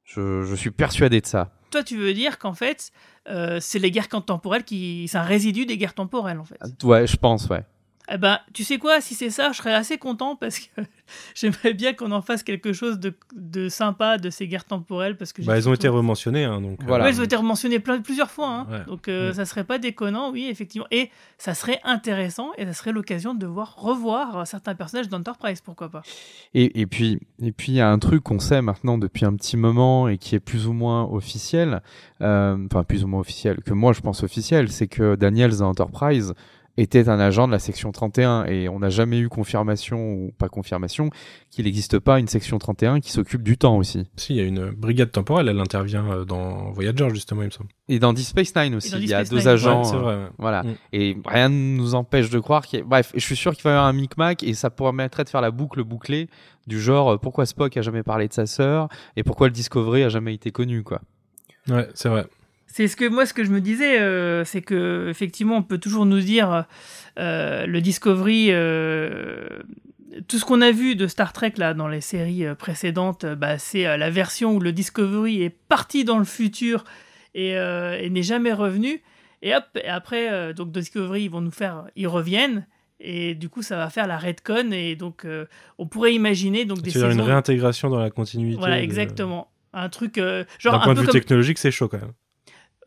Je, 0.03 0.43
je 0.43 0.55
suis 0.55 0.71
persuadé 0.71 1.21
de 1.21 1.25
ça. 1.25 1.51
Toi, 1.71 1.83
tu 1.83 1.97
veux 1.97 2.13
dire 2.13 2.37
qu'en 2.37 2.53
fait, 2.53 2.91
euh, 3.29 3.57
c'est 3.59 3.79
les 3.79 3.89
guerres 3.89 4.09
temporelles 4.09 4.63
qui. 4.63 5.07
C'est 5.07 5.17
un 5.17 5.23
résidu 5.23 5.65
des 5.65 5.77
guerres 5.77 5.95
temporelles, 5.95 6.39
en 6.39 6.43
fait. 6.43 6.59
Ouais, 6.83 7.07
je 7.07 7.17
pense, 7.17 7.47
ouais. 7.47 7.65
Eh 8.11 8.17
ben, 8.17 8.39
tu 8.53 8.65
sais 8.65 8.77
quoi, 8.79 8.99
si 8.99 9.15
c'est 9.15 9.29
ça, 9.29 9.51
je 9.53 9.57
serais 9.57 9.73
assez 9.73 9.97
content 9.97 10.35
parce 10.35 10.59
que 10.59 10.65
j'aimerais 11.35 11.73
bien 11.73 11.93
qu'on 11.93 12.11
en 12.11 12.21
fasse 12.21 12.43
quelque 12.43 12.73
chose 12.73 12.99
de, 12.99 13.13
de 13.33 13.69
sympa 13.69 14.17
de 14.17 14.29
ces 14.29 14.45
guerres 14.47 14.65
temporelles 14.65 15.15
parce 15.15 15.31
que 15.31 15.41
j'ai 15.41 15.47
Bah, 15.47 15.55
elles 15.57 15.69
ont 15.69 15.73
été 15.73 15.87
rementionnées, 15.87 16.43
hein, 16.43 16.59
donc. 16.59 16.79
Voilà. 16.85 17.05
Ouais, 17.05 17.11
elles 17.11 17.21
ont 17.21 17.23
été 17.23 17.37
rementionnées 17.37 17.79
plein, 17.79 18.01
plusieurs 18.01 18.29
fois, 18.29 18.47
hein. 18.49 18.67
Ouais. 18.69 18.85
donc 18.87 19.07
euh, 19.07 19.29
Mm. 19.31 19.33
ça 19.35 19.45
serait 19.45 19.63
pas 19.63 19.77
déconnant, 19.77 20.31
oui, 20.31 20.47
effectivement. 20.49 20.87
Et 20.91 21.09
ça 21.37 21.53
serait 21.53 21.79
intéressant 21.85 22.51
et 22.57 22.65
ça 22.65 22.73
serait 22.73 22.91
l'occasion 22.91 23.33
de 23.35 23.45
voir 23.47 23.75
revoir 23.77 24.45
certains 24.45 24.75
personnages 24.75 25.07
d'Enterprise, 25.07 25.61
pourquoi 25.61 25.87
pas. 25.89 26.01
Et, 26.53 26.81
et 26.81 26.85
puis, 26.87 27.19
et 27.41 27.53
puis 27.53 27.71
il 27.71 27.75
y 27.75 27.81
a 27.81 27.89
un 27.89 27.99
truc 27.99 28.21
qu'on 28.23 28.39
sait 28.39 28.61
maintenant 28.61 28.97
depuis 28.97 29.23
un 29.25 29.33
petit 29.35 29.55
moment 29.55 30.09
et 30.09 30.17
qui 30.17 30.35
est 30.35 30.39
plus 30.41 30.67
ou 30.67 30.73
moins 30.73 31.05
officiel, 31.05 31.81
euh, 32.21 32.57
enfin 32.65 32.83
plus 32.83 33.03
ou 33.05 33.07
moins 33.07 33.21
officiel, 33.21 33.61
que 33.65 33.73
moi 33.73 33.93
je 33.93 34.01
pense 34.01 34.23
officiel, 34.23 34.69
c'est 34.71 34.87
que 34.87 35.15
Daniels 35.15 35.57
dans 35.57 35.69
Enterprise 35.69 36.33
était 36.77 37.07
un 37.09 37.19
agent 37.19 37.47
de 37.47 37.51
la 37.51 37.59
section 37.59 37.91
31 37.91 38.45
et 38.45 38.67
on 38.67 38.79
n'a 38.79 38.89
jamais 38.89 39.19
eu 39.19 39.29
confirmation 39.29 40.13
ou 40.13 40.31
pas 40.37 40.49
confirmation 40.49 41.09
qu'il 41.51 41.65
n'existe 41.65 41.99
pas 41.99 42.19
une 42.19 42.27
section 42.27 42.57
31 42.57 42.99
qui 42.99 43.11
s'occupe 43.11 43.43
du 43.43 43.57
temps 43.57 43.77
aussi. 43.77 44.07
Si, 44.15 44.33
il 44.33 44.37
y 44.37 44.41
a 44.41 44.43
une 44.43 44.71
brigade 44.71 45.11
temporelle, 45.11 45.49
elle 45.49 45.59
intervient 45.59 46.05
euh, 46.11 46.25
dans 46.25 46.71
Voyager, 46.71 47.09
justement, 47.11 47.43
il 47.43 47.45
me 47.45 47.51
semble. 47.51 47.69
Et 47.89 47.99
dans 47.99 48.13
Deep 48.13 48.25
Space 48.25 48.55
Nine 48.55 48.75
aussi, 48.75 48.95
il 48.95 49.07
y 49.07 49.13
a 49.13 49.23
Space 49.23 49.29
deux 49.29 49.37
Nine. 49.37 49.47
agents. 49.49 49.79
Ouais, 49.79 49.89
c'est 49.89 49.97
vrai. 49.97 50.15
ouais. 50.15 50.29
Voilà. 50.39 50.63
Mm. 50.63 50.75
Et 50.93 51.17
rien 51.25 51.49
ne 51.49 51.77
nous 51.77 51.93
empêche 51.95 52.29
de 52.29 52.39
croire 52.39 52.65
qu'il 52.65 52.79
y 52.79 52.81
a... 52.81 52.85
Bref, 52.85 53.11
je 53.13 53.19
suis 53.19 53.35
sûr 53.35 53.53
qu'il 53.53 53.63
va 53.63 53.69
y 53.69 53.73
avoir 53.73 53.85
un 53.87 53.93
micmac 53.93 54.41
et 54.41 54.53
ça 54.53 54.69
permettrait 54.69 55.23
de 55.25 55.29
faire 55.29 55.41
la 55.41 55.51
boucle 55.51 55.83
bouclée 55.83 56.27
du 56.65 56.81
genre 56.81 57.13
euh, 57.13 57.17
pourquoi 57.17 57.45
Spock 57.45 57.75
a 57.77 57.81
jamais 57.81 58.03
parlé 58.03 58.27
de 58.27 58.33
sa 58.33 58.45
sœur 58.45 58.87
et 59.15 59.23
pourquoi 59.23 59.47
le 59.47 59.53
Discovery 59.53 60.03
a 60.03 60.09
jamais 60.09 60.33
été 60.33 60.51
connu, 60.51 60.83
quoi. 60.83 61.01
Ouais, 61.69 61.87
c'est 61.93 62.09
vrai. 62.09 62.25
C'est 62.75 62.87
ce 62.87 62.95
que 62.95 63.07
moi, 63.07 63.27
ce 63.27 63.35
que 63.35 63.43
je 63.43 63.51
me 63.51 63.61
disais, 63.61 64.01
euh, 64.01 64.43
c'est 64.45 64.61
que 64.63 65.07
effectivement, 65.09 65.57
on 65.57 65.61
peut 65.61 65.77
toujours 65.77 66.07
nous 66.07 66.21
dire 66.21 66.65
euh, 67.19 67.67
le 67.67 67.81
Discovery 67.81 68.47
euh, 68.49 69.47
tout 70.27 70.39
ce 70.39 70.45
qu'on 70.45 70.59
a 70.61 70.71
vu 70.71 70.95
de 70.95 71.05
Star 71.05 71.33
Trek 71.33 71.53
là 71.57 71.75
dans 71.75 71.87
les 71.87 72.01
séries 72.01 72.45
précédentes, 72.57 73.25
bah, 73.25 73.59
c'est 73.59 73.83
la 73.97 74.09
version 74.09 74.55
où 74.55 74.59
le 74.59 74.71
Discovery 74.71 75.43
est 75.43 75.49
parti 75.69 76.03
dans 76.03 76.17
le 76.17 76.25
futur 76.25 76.83
et, 77.35 77.49
et 77.51 78.09
n'est 78.09 78.23
jamais 78.23 78.53
revenu. 78.53 79.01
Et 79.43 79.53
hop, 79.55 79.65
et 79.75 79.87
après, 79.87 80.53
donc 80.55 80.71
Discovery, 80.71 81.23
ils 81.25 81.29
vont 81.31 81.41
nous 81.41 81.51
faire, 81.51 81.85
ils 81.95 82.07
reviennent. 82.07 82.65
Et 82.99 83.35
du 83.35 83.49
coup, 83.49 83.61
ça 83.61 83.75
va 83.77 83.89
faire 83.89 84.07
la 84.07 84.17
redcon. 84.17 84.71
Et 84.71 84.95
donc, 84.95 85.25
euh, 85.25 85.45
on 85.77 85.85
pourrait 85.87 86.13
imaginer 86.13 86.63
donc 86.65 86.81
des 86.81 86.89
C'est-à-dire 86.91 87.09
une 87.09 87.17
saisons- 87.17 87.25
réintégration 87.27 87.89
dans 87.89 87.99
la 87.99 88.09
continuité. 88.09 88.57
Voilà, 88.57 88.77
de- 88.77 88.83
exactement. 88.83 89.51
Un 89.73 89.89
truc 89.89 90.17
euh, 90.17 90.45
genre 90.59 90.73
D'un 90.73 90.79
un 90.79 90.83
point 90.83 90.93
de 90.93 90.99
vue 91.01 91.05
comme- 91.07 91.13
technologique, 91.13 91.57
c'est 91.57 91.71
chaud 91.71 91.87
quand 91.89 91.99
même. 91.99 92.13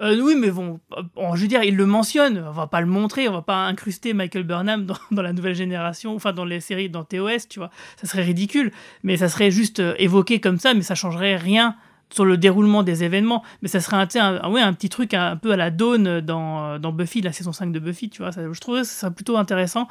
Euh, 0.00 0.20
oui, 0.20 0.34
mais 0.38 0.50
bon, 0.50 0.78
euh, 0.96 1.02
bon, 1.14 1.34
je 1.34 1.42
veux 1.42 1.48
dire, 1.48 1.62
il 1.62 1.76
le 1.76 1.86
mentionne. 1.86 2.44
On 2.46 2.52
va 2.52 2.66
pas 2.66 2.80
le 2.80 2.86
montrer, 2.86 3.28
on 3.28 3.32
va 3.32 3.42
pas 3.42 3.66
incruster 3.66 4.12
Michael 4.12 4.44
Burnham 4.44 4.86
dans, 4.86 4.96
la 5.22 5.32
nouvelle 5.32 5.54
génération, 5.54 6.14
enfin 6.14 6.32
dans 6.32 6.44
les 6.44 6.60
séries, 6.60 6.90
dans 6.90 7.04
TOS, 7.04 7.48
tu 7.48 7.58
vois. 7.58 7.70
Ça 7.96 8.06
serait 8.06 8.22
ridicule, 8.22 8.72
mais 9.02 9.16
ça 9.16 9.28
serait 9.28 9.50
juste 9.50 9.80
euh, 9.80 9.94
évoqué 9.98 10.40
comme 10.40 10.58
ça, 10.58 10.74
mais 10.74 10.82
ça 10.82 10.94
changerait 10.94 11.36
rien 11.36 11.76
sur 12.10 12.24
le 12.24 12.36
déroulement 12.36 12.82
des 12.82 13.04
événements. 13.04 13.42
Mais 13.62 13.68
ça 13.68 13.80
serait 13.80 13.96
un, 13.96 14.40
un 14.42 14.72
petit 14.74 14.88
truc 14.88 15.14
un, 15.14 15.36
peu 15.36 15.52
à 15.52 15.56
la 15.56 15.70
Dawn 15.70 16.20
dans, 16.20 16.78
dans 16.78 16.92
Buffy, 16.92 17.20
la 17.20 17.32
saison 17.32 17.52
5 17.52 17.72
de 17.72 17.80
Buffy, 17.80 18.10
tu 18.10 18.22
vois. 18.22 18.30
Je 18.30 18.60
que 18.60 18.84
ça 18.84 19.00
serait 19.00 19.12
plutôt 19.12 19.36
intéressant. 19.38 19.88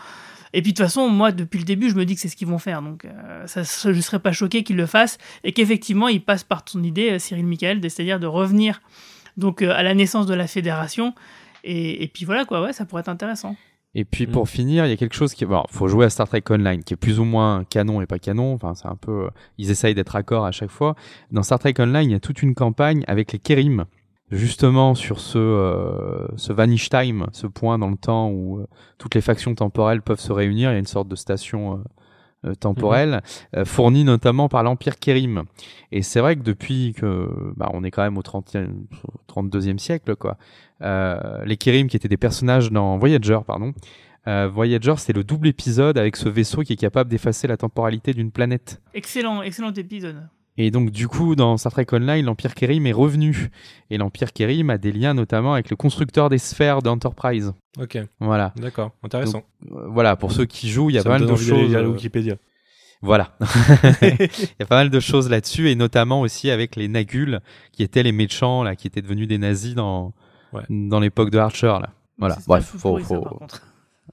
Et 0.55 0.61
puis 0.61 0.71
de 0.71 0.77
toute 0.77 0.85
façon, 0.85 1.09
moi, 1.09 1.33
depuis 1.33 1.59
le 1.59 1.65
début, 1.65 1.89
je 1.89 1.95
me 1.95 2.05
dis 2.05 2.15
que 2.15 2.21
c'est 2.21 2.29
ce 2.29 2.37
qu'ils 2.37 2.47
vont 2.47 2.59
faire. 2.59 2.81
Donc, 2.81 3.03
euh, 3.03 3.45
ça, 3.45 3.63
je 3.63 3.99
serais 3.99 4.19
pas 4.19 4.31
choqué 4.31 4.63
qu'ils 4.63 4.77
le 4.77 4.85
fassent 4.85 5.17
et 5.43 5.51
qu'effectivement, 5.51 6.07
ils 6.07 6.23
passent 6.23 6.45
par 6.45 6.63
ton 6.63 6.81
idée, 6.81 7.11
euh, 7.11 7.19
Cyril 7.19 7.45
Michael, 7.45 7.81
c'est-à-dire 7.81 8.21
de 8.21 8.27
revenir 8.27 8.79
donc 9.37 9.61
euh, 9.61 9.71
à 9.75 9.83
la 9.83 9.93
naissance 9.93 10.25
de 10.25 10.33
la 10.33 10.47
fédération. 10.47 11.13
Et, 11.63 12.03
et 12.03 12.07
puis 12.07 12.25
voilà, 12.25 12.45
quoi, 12.45 12.61
ouais, 12.61 12.73
ça 12.73 12.85
pourrait 12.85 13.01
être 13.01 13.09
intéressant. 13.09 13.55
Et 13.97 14.03
puis 14.05 14.27
Mm. 14.27 14.31
pour 14.31 14.49
finir, 14.49 14.85
il 14.85 14.89
y 14.89 14.93
a 14.93 14.97
quelque 14.97 15.15
chose 15.15 15.33
qui, 15.33 15.45
bon, 15.45 15.63
faut 15.69 15.87
jouer 15.87 16.05
à 16.05 16.09
Star 16.09 16.27
Trek 16.27 16.43
Online, 16.49 16.83
qui 16.83 16.93
est 16.93 16.97
plus 16.97 17.19
ou 17.19 17.23
moins 17.23 17.63
canon 17.63 18.01
et 18.01 18.05
pas 18.05 18.19
canon. 18.19 18.53
Enfin, 18.53 18.75
c'est 18.75 18.87
un 18.87 18.97
peu, 18.97 19.29
ils 19.57 19.71
essayent 19.71 19.95
d'être 19.95 20.15
accords 20.17 20.45
à 20.45 20.51
chaque 20.51 20.69
fois. 20.69 20.95
Dans 21.31 21.43
Star 21.43 21.59
Trek 21.59 21.73
Online, 21.79 22.09
il 22.09 22.11
y 22.11 22.15
a 22.15 22.19
toute 22.19 22.41
une 22.43 22.55
campagne 22.55 23.03
avec 23.07 23.31
les 23.31 23.39
Kerim, 23.39 23.85
justement 24.31 24.95
sur 24.95 25.19
ce, 25.19 25.37
euh, 25.37 26.27
ce 26.35 26.51
vanish 26.51 26.89
time, 26.89 27.27
ce 27.31 27.47
point 27.47 27.79
dans 27.79 27.89
le 27.89 27.97
temps 27.97 28.29
où 28.29 28.59
euh, 28.59 28.67
toutes 28.97 29.15
les 29.15 29.21
factions 29.21 29.55
temporelles 29.55 30.01
peuvent 30.01 30.19
se 30.19 30.33
réunir. 30.33 30.71
Il 30.71 30.73
y 30.73 30.75
a 30.75 30.79
une 30.79 30.85
sorte 30.85 31.07
de 31.07 31.15
station 31.15 31.73
euh, 31.73 31.75
euh, 31.77 31.79
temporelle 32.53 33.21
euh, 33.55 33.65
fournie 33.65 34.03
notamment 34.03 34.49
par 34.49 34.63
l'Empire 34.63 34.99
Kerim. 34.99 35.43
Et 35.91 36.01
c'est 36.01 36.19
vrai 36.19 36.35
que 36.35 36.41
depuis 36.41 36.93
que, 36.93 37.29
bah, 37.55 37.69
on 37.73 37.83
est 37.83 37.91
quand 37.91 38.03
même 38.03 38.17
au 38.17 38.21
30e, 38.21 38.67
au 39.03 39.41
32e 39.41 39.77
siècle, 39.77 40.15
quoi. 40.15 40.37
Euh, 40.81 41.43
les 41.45 41.57
Kerim 41.57 41.87
qui 41.87 41.95
étaient 41.95 42.07
des 42.07 42.17
personnages 42.17 42.71
dans 42.71 42.97
Voyager, 42.97 43.39
pardon. 43.45 43.73
Euh, 44.27 44.47
Voyager, 44.47 44.95
c'est 44.97 45.13
le 45.13 45.23
double 45.23 45.47
épisode 45.47 45.97
avec 45.97 46.15
ce 46.15 46.27
vaisseau 46.27 46.61
qui 46.61 46.73
est 46.73 46.77
capable 46.77 47.09
d'effacer 47.09 47.47
la 47.47 47.57
temporalité 47.57 48.13
d'une 48.13 48.31
planète. 48.31 48.81
Excellent, 48.93 49.41
excellent 49.41 49.73
épisode. 49.73 50.27
Et 50.57 50.71
donc, 50.71 50.89
du 50.91 51.07
coup, 51.09 51.35
dans 51.35 51.57
Star 51.57 51.71
Trek 51.73 51.85
Online, 51.91 52.25
l'Empire 52.25 52.55
Kerim 52.55 52.87
est 52.87 52.93
revenu. 52.93 53.49
Et 53.89 53.97
l'Empire 53.97 54.31
Kerim 54.31 54.69
a 54.69 54.77
des 54.77 54.91
liens 54.93 55.13
notamment 55.13 55.53
avec 55.53 55.69
le 55.69 55.75
constructeur 55.75 56.29
des 56.29 56.37
sphères 56.37 56.81
d'Enterprise. 56.81 57.53
Ok, 57.77 57.97
Voilà. 58.21 58.53
d'accord, 58.55 58.91
intéressant. 59.03 59.43
Euh, 59.71 59.87
voilà, 59.89 60.15
pour 60.15 60.31
ceux 60.31 60.45
qui 60.45 60.69
jouent, 60.69 60.89
il 60.89 60.93
y 60.93 60.97
a 60.97 61.01
Ça 61.01 61.09
pas 61.09 61.15
me 61.15 61.19
mal 61.25 61.27
donne 61.27 61.37
de 61.37 61.41
choses. 61.43 61.69
lire 61.69 61.79
euh, 61.79 61.87
Wikipédia. 61.87 62.35
Voilà. 63.01 63.35
Il 64.01 64.29
y 64.59 64.63
a 64.63 64.65
pas 64.65 64.77
mal 64.77 64.89
de 64.89 64.99
choses 65.01 65.29
là-dessus, 65.29 65.69
et 65.69 65.75
notamment 65.75 66.21
aussi 66.21 66.49
avec 66.49 66.75
les 66.77 66.87
Naguls, 66.87 67.41
qui 67.73 67.83
étaient 67.83 68.01
les 68.03 68.13
méchants, 68.13 68.63
là, 68.63 68.75
qui 68.77 68.87
étaient 68.87 69.01
devenus 69.01 69.27
des 69.27 69.37
nazis 69.37 69.75
dans, 69.75 70.13
Ouais. 70.53 70.61
dans 70.69 71.01
l'époque 71.01 71.29
de 71.31 71.37
Archer, 71.37 71.67
là. 71.81 71.89
Voilà. 72.17 72.37
Bref, 72.47 72.63
faut, 72.77 72.97
faut, 72.99 73.19
par 73.21 73.33
contre. 73.33 73.61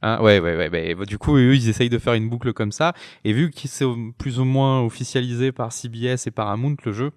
Hein, 0.03 0.21
ouais, 0.21 0.41
ouais, 0.41 0.57
ouais. 0.57 0.95
bah, 0.95 1.05
du 1.05 1.17
coup, 1.19 1.37
eux, 1.37 1.55
ils 1.55 1.69
essayent 1.69 1.89
de 1.89 1.99
faire 1.99 2.15
une 2.15 2.29
boucle 2.29 2.53
comme 2.53 2.73
ça. 2.73 2.93
Et 3.25 3.33
vu 3.33 3.51
que 3.51 3.61
c'est 3.67 3.85
plus 4.19 4.41
ou 4.41 4.45
moins 4.45 4.81
officialisé 4.83 5.53
par 5.53 5.73
CBS 5.73 6.27
et 6.27 6.31
Paramount, 6.31 6.77
le 6.85 6.93
jeu, 6.93 7.11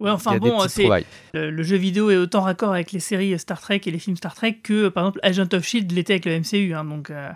Ouais, 0.00 0.08
enfin 0.10 0.38
bon, 0.38 0.60
c'est 0.66 0.80
trouvailles. 0.84 1.04
le, 1.34 1.50
le 1.50 1.62
jeu 1.62 1.76
vidéo 1.76 2.08
est 2.10 2.16
autant 2.16 2.40
raccord 2.40 2.72
avec 2.72 2.90
les 2.92 3.00
séries 3.00 3.38
Star 3.38 3.60
Trek 3.60 3.82
et 3.84 3.90
les 3.90 3.98
films 3.98 4.16
Star 4.16 4.34
Trek 4.34 4.60
que, 4.62 4.88
par 4.88 5.04
exemple, 5.04 5.20
Agent 5.22 5.48
of 5.52 5.62
Shield 5.62 5.92
l'était 5.92 6.14
avec 6.14 6.24
le 6.24 6.38
MCU. 6.40 6.72
Hein, 6.74 6.84
donc, 6.86 7.10
euh, 7.10 7.28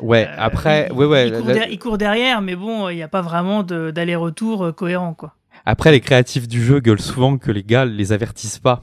Ouais, 0.00 0.26
euh, 0.28 0.34
après, 0.36 0.88
il, 0.90 0.96
ouais, 0.96 1.06
ouais. 1.06 1.28
il, 1.28 1.34
court 1.34 1.46
la- 1.46 1.54
der- 1.54 1.68
il 1.70 1.78
court 1.78 1.98
derrière, 1.98 2.40
mais 2.42 2.56
bon, 2.56 2.88
il 2.88 2.96
n'y 2.96 3.02
a 3.04 3.08
pas 3.08 3.22
vraiment 3.22 3.62
d'aller-retour 3.62 4.64
euh, 4.66 4.72
cohérent, 4.72 5.14
quoi. 5.14 5.34
Après, 5.64 5.90
les 5.92 6.00
créatifs 6.00 6.48
du 6.48 6.62
jeu 6.64 6.80
gueulent 6.80 7.00
souvent 7.00 7.36
que 7.38 7.50
les 7.52 7.62
gars 7.62 7.84
les 7.84 8.12
avertissent 8.12 8.58
pas. 8.58 8.80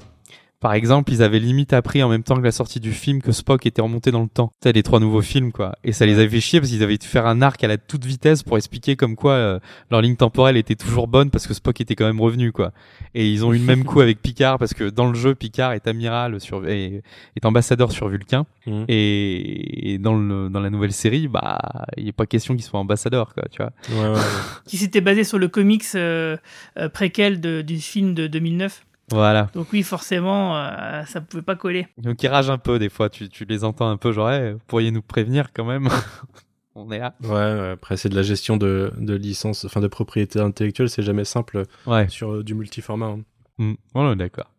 Par 0.65 0.73
exemple, 0.73 1.11
ils 1.13 1.21
avaient 1.21 1.37
limite 1.37 1.73
appris 1.73 2.01
en 2.01 2.09
même 2.09 2.23
temps 2.23 2.35
que 2.37 2.41
la 2.41 2.51
sortie 2.51 2.79
du 2.79 2.91
film 2.91 3.21
que 3.21 3.31
Spock 3.31 3.67
était 3.67 3.83
remonté 3.83 4.09
dans 4.09 4.23
le 4.23 4.27
temps. 4.27 4.47
Tu 4.63 4.67
sais, 4.69 4.73
les 4.73 4.81
trois 4.81 4.99
nouveaux 4.99 5.21
films, 5.21 5.51
quoi. 5.51 5.75
Et 5.83 5.91
ça 5.91 6.07
les 6.07 6.13
avait 6.17 6.27
fait 6.27 6.39
chier 6.41 6.59
parce 6.59 6.71
qu'ils 6.71 6.81
avaient 6.81 6.97
dû 6.97 7.05
faire 7.05 7.27
un 7.27 7.43
arc 7.43 7.63
à 7.63 7.67
la 7.67 7.77
toute 7.77 8.03
vitesse 8.03 8.41
pour 8.41 8.57
expliquer 8.57 8.95
comme 8.95 9.15
quoi 9.15 9.33
euh, 9.33 9.59
leur 9.91 10.01
ligne 10.01 10.15
temporelle 10.15 10.57
était 10.57 10.73
toujours 10.73 11.07
bonne 11.07 11.29
parce 11.29 11.45
que 11.45 11.53
Spock 11.53 11.81
était 11.81 11.93
quand 11.93 12.07
même 12.07 12.19
revenu, 12.19 12.51
quoi. 12.51 12.71
Et 13.13 13.29
ils 13.29 13.45
ont 13.45 13.53
eu 13.53 13.59
le 13.59 13.63
même 13.63 13.83
coup 13.85 14.01
avec 14.01 14.23
Picard 14.23 14.57
parce 14.57 14.73
que 14.73 14.89
dans 14.89 15.05
le 15.05 15.13
jeu, 15.13 15.35
Picard 15.35 15.73
est 15.73 15.85
amiral 15.87 16.39
sur, 16.41 16.67
est, 16.67 17.03
est 17.35 17.45
ambassadeur 17.45 17.91
sur 17.91 18.07
Vulcain. 18.07 18.47
Mhm. 18.65 18.85
Et, 18.87 19.93
et 19.93 19.97
dans 19.99 20.15
le, 20.15 20.49
dans 20.49 20.61
la 20.61 20.71
nouvelle 20.71 20.93
série, 20.93 21.27
bah, 21.27 21.59
il 21.95 22.05
n'est 22.05 22.11
pas 22.11 22.25
question 22.25 22.55
qu'il 22.55 22.63
soit 22.63 22.79
ambassadeur, 22.79 23.35
quoi, 23.35 23.43
tu 23.51 23.61
vois. 23.61 23.71
Ouais, 23.91 24.09
ouais, 24.09 24.15
ouais. 24.15 24.21
Qui 24.65 24.77
s'était 24.77 25.01
basé 25.01 25.23
sur 25.23 25.37
le 25.37 25.47
comics 25.47 25.85
euh, 25.93 26.37
euh, 26.79 26.89
préquel 26.89 27.39
de- 27.39 27.61
du 27.61 27.79
film 27.79 28.15
de 28.15 28.25
2009. 28.25 28.83
Voilà. 29.11 29.49
Donc 29.53 29.67
oui, 29.71 29.83
forcément, 29.83 30.57
euh, 30.57 31.03
ça 31.05 31.21
pouvait 31.21 31.43
pas 31.43 31.55
coller. 31.55 31.87
Donc 31.97 32.23
ils 32.23 32.27
ragent 32.27 32.49
un 32.49 32.57
peu 32.57 32.79
des 32.79 32.89
fois, 32.89 33.09
tu, 33.09 33.29
tu 33.29 33.45
les 33.45 33.63
entends 33.63 33.87
un 33.89 33.97
peu, 33.97 34.11
genre, 34.11 34.31
Eh, 34.31 34.53
vous 34.53 34.59
pourriez 34.67 34.91
nous 34.91 35.01
prévenir 35.03 35.53
quand 35.53 35.65
même. 35.65 35.89
On 36.77 36.91
est 36.91 36.99
là. 36.99 37.13
Ouais, 37.23 37.69
après 37.73 37.95
c'est 37.97 38.09
de 38.09 38.15
la 38.15 38.23
gestion 38.23 38.57
de, 38.57 38.91
de 38.97 39.13
licence, 39.15 39.63
enfin 39.63 39.79
de 39.79 39.87
propriété 39.87 40.39
intellectuelle, 40.39 40.89
c'est 40.89 41.03
jamais 41.03 41.23
simple 41.23 41.63
Ouais. 41.85 42.09
sur 42.09 42.33
euh, 42.33 42.43
du 42.43 42.53
multiformat. 42.53 43.05
hein. 43.05 43.19
Mm. 43.59 43.73
Voilà, 43.93 44.15
d'accord. 44.15 44.51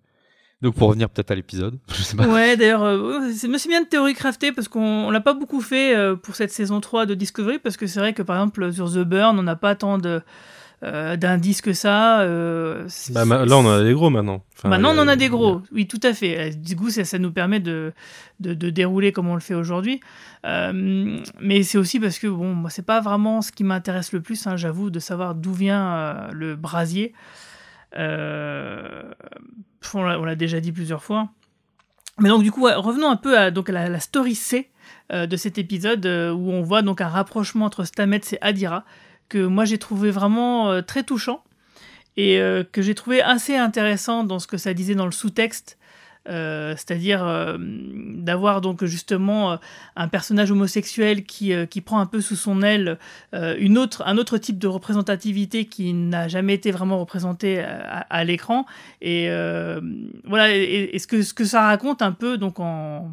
Donc 0.63 0.75
pour 0.77 0.89
revenir 0.89 1.11
peut-être 1.11 1.31
à 1.31 1.35
l'épisode, 1.35 1.79
je 1.89 2.03
sais 2.03 2.17
pas. 2.17 2.27
Ouais, 2.27 2.57
d'ailleurs, 2.57 2.83
euh, 2.85 3.31
c'est 3.35 3.49
bien 3.69 3.83
de 3.83 3.87
théorie 3.89 4.15
craftée 4.15 4.53
parce 4.53 4.69
qu'on 4.69 4.81
on 4.81 5.11
l'a 5.11 5.21
pas 5.21 5.35
beaucoup 5.35 5.61
fait 5.61 5.95
euh, 5.95 6.17
pour 6.17 6.35
cette 6.37 6.51
saison 6.53 6.81
3 6.81 7.05
de 7.05 7.15
Discovery 7.15 7.59
parce 7.59 7.77
que 7.77 7.87
c'est 7.87 8.01
vrai 8.01 8.15
que 8.15 8.23
par 8.23 8.37
exemple 8.37 8.73
sur 8.73 8.91
The 8.91 9.01
Burn, 9.05 9.39
on 9.39 9.43
n'a 9.43 9.57
pas 9.57 9.75
tant 9.75 9.99
de 9.99 10.23
euh, 10.83 11.17
d'indices 11.17 11.63
que 11.63 11.73
ça. 11.73 12.21
euh, 12.21 12.87
Bah, 13.11 13.25
là 13.25 13.57
on 13.57 13.65
en 13.67 13.71
a 13.81 13.83
des 13.83 13.93
gros 13.95 14.11
maintenant. 14.11 14.43
Enfin, 14.57 14.69
Maintenant, 14.69 14.95
on 14.95 14.99
en 14.99 15.09
a 15.09 15.17
des 15.17 15.29
gros, 15.29 15.63
oui, 15.73 15.87
tout 15.87 16.01
à 16.03 16.13
fait. 16.13 16.39
Euh, 16.39 16.53
Du 16.55 16.77
coup, 16.77 16.91
ça, 16.91 17.05
ça 17.05 17.19
nous 17.19 17.31
permet 17.33 17.61
de, 17.61 17.93
de, 18.41 18.55
de 18.55 18.71
dérouler 18.71 19.13
comme 19.13 19.29
on 19.29 19.35
le 19.35 19.41
fait 19.41 19.55
aujourd'hui. 19.55 20.01
Euh, 20.45 21.19
mais 21.41 21.63
c'est 21.63 21.79
aussi 21.79 21.99
parce 22.01 22.19
que, 22.19 22.27
bon, 22.27 22.55
moi, 22.55 22.71
c'est 22.71 22.85
pas 22.87 23.01
vraiment 23.01 23.43
ce 23.43 23.53
qui 23.53 23.65
m'intéresse 23.65 24.13
le 24.13 24.21
plus, 24.21 24.47
hein, 24.47 24.57
j'avoue, 24.57 24.91
de 24.91 24.99
savoir 24.99 25.35
d'où 25.35 25.53
vient 25.53 25.87
euh, 25.95 26.29
le 26.33 26.57
brasier. 26.57 27.13
Euh, 27.99 29.03
on 29.95 30.03
l'a 30.25 30.35
déjà 30.37 30.61
dit 30.61 30.73
plusieurs 30.73 31.03
fois. 31.03 31.29
Mais 32.19 32.29
donc, 32.29 32.43
du 32.43 32.51
coup, 32.51 32.63
revenons 32.65 33.11
un 33.11 33.17
peu 33.17 33.39
à, 33.39 33.51
donc, 33.51 33.69
à 33.69 33.73
la, 33.73 33.89
la 33.89 34.01
story 34.01 34.35
C 34.35 34.71
euh, 35.13 35.27
de 35.27 35.37
cet 35.37 35.59
épisode 35.59 36.05
euh, 36.07 36.33
où 36.33 36.51
on 36.51 36.63
voit 36.63 36.83
donc 36.83 37.01
un 37.01 37.09
rapprochement 37.09 37.67
entre 37.67 37.85
Stamets 37.85 38.21
et 38.33 38.39
Adira 38.41 38.85
que 39.29 39.45
moi 39.45 39.65
j'ai 39.65 39.79
trouvé 39.79 40.11
vraiment 40.11 40.71
euh, 40.71 40.83
très 40.83 41.03
touchant 41.03 41.43
et 42.17 42.41
euh, 42.41 42.65
que 42.65 42.83
j'ai 42.83 42.95
trouvé 42.95 43.23
assez 43.23 43.57
intéressant 43.57 44.25
dans 44.25 44.39
ce 44.39 44.47
que 44.47 44.57
ça 44.57 44.75
disait 44.75 44.95
dans 44.95 45.07
le 45.07 45.13
sous-texte. 45.13 45.79
Euh, 46.29 46.73
c'est-à-dire 46.73 47.57
d'avoir 47.61 48.61
donc 48.61 48.85
justement 48.85 49.61
un 49.95 50.09
personnage 50.09 50.51
homosexuel 50.51 51.23
qui, 51.23 51.53
qui 51.69 51.81
prend 51.81 52.01
un 52.01 52.07
peu 52.07 52.21
sous 52.21 52.35
son 52.35 52.63
aile 52.63 52.99
une 53.33 53.79
autre, 53.79 54.03
un 54.07 54.19
autre 54.19 54.37
type 54.37 54.59
de 54.59 54.67
représentativité 54.67 55.67
qui 55.67 55.93
n'a 55.93 56.27
jamais 56.27 56.55
été 56.55 56.73
vraiment 56.73 56.99
représenté 56.99 57.61
à, 57.61 58.25
l'écran 58.25 58.67
et 59.01 59.29
voilà 60.25 60.53
et 60.53 60.99
ce 60.99 61.07
que 61.07 61.23
ce 61.23 61.33
que 61.33 61.45
ça 61.45 61.61
raconte 61.63 62.03
un 62.03 62.11
peu 62.11 62.39
donc 62.39 62.59
en 62.59 63.13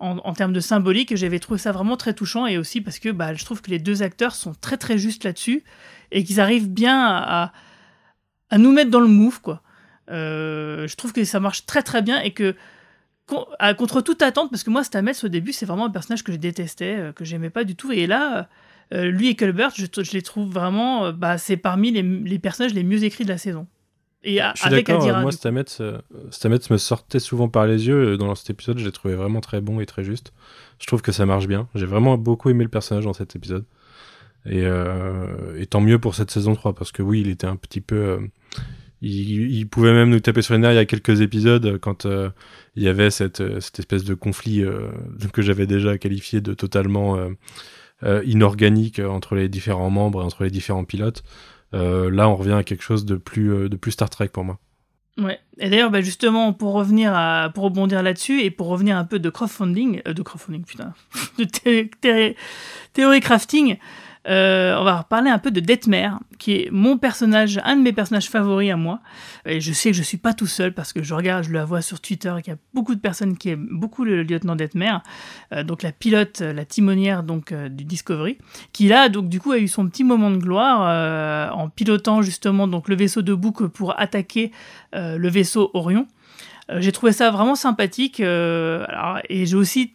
en, 0.00 0.34
termes 0.34 0.52
de 0.52 0.60
symbolique, 0.60 1.16
j'avais 1.16 1.38
trouvé 1.38 1.58
ça 1.58 1.72
vraiment 1.72 1.96
très 1.96 2.14
touchant 2.14 2.46
et 2.46 2.58
aussi 2.58 2.80
parce 2.80 2.98
que 2.98 3.08
bah, 3.10 3.32
je 3.34 3.44
trouve 3.44 3.62
que 3.62 3.70
les 3.70 3.78
deux 3.78 4.02
acteurs 4.02 4.34
sont 4.34 4.52
très 4.52 4.76
très 4.76 4.98
justes 4.98 5.24
là-dessus 5.24 5.64
et 6.10 6.24
qu'ils 6.24 6.40
arrivent 6.40 6.68
bien 6.68 7.00
à, 7.06 7.52
à 8.50 8.58
nous 8.58 8.72
mettre 8.72 8.90
dans 8.90 9.00
le 9.00 9.06
move 9.06 9.40
quoi. 9.40 9.62
Euh, 10.10 10.86
je 10.86 10.96
trouve 10.96 11.12
que 11.12 11.24
ça 11.24 11.40
marche 11.40 11.64
très 11.64 11.82
très 11.82 12.02
bien 12.02 12.20
et 12.20 12.32
que 12.32 12.54
contre 13.78 14.02
toute 14.02 14.20
attente, 14.20 14.50
parce 14.50 14.64
que 14.64 14.70
moi 14.70 14.84
Stamets 14.84 15.24
au 15.24 15.28
début 15.28 15.52
c'est 15.52 15.64
vraiment 15.64 15.86
un 15.86 15.90
personnage 15.90 16.24
que 16.24 16.32
je 16.32 16.36
détestais, 16.36 16.96
euh, 16.96 17.12
que 17.12 17.24
j'aimais 17.24 17.48
pas 17.48 17.64
du 17.64 17.74
tout 17.74 17.90
et 17.90 18.06
là 18.06 18.48
euh, 18.92 19.06
lui 19.06 19.28
et 19.28 19.36
Culbert 19.36 19.72
je, 19.74 19.86
je 19.96 20.12
les 20.12 20.20
trouve 20.20 20.52
vraiment, 20.52 21.12
bah, 21.12 21.38
c'est 21.38 21.56
parmi 21.56 21.90
les, 21.90 22.02
les 22.02 22.38
personnages 22.38 22.74
les 22.74 22.84
mieux 22.84 23.04
écrits 23.04 23.24
de 23.24 23.30
la 23.30 23.38
saison. 23.38 23.66
Et 24.24 24.40
a- 24.40 24.52
Je 24.54 24.60
suis 24.62 24.68
avec 24.68 24.88
Adira. 24.90 25.20
moi. 25.20 25.30
Stamets, 25.32 25.64
euh, 25.80 25.98
Stamets 26.30 26.58
me 26.70 26.76
sortait 26.78 27.18
souvent 27.20 27.48
par 27.48 27.66
les 27.66 27.86
yeux. 27.86 28.16
Dans 28.16 28.34
cet 28.34 28.50
épisode, 28.50 28.78
je 28.78 28.84
l'ai 28.86 28.92
trouvé 28.92 29.14
vraiment 29.14 29.40
très 29.40 29.60
bon 29.60 29.80
et 29.80 29.86
très 29.86 30.02
juste. 30.04 30.32
Je 30.78 30.86
trouve 30.86 31.02
que 31.02 31.12
ça 31.12 31.26
marche 31.26 31.46
bien. 31.46 31.68
J'ai 31.74 31.86
vraiment 31.86 32.16
beaucoup 32.18 32.50
aimé 32.50 32.64
le 32.64 32.70
personnage 32.70 33.04
dans 33.04 33.12
cet 33.12 33.36
épisode. 33.36 33.64
Et, 34.46 34.62
euh, 34.64 35.58
et 35.58 35.66
tant 35.66 35.80
mieux 35.80 35.98
pour 35.98 36.14
cette 36.14 36.30
saison 36.30 36.54
3, 36.54 36.74
parce 36.74 36.92
que 36.92 37.02
oui, 37.02 37.20
il 37.20 37.28
était 37.28 37.46
un 37.46 37.56
petit 37.56 37.80
peu... 37.80 37.96
euh, 37.96 38.18
il, 39.02 39.50
il 39.54 39.68
pouvait 39.68 39.92
même 39.92 40.08
nous 40.10 40.20
taper 40.20 40.40
sur 40.42 40.54
les 40.54 40.60
nerfs 40.60 40.72
il 40.72 40.76
y 40.76 40.78
a 40.78 40.84
quelques 40.86 41.20
épisodes 41.20 41.78
quand 41.78 42.06
euh, 42.06 42.30
il 42.76 42.82
y 42.82 42.88
avait 42.88 43.10
cette, 43.10 43.42
cette 43.60 43.78
espèce 43.78 44.04
de 44.04 44.14
conflit 44.14 44.64
que 45.32 45.42
j'avais 45.42 45.66
déjà 45.66 45.98
qualifié 45.98 46.40
de 46.40 46.54
totalement... 46.54 47.18
inorganique 48.24 48.98
entre 49.00 49.34
les 49.34 49.48
différents 49.48 49.88
membres 49.90 50.20
et 50.22 50.24
entre 50.24 50.44
les 50.44 50.50
différents 50.50 50.84
pilotes. 50.84 51.22
Euh, 51.72 52.10
là, 52.10 52.28
on 52.28 52.36
revient 52.36 52.52
à 52.52 52.62
quelque 52.62 52.82
chose 52.82 53.04
de 53.04 53.16
plus, 53.16 53.52
euh, 53.52 53.68
de 53.68 53.76
plus 53.76 53.92
Star 53.92 54.10
Trek 54.10 54.28
pour 54.28 54.44
moi. 54.44 54.58
Ouais. 55.16 55.38
Et 55.58 55.70
d'ailleurs, 55.70 55.90
bah, 55.90 56.00
justement, 56.00 56.52
pour 56.52 56.72
revenir 56.72 57.12
à, 57.14 57.50
pour 57.54 57.64
rebondir 57.64 58.02
là-dessus 58.02 58.40
et 58.42 58.50
pour 58.50 58.66
revenir 58.66 58.96
un 58.96 59.04
peu 59.04 59.18
de 59.20 59.30
crowdfunding, 59.30 60.02
euh, 60.08 60.12
de 60.12 60.22
crowdfunding, 60.22 60.64
putain, 60.64 60.92
de 61.38 61.44
thé- 61.44 61.90
thé- 62.00 62.36
théorie 62.92 63.20
crafting, 63.20 63.76
euh, 64.26 64.76
on 64.78 64.84
va 64.84 65.04
parler 65.04 65.30
un 65.30 65.38
peu 65.38 65.50
de 65.50 65.60
Detmer, 65.60 66.10
qui 66.38 66.52
est 66.52 66.68
mon 66.70 66.96
personnage, 66.96 67.60
un 67.64 67.76
de 67.76 67.82
mes 67.82 67.92
personnages 67.92 68.28
favoris 68.28 68.70
à 68.70 68.76
moi. 68.76 69.00
Et 69.44 69.60
je 69.60 69.72
sais 69.72 69.90
que 69.90 69.96
je 69.96 70.02
suis 70.02 70.16
pas 70.16 70.32
tout 70.32 70.46
seul 70.46 70.72
parce 70.72 70.92
que 70.92 71.02
je 71.02 71.14
regarde, 71.14 71.44
je 71.44 71.50
le 71.50 71.62
vois 71.62 71.82
sur 71.82 72.00
Twitter, 72.00 72.34
qu'il 72.42 72.52
y 72.52 72.56
a 72.56 72.58
beaucoup 72.72 72.94
de 72.94 73.00
personnes 73.00 73.36
qui 73.36 73.50
aiment 73.50 73.68
beaucoup 73.70 74.04
le 74.04 74.22
lieutenant 74.22 74.56
Detmer, 74.56 74.96
euh, 75.52 75.62
donc 75.62 75.82
la 75.82 75.92
pilote, 75.92 76.40
euh, 76.40 76.52
la 76.52 76.64
timonière 76.64 77.22
donc 77.22 77.52
du 77.52 77.84
Discovery, 77.84 78.38
qui 78.72 78.88
là 78.88 79.08
donc 79.08 79.28
du 79.28 79.40
coup 79.40 79.52
a 79.52 79.58
eu 79.58 79.68
son 79.68 79.86
petit 79.88 80.04
moment 80.04 80.30
de 80.30 80.38
gloire 80.38 81.54
en 81.54 81.68
pilotant 81.68 82.22
justement 82.22 82.66
donc 82.66 82.88
le 82.88 82.96
vaisseau 82.96 83.22
de 83.22 83.34
Book 83.34 83.66
pour 83.68 83.98
attaquer 83.98 84.52
le 84.92 85.28
vaisseau 85.28 85.70
Orion. 85.74 86.06
J'ai 86.78 86.92
trouvé 86.92 87.12
ça 87.12 87.30
vraiment 87.30 87.56
sympathique. 87.56 88.20
et 88.20 89.46
j'ai 89.46 89.56
aussi, 89.56 89.92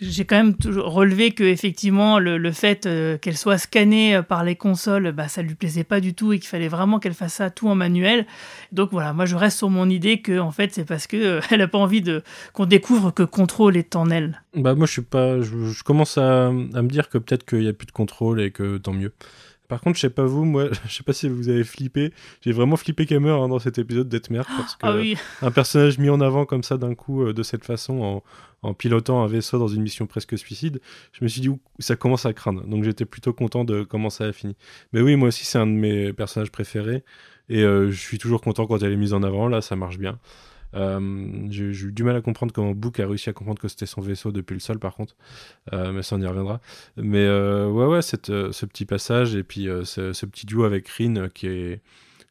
j'ai 0.00 0.24
quand 0.24 0.36
même 0.36 0.56
toujours 0.56 0.92
relevé 0.92 1.32
que 1.32 1.44
effectivement 1.44 2.18
le, 2.18 2.52
fait 2.52 2.86
euh, 2.86 3.18
qu'elle 3.18 3.36
soit 3.36 3.58
scannée 3.58 4.16
euh, 4.16 4.22
par 4.22 4.44
les 4.44 4.56
consoles, 4.56 5.12
bah, 5.12 5.28
ça 5.28 5.42
lui 5.42 5.54
plaisait 5.54 5.84
pas 5.84 6.00
du 6.00 6.14
tout 6.14 6.32
et 6.32 6.38
qu'il 6.38 6.48
fallait 6.48 6.68
vraiment 6.68 6.98
qu'elle 6.98 7.14
fasse 7.14 7.34
ça 7.34 7.50
tout 7.50 7.68
en 7.68 7.74
manuel. 7.74 8.26
Donc 8.72 8.90
voilà, 8.92 9.12
moi 9.12 9.26
je 9.26 9.36
reste 9.36 9.58
sur 9.58 9.70
mon 9.70 9.88
idée 9.88 10.20
que 10.20 10.38
en 10.38 10.50
fait 10.50 10.72
c'est 10.72 10.84
parce 10.84 11.06
que 11.06 11.16
euh, 11.16 11.40
elle 11.50 11.60
a 11.60 11.68
pas 11.68 11.78
envie 11.78 12.02
de 12.02 12.22
qu'on 12.52 12.66
découvre 12.66 13.10
que 13.10 13.22
contrôle 13.22 13.76
est 13.76 13.96
en 13.96 14.10
elle. 14.10 14.42
Bah 14.54 14.74
moi 14.74 14.86
je 14.86 15.82
commence 15.82 16.18
à, 16.18 16.46
à 16.46 16.50
me 16.50 16.88
dire 16.88 17.08
que 17.08 17.18
peut-être 17.18 17.44
qu'il 17.44 17.62
y 17.62 17.68
a 17.68 17.72
plus 17.72 17.86
de 17.86 17.92
contrôle 17.92 18.40
et 18.40 18.50
que 18.50 18.78
tant 18.78 18.92
mieux. 18.92 19.12
Par 19.70 19.80
contre, 19.80 19.96
je 19.96 20.02
sais 20.02 20.10
pas 20.10 20.24
vous, 20.24 20.44
moi, 20.44 20.68
je 20.88 20.92
sais 20.92 21.04
pas 21.04 21.12
si 21.12 21.28
vous 21.28 21.48
avez 21.48 21.64
flippé. 21.64 22.12
J'ai 22.42 22.52
vraiment 22.52 22.76
flippé 22.76 23.06
meurt 23.18 23.42
hein, 23.42 23.48
dans 23.48 23.60
cet 23.60 23.78
épisode 23.78 24.08
d'Etmer 24.08 24.42
parce 24.44 24.74
que 24.74 24.80
Ah 24.82 24.96
oui, 24.96 25.16
un 25.40 25.50
personnage 25.50 25.98
mis 25.98 26.10
en 26.10 26.20
avant 26.20 26.44
comme 26.44 26.64
ça 26.64 26.76
d'un 26.76 26.94
coup, 26.94 27.22
euh, 27.22 27.32
de 27.32 27.42
cette 27.44 27.64
façon, 27.64 28.02
en, 28.02 28.22
en 28.68 28.74
pilotant 28.74 29.22
un 29.22 29.26
vaisseau 29.26 29.58
dans 29.58 29.68
une 29.68 29.82
mission 29.82 30.06
presque 30.06 30.36
suicide, 30.36 30.80
je 31.12 31.24
me 31.24 31.28
suis 31.28 31.40
dit, 31.40 31.50
ça 31.78 31.96
commence 31.96 32.26
à 32.26 32.32
craindre. 32.32 32.66
Donc 32.66 32.84
j'étais 32.84 33.04
plutôt 33.04 33.32
content 33.32 33.64
de 33.64 33.84
comment 33.84 34.10
ça 34.10 34.24
a 34.24 34.32
fini. 34.32 34.56
Mais 34.92 35.00
oui, 35.00 35.16
moi 35.16 35.28
aussi, 35.28 35.44
c'est 35.44 35.58
un 35.58 35.66
de 35.66 35.72
mes 35.72 36.12
personnages 36.12 36.50
préférés. 36.50 37.04
Et 37.48 37.62
euh, 37.62 37.90
je 37.90 37.98
suis 37.98 38.18
toujours 38.18 38.40
content 38.40 38.66
quand 38.66 38.82
elle 38.82 38.92
est 38.92 38.96
mise 38.96 39.14
en 39.14 39.22
avant. 39.22 39.48
Là, 39.48 39.60
ça 39.60 39.76
marche 39.76 39.98
bien. 39.98 40.18
Euh, 40.74 41.46
J'ai 41.50 41.64
eu 41.64 41.92
du 41.92 42.04
mal 42.04 42.16
à 42.16 42.20
comprendre 42.20 42.52
comment 42.52 42.72
Book 42.72 43.00
a 43.00 43.06
réussi 43.06 43.28
à 43.28 43.32
comprendre 43.32 43.58
que 43.60 43.68
c'était 43.68 43.86
son 43.86 44.00
vaisseau 44.00 44.32
depuis 44.32 44.54
le 44.54 44.60
sol, 44.60 44.78
par 44.78 44.94
contre. 44.94 45.16
Euh, 45.72 45.92
mais 45.92 46.02
ça, 46.02 46.16
on 46.16 46.20
y 46.20 46.26
reviendra. 46.26 46.60
Mais 46.96 47.24
euh, 47.24 47.68
ouais, 47.68 47.86
ouais, 47.86 48.02
cette, 48.02 48.30
euh, 48.30 48.52
ce 48.52 48.66
petit 48.66 48.84
passage 48.84 49.34
et 49.34 49.42
puis 49.42 49.68
euh, 49.68 49.84
ce, 49.84 50.12
ce 50.12 50.26
petit 50.26 50.46
duo 50.46 50.64
avec 50.64 50.88
Rin 50.88 51.16
euh, 51.16 51.28
qui 51.28 51.46
est 51.48 51.80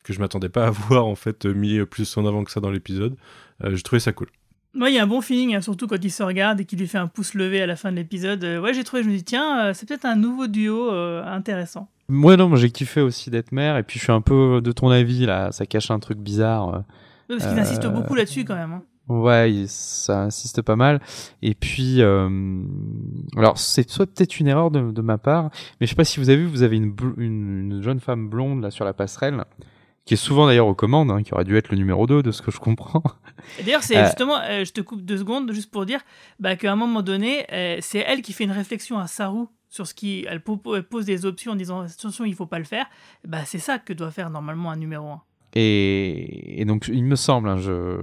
que 0.03 0.13
je 0.13 0.19
m'attendais 0.19 0.49
pas 0.49 0.67
à 0.67 0.71
voir 0.71 1.05
en 1.05 1.15
fait 1.15 1.45
euh, 1.45 1.53
mis 1.53 1.83
plus 1.85 2.15
en 2.17 2.25
avant 2.25 2.43
que 2.43 2.51
ça 2.51 2.59
dans 2.61 2.71
l'épisode. 2.71 3.15
Euh, 3.63 3.75
J'ai 3.75 3.83
trouvé 3.83 3.99
ça 3.99 4.13
cool. 4.13 4.27
moi 4.73 4.89
il 4.89 4.95
y 4.95 4.99
a 4.99 5.03
un 5.03 5.07
bon 5.07 5.19
feeling, 5.21 5.55
hein, 5.55 5.61
surtout 5.61 5.87
quand 5.87 6.01
il 6.01 6.09
se 6.11 6.23
regarde 6.23 6.61
et 6.61 6.65
qu'il 6.65 6.79
lui 6.79 6.87
fait 6.87 6.97
un 6.97 7.07
pouce 7.07 7.33
levé 7.33 7.61
à 7.61 7.65
la 7.67 7.75
fin 7.75 7.91
de 7.91 7.97
l'épisode. 7.97 8.41
Euh, 8.45 8.61
ouais, 8.61 8.73
j'ai 8.73 8.85
trouvé, 8.85 9.03
je 9.03 9.09
me 9.09 9.15
dis 9.15 9.23
tiens, 9.25 9.65
euh, 9.67 9.73
c'est 9.73 9.85
peut-être 9.87 10.05
un 10.05 10.15
nouveau 10.15 10.47
duo 10.47 10.91
euh, 10.93 11.23
intéressant. 11.25 11.89
Moi, 12.07 12.37
non, 12.37 12.47
moi 12.49 12.57
j'ai 12.57 12.71
kiffé 12.71 13.01
aussi 13.01 13.29
d'être 13.29 13.51
mère, 13.51 13.77
et 13.77 13.83
puis 13.83 13.99
je 13.99 14.05
suis 14.05 14.11
un 14.13 14.21
peu 14.21 14.61
de 14.63 14.71
ton 14.71 14.89
avis, 14.89 15.25
là, 15.27 15.51
ça 15.51 15.65
cache 15.67 15.91
un 15.91 15.99
truc 15.99 16.17
bizarre. 16.17 16.83
Euh. 17.29 17.37
Parce 17.37 17.47
qu'il 17.49 17.57
Euh, 17.57 17.61
insiste 17.61 17.87
beaucoup 17.87 18.15
là-dessus 18.15 18.45
quand 18.45 18.55
même. 18.55 18.73
hein. 18.73 18.83
Ouais, 19.07 19.63
ça 19.67 20.21
insiste 20.21 20.61
pas 20.61 20.75
mal. 20.75 21.01
Et 21.41 21.55
puis, 21.55 22.01
euh, 22.01 22.29
alors 23.37 23.57
c'est 23.57 23.89
soit 23.89 24.05
peut-être 24.05 24.39
une 24.39 24.47
erreur 24.47 24.69
de, 24.71 24.91
de 24.91 25.01
ma 25.01 25.17
part, 25.17 25.49
mais 25.79 25.87
je 25.87 25.89
sais 25.91 25.95
pas 25.95 26.03
si 26.05 26.19
vous 26.19 26.29
avez 26.29 26.37
vu, 26.39 26.45
vous 26.45 26.61
avez 26.63 26.77
une, 26.77 26.91
bl- 26.93 27.13
une, 27.17 27.71
une 27.71 27.81
jeune 27.81 27.99
femme 27.99 28.29
blonde 28.29 28.61
là 28.61 28.69
sur 28.69 28.85
la 28.85 28.93
passerelle, 28.93 29.43
qui 30.05 30.13
est 30.13 30.17
souvent 30.17 30.45
d'ailleurs 30.45 30.67
aux 30.67 30.75
commandes, 30.75 31.09
hein, 31.09 31.23
qui 31.23 31.33
aurait 31.33 31.43
dû 31.43 31.57
être 31.57 31.69
le 31.69 31.77
numéro 31.77 32.05
2 32.05 32.21
de 32.21 32.29
ce 32.31 32.43
que 32.43 32.51
je 32.51 32.59
comprends. 32.59 33.01
D'ailleurs, 33.65 33.81
c'est 33.83 33.97
Euh, 33.97 34.05
justement, 34.05 34.37
euh, 34.43 34.63
je 34.63 34.71
te 34.73 34.81
coupe 34.81 35.01
deux 35.01 35.17
secondes 35.17 35.51
juste 35.53 35.71
pour 35.71 35.87
dire 35.87 36.01
bah, 36.39 36.55
qu'à 36.55 36.71
un 36.71 36.75
moment 36.75 37.01
donné, 37.01 37.47
euh, 37.51 37.77
c'est 37.81 37.99
elle 37.99 38.21
qui 38.21 38.31
fait 38.33 38.43
une 38.43 38.51
réflexion 38.51 38.99
à 38.99 39.07
Saru 39.07 39.45
sur 39.69 39.87
ce 39.87 39.95
qui. 39.95 40.25
Elle, 40.29 40.43
po- 40.43 40.61
elle 40.75 40.83
pose 40.83 41.05
des 41.05 41.25
options 41.25 41.53
en 41.53 41.55
disant 41.55 41.81
attention, 41.81 42.25
il 42.25 42.35
faut 42.35 42.45
pas 42.47 42.59
le 42.59 42.65
faire. 42.65 42.85
Bah, 43.27 43.39
c'est 43.45 43.57
ça 43.59 43.79
que 43.79 43.91
doit 43.93 44.11
faire 44.11 44.29
normalement 44.29 44.69
un 44.69 44.75
numéro 44.77 45.07
1. 45.09 45.21
Et, 45.55 46.61
et 46.61 46.65
donc, 46.65 46.87
il 46.91 47.03
me 47.03 47.15
semble, 47.15 47.49
hein, 47.49 47.57
je, 47.57 47.97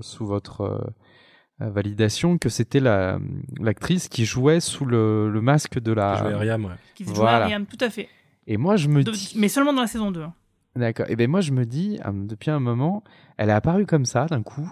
sous 0.00 0.26
votre 0.26 0.60
euh, 0.62 1.68
validation, 1.70 2.38
que 2.38 2.48
c'était 2.48 2.80
la 2.80 3.18
l'actrice 3.60 4.08
qui 4.08 4.24
jouait 4.24 4.60
sous 4.60 4.84
le, 4.84 5.30
le 5.30 5.40
masque 5.40 5.78
de 5.78 5.92
la. 5.92 6.16
Je 6.16 6.24
vais 6.24 6.34
Ariam, 6.34 6.64
ouais. 6.64 6.72
Qui 6.94 7.04
joue 7.04 7.14
Voilà. 7.14 7.36
à 7.38 7.42
Ariam, 7.44 7.66
tout 7.66 7.78
à 7.84 7.90
fait. 7.90 8.08
Et 8.46 8.56
moi, 8.56 8.76
je 8.76 8.88
me 8.88 9.04
De- 9.04 9.12
dis. 9.12 9.34
mais 9.36 9.48
seulement 9.48 9.72
dans 9.72 9.82
la 9.82 9.86
saison 9.86 10.10
2. 10.10 10.22
hein. 10.22 10.34
D'accord. 10.74 11.06
Et 11.10 11.16
ben 11.16 11.28
moi 11.30 11.42
je 11.42 11.52
me 11.52 11.66
dis 11.66 12.00
euh, 12.06 12.10
depuis 12.14 12.50
un 12.50 12.58
moment, 12.58 13.04
elle 13.36 13.50
est 13.50 13.52
apparue 13.52 13.84
comme 13.84 14.06
ça 14.06 14.24
d'un 14.24 14.42
coup. 14.42 14.70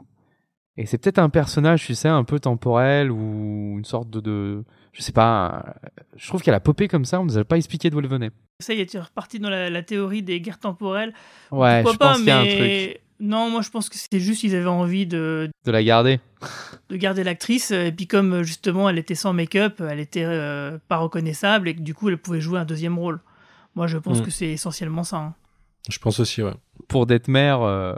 Et 0.78 0.86
c'est 0.86 0.96
peut-être 0.96 1.18
un 1.18 1.28
personnage, 1.28 1.84
tu 1.84 1.94
sais, 1.94 2.08
un 2.08 2.24
peu 2.24 2.40
temporel 2.40 3.11
ou 3.12 3.74
une 3.76 3.84
sorte 3.84 4.08
de, 4.08 4.20
de 4.20 4.64
je 4.93 5.03
sais 5.03 5.12
pas. 5.12 5.64
euh, 5.84 5.88
Je 6.16 6.26
trouve 6.28 6.43
qu'elle 6.43 6.55
a 6.55 6.61
popé 6.61 6.88
comme 6.88 7.05
ça, 7.05 7.20
on 7.20 7.24
nous 7.24 7.38
a 7.38 7.45
pas 7.45 7.57
expliqué 7.57 7.91
d'où 7.91 8.01
elle 8.01 8.09
venait. 8.09 8.30
Ça 8.61 8.74
y 8.74 8.80
est, 8.80 8.86
tu 8.86 8.97
es 8.97 9.01
reparti 9.01 9.38
dans 9.38 9.51
la, 9.51 9.70
la 9.70 9.82
théorie 9.82 10.22
des 10.22 10.41
guerres 10.41 10.59
temporelles. 10.59 11.14
Ouais, 11.51 11.82
Pourquoi 11.82 11.93
je 11.93 11.99
pas, 11.99 12.09
pense 12.09 12.18
qu'il 12.18 12.26
y 12.26 12.30
a 12.30 12.38
un 12.41 12.45
mais- 12.45 12.88
truc 12.93 13.01
Non, 13.20 13.51
moi 13.51 13.62
je 13.62 13.70
pense 13.70 13.88
que 13.88 13.97
c'était 13.97 14.20
juste 14.20 14.41
qu'ils 14.41 14.55
avaient 14.57 14.66
envie 14.66 15.07
de, 15.07 15.49
de 15.64 15.70
la 15.70 15.82
garder. 15.84 16.20
de 16.88 16.97
garder 16.97 17.22
l'actrice. 17.24 17.70
Et 17.70 17.93
puis 17.93 18.07
comme 18.07 18.43
justement 18.43 18.88
elle 18.91 18.99
était 18.99 19.14
sans 19.14 19.32
make-up, 19.32 19.80
elle 19.80 20.01
était 20.01 20.24
euh, 20.24 20.78
pas 20.88 20.97
reconnaissable 20.99 21.68
et 21.68 21.74
que 21.74 21.80
du 21.82 21.95
coup 21.95 22.09
elle 22.09 22.18
pouvait 22.18 22.41
jouer 22.41 22.59
un 22.59 22.64
deuxième 22.64 22.99
rôle. 22.99 23.20
Moi 23.76 23.86
je 23.86 23.97
pense 23.99 24.20
Mm. 24.20 24.24
que 24.24 24.30
c'est 24.30 24.49
essentiellement 24.49 25.05
ça. 25.05 25.16
hein. 25.18 25.34
Je 25.88 25.99
pense 25.99 26.20
aussi, 26.20 26.43
ouais. 26.43 26.53
Pour 26.88 27.07
Detmer, 27.07 27.57
euh, 27.61 27.95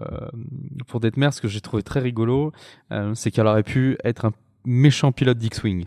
pour 0.87 1.01
Detmer, 1.01 1.31
ce 1.33 1.41
que 1.41 1.49
j'ai 1.49 1.61
trouvé 1.61 1.83
très 1.83 1.99
rigolo, 2.01 2.53
euh, 2.93 3.13
c'est 3.15 3.31
qu'elle 3.33 3.47
aurait 3.49 3.65
pu 3.65 3.97
être 4.05 4.25
un 4.27 4.33
méchant 4.65 5.11
pilote 5.11 5.39
d'X-wing. 5.39 5.87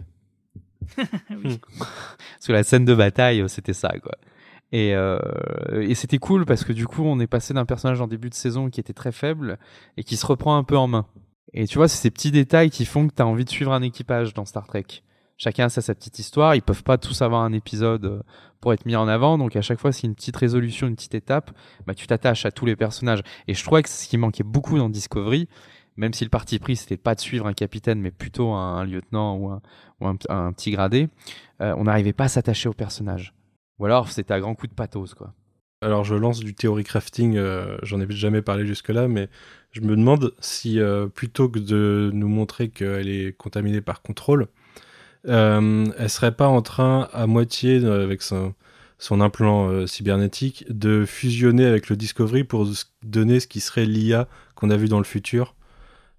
Oui. 1.44 1.60
Parce 1.78 2.48
que 2.48 2.54
la 2.54 2.64
scène 2.64 2.86
de 2.86 2.96
bataille, 2.96 3.42
euh, 3.42 3.48
c'était 3.48 3.74
ça, 3.74 3.94
quoi. 4.02 4.14
Et, 4.72 4.94
euh, 4.96 5.20
et 5.82 5.96
c'était 5.96 6.18
cool 6.18 6.46
parce 6.46 6.64
que 6.64 6.74
du 6.74 6.88
coup, 6.88 7.04
on 7.04 7.20
est 7.20 7.28
passé 7.28 7.54
d'un 7.54 7.66
personnage 7.66 8.02
en 8.02 8.08
début 8.08 8.30
de 8.30 8.34
saison 8.34 8.70
qui 8.70 8.80
était 8.80 8.94
très 8.94 9.12
faible 9.12 9.58
et 9.96 10.04
qui 10.04 10.18
se 10.18 10.26
reprend 10.26 10.58
un 10.58 10.64
peu 10.64 10.78
en 10.78 10.88
main. 10.88 11.06
Et 11.54 11.68
tu 11.68 11.78
vois, 11.78 11.88
c'est 11.88 12.02
ces 12.02 12.12
petits 12.12 12.32
détails 12.32 12.70
qui 12.70 12.84
font 12.84 13.08
que 13.08 13.14
tu 13.16 13.22
as 13.22 13.28
envie 13.28 13.46
de 13.46 13.50
suivre 13.50 13.72
un 13.72 13.82
équipage 13.82 14.34
dans 14.34 14.44
Star 14.44 14.68
Trek. 14.68 14.86
Chacun 15.38 15.66
a 15.66 15.70
sa, 15.70 15.94
petite 15.94 16.20
histoire, 16.20 16.56
ils 16.56 16.62
peuvent 16.62 16.84
pas 16.84 16.98
tous 16.98 17.22
avoir 17.22 17.44
un 17.44 17.52
épisode 17.52 18.06
euh, 18.06 18.22
pour 18.62 18.74
être 18.74 18.86
mis 18.86 18.96
en 18.96 19.08
avant, 19.08 19.38
donc 19.38 19.56
à 19.58 19.62
chaque 19.62 19.80
fois, 19.80 19.92
c'est 19.92 20.08
une 20.08 20.16
petite 20.16 20.38
résolution, 20.38 20.88
une 20.88 20.96
petite 20.96 21.16
étape, 21.16 21.52
bah, 21.86 21.94
tu 21.94 22.08
t'attaches 22.08 22.46
à 22.46 22.52
tous 22.52 22.66
les 22.66 22.78
personnages. 22.78 23.22
Et 23.48 23.54
je 23.54 23.64
trouvais 23.64 23.84
que 23.84 23.90
ce 23.90 24.08
qui 24.08 24.18
manquait 24.18 24.44
beaucoup 24.44 24.78
dans 24.78 24.90
Discovery, 24.90 25.50
même 25.98 26.14
si 26.14 26.24
le 26.24 26.30
parti 26.30 26.60
pris, 26.60 26.76
c'était 26.76 26.98
pas 26.98 27.16
de 27.16 27.22
suivre 27.22 27.48
un 27.48 27.54
capitaine, 27.54 28.02
mais 28.02 28.12
plutôt 28.12 28.52
un, 28.52 28.84
lieutenant 28.84 29.38
ou 29.38 30.06
un, 30.06 30.52
petit 30.54 30.72
gradé, 30.72 31.08
euh, 31.62 31.74
on 31.78 31.86
n'arrivait 31.86 32.14
pas 32.14 32.26
à 32.26 32.30
s'attacher 32.30 32.68
aux 32.68 32.74
personnages. 32.74 33.34
Ou 33.80 33.86
alors, 33.86 34.10
c'était 34.10 34.34
à 34.34 34.40
grands 34.40 34.56
coups 34.56 34.70
de 34.70 34.76
pathos, 34.76 35.14
quoi. 35.14 35.34
Alors 35.82 36.04
je 36.04 36.16
lance 36.16 36.40
du 36.40 36.56
théorie 36.56 36.86
crafting, 36.86 37.36
euh, 37.38 37.78
j'en 37.84 38.00
ai 38.00 38.08
jamais 38.10 38.42
parlé 38.42 38.66
jusque-là, 38.66 39.08
mais 39.08 39.30
je 39.72 39.82
me 39.82 39.96
demande 39.96 40.34
si 40.40 40.80
euh, 40.80 41.08
plutôt 41.08 41.48
que 41.48 41.60
de 41.60 42.10
nous 42.14 42.30
montrer 42.30 42.70
qu'elle 42.70 43.10
est 43.10 43.38
contaminée 43.38 43.82
par 43.82 44.02
contrôle, 44.02 44.48
elle 45.26 46.10
serait 46.10 46.36
pas 46.36 46.48
en 46.48 46.62
train 46.62 47.10
à 47.12 47.28
moitié 47.28 47.84
avec 47.86 48.22
son, 48.22 48.54
implant 49.10 49.86
cybernétique 49.86 50.66
de 50.70 51.04
fusionner 51.06 51.66
avec 51.66 51.90
le 51.90 51.98
Discovery 51.98 52.44
pour 52.44 52.68
donner 53.04 53.40
ce 53.40 53.48
qui 53.48 53.60
serait 53.60 53.86
l'IA 53.86 54.28
qu'on 54.56 54.70
a 54.70 54.78
vu 54.78 54.88
dans 54.88 55.00
le 55.00 55.04
futur. 55.04 55.55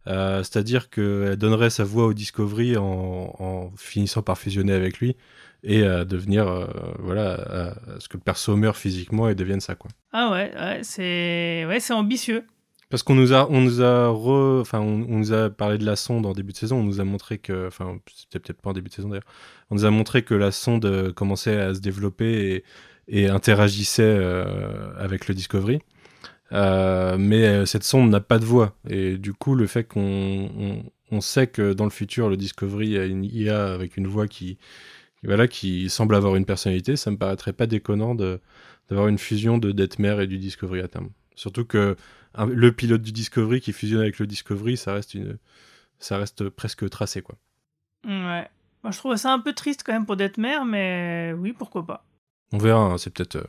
Euh, 0.09 0.43
C'est-à-dire 0.43 0.89
qu'elle 0.91 1.37
donnerait 1.37 1.71
sa 1.71 1.85
voix 1.85 2.07
au 2.07 2.15
Discovery 2.15 2.77
en, 2.77 3.35
en 3.39 3.73
finissant 3.77 4.23
par 4.23 4.39
fusionner 4.39 4.73
avec 4.73 4.99
lui 4.99 5.17
et 5.65 5.85
à 5.85 6.05
devenir 6.05 6.47
euh, 6.47 6.67
voilà 6.99 7.35
à- 7.35 7.69
à 7.71 8.01
ce 8.01 8.09
que 8.09 8.17
le 8.17 8.23
perso 8.23 8.57
meure 8.57 8.77
physiquement 8.77 9.29
et 9.29 9.35
devienne 9.35 9.61
ça 9.61 9.75
quoi. 9.75 9.91
Ah 10.13 10.31
ouais, 10.31 10.53
ouais 10.55 10.81
c'est 10.83 11.65
ouais, 11.67 11.93
ambitieux. 11.93 12.45
Parce 12.89 13.03
qu'on 13.03 13.17
nous 13.17 13.33
a 13.33 13.51
on 13.51 13.61
nous 13.63 13.83
a 13.83 14.07
re- 14.13 14.61
enfin 14.61 14.79
on, 14.79 15.05
on 15.09 15.19
nous 15.19 15.33
a 15.33 15.51
parlé 15.51 15.77
de 15.77 15.85
la 15.85 15.97
sonde 15.97 16.25
en 16.25 16.33
début 16.33 16.53
de 16.53 16.57
saison, 16.59 16.79
on 16.79 16.85
nous 16.85 17.01
a 17.01 17.05
montré 17.05 17.39
que 17.39 17.67
enfin 17.67 17.99
c'était 18.15 18.39
peut-être 18.39 18.61
pas 18.63 18.71
en 18.71 18.75
début 18.75 18.91
de 18.91 18.95
saison 18.95 19.09
d'ailleurs. 19.09 19.25
On 19.71 19.75
nous 19.75 19.87
a 19.87 19.91
montré 19.91 20.23
que 20.23 20.35
la 20.35 20.53
sonde 20.53 20.85
euh, 20.85 21.13
commençait 21.13 21.59
à 21.59 21.75
se 21.75 21.81
développer 21.81 22.63
et, 23.09 23.23
et 23.23 23.29
interagissait 23.29 24.03
euh, 24.05 24.93
avec 24.99 25.27
le 25.27 25.35
Discovery. 25.35 25.81
Euh, 26.53 27.17
mais 27.19 27.45
euh, 27.47 27.67
cette 27.67 27.83
sonde 27.83 28.09
n'a 28.11 28.21
pas 28.21 28.39
de 28.39 28.45
voix 28.45 28.77
et 28.89 29.19
du 29.19 29.33
coup 29.35 29.57
le 29.57 29.67
fait 29.67 29.83
qu'on 29.83 30.01
on, 30.01 30.85
on 31.11 31.21
sait 31.21 31.49
que 31.49 31.73
dans 31.73 31.83
le 31.85 31.91
futur 31.91 32.29
le 32.29 32.37
Discovery 32.37 32.97
a 32.99 33.05
une 33.05 33.25
IA 33.25 33.73
avec 33.75 33.97
une 33.97 34.07
voix 34.07 34.29
qui 34.29 34.57
voilà, 35.25 35.49
qui 35.49 35.91
semble 35.91 36.15
avoir 36.15 36.37
une 36.37 36.45
personnalité, 36.47 36.97
ça 36.97 37.11
me 37.11 37.17
paraîtrait 37.19 37.53
pas 37.53 37.67
déconnant 37.67 38.15
de, 38.15 38.41
d'avoir 38.89 39.09
une 39.09 39.19
fusion 39.19 39.59
de 39.59 39.73
Detmer 39.73 40.23
et 40.23 40.27
du 40.29 40.39
Discovery 40.39 40.81
à 40.81 40.89
terme. 40.89 41.11
Surtout 41.35 41.65
que 41.65 41.97
un- 42.35 42.47
le 42.47 42.73
pilote 42.73 43.03
du 43.03 43.13
Discovery 43.13 43.61
qui 43.61 43.73
fusionne 43.73 44.03
avec 44.03 44.19
le 44.21 44.27
Discovery, 44.29 44.77
ça 44.77 44.93
reste 44.95 45.15
une, 45.15 45.39
ça 45.99 46.19
reste 46.19 46.49
presque 46.49 46.89
tracé 46.91 47.23
quoi. 47.23 47.37
Ouais. 48.05 48.49
Moi, 48.85 48.93
je 48.93 48.99
trouve 48.99 49.17
ça 49.17 49.33
un 49.33 49.41
peu 49.41 49.53
triste 49.53 49.83
quand 49.85 49.93
même 49.93 50.07
pour 50.07 50.17
Detmer, 50.17 50.59
mais 50.65 51.35
oui, 51.37 51.53
pourquoi 51.53 51.85
pas. 51.85 52.05
On 52.53 52.59
verra, 52.59 52.81
hein, 52.83 52.99
c'est 52.99 53.11
peut-être. 53.13 53.37
euh, 53.37 53.45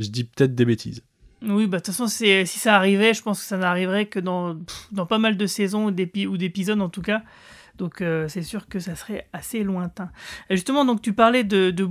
Je 0.00 0.08
dis 0.08 0.24
peut-être 0.24 0.56
des 0.56 0.64
bêtises. 0.64 1.04
Oui, 1.44 1.66
bah 1.66 1.78
de 1.78 1.82
toute 1.82 1.86
façon, 1.94 2.06
c'est- 2.06 2.46
si 2.46 2.58
ça 2.58 2.76
arrivait, 2.76 3.14
je 3.14 3.22
pense 3.22 3.40
que 3.40 3.46
ça 3.46 3.56
n'arriverait 3.56 4.06
que 4.06 4.20
dans, 4.20 4.56
dans 4.92 5.06
pas 5.06 5.18
mal 5.18 5.36
de 5.36 5.46
saisons 5.46 5.86
ou 5.86 5.90
d'épisodes 6.36 6.80
en 6.80 6.88
tout 6.88 7.02
cas. 7.02 7.22
Donc 7.78 8.00
euh, 8.00 8.28
c'est 8.28 8.42
sûr 8.42 8.68
que 8.68 8.78
ça 8.78 8.94
serait 8.94 9.26
assez 9.32 9.62
lointain. 9.64 10.10
Et 10.50 10.56
justement, 10.56 10.84
donc 10.84 11.02
tu 11.02 11.12
parlais 11.12 11.42
de, 11.44 11.70
de 11.70 11.88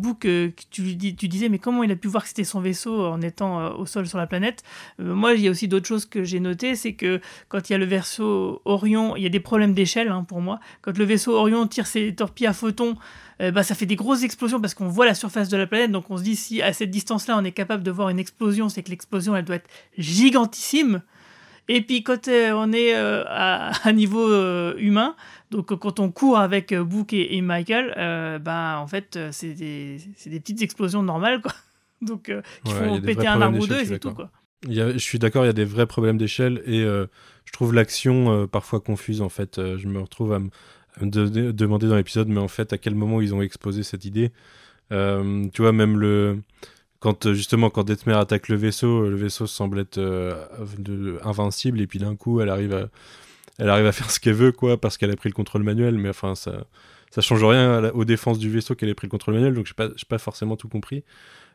tu, 0.70 0.96
dis- 0.96 1.16
tu 1.16 1.28
disais, 1.28 1.50
mais 1.50 1.60
comment 1.60 1.84
il 1.84 1.92
a 1.92 1.96
pu 1.96 2.08
voir 2.08 2.24
que 2.24 2.30
c'était 2.30 2.44
son 2.44 2.62
vaisseau 2.62 3.06
en 3.06 3.22
étant 3.22 3.60
euh, 3.60 3.70
au 3.72 3.86
sol 3.86 4.08
sur 4.08 4.18
la 4.18 4.28
planète? 4.28 4.64
Euh, 5.00 5.14
Moi, 5.16 5.34
il 5.34 5.42
y 5.42 5.48
a 5.48 5.52
aussi 5.52 5.68
d'autres 5.68 5.88
choses 5.88 6.06
que 6.06 6.24
j'ai 6.24 6.40
notées, 6.40 6.76
c'est 6.76 6.94
que 6.94 7.20
quand 7.50 7.70
il 7.70 7.74
y 7.74 7.76
a 7.76 7.80
le 7.80 7.86
vaisseau 7.86 8.62
Orion, 8.66 9.16
il 9.16 9.24
y 9.24 9.26
a 9.26 9.30
des 9.30 9.40
problèmes 9.40 9.74
d'échelle 9.74 10.10
hein, 10.10 10.24
pour 10.24 10.42
moi. 10.42 10.60
Quand 10.82 10.98
le 10.98 11.06
vaisseau 11.06 11.34
Orion 11.36 11.68
tire 11.68 11.88
ses 11.88 12.14
torpilles 12.16 12.48
à 12.48 12.54
photons, 12.54 12.96
bah, 13.40 13.64
ça 13.64 13.74
fait 13.74 13.88
des 13.88 13.96
grosses 13.96 14.22
explosions 14.22 14.62
parce 14.62 14.76
qu'on 14.76 14.88
voit 14.88 15.08
la 15.08 15.16
surface 15.16 15.50
de 15.50 15.58
la 15.58 15.66
planète. 15.66 15.92
Donc 15.92 16.12
on 16.12 16.18
se 16.18 16.24
dit 16.24 16.36
si 16.36 16.62
à 16.62 16.74
cette 16.74 16.92
distance-là 16.92 17.38
on 17.40 17.44
est 17.44 17.52
capable 17.52 17.82
de 17.82 17.90
voir 17.90 18.10
une 18.10 18.20
explosion, 18.20 18.70
c'est 18.70 18.84
que 18.84 18.92
l'explosion 18.92 19.36
elle 19.36 19.46
doit 19.46 19.56
être 19.56 19.70
gigantissime. 19.98 21.02
Et 21.68 21.82
puis 21.82 22.04
quand 22.04 22.28
euh, 22.28 22.52
on 22.54 22.72
est 22.74 22.96
euh, 22.96 23.24
à, 23.28 23.72
à 23.88 23.92
niveau 23.94 24.28
euh, 24.30 24.76
humain, 24.78 25.16
donc 25.52 25.74
quand 25.76 26.00
on 26.00 26.12
court 26.12 26.38
avec 26.40 26.74
Book 26.74 27.14
et, 27.14 27.36
et 27.38 27.42
Michael, 27.42 27.94
euh, 27.98 28.40
ben 28.40 28.78
en 28.78 28.88
fait 28.88 29.18
c'est 29.32 29.54
des, 29.54 29.98
des 30.26 30.40
petites 30.40 30.62
explosions 30.62 31.04
normales 31.04 31.42
quoi. 31.42 31.54
Donc 32.02 32.30
euh, 32.30 32.42
qui 32.64 32.74
Ouais, 32.74 32.80
font 32.88 33.00
péter 33.00 33.28
un 33.28 33.40
arbre 33.42 33.60
ou 33.60 33.68
deux 33.68 33.80
et 33.80 33.86
c'est 33.86 34.00
tout 34.00 34.12
quoi. 34.14 34.32
Il 34.68 34.74
y 34.74 34.82
a- 34.82 34.92
je 34.92 34.98
suis 34.98 35.20
d'accord, 35.20 35.44
il 35.44 35.48
y 35.48 35.50
a 35.50 35.54
des 35.54 35.66
vrais 35.66 35.86
problèmes 35.88 36.18
d'échelle 36.18 36.62
et 36.66 36.82
euh, 36.84 37.06
je 37.46 37.52
trouve 37.52 37.74
l'action 37.74 38.48
parfois 38.48 38.80
confuse 38.80 39.22
en 39.22 39.30
fait. 39.30 39.60
Je 39.78 39.88
me 39.88 40.00
retrouve 40.00 40.34
à 40.34 40.40
me 40.40 40.50
de- 41.02 41.52
demander 41.52 41.88
dans 41.88 41.96
l'épisode, 41.96 42.28
mais 42.28 42.40
en 42.40 42.48
fait, 42.48 42.74
à 42.74 42.78
quel 42.78 42.96
moment 42.96 43.22
ils 43.22 43.34
ont 43.36 43.42
exposé 43.42 43.84
cette 43.84 44.04
idée? 44.06 44.32
Tu 44.90 45.62
vois, 45.62 45.72
même 45.72 46.00
le. 46.00 46.42
Quand 47.02 47.26
euh, 47.26 47.34
justement, 47.34 47.72
quand 47.72 47.84
Detmer 47.84 48.14
attaque 48.14 48.48
le 48.48 48.56
vaisseau, 48.56 49.06
euh, 49.06 49.10
le 49.10 49.16
vaisseau 49.16 49.48
semble 49.48 49.80
être 49.80 49.98
euh, 49.98 50.36
invincible 51.24 51.82
et 51.82 51.88
puis 51.88 51.98
d'un 51.98 52.16
coup, 52.16 52.42
elle 52.42 52.50
arrive 52.50 52.74
à, 52.76 52.90
faire 53.92 54.12
ce 54.12 54.20
qu'elle 54.20 54.36
veut, 54.36 54.52
quoi, 54.52 54.80
parce 54.80 55.00
qu'elle 55.00 55.10
a 55.10 55.16
pris 55.16 55.28
le 55.28 55.34
contrôle 55.34 55.64
manuel. 55.64 55.98
Mais 55.98 56.10
enfin, 56.10 56.36
ça, 56.36 56.68
ça 57.10 57.22
change 57.22 57.44
rien 57.44 57.90
aux 57.96 58.06
défenses 58.06 58.38
du 58.38 58.52
vaisseau 58.52 58.76
qu'elle 58.76 58.90
ait 58.90 58.94
pris 58.94 59.08
le 59.08 59.12
contrôle 59.12 59.34
manuel, 59.34 59.56
donc 59.56 59.66
j'ai 59.66 59.74
pas, 59.74 59.90
pas 60.08 60.20
forcément 60.20 60.56
tout 60.56 60.70
compris. 60.70 61.04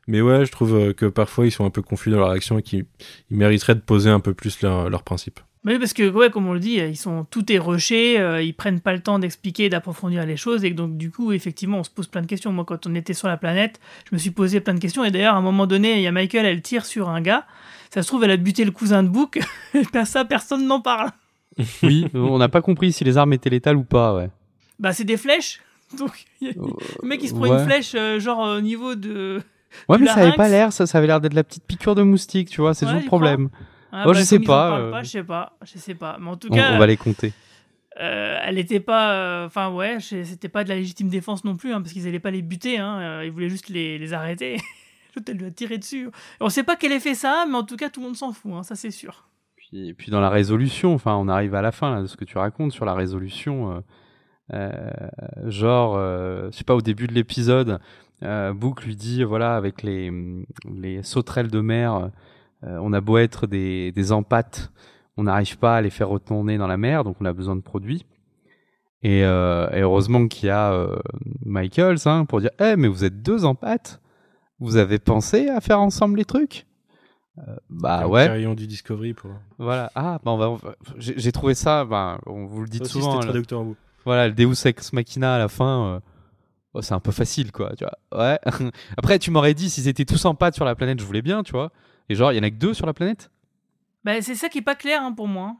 Mais 0.06 0.20
ouais, 0.20 0.44
je 0.46 0.52
trouve 0.52 0.74
euh, 0.74 0.92
que 0.92 1.06
parfois 1.06 1.46
ils 1.46 1.50
sont 1.50 1.64
un 1.64 1.70
peu 1.70 1.82
confus 1.82 2.10
dans 2.10 2.18
leur 2.18 2.30
action 2.30 2.58
et 2.58 2.62
qu'ils 2.62 2.86
ils 3.30 3.36
mériteraient 3.36 3.74
de 3.74 3.80
poser 3.80 4.10
un 4.10 4.20
peu 4.20 4.34
plus 4.34 4.60
leurs 4.62 4.88
leurs 4.88 5.02
principes. 5.02 5.40
Oui, 5.64 5.80
parce 5.80 5.92
que, 5.92 6.08
ouais, 6.08 6.30
comme 6.30 6.46
on 6.46 6.52
le 6.52 6.60
dit, 6.60 6.74
ils 6.74 6.96
sont 6.96 7.26
tout 7.28 7.50
est 7.52 7.58
rushé, 7.58 8.20
euh, 8.20 8.40
ils 8.40 8.52
prennent 8.54 8.78
pas 8.78 8.92
le 8.92 9.00
temps 9.00 9.18
d'expliquer, 9.18 9.68
d'approfondir 9.68 10.24
les 10.24 10.36
choses, 10.36 10.64
et 10.64 10.70
donc, 10.70 10.96
du 10.96 11.10
coup, 11.10 11.32
effectivement, 11.32 11.80
on 11.80 11.82
se 11.82 11.90
pose 11.90 12.06
plein 12.06 12.20
de 12.22 12.28
questions. 12.28 12.52
Moi, 12.52 12.64
quand 12.64 12.86
on 12.86 12.94
était 12.94 13.14
sur 13.14 13.26
la 13.26 13.36
planète, 13.36 13.80
je 14.08 14.14
me 14.14 14.18
suis 14.20 14.30
posé 14.30 14.60
plein 14.60 14.74
de 14.74 14.78
questions, 14.78 15.02
et 15.04 15.10
d'ailleurs, 15.10 15.34
à 15.34 15.38
un 15.38 15.42
moment 15.42 15.66
donné, 15.66 15.96
il 15.96 16.02
y 16.02 16.06
a 16.06 16.12
Michael, 16.12 16.46
elle 16.46 16.62
tire 16.62 16.86
sur 16.86 17.08
un 17.08 17.20
gars, 17.20 17.46
ça 17.92 18.02
se 18.02 18.06
trouve, 18.06 18.22
elle 18.22 18.30
a 18.30 18.36
buté 18.36 18.64
le 18.64 18.70
cousin 18.70 19.02
de 19.02 19.08
Book, 19.08 19.40
et 19.74 20.04
ça, 20.04 20.24
personne 20.24 20.68
n'en 20.68 20.80
parle. 20.80 21.10
Oui, 21.82 22.06
on 22.14 22.38
n'a 22.38 22.48
pas 22.48 22.60
compris 22.62 22.92
si 22.92 23.02
les 23.02 23.16
armes 23.16 23.32
étaient 23.32 23.50
létales 23.50 23.76
ou 23.76 23.82
pas, 23.82 24.14
ouais. 24.14 24.30
Bah, 24.78 24.92
c'est 24.92 25.02
des 25.02 25.16
flèches, 25.16 25.60
donc, 25.98 26.26
il 26.40 26.46
y 26.46 26.50
a- 26.50 26.54
le 27.02 27.08
mec, 27.08 27.20
il 27.24 27.28
se 27.28 27.34
prend 27.34 27.48
ouais. 27.48 27.58
une 27.58 27.64
flèche, 27.66 27.96
euh, 27.96 28.20
genre, 28.20 28.38
au 28.38 28.60
niveau 28.60 28.94
de. 28.94 29.42
Ouais, 29.88 29.98
mais 29.98 30.06
ça 30.06 30.20
avait 30.20 30.32
pas 30.36 30.48
l'air, 30.48 30.72
ça, 30.72 30.86
ça 30.86 30.98
avait 30.98 31.06
l'air 31.06 31.20
d'être 31.20 31.34
la 31.34 31.44
petite 31.44 31.64
piqûre 31.64 31.94
de 31.94 32.02
moustique, 32.02 32.48
tu 32.50 32.60
vois, 32.60 32.74
c'est 32.74 32.86
Ouais, 32.86 32.92
toujours 32.92 33.02
le 33.02 33.06
problème. 33.06 33.48
Ah, 33.92 34.04
Oh, 34.06 34.12
je 34.12 34.18
bah, 34.18 34.24
sais 34.24 34.38
pas, 34.40 34.68
parlent 34.70 34.82
euh, 34.82 34.90
pas, 34.90 35.02
je 35.02 35.10
sais 35.10 35.24
pas, 35.24 35.52
je 35.64 35.78
sais 35.78 35.94
pas. 35.94 36.16
Mais 36.20 36.28
en 36.28 36.36
tout 36.36 36.48
On, 36.50 36.54
cas. 36.54 36.72
on 36.74 36.78
va 36.78 36.86
les 36.86 36.96
compter. 36.96 37.32
Euh, 38.00 38.38
elle 38.42 38.56
n'était 38.56 38.80
pas. 38.80 39.12
euh, 39.14 39.46
Enfin, 39.46 39.70
ouais, 39.70 39.98
je- 40.00 40.22
c'était 40.22 40.48
pas 40.50 40.64
de 40.64 40.68
la 40.68 40.74
légitime 40.76 41.08
défense 41.08 41.44
non 41.44 41.56
plus, 41.56 41.72
hein, 41.72 41.80
parce 41.80 41.92
qu'ils 41.92 42.04
n'allaient 42.04 42.18
pas 42.20 42.30
les 42.30 42.42
buter, 42.42 42.78
hein, 42.78 43.22
ils 43.22 43.30
voulaient 43.30 43.48
juste 43.48 43.68
les, 43.68 43.98
les 43.98 44.12
arrêter. 44.12 44.56
Elle 45.28 45.38
lui 45.38 45.46
a 45.46 45.50
tiré 45.50 45.78
dessus. 45.78 46.10
On 46.40 46.50
sait 46.50 46.62
pas 46.62 46.76
quel 46.76 46.92
effet 46.92 47.14
ça 47.14 47.42
a, 47.42 47.46
mais 47.46 47.54
en 47.56 47.62
tout 47.64 47.76
cas, 47.76 47.88
tout 47.88 48.00
le 48.00 48.06
monde 48.06 48.16
s'en 48.16 48.32
fout, 48.32 48.52
hein, 48.54 48.62
ça 48.62 48.74
c'est 48.74 48.90
sûr. 48.90 49.28
Puis, 49.56 49.94
puis 49.94 50.10
dans 50.10 50.20
la 50.20 50.28
résolution, 50.28 50.92
enfin, 50.94 51.14
on 51.16 51.26
arrive 51.28 51.54
à 51.54 51.62
la 51.62 51.72
fin 51.72 51.94
là, 51.94 52.02
de 52.02 52.06
ce 52.06 52.16
que 52.18 52.24
tu 52.26 52.36
racontes 52.36 52.72
sur 52.72 52.84
la 52.84 52.92
résolution. 52.94 53.82
genre, 55.46 55.98
je 55.98 56.48
sais 56.52 56.64
pas, 56.64 56.74
au 56.74 56.80
début 56.82 57.06
de 57.06 57.14
l'épisode, 57.14 57.80
euh, 58.22 58.52
Book 58.52 58.84
lui 58.84 58.96
dit 58.96 59.24
voilà, 59.24 59.56
avec 59.56 59.82
les, 59.82 60.12
les 60.72 61.02
sauterelles 61.02 61.50
de 61.50 61.60
mer, 61.60 62.10
euh, 62.64 62.78
on 62.82 62.92
a 62.92 63.00
beau 63.00 63.18
être 63.18 63.46
des, 63.46 63.92
des 63.92 64.12
empates, 64.12 64.70
on 65.16 65.24
n'arrive 65.24 65.58
pas 65.58 65.76
à 65.76 65.80
les 65.82 65.90
faire 65.90 66.08
retourner 66.08 66.58
dans 66.58 66.66
la 66.66 66.76
mer, 66.76 67.04
donc 67.04 67.16
on 67.20 67.24
a 67.24 67.32
besoin 67.32 67.56
de 67.56 67.60
produits. 67.62 68.06
Et, 69.02 69.24
euh, 69.24 69.68
et 69.70 69.80
heureusement 69.82 70.26
qu'il 70.26 70.48
y 70.48 70.50
a 70.50 70.86
Michaels 71.44 71.98
hein, 72.06 72.24
pour 72.24 72.40
dire 72.40 72.50
Eh, 72.58 72.76
mais 72.76 72.88
vous 72.88 73.04
êtes 73.04 73.22
deux 73.22 73.44
empates 73.44 74.00
Vous 74.58 74.76
avez 74.76 74.98
pensé 74.98 75.48
à 75.48 75.60
faire 75.60 75.80
ensemble 75.80 76.18
les 76.18 76.24
trucs? 76.24 76.66
Bah 77.68 78.08
ouais. 78.08 78.24
carillon 78.26 78.54
du 78.54 78.66
Discovery 78.66 79.12
pour. 79.12 79.30
Voilà. 79.58 79.90
Ah, 79.94 80.18
bah 80.24 80.30
on 80.32 80.38
va. 80.38 80.56
J'ai 80.96 81.32
trouvé 81.32 81.52
ça. 81.54 81.84
Bah, 81.84 82.18
on 82.24 82.46
vous 82.46 82.62
le 82.62 82.66
dit 82.68 82.80
aussi, 82.80 82.92
souvent. 82.92 83.20
hein, 83.20 83.30
Who. 83.52 83.76
Voilà, 84.06 84.28
le 84.28 84.32
Deus 84.34 84.66
ex 84.66 84.94
machina 84.94 85.34
à 85.34 85.38
la 85.38 85.48
fin. 85.48 86.00
Oh, 86.76 86.82
c'est 86.82 86.94
un 86.94 87.00
peu 87.00 87.12
facile, 87.12 87.52
quoi. 87.52 87.74
Tu 87.76 87.84
vois. 87.84 88.24
Ouais. 88.24 88.38
Après, 88.96 89.18
tu 89.18 89.30
m'aurais 89.30 89.54
dit 89.54 89.70
s'ils 89.70 89.88
étaient 89.88 90.04
tous 90.04 90.24
en 90.24 90.34
pâte 90.34 90.54
sur 90.54 90.64
la 90.64 90.74
planète, 90.74 91.00
je 91.00 91.04
voulais 91.04 91.22
bien, 91.22 91.42
tu 91.42 91.52
vois. 91.52 91.72
Et 92.08 92.14
genre, 92.14 92.32
il 92.32 92.36
y 92.36 92.38
en 92.38 92.42
a 92.42 92.50
que 92.50 92.56
deux 92.56 92.74
sur 92.74 92.86
la 92.86 92.94
planète? 92.94 93.30
Bah, 94.04 94.20
c'est 94.22 94.34
ça 94.34 94.48
qui 94.48 94.58
est 94.58 94.62
pas 94.62 94.76
clair 94.76 95.02
hein, 95.02 95.12
pour 95.12 95.26
moi. 95.26 95.56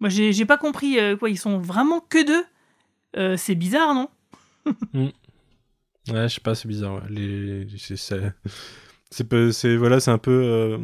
Moi, 0.00 0.10
j'ai 0.10 0.32
j'ai 0.32 0.44
pas 0.44 0.58
compris 0.58 0.98
euh, 0.98 1.16
quoi, 1.16 1.30
ils 1.30 1.38
sont 1.38 1.58
vraiment 1.58 2.00
que 2.00 2.24
deux? 2.26 2.44
Euh, 3.16 3.36
c'est 3.36 3.54
bizarre, 3.54 3.94
non? 3.94 4.08
Ouais, 6.06 6.28
je 6.28 6.34
sais 6.34 6.40
pas, 6.42 6.54
c'est 6.54 6.68
bizarre. 6.68 6.96
ouais. 6.96 7.08
Les, 7.08 7.66
c'est, 7.78 8.20
c'est, 9.52 9.76
voilà, 9.76 10.00
c'est 10.00 10.10
un 10.10 10.18
peu. 10.18 10.30
euh, 10.32 10.78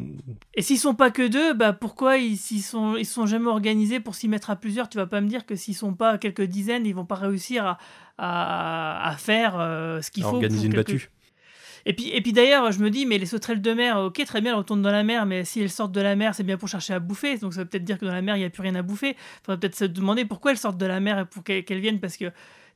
Et 0.55 0.63
s'ils 0.63 0.79
sont 0.79 0.95
pas 0.95 1.11
que 1.11 1.27
deux, 1.27 1.53
bah 1.55 1.73
pourquoi 1.73 2.17
ils 2.19 2.37
s'ils 2.37 2.63
sont 2.63 2.97
ils 2.97 3.05
sont 3.07 3.27
jamais 3.27 3.49
organisés 3.49 4.01
pour 4.01 4.15
s'y 4.15 4.29
mettre 4.29 4.51
à 4.51 4.57
plusieurs? 4.57 4.89
Tu 4.89 4.99
vas 4.99 5.07
pas 5.07 5.21
me 5.21 5.29
dire 5.29 5.47
que 5.47 5.57
s'ils 5.57 5.75
sont 5.75 5.95
pas 5.95 6.19
quelques 6.19 6.43
dizaines, 6.43 6.87
ils 6.87 6.95
vont 6.95 7.05
pas 7.07 7.17
réussir 7.17 7.65
à, 7.67 7.79
à, 8.19 9.09
à 9.11 9.17
faire 9.17 9.59
euh, 9.59 10.01
ce 10.01 10.11
qu'il 10.11 10.23
à 10.25 10.29
faut. 10.29 10.37
organiser 10.37 10.69
pour 10.69 10.79
une 10.79 10.85
quelques- 10.85 10.93
battue. 10.93 11.11
Et 11.87 11.95
puis, 11.95 12.11
et 12.11 12.21
puis 12.21 12.35
d'ailleurs, 12.35 12.73
je 12.73 12.79
me 12.81 12.91
dis, 12.91 13.07
mais 13.07 13.17
les 13.17 13.25
sauterelles 13.25 13.63
de 13.63 13.73
mer, 13.73 13.97
ok, 13.99 14.23
très 14.27 14.43
bien, 14.43 14.51
elles 14.53 14.59
retournent 14.59 14.83
dans 14.83 14.93
la 14.93 15.03
mer, 15.03 15.25
mais 15.25 15.47
si 15.47 15.63
elles 15.63 15.71
sortent 15.71 15.93
de 15.93 16.01
la 16.03 16.15
mer, 16.15 16.35
c'est 16.35 16.43
bien 16.45 16.59
pour 16.59 16.69
chercher 16.69 16.93
à 16.93 17.01
bouffer. 17.01 17.39
Donc 17.39 17.55
ça 17.55 17.61
veut 17.63 17.69
peut-être 17.69 17.85
dire 17.85 17.99
que 17.99 18.05
dans 18.05 18.13
la 18.13 18.21
mer, 18.21 18.37
il 18.37 18.41
n'y 18.41 18.45
a 18.45 18.51
plus 18.51 18.61
rien 18.63 18.75
à 18.75 18.83
bouffer. 18.83 19.17
Faudrait 19.45 19.59
peut-être 19.59 19.77
se 19.77 19.87
demander 19.87 20.27
pourquoi 20.27 20.51
elles 20.51 20.59
sortent 20.59 20.77
de 20.79 20.85
la 20.87 21.01
mer 21.01 21.19
et 21.21 21.25
pour 21.25 21.43
qu'elles 21.43 21.65
qu'elles 21.65 21.81
viennent, 21.81 21.99
parce 22.01 22.19
que 22.19 22.27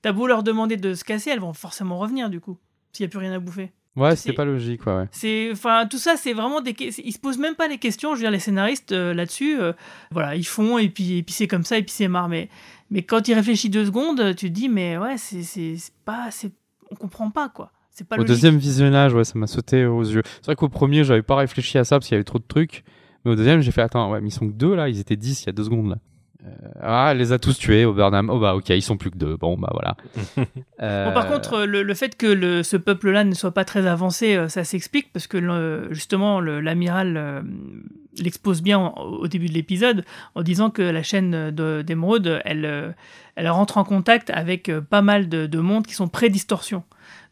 t'as 0.01 0.13
beau 0.13 0.27
leur 0.27 0.43
demander 0.43 0.79
de 0.79 0.95
se 0.95 1.05
casser, 1.05 1.29
elles 1.31 1.41
vont 1.41 1.53
forcément 1.53 1.99
revenir 1.99 2.31
du 2.31 2.41
coup, 2.41 2.59
s'il 2.93 3.05
n'y 3.05 3.09
a 3.09 3.11
plus 3.11 3.19
rien 3.19 3.33
à 3.35 3.39
bouffer. 3.41 3.73
Ouais, 3.97 4.11
C'est- 4.11 4.17
c'était 4.17 4.33
pas 4.35 4.45
logique, 4.45 4.85
ouais. 4.87 4.93
ouais. 4.95 5.09
C'est, 5.13 5.51
enfin, 5.53 5.87
tout 5.89 5.99
ça, 5.99 6.17
c'est 6.17 6.33
vraiment 6.33 6.61
des, 6.61 6.75
ils 6.81 7.13
se 7.13 7.19
posent 7.19 7.39
même 7.39 7.55
pas 7.55 7.69
les 7.69 7.79
questions. 7.79 8.11
Je 8.11 8.15
veux 8.17 8.23
dire, 8.23 8.31
les 8.33 8.39
scénaristes 8.41 8.91
euh, 8.93 9.15
là-dessus, 9.15 9.59
euh, 9.61 9.73
voilà, 10.11 10.35
ils 10.35 10.47
font 10.47 10.79
et 10.79 10.89
puis, 10.89 11.19
et 11.19 11.23
puis 11.23 11.33
c'est 11.33 11.47
comme 11.47 11.65
ça 11.65 11.79
et 11.79 11.83
puis 11.83 11.93
c'est 11.93 12.09
marre. 12.09 12.29
Mais, 12.29 12.49
mais 12.91 13.03
quand 13.03 13.29
ils 13.29 13.35
réfléchissent 13.35 13.71
deux 13.71 13.87
secondes, 13.87 14.35
tu 14.37 14.49
te 14.49 14.53
dis, 14.53 14.69
mais 14.69 14.99
ouais, 14.99 15.17
c'est, 15.17 15.43
c'est, 15.45 15.77
c'est 15.77 15.93
pas, 16.05 16.29
c'est, 16.33 16.51
on 16.91 16.97
comprend 16.97 17.31
pas 17.31 17.49
quoi. 17.49 17.71
C'est 17.91 18.09
pas 18.09 18.17
Au 18.17 18.19
logique. 18.19 18.31
deuxième 18.31 18.57
visionnage, 18.57 19.15
ouais, 19.15 19.23
ça 19.23 19.39
m'a 19.39 19.47
sauté 19.47 19.87
aux 19.87 20.03
yeux. 20.03 20.23
C'est 20.41 20.47
vrai 20.47 20.57
qu'au 20.57 20.69
premier, 20.69 21.05
j'avais 21.05 21.23
pas 21.23 21.37
réfléchi 21.37 21.79
à 21.79 21.85
ça 21.85 21.97
parce 21.97 22.09
qu'il 22.09 22.15
y 22.15 22.17
avait 22.17 22.25
trop 22.25 22.41
de 22.41 22.45
trucs. 22.49 22.83
Mais 23.25 23.31
au 23.31 23.37
deuxième, 23.37 23.61
j'ai 23.61 23.71
fait 23.71 23.83
attends, 23.83 24.11
ouais, 24.11 24.21
mais 24.21 24.29
ils 24.29 24.33
sont 24.33 24.49
que 24.49 24.53
deux 24.53 24.75
là, 24.75 24.89
ils 24.89 24.99
étaient 24.99 25.15
dix 25.17 25.45
il 25.45 25.47
y 25.47 25.49
a 25.51 25.53
deux 25.53 25.63
secondes 25.65 25.91
là. 25.91 25.99
Euh, 26.47 26.51
ah, 26.83 27.09
elle 27.13 27.19
les 27.19 27.33
a 27.33 27.39
tous 27.39 27.57
tués, 27.59 27.85
Obernam. 27.87 28.29
Oh 28.31 28.39
bah 28.39 28.55
ok, 28.55 28.69
ils 28.71 28.83
sont 28.83 28.97
plus 28.99 29.11
que 29.11 29.17
deux. 29.19 29.37
Bon 29.37 29.57
bah 29.57 29.71
voilà. 29.73 29.97
Euh, 30.83 31.07
Bon, 31.07 31.13
par 31.15 31.29
contre, 31.29 31.63
le, 31.65 31.83
le 31.83 31.95
fait 31.95 32.17
que 32.17 32.27
le- 32.27 32.63
ce 32.63 32.77
peuple-là 32.77 33.25
ne 33.25 33.33
soit 33.33 33.53
pas 33.53 33.65
très 33.65 33.87
avancé, 33.87 34.37
euh, 34.37 34.49
ça 34.49 34.65
s'explique 34.65 35.13
parce 35.13 35.27
que 35.29 35.39
le- 35.39 35.89
justement 35.93 36.41
l'amiral 36.41 37.45
l'expose 38.19 38.61
bien 38.63 38.79
au, 38.97 39.23
au 39.23 39.29
début 39.29 39.47
de 39.47 39.53
l'épisode 39.55 40.05
en 40.35 40.43
disant 40.43 40.71
que 40.71 40.83
la 40.83 41.03
chaîne 41.03 41.51
de- 41.51 41.83
d'émeraude, 41.83 42.41
elle, 42.45 42.95
elle 43.37 43.49
rentre 43.49 43.79
en 43.79 43.85
contact 43.85 44.31
avec 44.31 44.71
pas 44.91 45.01
mal 45.03 45.29
de, 45.29 45.47
de 45.47 45.59
mondes 45.61 45.87
qui 45.87 45.95
sont 45.95 46.09
pré-distorsion. 46.09 46.83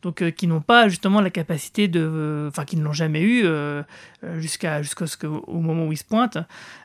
Donc, 0.02 0.20
euh, 0.20 0.30
qui 0.30 0.46
n'ont 0.48 0.60
pas 0.60 0.88
justement 0.88 1.20
la 1.20 1.30
capacité 1.30 1.86
de. 1.88 2.00
euh, 2.02 2.48
Enfin, 2.48 2.64
qui 2.64 2.76
ne 2.76 2.82
l'ont 2.82 2.92
jamais 2.92 3.20
eu 3.22 3.42
euh, 3.44 3.82
jusqu'à 4.38 4.82
jusqu'au 4.82 5.06
ce 5.06 5.16
que- 5.16 5.26
au 5.26 5.60
moment 5.60 5.86
où 5.86 5.92
ils 5.92 5.96
se 5.96 6.04
pointent, 6.04 6.38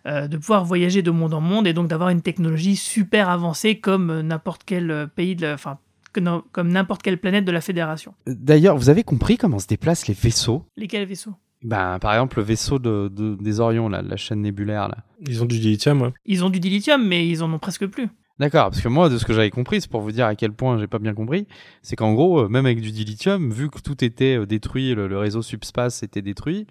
euh, 0.06 0.28
de 0.28 0.38
pouvoir 0.38 0.64
voyager 0.66 1.02
de 1.02 1.12
monde 1.12 1.34
en 1.34 1.42
monde 1.42 1.66
et 1.68 1.74
donc 1.74 1.88
d'avoir 1.88 2.10
une 2.10 2.22
technologie 2.22 2.76
super 2.76 3.30
avancée 3.30 3.80
comme 3.80 4.22
n'importe 4.22 4.62
quel 4.66 5.08
pays 5.16 5.36
de 5.36 5.42
la. 5.48 5.54
Enfin, 5.56 5.80
comme 6.52 6.70
n'importe 6.70 7.04
quelle 7.04 7.18
planète 7.20 7.46
de 7.46 7.52
la 7.52 7.62
Fédération. 7.62 8.14
D'ailleurs, 8.26 8.76
vous 8.76 8.90
avez 8.90 9.04
compris 9.04 9.38
comment 9.38 9.60
se 9.60 9.68
déplacent 9.68 10.08
les 10.08 10.16
vaisseaux? 10.16 10.66
Lesquels 10.76 11.06
vaisseaux? 11.06 11.34
Ben, 11.64 12.00
par 12.00 12.14
exemple, 12.14 12.38
le 12.38 12.44
vaisseau 12.44 12.80
de, 12.80 13.08
de- 13.12 13.36
des 13.40 13.60
Orions, 13.60 13.88
là, 13.90 14.02
de 14.02 14.10
la 14.10 14.16
chaîne 14.18 14.42
nébulaire, 14.42 14.88
là. 14.88 14.98
Ils 15.28 15.42
ont 15.44 15.46
du 15.46 15.60
dilithium, 15.60 16.02
ouais. 16.02 16.14
Ils 16.26 16.44
ont 16.44 16.50
du 16.50 16.60
dilithium, 16.60 17.06
mais 17.06 17.28
ils 17.28 17.44
en 17.44 17.52
ont 17.54 17.60
presque 17.60 17.86
plus. 17.88 18.08
D'accord, 18.40 18.70
parce 18.70 18.82
que 18.82 18.88
moi, 18.88 19.10
de 19.10 19.18
ce 19.18 19.26
que 19.26 19.34
j'avais 19.34 19.50
compris, 19.50 19.82
c'est 19.82 19.90
pour 19.90 20.02
vous 20.02 20.12
dire 20.12 20.28
à 20.28 20.36
quel 20.36 20.52
point 20.52 20.78
j'ai 20.78 20.88
pas 20.88 21.00
bien 21.00 21.14
compris, 21.14 21.48
c'est 21.82 21.96
qu'en 21.96 22.14
gros, 22.14 22.42
euh, 22.42 22.48
même 22.48 22.66
avec 22.66 22.82
du 22.82 22.92
dilithium, 22.92 23.52
vu 23.52 23.70
que 23.70 23.80
tout 23.80 24.04
était 24.04 24.38
euh, 24.38 24.46
détruit, 24.46 24.94
le, 24.94 25.18
réseau 25.18 25.42
subspace 25.42 26.04
était 26.04 26.22
détruit, 26.22 26.68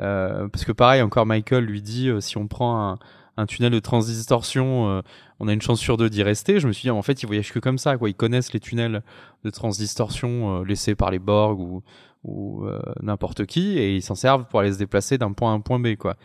euh, 0.00 0.48
parce 0.48 0.64
que 0.64 0.72
pareil, 0.72 1.02
encore 1.02 1.24
Michael 1.24 1.64
lui 1.64 1.82
dit, 1.82 2.08
euh, 2.08 2.20
si 2.20 2.36
on 2.36 2.48
prend 2.48 2.92
un, 2.92 2.98
un 3.36 3.46
tunnel 3.46 3.70
de 3.70 3.78
transdistorsion, 3.78 5.02
on 5.40 5.48
a 5.48 5.52
une 5.52 5.62
chance 5.62 5.80
sur 5.80 5.96
deux 5.96 6.08
d'y 6.08 6.22
rester. 6.22 6.60
Je 6.60 6.68
me 6.68 6.72
suis 6.72 6.82
dit, 6.82 6.90
en 6.90 7.02
fait, 7.02 7.22
ils 7.22 7.26
voyagent 7.26 7.52
que 7.52 7.58
comme 7.58 7.78
ça, 7.78 7.96
quoi. 7.96 8.08
Ils 8.08 8.14
connaissent 8.14 8.52
les 8.52 8.60
tunnels 8.60 9.02
de 9.44 9.50
transdistorsion 9.50 10.62
laissés 10.62 10.94
par 10.94 11.10
les 11.10 11.18
Borg 11.18 11.58
ou, 11.58 11.82
ou 12.24 12.64
euh, 12.64 12.80
n'importe 13.02 13.46
qui, 13.46 13.78
et 13.78 13.94
ils 13.94 14.02
s'en 14.02 14.14
servent 14.14 14.46
pour 14.46 14.60
aller 14.60 14.72
se 14.72 14.78
déplacer 14.78 15.18
d'un 15.18 15.32
point 15.32 15.52
à 15.52 15.54
un 15.54 15.60
point 15.60 15.78
B, 15.78 15.96
quoi. 15.96 16.16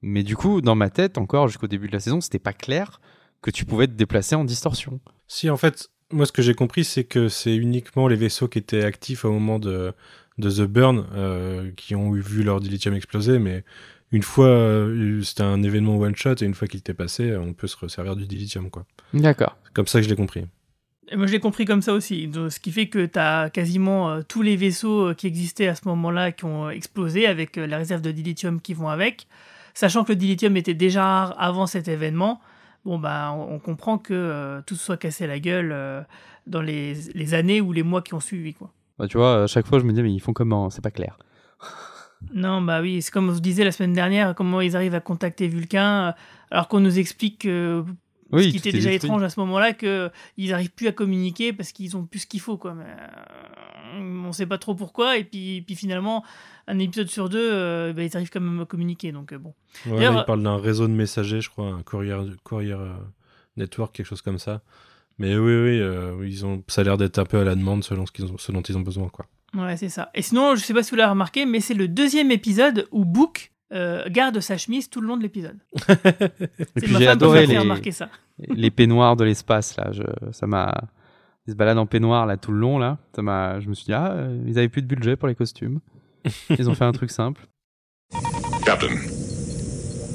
Mais 0.00 0.22
du 0.22 0.36
coup, 0.36 0.60
dans 0.60 0.76
ma 0.76 0.90
tête, 0.90 1.18
encore 1.18 1.48
jusqu'au 1.48 1.66
début 1.66 1.88
de 1.88 1.92
la 1.92 2.00
saison, 2.00 2.20
c'était 2.20 2.38
pas 2.38 2.52
clair 2.52 3.00
que 3.42 3.50
tu 3.50 3.64
pouvais 3.64 3.86
te 3.86 3.92
déplacer 3.92 4.34
en 4.34 4.44
distorsion. 4.44 5.00
Si, 5.26 5.50
en 5.50 5.56
fait, 5.56 5.90
moi, 6.10 6.26
ce 6.26 6.32
que 6.32 6.42
j'ai 6.42 6.54
compris, 6.54 6.84
c'est 6.84 7.04
que 7.04 7.28
c'est 7.28 7.54
uniquement 7.54 8.08
les 8.08 8.16
vaisseaux 8.16 8.48
qui 8.48 8.58
étaient 8.58 8.84
actifs 8.84 9.24
au 9.24 9.32
moment 9.32 9.58
de, 9.58 9.92
de 10.38 10.50
The 10.50 10.68
Burn 10.68 11.06
euh, 11.14 11.70
qui 11.76 11.94
ont 11.94 12.12
vu 12.12 12.42
leur 12.42 12.60
dilithium 12.60 12.94
exploser, 12.94 13.38
mais 13.38 13.64
une 14.10 14.22
fois, 14.22 14.46
euh, 14.46 15.22
c'était 15.22 15.42
un 15.42 15.62
événement 15.62 15.98
one 15.98 16.16
shot 16.16 16.36
et 16.40 16.44
une 16.44 16.54
fois 16.54 16.66
qu'il 16.66 16.80
était 16.80 16.94
passé, 16.94 17.36
on 17.36 17.52
peut 17.52 17.66
se 17.66 17.76
resservir 17.76 18.16
du 18.16 18.26
dilithium, 18.26 18.70
quoi. 18.70 18.86
D'accord. 19.12 19.56
C'est 19.64 19.72
comme 19.74 19.86
ça 19.86 19.98
que 20.00 20.04
je 20.04 20.10
l'ai 20.10 20.16
compris. 20.16 20.44
Et 21.10 21.16
moi, 21.16 21.26
je 21.26 21.32
l'ai 21.32 21.40
compris 21.40 21.64
comme 21.64 21.82
ça 21.82 21.92
aussi. 21.94 22.26
Donc, 22.28 22.52
ce 22.52 22.60
qui 22.60 22.70
fait 22.70 22.88
que 22.88 23.06
tu 23.06 23.18
as 23.18 23.50
quasiment 23.50 24.10
euh, 24.10 24.22
tous 24.26 24.42
les 24.42 24.56
vaisseaux 24.56 25.14
qui 25.14 25.26
existaient 25.26 25.68
à 25.68 25.74
ce 25.74 25.82
moment-là 25.88 26.32
qui 26.32 26.44
ont 26.44 26.68
explosé 26.68 27.26
avec 27.26 27.56
euh, 27.56 27.66
la 27.66 27.78
réserve 27.78 28.02
de 28.02 28.12
dilithium 28.12 28.60
qui 28.60 28.74
vont 28.74 28.88
avec. 28.88 29.26
Sachant 29.74 30.04
que 30.04 30.12
le 30.12 30.16
dilithium 30.16 30.56
était 30.56 30.74
déjà 30.74 31.04
rare 31.04 31.34
avant 31.38 31.66
cet 31.66 31.88
événement, 31.88 32.40
bon, 32.84 32.98
bah, 32.98 33.32
on, 33.32 33.58
comprend 33.58 33.98
que 33.98 34.14
euh, 34.14 34.60
tout 34.66 34.74
se 34.74 34.84
soit 34.84 34.96
cassé 34.96 35.26
la 35.26 35.38
gueule 35.38 35.72
euh, 35.72 36.02
dans 36.46 36.62
les, 36.62 36.94
les 37.14 37.34
années 37.34 37.60
ou 37.60 37.72
les 37.72 37.82
mois 37.82 38.02
qui 38.02 38.14
ont 38.14 38.20
suivi. 38.20 38.54
Quoi. 38.54 38.72
Bah, 38.98 39.06
tu 39.06 39.16
vois, 39.16 39.44
à 39.44 39.46
chaque 39.46 39.66
fois, 39.66 39.78
je 39.78 39.84
me 39.84 39.92
dis, 39.92 40.02
mais 40.02 40.12
ils 40.12 40.20
font 40.20 40.32
comment 40.32 40.70
C'est 40.70 40.82
pas 40.82 40.90
clair. 40.90 41.18
Non, 42.34 42.60
bah 42.60 42.80
oui, 42.80 43.00
c'est 43.00 43.12
comme 43.12 43.28
on 43.28 43.34
se 43.36 43.40
disait 43.40 43.62
la 43.62 43.70
semaine 43.70 43.92
dernière, 43.92 44.34
comment 44.34 44.60
ils 44.60 44.74
arrivent 44.74 44.96
à 44.96 45.00
contacter 45.00 45.46
Vulcain, 45.46 46.08
euh, 46.08 46.12
alors 46.50 46.66
qu'on 46.66 46.80
nous 46.80 46.98
explique 46.98 47.42
que 47.42 47.84
Oui, 48.32 48.46
ce 48.46 48.48
qui 48.48 48.56
était 48.56 48.72
déjà 48.72 48.90
étrange 48.90 49.22
à 49.22 49.28
ce 49.28 49.38
moment-là, 49.38 49.72
qu'ils 49.72 50.50
n'arrivent 50.50 50.72
plus 50.72 50.88
à 50.88 50.92
communiquer 50.92 51.52
parce 51.52 51.70
qu'ils 51.70 51.96
ont 51.96 52.04
plus 52.04 52.18
ce 52.18 52.26
qu'il 52.26 52.40
faut, 52.40 52.56
quoi. 52.56 52.74
Mais, 52.74 52.86
on 54.00 54.32
sait 54.32 54.46
pas 54.46 54.58
trop 54.58 54.74
pourquoi, 54.74 55.16
et 55.16 55.22
puis, 55.22 55.62
puis 55.62 55.76
finalement, 55.76 56.24
un 56.68 56.78
épisode 56.78 57.08
sur 57.08 57.28
deux, 57.28 57.50
euh, 57.52 57.92
bah, 57.92 58.04
ils 58.04 58.16
arrivent 58.16 58.30
quand 58.30 58.40
même 58.40 58.60
à 58.60 58.66
communiquer, 58.66 59.10
donc 59.10 59.32
euh, 59.32 59.38
bon. 59.38 59.54
Ouais, 59.86 59.96
D'ailleurs, 59.96 60.14
là, 60.14 60.20
il 60.20 60.26
parle 60.26 60.42
d'un 60.42 60.58
réseau 60.58 60.86
de 60.86 60.92
messagers, 60.92 61.40
je 61.40 61.48
crois, 61.48 61.66
un 61.66 61.82
courrier, 61.82 62.14
courrier 62.44 62.72
euh, 62.72 62.92
network, 63.56 63.94
quelque 63.94 64.06
chose 64.06 64.22
comme 64.22 64.38
ça. 64.38 64.60
Mais 65.18 65.36
oui, 65.36 65.52
oui, 65.52 66.28
ils 66.28 66.46
ont, 66.46 66.62
ça 66.68 66.82
a 66.82 66.84
l'air 66.84 66.96
d'être 66.96 67.18
un 67.18 67.24
peu 67.24 67.38
à 67.38 67.44
la 67.44 67.56
demande 67.56 67.82
selon 67.82 68.06
ce, 68.06 68.12
qu'ils 68.12 68.26
ont, 68.26 68.38
ce 68.38 68.52
dont 68.52 68.62
ils 68.62 68.76
ont 68.76 68.82
besoin, 68.82 69.08
quoi. 69.08 69.26
Ouais, 69.54 69.76
c'est 69.76 69.88
ça. 69.88 70.10
Et 70.14 70.22
sinon, 70.22 70.54
je 70.54 70.60
sais 70.60 70.74
pas 70.74 70.82
si 70.82 70.90
vous 70.90 70.96
l'avez 70.96 71.10
remarqué, 71.10 71.46
mais 71.46 71.60
c'est 71.60 71.74
le 71.74 71.88
deuxième 71.88 72.30
épisode 72.30 72.86
où 72.92 73.04
Book 73.04 73.50
euh, 73.72 74.04
garde 74.08 74.38
sa 74.40 74.56
chemise 74.58 74.90
tout 74.90 75.00
le 75.00 75.08
long 75.08 75.16
de 75.16 75.22
l'épisode. 75.22 75.58
J'ai 76.76 77.08
adoré 77.08 77.46
les, 77.46 77.58
remarquer 77.58 77.92
ça. 77.92 78.10
les 78.38 78.70
peignoirs 78.70 79.16
de 79.16 79.24
l'espace 79.24 79.76
là. 79.76 79.90
Je, 79.92 80.02
ça 80.32 80.46
m'a, 80.46 80.74
ils 81.46 81.52
se 81.52 81.56
baladent 81.56 81.78
en 81.78 81.86
peignoir 81.86 82.26
là 82.26 82.36
tout 82.36 82.52
le 82.52 82.58
long 82.58 82.78
là. 82.78 82.98
Ça 83.14 83.22
m'a, 83.22 83.58
je 83.60 83.68
me 83.68 83.74
suis 83.74 83.86
dit 83.86 83.92
ah, 83.92 84.28
ils 84.46 84.58
avaient 84.58 84.68
plus 84.68 84.82
de 84.82 84.86
budget 84.86 85.16
pour 85.16 85.28
les 85.28 85.34
costumes. 85.34 85.80
Ils 86.58 86.68
ont 86.68 86.74
fait 86.74 86.84
un 86.84 86.92
truc 86.92 87.10
simple. 87.10 87.46
Captain, 88.64 88.94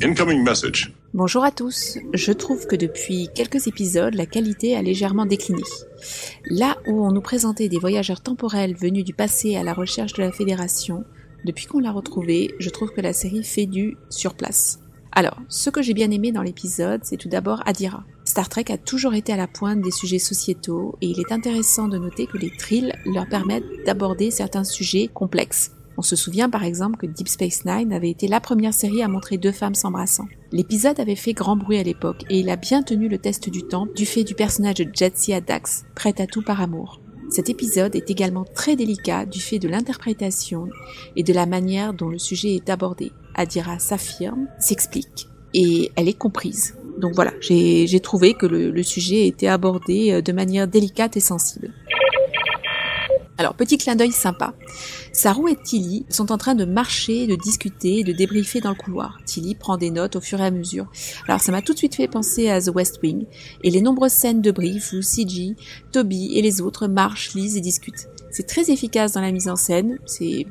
incoming 0.04 0.43
message. 0.43 0.93
Bonjour 1.14 1.43
à 1.43 1.51
tous. 1.51 1.99
Je 2.14 2.32
trouve 2.32 2.66
que 2.66 2.76
depuis 2.76 3.30
quelques 3.36 3.68
épisodes, 3.68 4.16
la 4.16 4.26
qualité 4.26 4.76
a 4.76 4.82
légèrement 4.82 5.26
décliné. 5.26 5.62
Là 6.45 6.78
où 6.88 7.06
on 7.06 7.12
nous 7.12 7.22
présentait 7.22 7.70
des 7.70 7.78
voyageurs 7.78 8.22
temporels 8.22 8.76
venus 8.76 9.04
du 9.04 9.14
passé 9.14 9.56
à 9.56 9.64
la 9.64 9.74
recherche 9.74 10.14
de 10.14 10.24
la 10.24 10.32
Fédération, 10.32 11.04
depuis 11.45 11.68
qu'on 11.68 11.80
l'a 11.80 11.91
retrouvé, 11.91 12.56
je 12.60 12.70
trouve 12.70 12.91
que 12.91 13.01
la 13.01 13.14
série 13.14 13.43
fait 13.43 13.66
du 13.66 13.97
sur 14.10 14.34
place. 14.34 14.80
Alors, 15.12 15.38
ce 15.49 15.70
que 15.70 15.84
j'ai 15.84 15.93
bien 15.93 16.10
aimé 16.10 16.32
dans 16.32 16.41
l'épisode, 16.41 17.01
c'est 17.04 17.18
tout 17.18 17.30
d'abord 17.30 17.62
Adira. 17.68 18.04
Star 18.26 18.49
Trek 18.49 18.66
a 18.70 18.78
toujours 18.78 19.14
été 19.14 19.32
à 19.32 19.38
la 19.38 19.47
pointe 19.47 19.82
des 19.82 19.91
sujets 19.91 20.18
sociétaux 20.18 20.97
et 21.01 21.08
il 21.08 21.20
est 21.20 21.32
intéressant 21.32 21.88
de 21.88 21.99
noter 21.99 22.26
que 22.26 22.39
les 22.39 22.49
trills 22.49 22.93
leur 23.06 23.28
permettent 23.28 23.86
d'aborder 23.86 24.32
certains 24.32 24.64
sujets 24.64 25.10
complexes. 25.14 25.72
On 25.97 26.01
se 26.01 26.15
souvient 26.15 26.49
par 26.49 26.63
exemple 26.63 26.97
que 26.97 27.05
Deep 27.05 27.27
Space 27.27 27.65
Nine 27.65 27.93
avait 27.93 28.09
été 28.09 28.27
la 28.27 28.39
première 28.39 28.73
série 28.73 29.03
à 29.03 29.07
montrer 29.07 29.37
deux 29.37 29.51
femmes 29.51 29.75
s'embrassant. 29.75 30.27
L'épisode 30.51 30.99
avait 30.99 31.15
fait 31.15 31.33
grand 31.33 31.55
bruit 31.55 31.77
à 31.77 31.83
l'époque 31.83 32.23
et 32.29 32.39
il 32.39 32.49
a 32.49 32.55
bien 32.55 32.81
tenu 32.81 33.07
le 33.07 33.17
test 33.17 33.49
du 33.49 33.63
temps 33.63 33.87
du 33.95 34.05
fait 34.05 34.23
du 34.23 34.33
personnage 34.33 34.75
de 34.75 34.89
Jetsia 34.91 35.41
Dax, 35.41 35.85
prête 35.95 36.19
à 36.19 36.27
tout 36.27 36.41
par 36.41 36.61
amour. 36.61 36.99
Cet 37.29 37.49
épisode 37.49 37.95
est 37.95 38.09
également 38.09 38.43
très 38.43 38.75
délicat 38.75 39.25
du 39.25 39.39
fait 39.39 39.59
de 39.59 39.67
l'interprétation 39.67 40.67
et 41.15 41.23
de 41.23 41.33
la 41.33 41.45
manière 41.45 41.93
dont 41.93 42.09
le 42.09 42.19
sujet 42.19 42.55
est 42.55 42.69
abordé. 42.69 43.11
Adira 43.35 43.79
s'affirme, 43.79 44.47
s'explique 44.59 45.27
et 45.53 45.91
elle 45.95 46.09
est 46.09 46.17
comprise. 46.17 46.75
Donc 46.99 47.13
voilà, 47.15 47.33
j'ai 47.41 47.99
trouvé 48.01 48.33
que 48.33 48.45
le, 48.45 48.69
le 48.69 48.83
sujet 48.83 49.27
était 49.27 49.47
abordé 49.47 50.11
euh, 50.11 50.21
de 50.21 50.31
manière 50.31 50.67
délicate 50.67 51.17
et 51.17 51.21
sensible. 51.21 51.73
Alors, 53.37 53.55
petit 53.55 53.77
clin 53.77 53.95
d'œil 53.95 54.11
sympa. 54.11 54.53
Saru 55.14 55.51
et 55.51 55.55
Tilly 55.55 56.05
sont 56.09 56.32
en 56.32 56.39
train 56.39 56.55
de 56.55 56.66
marcher, 56.66 57.28
de 57.28 57.36
discuter, 57.36 58.03
de 58.03 58.14
débriefer 58.14 58.61
dans 58.61 58.72
le 58.72 58.76
couloir. 58.76 59.20
Tilly 59.26 59.53
prend 59.53 59.78
des 59.78 59.91
notes 59.91 60.16
au 60.16 60.22
fur 60.22 60.41
et 60.41 60.45
à 60.45 60.51
mesure. 60.51 60.88
Alors, 61.28 61.39
ça 61.39 61.51
m'a 61.51 61.61
tout 61.61 61.74
de 61.74 61.78
suite 61.78 61.95
fait 61.95 62.07
penser 62.07 62.49
à 62.49 62.59
The 62.59 62.72
West 62.74 62.99
Wing 63.03 63.28
et 63.64 63.70
les 63.70 63.82
nombreuses 63.82 64.11
scènes 64.11 64.41
de 64.41 64.49
brief 64.49 64.91
où 64.91 65.03
CG, 65.03 65.55
Toby 65.91 66.32
et 66.36 66.41
les 66.41 66.61
autres 66.61 66.88
marchent, 66.88 67.36
lisent 67.36 67.55
et 67.55 67.61
discutent. 67.61 68.09
C'est 68.32 68.47
très 68.47 68.72
efficace 68.72 69.11
dans 69.11 69.22
la 69.22 69.32
mise 69.32 69.47
en 69.47 69.55
scène, 69.55 69.99
c'est 70.07 70.47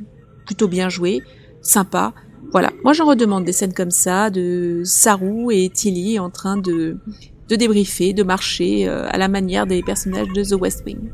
plutôt 0.47 0.69
bien 0.69 0.89
joué, 0.89 1.23
sympa. 1.61 2.15
Voilà, 2.53 2.71
moi 2.85 2.93
j'en 2.93 3.07
redemande 3.07 3.45
des 3.45 3.53
scènes 3.53 3.75
comme 3.75 3.91
ça, 3.91 4.31
de 4.31 4.83
Saru 4.85 5.53
et 5.53 5.69
Tilly 5.71 6.21
en 6.21 6.31
train 6.31 6.57
de, 6.57 6.99
de 7.49 7.57
débriefer, 7.57 8.13
de 8.13 8.23
marcher 8.23 8.87
euh, 8.87 9.09
à 9.09 9.19
la 9.19 9.27
manière 9.27 9.67
des 9.67 9.83
personnages 9.83 10.29
de 10.29 10.45
The 10.45 10.61
West 10.61 10.85
Wing. 10.87 11.11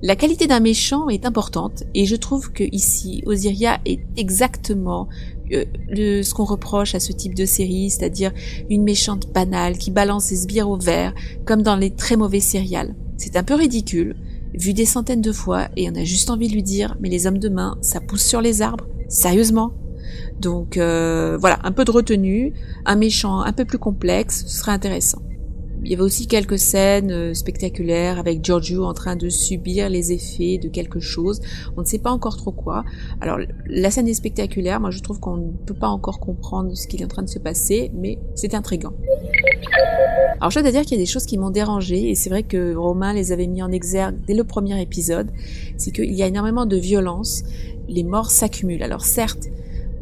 La 0.00 0.14
qualité 0.14 0.46
d'un 0.46 0.60
méchant 0.60 1.08
est 1.08 1.26
importante 1.26 1.82
et 1.92 2.06
je 2.06 2.14
trouve 2.14 2.52
que 2.52 2.62
ici 2.70 3.24
Osiria 3.26 3.80
est 3.84 3.98
exactement 4.16 5.08
euh, 5.52 5.64
ce 6.22 6.34
qu'on 6.34 6.44
reproche 6.44 6.94
à 6.94 7.00
ce 7.00 7.12
type 7.12 7.34
de 7.34 7.44
série, 7.44 7.90
c'est-à-dire 7.90 8.32
une 8.70 8.84
méchante 8.84 9.32
banale 9.32 9.76
qui 9.76 9.90
balance 9.90 10.26
ses 10.26 10.36
sbires 10.36 10.70
au 10.70 10.76
vert 10.76 11.14
comme 11.44 11.62
dans 11.62 11.74
les 11.74 11.90
très 11.90 12.16
mauvais 12.16 12.38
céréales. 12.38 12.94
C'est 13.16 13.36
un 13.36 13.42
peu 13.42 13.54
ridicule, 13.54 14.14
vu 14.54 14.72
des 14.72 14.84
centaines 14.84 15.20
de 15.20 15.32
fois 15.32 15.68
et 15.76 15.90
on 15.90 15.94
a 15.96 16.04
juste 16.04 16.30
envie 16.30 16.46
de 16.46 16.52
lui 16.52 16.62
dire 16.62 16.96
mais 17.00 17.08
les 17.08 17.26
hommes 17.26 17.38
de 17.38 17.48
main, 17.48 17.76
ça 17.80 18.00
pousse 18.00 18.24
sur 18.24 18.40
les 18.40 18.62
arbres, 18.62 18.86
sérieusement. 19.08 19.72
Donc 20.38 20.76
euh, 20.76 21.36
voilà, 21.40 21.58
un 21.64 21.72
peu 21.72 21.84
de 21.84 21.90
retenue, 21.90 22.52
un 22.84 22.94
méchant 22.94 23.40
un 23.40 23.52
peu 23.52 23.64
plus 23.64 23.78
complexe, 23.78 24.44
ce 24.46 24.58
serait 24.58 24.72
intéressant. 24.72 25.22
Il 25.84 25.90
y 25.90 25.94
avait 25.94 26.02
aussi 26.02 26.26
quelques 26.26 26.58
scènes 26.58 27.10
euh, 27.10 27.34
spectaculaires 27.34 28.18
avec 28.18 28.44
Giorgio 28.44 28.84
en 28.84 28.94
train 28.94 29.16
de 29.16 29.28
subir 29.28 29.88
les 29.88 30.12
effets 30.12 30.58
de 30.58 30.68
quelque 30.68 31.00
chose. 31.00 31.40
On 31.76 31.82
ne 31.82 31.86
sait 31.86 31.98
pas 31.98 32.10
encore 32.10 32.36
trop 32.36 32.50
quoi. 32.50 32.84
Alors 33.20 33.38
la 33.66 33.90
scène 33.90 34.08
est 34.08 34.14
spectaculaire. 34.14 34.80
Moi 34.80 34.90
je 34.90 35.00
trouve 35.00 35.20
qu'on 35.20 35.36
ne 35.36 35.52
peut 35.66 35.74
pas 35.74 35.88
encore 35.88 36.18
comprendre 36.20 36.76
ce 36.76 36.86
qui 36.86 36.96
est 36.96 37.04
en 37.04 37.08
train 37.08 37.22
de 37.22 37.28
se 37.28 37.38
passer, 37.38 37.90
mais 37.94 38.18
c'est 38.34 38.54
intriguant. 38.54 38.92
Alors 40.40 40.50
je 40.50 40.60
dois 40.60 40.70
dire 40.70 40.82
qu'il 40.82 40.92
y 40.92 41.00
a 41.00 41.02
des 41.02 41.10
choses 41.10 41.26
qui 41.26 41.38
m'ont 41.38 41.50
dérangé 41.50 42.10
et 42.10 42.14
c'est 42.14 42.30
vrai 42.30 42.42
que 42.42 42.74
Romain 42.74 43.12
les 43.12 43.32
avait 43.32 43.46
mis 43.46 43.62
en 43.62 43.72
exergue 43.72 44.16
dès 44.26 44.34
le 44.34 44.44
premier 44.44 44.80
épisode. 44.80 45.30
C'est 45.76 45.90
qu'il 45.90 46.12
y 46.12 46.22
a 46.22 46.26
énormément 46.26 46.66
de 46.66 46.76
violence. 46.76 47.44
Les 47.88 48.04
morts 48.04 48.30
s'accumulent. 48.30 48.82
Alors 48.82 49.04
certes, 49.04 49.48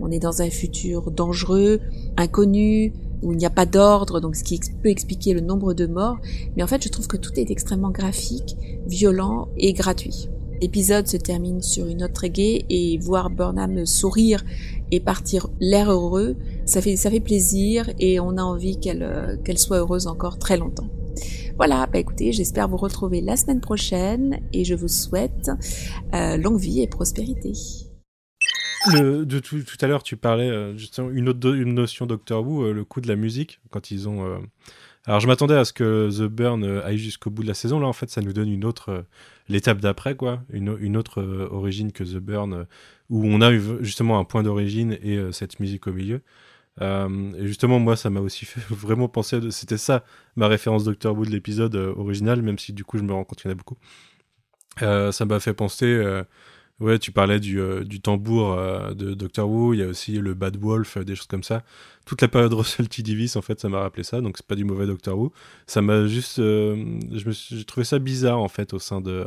on 0.00 0.10
est 0.10 0.18
dans 0.18 0.42
un 0.42 0.50
futur 0.50 1.10
dangereux, 1.10 1.80
inconnu, 2.16 2.92
où 3.22 3.32
il 3.32 3.38
n'y 3.38 3.46
a 3.46 3.50
pas 3.50 3.66
d'ordre, 3.66 4.20
donc 4.20 4.36
ce 4.36 4.44
qui 4.44 4.60
peut 4.82 4.88
expliquer 4.88 5.34
le 5.34 5.40
nombre 5.40 5.74
de 5.74 5.86
morts, 5.86 6.18
mais 6.56 6.62
en 6.62 6.66
fait 6.66 6.82
je 6.82 6.88
trouve 6.88 7.06
que 7.06 7.16
tout 7.16 7.32
est 7.36 7.50
extrêmement 7.50 7.90
graphique, 7.90 8.56
violent 8.86 9.48
et 9.56 9.72
gratuit. 9.72 10.28
L'épisode 10.60 11.06
se 11.06 11.18
termine 11.18 11.60
sur 11.60 11.86
une 11.86 11.98
note 11.98 12.14
très 12.14 12.30
gaie 12.30 12.64
et 12.70 12.98
voir 12.98 13.28
Burnham 13.28 13.84
sourire 13.84 14.42
et 14.90 15.00
partir 15.00 15.48
l'air 15.60 15.90
heureux, 15.90 16.36
ça 16.64 16.80
fait, 16.80 16.96
ça 16.96 17.10
fait 17.10 17.20
plaisir 17.20 17.90
et 17.98 18.20
on 18.20 18.38
a 18.38 18.42
envie 18.42 18.78
qu'elle 18.78 19.02
euh, 19.02 19.36
qu'elle 19.44 19.58
soit 19.58 19.78
heureuse 19.78 20.06
encore 20.06 20.38
très 20.38 20.56
longtemps. 20.56 20.88
Voilà, 21.56 21.86
bah 21.86 21.98
écoutez, 21.98 22.32
j'espère 22.32 22.68
vous 22.68 22.76
retrouver 22.76 23.20
la 23.20 23.36
semaine 23.36 23.60
prochaine 23.60 24.40
et 24.52 24.64
je 24.64 24.74
vous 24.74 24.88
souhaite 24.88 25.50
euh, 26.14 26.36
longue 26.36 26.58
vie 26.58 26.82
et 26.82 26.86
prospérité. 26.86 27.52
De 28.92 29.38
tout, 29.40 29.58
à 29.80 29.86
l'heure, 29.86 30.02
tu 30.02 30.16
parlais 30.16 30.48
euh, 30.48 30.76
justement 30.76 31.10
une 31.10 31.28
autre 31.28 31.54
une 31.54 31.74
notion 31.74 32.06
Doctor 32.06 32.46
Who, 32.46 32.64
euh, 32.66 32.72
le 32.72 32.84
coup 32.84 33.00
de 33.00 33.08
la 33.08 33.16
musique 33.16 33.60
quand 33.70 33.90
ils 33.90 34.08
ont. 34.08 34.24
euh, 34.24 34.38
Alors, 35.06 35.20
je 35.20 35.26
m'attendais 35.26 35.56
à 35.56 35.64
ce 35.64 35.72
que 35.72 36.08
The 36.10 36.28
Burn 36.28 36.64
aille 36.84 36.98
jusqu'au 36.98 37.30
bout 37.30 37.42
de 37.42 37.48
la 37.48 37.54
saison. 37.54 37.80
Là, 37.80 37.86
en 37.86 37.92
fait, 37.92 38.10
ça 38.10 38.20
nous 38.20 38.32
donne 38.32 38.50
une 38.50 38.64
autre 38.64 39.04
l'étape 39.48 39.80
d'après, 39.80 40.14
quoi, 40.16 40.42
une, 40.50 40.76
une 40.80 40.96
autre 40.96 41.22
origine 41.50 41.92
que 41.92 42.04
The 42.04 42.18
Burn, 42.18 42.66
où 43.10 43.24
on 43.24 43.40
a 43.40 43.52
justement 43.80 44.18
un 44.18 44.24
point 44.24 44.42
d'origine 44.42 44.96
et 45.02 45.18
cette 45.32 45.60
musique 45.60 45.86
au 45.86 45.92
milieu. 45.92 46.22
Et 46.80 47.46
justement, 47.46 47.78
moi, 47.78 47.96
ça 47.96 48.10
m'a 48.10 48.20
aussi 48.20 48.44
fait 48.44 48.60
vraiment 48.74 49.08
penser. 49.08 49.40
C'était 49.50 49.78
ça 49.78 50.04
ma 50.36 50.48
référence 50.48 50.84
Doctor 50.84 51.16
Who 51.16 51.24
de 51.24 51.30
l'épisode 51.30 51.74
original, 51.76 52.42
même 52.42 52.58
si 52.58 52.72
du 52.72 52.84
coup, 52.84 52.98
je 52.98 53.02
me 53.04 53.12
rends 53.12 53.24
compte 53.24 53.38
qu'il 53.40 53.48
y 53.50 53.52
en 53.52 53.56
a 53.56 53.58
beaucoup. 53.58 53.76
Ça 55.12 55.24
m'a 55.24 55.40
fait 55.40 55.54
penser. 55.54 56.22
Ouais, 56.78 56.98
tu 56.98 57.10
parlais 57.10 57.40
du, 57.40 57.58
euh, 57.58 57.84
du 57.84 58.00
tambour 58.02 58.52
euh, 58.52 58.92
de 58.92 59.14
Doctor 59.14 59.48
Who, 59.48 59.72
il 59.72 59.80
y 59.80 59.82
a 59.82 59.86
aussi 59.86 60.12
le 60.18 60.34
Bad 60.34 60.58
Wolf, 60.58 60.98
euh, 60.98 61.04
des 61.04 61.14
choses 61.14 61.26
comme 61.26 61.42
ça. 61.42 61.64
Toute 62.04 62.20
la 62.20 62.28
période 62.28 62.52
Russell 62.54 62.86
T. 62.88 63.02
Davis, 63.02 63.36
en 63.36 63.42
fait, 63.42 63.58
ça 63.58 63.70
m'a 63.70 63.80
rappelé 63.80 64.02
ça, 64.02 64.20
donc 64.20 64.36
c'est 64.36 64.46
pas 64.46 64.56
du 64.56 64.64
mauvais 64.64 64.86
Doctor 64.86 65.18
Who. 65.18 65.32
Ça 65.66 65.80
m'a 65.80 66.06
juste. 66.06 66.36
j'ai 66.38 67.64
trouvé 67.64 67.84
ça 67.84 67.98
bizarre, 67.98 68.38
en 68.38 68.48
fait, 68.48 68.74
au 68.74 68.78
sein 68.78 69.00
de, 69.00 69.26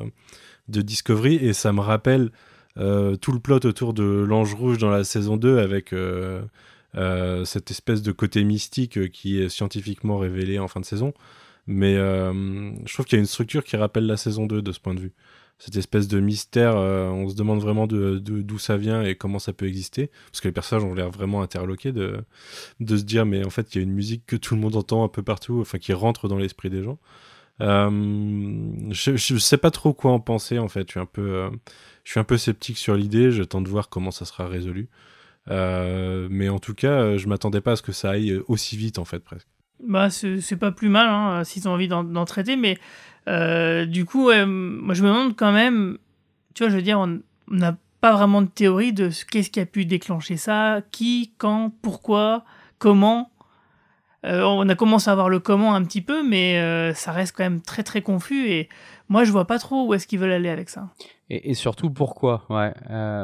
de 0.68 0.82
Discovery, 0.82 1.36
et 1.36 1.54
ça 1.54 1.74
me 1.74 1.82
rappelle 1.82 2.32
tout 2.76 3.32
le 3.34 3.40
plot 3.40 3.66
autour 3.66 3.94
de 3.94 4.04
l'Ange 4.04 4.54
Rouge 4.54 4.78
dans 4.78 4.92
la 4.92 5.04
saison 5.04 5.36
2 5.38 5.58
avec. 5.58 5.94
cette 7.46 7.72
espèce 7.72 8.02
de 8.04 8.12
côté 8.12 8.44
mystique 8.44 9.12
qui 9.12 9.42
est 9.42 9.50
scientifiquement 9.50 10.18
révélé 10.20 10.60
en 10.60 10.68
fin 10.68 10.80
de 10.80 10.86
saison. 10.86 11.14
Mais 11.68 11.96
je 11.96 12.94
trouve 12.94 13.06
qu'il 13.06 13.18
y 13.18 13.20
a 13.20 13.22
une 13.22 13.26
structure 13.26 13.64
qui 13.64 13.76
rappelle 13.76 14.06
la 14.06 14.18
saison 14.18 14.46
2 14.46 14.62
de 14.62 14.72
ce 14.72 14.80
point 14.80 14.94
de 14.94 15.00
vue 15.00 15.14
cette 15.60 15.76
espèce 15.76 16.08
de 16.08 16.20
mystère. 16.20 16.76
Euh, 16.78 17.10
on 17.10 17.30
se 17.30 17.36
demande 17.36 17.60
vraiment 17.60 17.86
d'où 17.86 18.20
de, 18.20 18.42
d'où 18.42 18.58
ça 18.58 18.78
vient 18.78 19.04
et 19.04 19.16
comment 19.16 19.40
ça 19.40 19.54
peut 19.54 19.68
exister. 19.68 20.10
Parce 20.32 20.42
que 20.42 20.48
les 20.48 20.54
personnages 20.54 20.86
ont 20.86 20.94
l'air 20.94 21.12
vraiment 21.12 21.42
interloqués 21.42 21.92
de, 21.92 22.24
de 22.80 22.98
se 22.98 23.04
dire, 23.04 23.26
mais 23.26 23.46
en 23.46 23.50
fait, 23.50 23.76
il 23.76 23.78
y 23.78 23.82
a 23.82 23.84
une 23.84 23.94
musique 23.94 24.26
que 24.26 24.38
tout 24.38 24.56
le 24.56 24.62
monde 24.62 24.76
entend 24.76 25.04
un 25.04 25.10
peu 25.10 25.22
partout, 25.22 25.60
enfin, 25.60 25.78
qui 25.78 25.94
rentre 25.94 26.28
dans 26.30 26.38
l'esprit 26.38 26.70
des 26.70 26.82
gens. 26.82 26.98
Euh, 27.62 27.90
je, 28.90 29.18
je 29.18 29.38
sais 29.38 29.58
pas 29.58 29.70
trop 29.70 29.94
quoi 29.94 30.12
en 30.12 30.22
penser, 30.22 30.58
en 30.60 30.70
fait. 30.70 30.88
Je 30.88 30.92
suis 30.92 31.00
un 31.00 31.06
peu, 31.06 31.22
euh, 31.22 31.50
je 32.06 32.12
suis 32.12 32.20
un 32.22 32.24
peu 32.24 32.38
sceptique 32.38 32.78
sur 32.78 32.96
l'idée. 32.96 33.32
J'attends 33.32 33.62
de 33.62 33.70
voir 33.70 33.90
comment 33.90 34.12
ça 34.12 34.24
sera 34.24 34.48
résolu. 34.48 34.88
mais 35.48 36.48
en 36.48 36.60
tout 36.60 36.74
cas, 36.74 37.18
je 37.18 37.28
m'attendais 37.28 37.60
pas 37.60 37.74
à 37.74 37.76
ce 37.76 37.82
que 37.82 37.92
ça 37.92 38.12
aille 38.12 38.42
aussi 38.48 38.78
vite, 38.78 38.98
en 38.98 39.06
fait, 39.06 39.20
presque. 39.20 39.48
Bah, 39.86 40.10
c'est 40.10 40.58
pas 40.58 40.72
plus 40.72 40.90
mal 40.90 41.08
hein, 41.08 41.44
s'ils 41.46 41.68
ont 41.70 41.72
envie 41.72 41.88
d'en 41.88 42.26
traiter, 42.26 42.58
mais 42.58 42.78
euh, 43.28 43.86
du 43.86 44.06
coup, 44.06 44.32
moi 44.32 44.94
je 44.94 45.04
me 45.04 45.08
demande 45.08 45.36
quand 45.36 45.52
même, 45.52 45.98
tu 46.54 46.64
vois, 46.64 46.72
je 46.72 46.76
veux 46.76 46.82
dire, 46.82 47.00
on 47.00 47.22
n'a 47.50 47.78
pas 48.02 48.14
vraiment 48.14 48.42
de 48.42 48.48
théorie 48.48 48.94
de 48.94 49.10
qu'est-ce 49.30 49.50
qui 49.50 49.60
a 49.60 49.66
pu 49.66 49.86
déclencher 49.86 50.38
ça, 50.38 50.82
qui, 50.92 51.34
quand, 51.38 51.72
pourquoi, 51.82 52.44
comment. 52.78 53.32
Euh, 54.26 54.42
on 54.44 54.68
a 54.68 54.76
commencé 54.76 55.10
à 55.10 55.16
voir 55.16 55.30
le 55.30 55.40
comment 55.40 55.74
un 55.74 55.84
petit 55.84 56.02
peu, 56.02 56.28
mais 56.28 56.60
euh, 56.60 56.94
ça 56.94 57.14
reste 57.14 57.34
quand 57.38 57.44
même 57.44 57.62
très 57.62 57.84
très 57.84 58.02
confus 58.02 58.50
et 58.50 58.68
moi 59.08 59.24
je 59.24 59.32
vois 59.32 59.46
pas 59.46 59.60
trop 59.60 59.88
où 59.88 59.94
est-ce 59.94 60.08
qu'ils 60.08 60.20
veulent 60.20 60.34
aller 60.34 60.50
avec 60.50 60.68
ça. 60.68 60.90
Et, 61.30 61.54
surtout 61.54 61.90
pourquoi? 61.90 62.44
Ouais. 62.50 62.74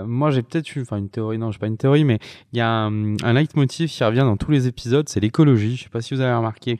moi 0.05 0.31
j'ai 0.31 0.41
peut-être 0.41 0.73
eu, 0.73 0.81
enfin 0.83 0.95
une 0.95 1.09
théorie, 1.09 1.37
non, 1.37 1.51
j'ai 1.51 1.59
pas 1.59 1.67
une 1.67 1.75
théorie, 1.75 2.05
mais 2.05 2.19
il 2.53 2.59
y 2.59 2.61
a 2.61 2.69
un, 2.69 3.17
un 3.23 3.33
leitmotiv 3.33 3.89
qui 3.89 4.03
revient 4.05 4.19
dans 4.19 4.37
tous 4.37 4.51
les 4.51 4.67
épisodes, 4.67 5.09
c'est 5.09 5.19
l'écologie. 5.19 5.75
Je 5.75 5.83
sais 5.83 5.89
pas 5.89 5.99
si 5.99 6.13
vous 6.13 6.21
avez 6.21 6.33
remarqué. 6.33 6.79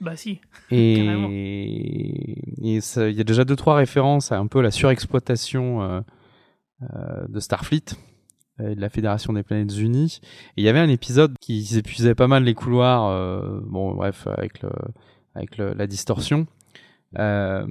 Bah 0.00 0.16
si. 0.16 0.40
Et 0.70 0.96
il 2.58 2.80
y 2.80 3.20
a 3.20 3.24
déjà 3.24 3.44
deux 3.44 3.56
trois 3.56 3.76
références 3.76 4.32
à 4.32 4.38
un 4.38 4.46
peu 4.46 4.60
la 4.60 4.70
surexploitation 4.70 5.82
euh, 5.82 6.00
euh, 6.82 7.26
de 7.28 7.40
Starfleet 7.40 7.94
et 8.60 8.74
de 8.74 8.80
la 8.80 8.88
Fédération 8.88 9.32
des 9.32 9.42
Planètes 9.42 9.76
Unies. 9.76 10.20
Et 10.56 10.62
il 10.62 10.64
y 10.64 10.68
avait 10.68 10.80
un 10.80 10.88
épisode 10.88 11.36
qui 11.40 11.76
épuisait 11.76 12.14
pas 12.14 12.26
mal 12.26 12.44
les 12.44 12.54
couloirs, 12.54 13.06
euh, 13.06 13.60
bon 13.64 13.94
bref 13.94 14.26
avec 14.26 14.60
le 14.62 14.70
avec 15.34 15.56
le, 15.56 15.72
la 15.74 15.86
distorsion. 15.86 16.46
Euh, 17.18 17.64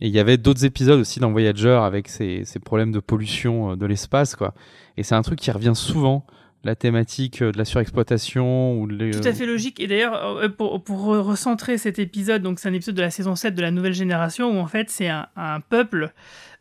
et 0.00 0.08
il 0.08 0.12
y 0.12 0.18
avait 0.18 0.36
d'autres 0.36 0.64
épisodes 0.64 0.98
aussi 0.98 1.20
dans 1.20 1.30
Voyager 1.30 1.80
avec 1.82 2.08
ces, 2.08 2.44
ces 2.44 2.58
problèmes 2.58 2.90
de 2.90 2.98
pollution 2.98 3.76
de 3.76 3.86
l'espace 3.86 4.34
quoi. 4.34 4.52
Et 4.96 5.04
c'est 5.04 5.14
un 5.14 5.22
truc 5.22 5.38
qui 5.38 5.50
revient 5.50 5.74
souvent 5.74 6.26
la 6.64 6.76
thématique 6.76 7.42
euh, 7.42 7.52
de 7.52 7.58
la 7.58 7.64
surexploitation 7.64 8.74
ou 8.74 8.86
les... 8.86 9.10
Tout 9.10 9.26
à 9.26 9.32
fait 9.32 9.46
logique. 9.46 9.80
Et 9.80 9.86
d'ailleurs, 9.86 10.36
euh, 10.36 10.48
pour, 10.48 10.82
pour, 10.82 11.04
recentrer 11.04 11.78
cet 11.78 11.98
épisode, 11.98 12.42
donc 12.42 12.58
c'est 12.58 12.68
un 12.68 12.74
épisode 12.74 12.94
de 12.94 13.02
la 13.02 13.10
saison 13.10 13.34
7 13.34 13.54
de 13.54 13.62
la 13.62 13.70
nouvelle 13.70 13.94
génération 13.94 14.50
où 14.50 14.60
en 14.60 14.66
fait 14.66 14.90
c'est 14.90 15.08
un, 15.08 15.28
un, 15.36 15.60
peuple 15.60 16.12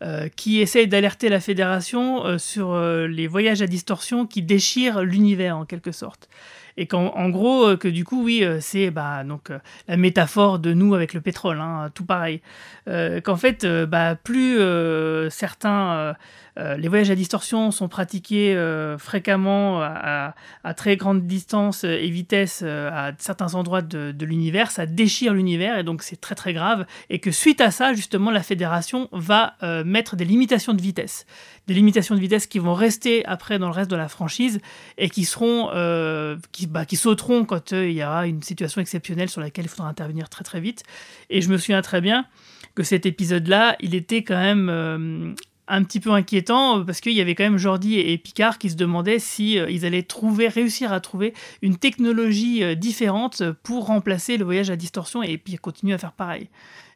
euh, 0.02 0.30
qui 0.34 0.62
essaye 0.62 0.88
d'alerter 0.88 1.28
la 1.28 1.42
fédération 1.42 2.26
euh, 2.26 2.38
sur 2.38 2.72
euh, 2.72 3.06
les 3.06 3.28
voyages 3.28 3.62
à 3.62 3.68
distorsion 3.68 4.26
qui 4.26 4.42
déchirent 4.42 5.02
l'univers 5.02 5.58
en 5.58 5.66
quelque 5.66 5.92
sorte. 5.92 6.30
Et 6.78 6.88
qu'en 6.88 7.08
en 7.08 7.28
gros, 7.28 7.76
que 7.76 7.90
du 7.90 8.06
coup, 8.06 8.24
oui, 8.24 8.42
c'est 8.62 8.92
bah, 8.92 9.26
donc 9.26 9.52
la 9.90 9.98
métaphore 9.98 10.60
de 10.60 10.72
nous 10.72 10.96
avec 10.96 11.14
le 11.14 11.20
pétrole, 11.20 11.60
hein, 11.60 11.90
tout 11.94 12.06
pareil. 12.06 12.42
Qu'en 12.86 13.36
fait, 13.36 13.66
bah, 13.66 14.16
plus 14.16 14.60
certains 15.30 16.16
euh, 16.60 16.76
les 16.76 16.88
voyages 16.88 17.10
à 17.10 17.16
distorsion 17.16 17.72
sont 17.72 17.88
pratiqués 17.88 18.56
euh, 18.56 18.98
fréquemment 18.98 19.82
à, 19.82 20.34
très 20.76 20.98
grande 20.98 21.26
distance 21.26 21.84
et 21.84 22.10
vitesse 22.10 22.62
euh, 22.64 22.90
à 22.92 23.12
certains 23.18 23.56
endroits 23.56 23.82
de, 23.82 24.26
l'univers. 24.26 24.72
Ça 24.72 24.86
déchire 24.86 25.34
l'univers 25.34 25.78
et 25.78 25.84
donc 25.84 26.04
c'est 26.04 26.20
très 26.20 26.36
très 26.36 26.54
grave. 26.54 26.86
Et 27.10 27.20
que 27.20 27.32
suite 27.32 27.62
à 27.62 27.72
ça, 27.72 27.94
justement, 27.94 28.32
la 28.32 28.44
fédération 28.44 29.10
va 29.12 29.56
mettre 29.86 30.16
des 30.16 30.26
limitations 30.26 30.74
de 30.74 30.82
vitesse. 30.82 31.26
Des 31.68 31.74
limitations 31.74 32.16
de 32.16 32.20
vitesse 32.20 32.48
qui 32.48 32.60
vont 32.60 32.74
rester 32.74 33.26
après 33.26 33.60
dans 33.60 33.68
le 33.68 33.74
reste 33.74 33.92
de 33.92 33.96
la 33.96 34.08
franchise 34.08 34.60
et 34.98 35.10
qui 35.10 35.26
seront, 35.26 35.70
qui, 36.52 36.68
bah, 36.68 36.86
qui 36.86 36.96
sauteront 36.96 37.46
quand 37.46 37.72
il 37.72 37.92
y 37.92 38.04
aura 38.04 38.28
une 38.28 38.44
situation 38.44 38.82
exceptionnelle 38.82 39.30
sur 39.30 39.42
laquelle 39.42 39.66
il 39.66 39.70
faudra 39.70 39.88
intervenir 39.88 40.30
très 40.30 40.44
très 40.44 40.60
vite. 40.60 40.84
Et 41.30 41.42
je 41.42 41.50
me 41.50 41.58
souviens 41.58 41.82
très 41.82 42.02
bien 42.02 42.26
que 42.76 42.84
cet 42.84 43.06
épisode-là, 43.06 43.76
il 43.80 43.96
était 43.96 44.24
quand 44.24 44.40
même 44.40 45.36
un 45.70 45.84
petit 45.84 46.00
peu 46.00 46.12
inquiétant 46.12 46.80
euh, 46.80 46.84
parce 46.84 47.00
qu'il 47.00 47.14
y 47.14 47.22
avait 47.22 47.36
quand 47.36 47.44
même 47.44 47.58
Jordi 47.58 48.00
et 48.00 48.18
Picard 48.18 48.58
qui 48.58 48.70
se 48.70 48.76
demandaient 48.76 49.20
si 49.20 49.58
euh, 49.58 49.70
ils 49.70 49.86
allaient 49.86 50.04
trouver, 50.04 50.48
réussir 50.48 50.92
à 50.92 51.00
trouver 51.00 51.34
une 51.62 51.78
technologie 51.78 52.64
euh, 52.64 52.76
différente 52.76 53.44
pour 53.64 53.86
remplacer 53.86 54.38
le 54.38 54.46
voyage 54.46 54.70
à 54.70 54.76
distorsion 54.76 55.24
et 55.24 55.38
puis 55.38 55.56
continuer 55.56 55.94
à 55.94 55.98
faire 55.98 56.12
pareil. 56.12 56.50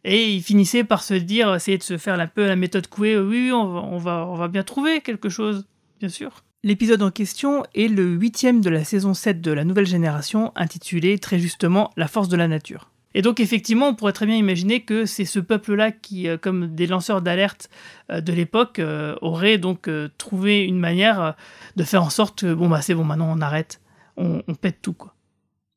Et 0.04 0.34
ils 0.34 0.44
finissaient 0.44 0.84
par 0.84 1.04
se 1.04 1.14
dire, 1.14 1.54
essayer 1.56 1.78
de 1.78 1.84
se 1.84 1.98
faire 1.98 2.20
un 2.20 2.28
peu 2.28 2.46
la 2.46 2.58
méthode 2.58 2.88
Coué, 2.88 3.18
oui, 3.18 3.52
on 3.54 3.98
va, 3.98 4.48
bien 4.50 4.64
trouver 4.64 5.00
quelque 5.00 5.30
chose, 5.30 5.66
bien 6.02 6.10
sûr. 6.10 6.44
L'épisode 6.64 7.02
en 7.02 7.12
question 7.12 7.64
est 7.74 7.88
le 7.88 8.04
huitième 8.04 8.60
de 8.60 8.70
la 8.70 8.84
saison 8.84 9.14
7 9.14 9.40
de 9.40 9.52
la 9.52 9.64
nouvelle 9.64 9.86
génération, 9.86 10.52
intitulé 10.58 11.20
très 11.20 11.40
justement 11.40 11.90
La 11.96 12.10
force 12.10 12.28
de 12.28 12.36
la 12.36 12.50
nature. 12.50 12.93
Et 13.16 13.22
donc 13.22 13.40
effectivement, 13.40 13.90
on 13.90 13.96
pourrait 13.96 14.14
très 14.14 14.26
bien 14.26 14.36
imaginer 14.36 14.82
que 14.82 15.06
c'est 15.06 15.26
ce 15.26 15.40
peuple-là 15.40 15.92
qui, 15.92 16.28
euh, 16.28 16.38
comme 16.38 16.74
des 16.74 16.88
lanceurs 16.88 17.22
d'alerte 17.22 17.70
euh, 18.12 18.22
de 18.22 18.34
l'époque, 18.34 18.80
euh, 18.80 19.16
aurait 19.22 19.58
donc 19.58 19.90
trouvé 20.18 20.64
une 20.64 20.80
manière 20.80 21.36
de 21.76 21.84
faire 21.84 22.04
en 22.04 22.10
sorte 22.10 22.42
que 22.42 22.54
bon 22.54 22.70
bah 22.70 22.82
c'est 22.82 22.96
bon, 22.96 23.04
maintenant 23.04 23.32
on 23.36 23.42
arrête, 23.42 23.82
on, 24.18 24.42
pète 24.56 24.82
tout 24.82 24.94
quoi. 24.94 25.16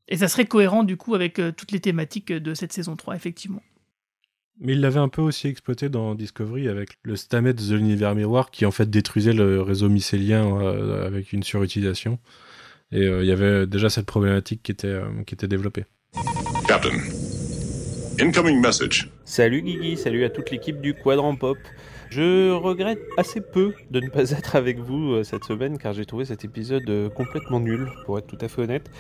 Et 0.09 0.17
ça 0.17 0.29
serait 0.29 0.47
cohérent 0.47 0.85
du 0.85 0.97
coup 0.97 1.15
avec 1.15 1.41
toutes 1.57 1.73
les 1.73 1.81
thématiques 1.81 2.33
de 2.33 2.55
cette 2.55 2.73
saison 2.73 2.97
3, 2.97 3.17
effectivement. 3.17 3.63
Mais 4.61 4.73
il 4.73 4.81
l'avait 4.81 5.01
un 5.01 5.09
peu 5.09 5.21
aussi 5.21 5.49
exploité 5.49 5.89
dans 5.89 6.15
Discovery 6.15 6.69
avec 6.69 6.99
le 7.03 7.17
Stamet 7.17 7.53
de 7.53 7.75
l'univers 7.75 8.15
miroir 8.15 8.51
qui 8.51 8.65
en 8.65 8.71
fait 8.71 8.89
détruisait 8.89 9.33
le 9.33 9.61
réseau 9.61 9.89
mycélien 9.89 10.59
avec 11.05 11.33
une 11.33 11.43
surutilisation. 11.43 12.19
Et 12.93 13.05
il 13.05 13.27
y 13.27 13.33
avait 13.33 13.67
déjà 13.67 13.91
cette 13.91 14.07
problématique 14.07 14.63
qui 14.63 14.73
était, 14.73 14.99
qui 15.27 15.35
était 15.35 15.49
développée. 15.49 15.85
Captain, 16.67 16.99
Salut 19.27 19.61
Guigui, 19.61 19.99
salut 19.99 20.25
à 20.25 20.31
toute 20.31 20.51
l'équipe 20.51 20.81
du 20.81 20.95
Quadrant 20.95 21.37
Pop. 21.37 21.59
Je 22.09 22.51
regrette 22.51 23.01
assez 23.19 23.43
peu 23.43 23.75
de 23.91 24.01
ne 24.01 24.09
pas 24.09 24.31
être 24.31 24.57
avec 24.57 24.79
vous 24.79 25.13
euh, 25.13 25.23
cette 25.23 25.45
semaine 25.45 25.77
car 25.77 25.93
j'ai 25.93 26.07
trouvé 26.07 26.25
cet 26.25 26.43
épisode 26.43 26.89
euh, 26.89 27.11
complètement 27.11 27.61
nul, 27.61 27.91
pour 28.07 28.19
être 28.19 28.27
tout 28.27 28.39
à 28.41 28.49
fait 28.49 28.63
honnête. 28.63 28.91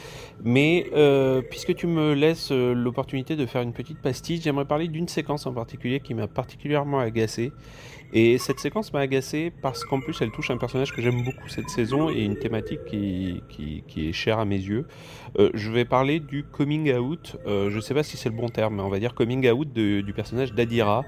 Mais 0.44 0.86
euh, 0.94 1.40
puisque 1.40 1.74
tu 1.74 1.86
me 1.86 2.12
laisses 2.12 2.50
l'opportunité 2.50 3.36
de 3.36 3.46
faire 3.46 3.62
une 3.62 3.72
petite 3.72 4.02
pastille, 4.02 4.38
j'aimerais 4.42 4.66
parler 4.66 4.86
d'une 4.88 5.08
séquence 5.08 5.46
en 5.46 5.52
particulier 5.52 6.00
qui 6.00 6.12
m'a 6.12 6.26
particulièrement 6.26 6.98
agacé 6.98 7.52
et 8.12 8.38
cette 8.38 8.60
séquence 8.60 8.92
m'a 8.92 9.00
agacé 9.00 9.52
parce 9.62 9.84
qu'en 9.84 10.00
plus 10.00 10.20
elle 10.20 10.30
touche 10.30 10.50
un 10.50 10.56
personnage 10.56 10.92
que 10.92 11.02
j'aime 11.02 11.24
beaucoup 11.24 11.48
cette 11.48 11.68
saison 11.68 12.08
et 12.08 12.24
une 12.24 12.36
thématique 12.36 12.84
qui, 12.84 13.42
qui, 13.48 14.08
est 14.08 14.12
chère 14.12 14.38
à 14.38 14.44
mes 14.44 14.56
yeux. 14.56 14.86
Euh, 15.38 15.50
je 15.54 15.70
vais 15.70 15.84
parler 15.84 16.20
du 16.20 16.44
coming 16.44 16.92
out, 16.94 17.36
euh, 17.46 17.70
je 17.70 17.80
sais 17.80 17.94
pas 17.94 18.02
si 18.02 18.16
c'est 18.16 18.28
le 18.28 18.36
bon 18.36 18.48
terme, 18.48 18.76
mais 18.76 18.82
on 18.82 18.88
va 18.88 18.98
dire 18.98 19.14
coming 19.14 19.48
out 19.50 19.72
du 19.72 20.12
personnage 20.14 20.52
d'Adira 20.52 21.04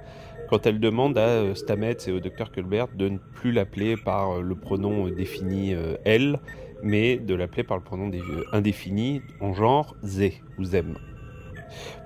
quand 0.48 0.66
elle 0.66 0.80
demande 0.80 1.18
à 1.18 1.28
euh, 1.28 1.54
Stamets 1.54 1.96
et 2.06 2.12
au 2.12 2.20
docteur 2.20 2.50
Culbert 2.50 2.88
de 2.94 3.08
ne 3.08 3.18
plus 3.18 3.52
l'appeler 3.52 3.96
par 3.96 4.40
le 4.40 4.54
pronom 4.54 5.08
défini 5.08 5.74
elle, 6.04 6.40
mais 6.82 7.16
de 7.16 7.34
l'appeler 7.34 7.64
par 7.64 7.76
le 7.76 7.82
pronom 7.82 8.10
indéfini 8.52 9.22
en 9.40 9.52
genre 9.52 9.96
ze 10.02 10.30
ou 10.58 10.64
zem. 10.64 10.96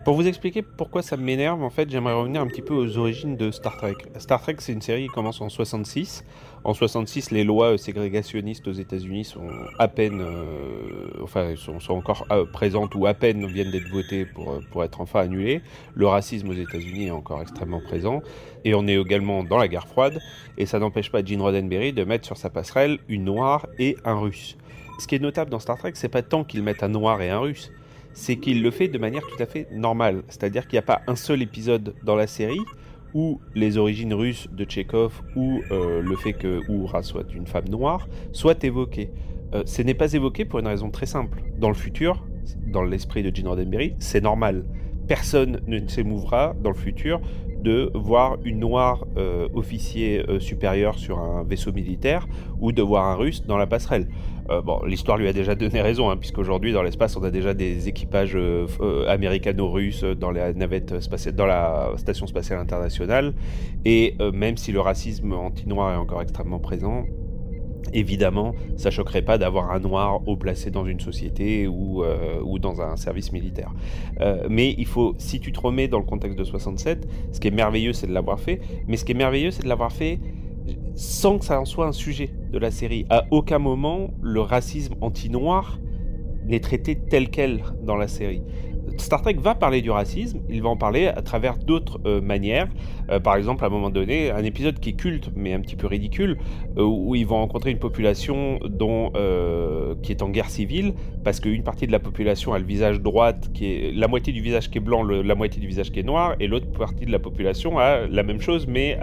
Pour 0.04 0.14
vous 0.14 0.26
expliquer 0.26 0.62
pourquoi 0.62 1.00
ça 1.00 1.16
m'énerve, 1.16 1.62
en 1.62 1.70
fait, 1.70 1.88
j'aimerais 1.88 2.14
revenir 2.14 2.40
un 2.40 2.48
petit 2.48 2.60
peu 2.60 2.74
aux 2.74 2.98
origines 2.98 3.36
de 3.36 3.52
Star 3.52 3.76
Trek. 3.76 3.94
Star 4.18 4.42
Trek, 4.42 4.56
c'est 4.58 4.72
une 4.72 4.82
série 4.82 5.06
qui 5.06 5.12
commence 5.14 5.40
en 5.40 5.48
66. 5.48 6.24
En 6.64 6.74
66, 6.74 7.30
les 7.30 7.44
lois 7.44 7.78
ségrégationnistes 7.78 8.66
aux 8.66 8.72
États-Unis 8.72 9.24
sont 9.24 9.46
à 9.78 9.86
peine, 9.86 10.20
euh, 10.20 11.22
enfin, 11.22 11.54
sont, 11.54 11.94
encore 11.94 12.26
euh, 12.32 12.44
présentes 12.44 12.96
ou 12.96 13.06
à 13.06 13.14
peine 13.14 13.46
viennent 13.46 13.70
d'être 13.70 13.88
votées 13.90 14.26
pour, 14.26 14.50
euh, 14.50 14.60
pour 14.72 14.82
être 14.82 15.00
enfin 15.00 15.20
annulées. 15.20 15.60
Le 15.94 16.08
racisme 16.08 16.48
aux 16.48 16.54
États-Unis 16.54 17.06
est 17.06 17.12
encore 17.12 17.40
extrêmement 17.40 17.80
présent. 17.80 18.22
Et 18.64 18.74
on 18.74 18.88
est 18.88 18.96
également 18.96 19.44
dans 19.44 19.58
la 19.58 19.68
guerre 19.68 19.86
froide. 19.86 20.18
Et 20.58 20.66
ça 20.66 20.80
n'empêche 20.80 21.12
pas 21.12 21.24
Gene 21.24 21.42
Roddenberry 21.42 21.92
de 21.92 22.02
mettre 22.02 22.26
sur 22.26 22.36
sa 22.36 22.50
passerelle 22.50 22.98
une 23.08 23.24
noire 23.24 23.68
et 23.78 23.96
un 24.04 24.18
russe. 24.18 24.56
Ce 24.98 25.06
qui 25.06 25.14
est 25.14 25.20
notable 25.20 25.50
dans 25.50 25.60
Star 25.60 25.78
Trek, 25.78 25.92
c'est 25.94 26.08
pas 26.08 26.22
tant 26.22 26.42
qu'ils 26.42 26.64
mettent 26.64 26.82
un 26.82 26.88
noir 26.88 27.22
et 27.22 27.30
un 27.30 27.38
russe, 27.38 27.70
c'est 28.12 28.36
qu'il 28.36 28.62
le 28.62 28.70
fait 28.70 28.88
de 28.88 28.98
manière 28.98 29.22
tout 29.22 29.42
à 29.42 29.46
fait 29.46 29.68
normale. 29.72 30.22
C'est-à-dire 30.28 30.66
qu'il 30.66 30.76
n'y 30.76 30.80
a 30.80 30.86
pas 30.86 31.02
un 31.06 31.16
seul 31.16 31.42
épisode 31.42 31.94
dans 32.04 32.16
la 32.16 32.26
série 32.26 32.60
ou 33.14 33.40
les 33.54 33.76
origines 33.76 34.14
russes 34.14 34.48
de 34.50 34.64
Tchekhov 34.64 35.22
ou 35.36 35.60
euh, 35.70 36.00
le 36.00 36.16
fait 36.16 36.32
que 36.32 36.60
Uhura 36.68 37.02
soit 37.02 37.32
une 37.34 37.46
femme 37.46 37.68
noire 37.68 38.08
soit 38.32 38.62
évoqué. 38.64 39.10
Euh, 39.54 39.62
ce 39.66 39.82
n'est 39.82 39.94
pas 39.94 40.12
évoqué 40.12 40.44
pour 40.44 40.58
une 40.60 40.66
raison 40.66 40.90
très 40.90 41.06
simple. 41.06 41.42
Dans 41.58 41.68
le 41.68 41.74
futur, 41.74 42.24
dans 42.66 42.82
l'esprit 42.82 43.22
de 43.22 43.34
Gene 43.34 43.48
Roddenberry, 43.48 43.94
c'est 43.98 44.22
normal. 44.22 44.64
Personne 45.08 45.60
ne 45.66 45.86
s'émouvra 45.88 46.54
dans 46.62 46.70
le 46.70 46.76
futur 46.76 47.20
de 47.62 47.90
voir 47.94 48.38
une 48.44 48.60
noire 48.60 49.06
euh, 49.16 49.48
officier 49.54 50.24
euh, 50.28 50.40
supérieur 50.40 50.98
sur 50.98 51.18
un 51.20 51.44
vaisseau 51.44 51.72
militaire 51.72 52.26
ou 52.60 52.72
de 52.72 52.82
voir 52.82 53.06
un 53.06 53.14
russe 53.14 53.44
dans 53.46 53.56
la 53.56 53.66
passerelle. 53.66 54.08
Euh, 54.50 54.60
bon, 54.60 54.80
l'histoire 54.84 55.18
lui 55.18 55.28
a 55.28 55.32
déjà 55.32 55.54
donné 55.54 55.80
raison, 55.80 56.10
hein, 56.10 56.16
puisqu'aujourd'hui 56.16 56.72
dans 56.72 56.82
l'espace 56.82 57.16
on 57.16 57.22
a 57.22 57.30
déjà 57.30 57.54
des 57.54 57.88
équipages 57.88 58.34
euh, 58.34 58.66
euh, 58.80 59.08
américano-russes 59.08 60.04
dans 60.04 60.30
la 60.30 60.52
dans 60.52 61.46
la 61.46 61.92
station 61.96 62.26
spatiale 62.26 62.58
internationale, 62.58 63.34
et 63.84 64.16
même 64.32 64.56
si 64.56 64.72
le 64.72 64.80
racisme 64.80 65.32
anti-noir 65.32 65.92
est 65.92 65.96
encore 65.96 66.22
extrêmement 66.22 66.58
présent, 66.58 67.04
Évidemment, 67.94 68.54
ça 68.76 68.90
choquerait 68.90 69.22
pas 69.22 69.38
d'avoir 69.38 69.72
un 69.72 69.80
noir 69.80 70.26
haut 70.26 70.36
placé 70.36 70.70
dans 70.70 70.86
une 70.86 71.00
société 71.00 71.66
ou, 71.66 72.04
ou 72.44 72.58
dans 72.60 72.80
un 72.80 72.96
service 72.96 73.32
militaire. 73.32 73.74
Mais 74.48 74.74
il 74.78 74.86
faut, 74.86 75.14
si 75.18 75.40
tu 75.40 75.52
te 75.52 75.60
remets 75.60 75.88
dans 75.88 75.98
le 75.98 76.04
contexte 76.04 76.38
de 76.38 76.44
67, 76.44 77.06
ce 77.32 77.40
qui 77.40 77.48
est 77.48 77.50
merveilleux, 77.50 77.92
c'est 77.92 78.06
de 78.06 78.14
l'avoir 78.14 78.38
fait. 78.38 78.60
Mais 78.86 78.96
ce 78.96 79.04
qui 79.04 79.12
est 79.12 79.16
merveilleux, 79.16 79.50
c'est 79.50 79.64
de 79.64 79.68
l'avoir 79.68 79.92
fait 79.92 80.20
sans 80.94 81.38
que 81.38 81.44
ça 81.44 81.60
en 81.60 81.64
soit 81.64 81.86
un 81.86 81.92
sujet 81.92 82.30
de 82.50 82.58
la 82.58 82.70
série. 82.70 83.06
À 83.10 83.24
aucun 83.30 83.58
moment, 83.58 84.10
le 84.20 84.40
racisme 84.40 84.94
anti-noir 85.00 85.78
n'est 86.46 86.60
traité 86.60 86.96
tel 86.96 87.30
quel 87.30 87.62
dans 87.82 87.96
la 87.96 88.08
série. 88.08 88.42
Star 88.98 89.22
Trek 89.22 89.36
va 89.38 89.54
parler 89.54 89.82
du 89.82 89.90
racisme, 89.90 90.40
il 90.48 90.62
va 90.62 90.68
en 90.68 90.76
parler 90.76 91.06
à 91.06 91.22
travers 91.22 91.56
d'autres 91.56 92.00
euh, 92.06 92.20
manières. 92.20 92.68
Euh, 93.10 93.20
par 93.20 93.36
exemple, 93.36 93.64
à 93.64 93.66
un 93.66 93.70
moment 93.70 93.90
donné, 93.90 94.30
un 94.30 94.44
épisode 94.44 94.78
qui 94.80 94.90
est 94.90 94.94
culte, 94.94 95.30
mais 95.34 95.52
un 95.52 95.60
petit 95.60 95.76
peu 95.76 95.86
ridicule, 95.86 96.38
euh, 96.78 96.82
où 96.82 97.14
ils 97.14 97.26
vont 97.26 97.36
rencontrer 97.36 97.70
une 97.70 97.78
population 97.78 98.58
dont, 98.64 99.12
qui 100.02 100.12
est 100.12 100.22
en 100.22 100.30
guerre 100.30 100.50
civile, 100.50 100.94
parce 101.24 101.40
qu'une 101.40 101.62
partie 101.62 101.86
de 101.86 101.92
la 101.92 101.98
population 101.98 102.52
a 102.52 102.58
le 102.58 102.64
visage 102.64 103.00
droite, 103.00 103.50
qui 103.52 103.66
est 103.66 103.92
la 103.92 104.08
moitié 104.08 104.32
du 104.32 104.40
visage 104.40 104.70
qui 104.70 104.78
est 104.78 104.80
blanc, 104.80 105.02
la 105.02 105.34
moitié 105.34 105.60
du 105.60 105.66
visage 105.66 105.90
qui 105.90 106.00
est 106.00 106.04
noir, 106.04 106.36
et 106.40 106.46
l'autre 106.46 106.70
partie 106.70 107.06
de 107.06 107.12
la 107.12 107.18
population 107.18 107.78
a 107.78 108.06
la 108.06 108.22
même 108.22 108.40
chose, 108.40 108.66
mais 108.66 108.98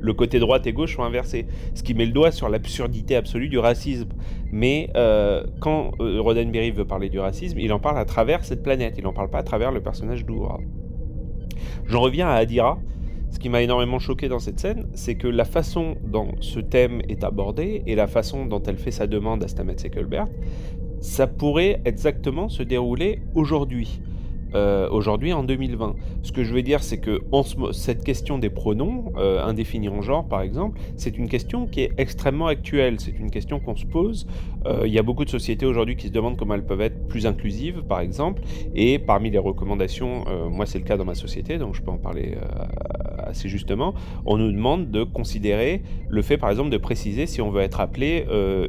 le 0.00 0.12
côté 0.12 0.38
droite 0.38 0.66
et 0.66 0.72
gauche 0.72 0.96
sont 0.96 1.02
inversés. 1.02 1.46
Ce 1.74 1.82
qui 1.82 1.94
met 1.94 2.06
le 2.06 2.12
doigt 2.12 2.30
sur 2.30 2.48
l'absurdité 2.48 3.16
absolue 3.16 3.48
du 3.48 3.58
racisme. 3.58 4.08
Mais 4.50 4.90
euh, 4.96 5.44
quand 5.60 5.92
euh, 6.00 6.20
Roddenberry 6.20 6.70
veut 6.70 6.86
parler 6.86 7.08
du 7.08 7.18
racisme, 7.18 7.58
il 7.58 7.72
en 7.72 7.78
parle 7.78 7.98
à 7.98 8.04
travers 8.04 8.44
cette 8.44 8.62
planète, 8.62 8.94
il 8.96 9.04
n'en 9.04 9.12
parle 9.12 9.30
pas 9.30 9.38
à 9.38 9.42
travers 9.42 9.72
le 9.72 9.80
personnage 9.80 10.24
d'Oura. 10.24 10.58
J'en 11.86 12.00
reviens 12.00 12.28
à 12.28 12.34
Adira. 12.34 12.78
Ce 13.30 13.38
qui 13.38 13.50
m'a 13.50 13.60
énormément 13.60 13.98
choqué 13.98 14.28
dans 14.28 14.38
cette 14.38 14.58
scène, 14.58 14.86
c'est 14.94 15.16
que 15.16 15.28
la 15.28 15.44
façon 15.44 15.96
dont 16.02 16.30
ce 16.40 16.60
thème 16.60 17.02
est 17.10 17.24
abordé 17.24 17.82
et 17.86 17.94
la 17.94 18.06
façon 18.06 18.46
dont 18.46 18.62
elle 18.62 18.78
fait 18.78 18.90
sa 18.90 19.06
demande 19.06 19.44
à 19.44 19.48
Stamets 19.48 19.76
Ecclebert, 19.84 20.28
ça 21.00 21.26
pourrait 21.26 21.82
exactement 21.84 22.48
se 22.48 22.62
dérouler 22.62 23.20
aujourd'hui. 23.34 24.00
Euh, 24.54 24.88
aujourd'hui 24.90 25.32
en 25.32 25.44
2020. 25.44 25.94
Ce 26.22 26.32
que 26.32 26.42
je 26.42 26.54
veux 26.54 26.62
dire, 26.62 26.82
c'est 26.82 26.98
que 26.98 27.20
cette 27.72 28.02
question 28.02 28.38
des 28.38 28.48
pronoms 28.48 29.12
euh, 29.16 29.44
indéfinis 29.44 29.88
en 29.88 30.00
genre, 30.00 30.26
par 30.26 30.40
exemple, 30.40 30.80
c'est 30.96 31.18
une 31.18 31.28
question 31.28 31.66
qui 31.66 31.82
est 31.82 31.92
extrêmement 31.98 32.46
actuelle. 32.46 32.98
C'est 32.98 33.18
une 33.18 33.30
question 33.30 33.60
qu'on 33.60 33.76
se 33.76 33.84
pose. 33.84 34.26
Euh, 34.66 34.84
Il 34.86 34.92
y 34.92 34.98
a 34.98 35.02
beaucoup 35.02 35.24
de 35.24 35.30
sociétés 35.30 35.66
aujourd'hui 35.66 35.96
qui 35.96 36.08
se 36.08 36.12
demandent 36.12 36.36
comment 36.36 36.54
elles 36.54 36.64
peuvent 36.64 36.80
être 36.80 37.08
plus 37.08 37.26
inclusives, 37.26 37.82
par 37.82 38.00
exemple. 38.00 38.42
Et 38.74 38.98
parmi 38.98 39.30
les 39.30 39.38
recommandations, 39.38 40.24
moi 40.50 40.66
c'est 40.66 40.78
le 40.78 40.84
cas 40.84 40.96
dans 40.96 41.04
ma 41.04 41.14
société, 41.14 41.58
donc 41.58 41.74
je 41.74 41.82
peux 41.82 41.90
en 41.90 41.98
parler 41.98 42.36
assez 43.18 43.48
justement. 43.48 43.94
On 44.24 44.36
nous 44.36 44.50
demande 44.50 44.90
de 44.90 45.04
considérer 45.04 45.82
le 46.08 46.22
fait, 46.22 46.38
par 46.38 46.50
exemple, 46.50 46.70
de 46.70 46.78
préciser 46.78 47.26
si 47.26 47.40
on 47.40 47.50
veut 47.50 47.62
être 47.62 47.80
appelé 47.80 48.24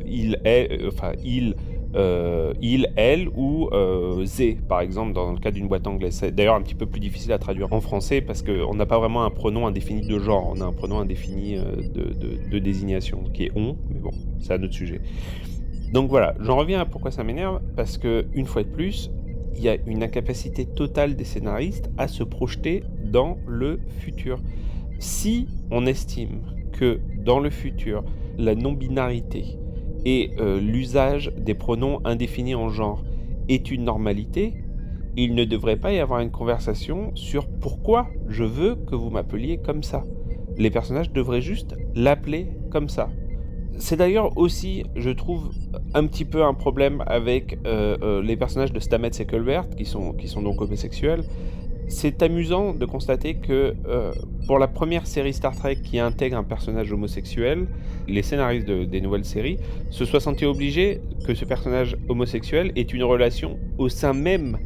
il 0.06 0.40
est, 0.46 0.86
enfin 0.88 1.12
il 1.24 1.56
euh, 1.96 2.54
il, 2.62 2.92
elle 2.96 3.30
ou 3.36 3.70
euh, 3.72 4.26
Z, 4.26 4.58
par 4.68 4.82
exemple, 4.82 5.14
dans 5.14 5.32
le 5.32 5.40
cas 5.40 5.52
d'une 5.52 5.68
boîte 5.68 5.88
anglaise. 5.88 6.14
C'est 6.14 6.34
d'ailleurs 6.34 6.56
un 6.56 6.62
petit 6.62 6.76
peu 6.76 6.86
plus 6.86 7.00
difficile 7.00 7.32
à 7.32 7.40
traduire 7.40 7.74
en 7.74 7.82
français 7.82 8.22
parce 8.22 8.44
qu'on 8.44 8.76
n'a 8.76 8.86
pas 8.86 9.00
vraiment 9.00 9.24
un 9.24 9.30
pronom 9.30 9.66
indéfini 9.68 10.06
de 10.06 10.20
genre, 10.20 10.54
on 10.56 10.62
a 10.62 10.66
un 10.66 10.74
pronom 10.74 11.00
indéfini 11.00 11.58
euh, 11.58 11.76
de 11.96 12.60
désignation 12.60 13.24
qui 13.34 13.46
est 13.46 13.52
on, 13.56 13.76
mais 13.90 14.00
bon, 14.00 14.12
c'est 14.40 14.54
un 14.54 14.64
autre 14.64 14.74
sujet. 14.74 15.02
Donc 15.92 16.10
voilà, 16.10 16.36
j'en 16.40 16.56
reviens 16.56 16.80
à 16.80 16.86
pourquoi 16.86 17.10
ça 17.10 17.24
m'énerve, 17.24 17.62
parce 17.76 17.98
que 17.98 18.28
une 18.34 18.46
fois 18.46 18.64
de 18.64 18.70
plus, 18.70 19.10
il 19.56 19.64
y 19.64 19.70
a 19.70 19.78
une 19.88 20.04
incapacité 20.04 20.66
totale 20.66 21.16
des 21.16 21.24
scénaristes 21.24 21.90
à 21.98 22.08
se 22.08 22.24
projeter 22.24 22.84
dans 23.04 23.38
le 23.48 23.80
futur. 24.00 24.40
Si 25.00 25.48
on 25.72 25.86
estime 25.88 26.42
que 26.72 27.00
dans 27.26 27.40
le 27.40 27.50
futur, 27.50 28.04
la 28.38 28.56
non-binarité 28.56 29.59
et 30.06 30.32
euh, 30.40 30.60
l'usage 30.60 31.32
des 31.38 31.54
pronoms 31.54 32.00
indéfinis 32.06 32.56
en 32.56 32.70
genre 32.70 33.04
est 33.48 33.72
une 33.72 33.84
normalité, 33.84 34.54
il 35.18 35.36
ne 35.36 35.44
devrait 35.44 35.78
pas 35.78 35.92
y 35.92 36.00
avoir 36.00 36.20
une 36.22 36.32
conversation 36.32 37.12
sur 37.16 37.48
pourquoi 37.48 38.08
je 38.28 38.44
veux 38.44 38.76
que 38.76 38.96
vous 38.96 39.10
m'appeliez 39.10 39.58
comme 39.58 39.84
ça. 39.84 40.04
Les 40.58 40.70
personnages 40.70 41.12
devraient 41.12 41.42
juste 41.42 41.76
l'appeler 41.96 42.48
comme 42.70 42.90
ça. 42.90 43.10
C'est 43.78 43.96
d'ailleurs 43.96 44.38
aussi, 44.38 44.84
je 44.96 45.10
trouve, 45.10 45.52
un 45.94 46.06
petit 46.06 46.26
peu 46.26 46.44
un 46.44 46.54
problème 46.54 47.04
avec 47.08 47.58
euh, 47.66 47.98
euh, 48.02 48.22
les 48.22 48.36
personnages 48.36 48.74
de 48.74 48.80
Stamets 48.80 49.12
et 49.20 49.26
Colbert, 49.26 49.70
qui 49.70 49.86
sont, 49.86 50.14
qui 50.14 50.28
sont 50.28 50.42
donc 50.42 50.62
homosexuels. 50.62 51.24
C'est 51.92 52.22
amusant 52.22 52.74
de 52.74 52.86
constater 52.86 53.34
que 53.36 53.74
euh, 53.88 54.12
pour 54.46 54.60
la 54.60 54.68
première 54.68 55.08
série 55.08 55.34
Star 55.34 55.56
Trek 55.56 55.78
qui 55.84 55.98
intègre 56.00 56.38
un 56.38 56.44
personnage 56.44 56.92
homosexuel, 56.94 57.66
les 58.08 58.22
scénaristes 58.22 58.68
de- 58.68 58.86
des 58.86 59.02
nouvelles 59.02 59.26
séries 59.26 59.58
se 59.90 60.06
soient 60.06 60.20
sentis 60.20 60.46
obligés 60.46 61.02
que 61.26 61.34
ce 61.34 61.46
personnage 61.46 61.98
homosexuel 62.08 62.72
ait 62.76 62.82
une 62.84 63.04
relation 63.04 63.58
au 63.80 63.90
sein 63.90 64.14
même 64.14 64.58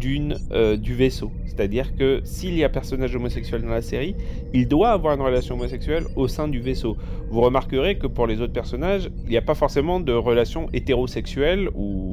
d'une 0.00 0.38
euh, 0.52 0.76
du 0.76 0.94
vaisseau. 0.94 1.30
C'est-à-dire 1.46 1.94
que 1.94 2.20
s'il 2.24 2.56
y 2.56 2.64
a 2.64 2.68
personnage 2.68 3.14
homosexuel 3.14 3.62
dans 3.62 3.68
la 3.68 3.82
série, 3.82 4.16
il 4.54 4.66
doit 4.66 4.90
avoir 4.90 5.14
une 5.14 5.20
relation 5.20 5.54
homosexuelle 5.54 6.04
au 6.16 6.26
sein 6.26 6.48
du 6.48 6.60
vaisseau. 6.60 6.96
Vous 7.30 7.42
remarquerez 7.42 7.98
que 7.98 8.06
pour 8.06 8.26
les 8.26 8.40
autres 8.40 8.52
personnages, 8.52 9.10
il 9.24 9.30
n'y 9.30 9.36
a 9.36 9.42
pas 9.42 9.54
forcément 9.54 10.00
de 10.00 10.12
relation 10.12 10.68
hétérosexuelle 10.72 11.68
ou 11.74 12.10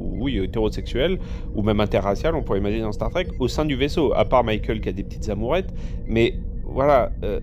ou 1.54 1.62
même 1.62 1.80
interraciale, 1.80 2.34
on 2.34 2.42
pourrait 2.42 2.58
imaginer 2.58 2.82
dans 2.82 2.92
Star 2.92 3.10
Trek, 3.10 3.28
au 3.38 3.48
sein 3.48 3.64
du 3.64 3.76
vaisseau. 3.76 4.12
À 4.14 4.24
part 4.24 4.44
Michael 4.44 4.80
qui 4.80 4.88
a 4.88 4.92
des 4.92 5.04
petites 5.04 5.28
amourettes, 5.28 5.72
mais 6.06 6.34
voilà. 6.64 7.10
euh, 7.22 7.40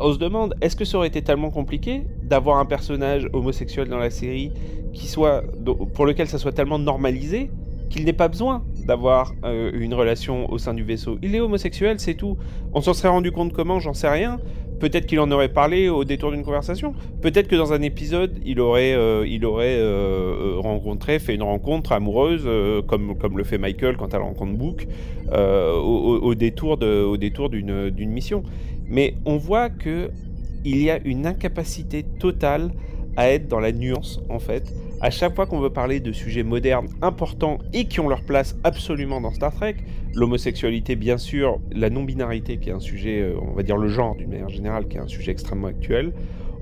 on 0.00 0.12
se 0.12 0.18
demande, 0.18 0.54
est-ce 0.62 0.74
que 0.74 0.84
ça 0.84 0.96
aurait 0.96 1.08
été 1.08 1.22
tellement 1.22 1.50
compliqué 1.50 2.02
d'avoir 2.22 2.58
un 2.58 2.64
personnage 2.64 3.28
homosexuel 3.32 3.88
dans 3.88 3.98
la 3.98 4.10
série 4.10 4.50
qui 4.92 5.06
soit, 5.06 5.42
pour 5.94 6.06
lequel 6.06 6.26
ça 6.26 6.38
soit 6.38 6.52
tellement 6.52 6.78
normalisé 6.78 7.50
qu'il 7.90 8.04
n'ait 8.04 8.14
pas 8.14 8.28
besoin 8.28 8.64
d'avoir 8.86 9.34
euh, 9.44 9.70
une 9.74 9.94
relation 9.94 10.50
au 10.50 10.58
sein 10.58 10.74
du 10.74 10.82
vaisseau. 10.82 11.18
Il 11.22 11.34
est 11.34 11.40
homosexuel, 11.40 11.98
c'est 12.00 12.14
tout. 12.14 12.36
On 12.72 12.80
s'en 12.80 12.94
serait 12.94 13.08
rendu 13.08 13.32
compte 13.32 13.52
comment, 13.52 13.80
j'en 13.80 13.94
sais 13.94 14.08
rien. 14.08 14.40
Peut-être 14.80 15.06
qu'il 15.06 15.20
en 15.20 15.30
aurait 15.30 15.48
parlé 15.48 15.88
au 15.88 16.04
détour 16.04 16.32
d'une 16.32 16.42
conversation. 16.42 16.92
Peut-être 17.20 17.46
que 17.46 17.54
dans 17.54 17.72
un 17.72 17.82
épisode, 17.82 18.40
il 18.44 18.58
aurait, 18.58 18.94
euh, 18.94 19.24
il 19.26 19.44
aurait 19.44 19.76
euh, 19.78 20.56
rencontré, 20.58 21.20
fait 21.20 21.34
une 21.34 21.44
rencontre 21.44 21.92
amoureuse, 21.92 22.48
comme, 22.88 23.16
comme 23.16 23.38
le 23.38 23.44
fait 23.44 23.58
Michael 23.58 23.96
quand 23.96 24.12
elle 24.12 24.22
rencontre 24.22 24.52
Book, 24.54 24.88
au, 25.32 26.34
détour 26.34 26.82
au 26.82 27.16
détour 27.16 27.48
d'une 27.48 27.90
d'une 27.90 28.10
mission. 28.10 28.42
Mais 28.88 29.14
on 29.24 29.36
voit 29.36 29.70
que 29.70 30.10
il 30.64 30.82
y 30.82 30.90
a 30.90 30.98
une 31.04 31.26
incapacité 31.26 32.02
totale 32.02 32.72
à 33.16 33.30
être 33.30 33.48
dans 33.48 33.60
la 33.60 33.72
nuance, 33.72 34.20
en 34.28 34.38
fait. 34.38 34.72
À 35.04 35.10
chaque 35.10 35.34
fois 35.34 35.46
qu'on 35.46 35.58
veut 35.58 35.70
parler 35.72 35.98
de 35.98 36.12
sujets 36.12 36.44
modernes 36.44 36.86
importants 37.02 37.58
et 37.72 37.86
qui 37.86 37.98
ont 37.98 38.08
leur 38.08 38.22
place 38.22 38.56
absolument 38.62 39.20
dans 39.20 39.32
Star 39.32 39.52
Trek, 39.52 39.74
l'homosexualité 40.14 40.94
bien 40.94 41.18
sûr, 41.18 41.58
la 41.72 41.90
non-binarité 41.90 42.58
qui 42.58 42.70
est 42.70 42.72
un 42.72 42.78
sujet, 42.78 43.20
euh, 43.20 43.34
on 43.42 43.52
va 43.52 43.64
dire 43.64 43.76
le 43.76 43.88
genre 43.88 44.14
d'une 44.14 44.30
manière 44.30 44.48
générale, 44.48 44.86
qui 44.86 44.98
est 44.98 45.00
un 45.00 45.08
sujet 45.08 45.32
extrêmement 45.32 45.66
actuel, 45.66 46.12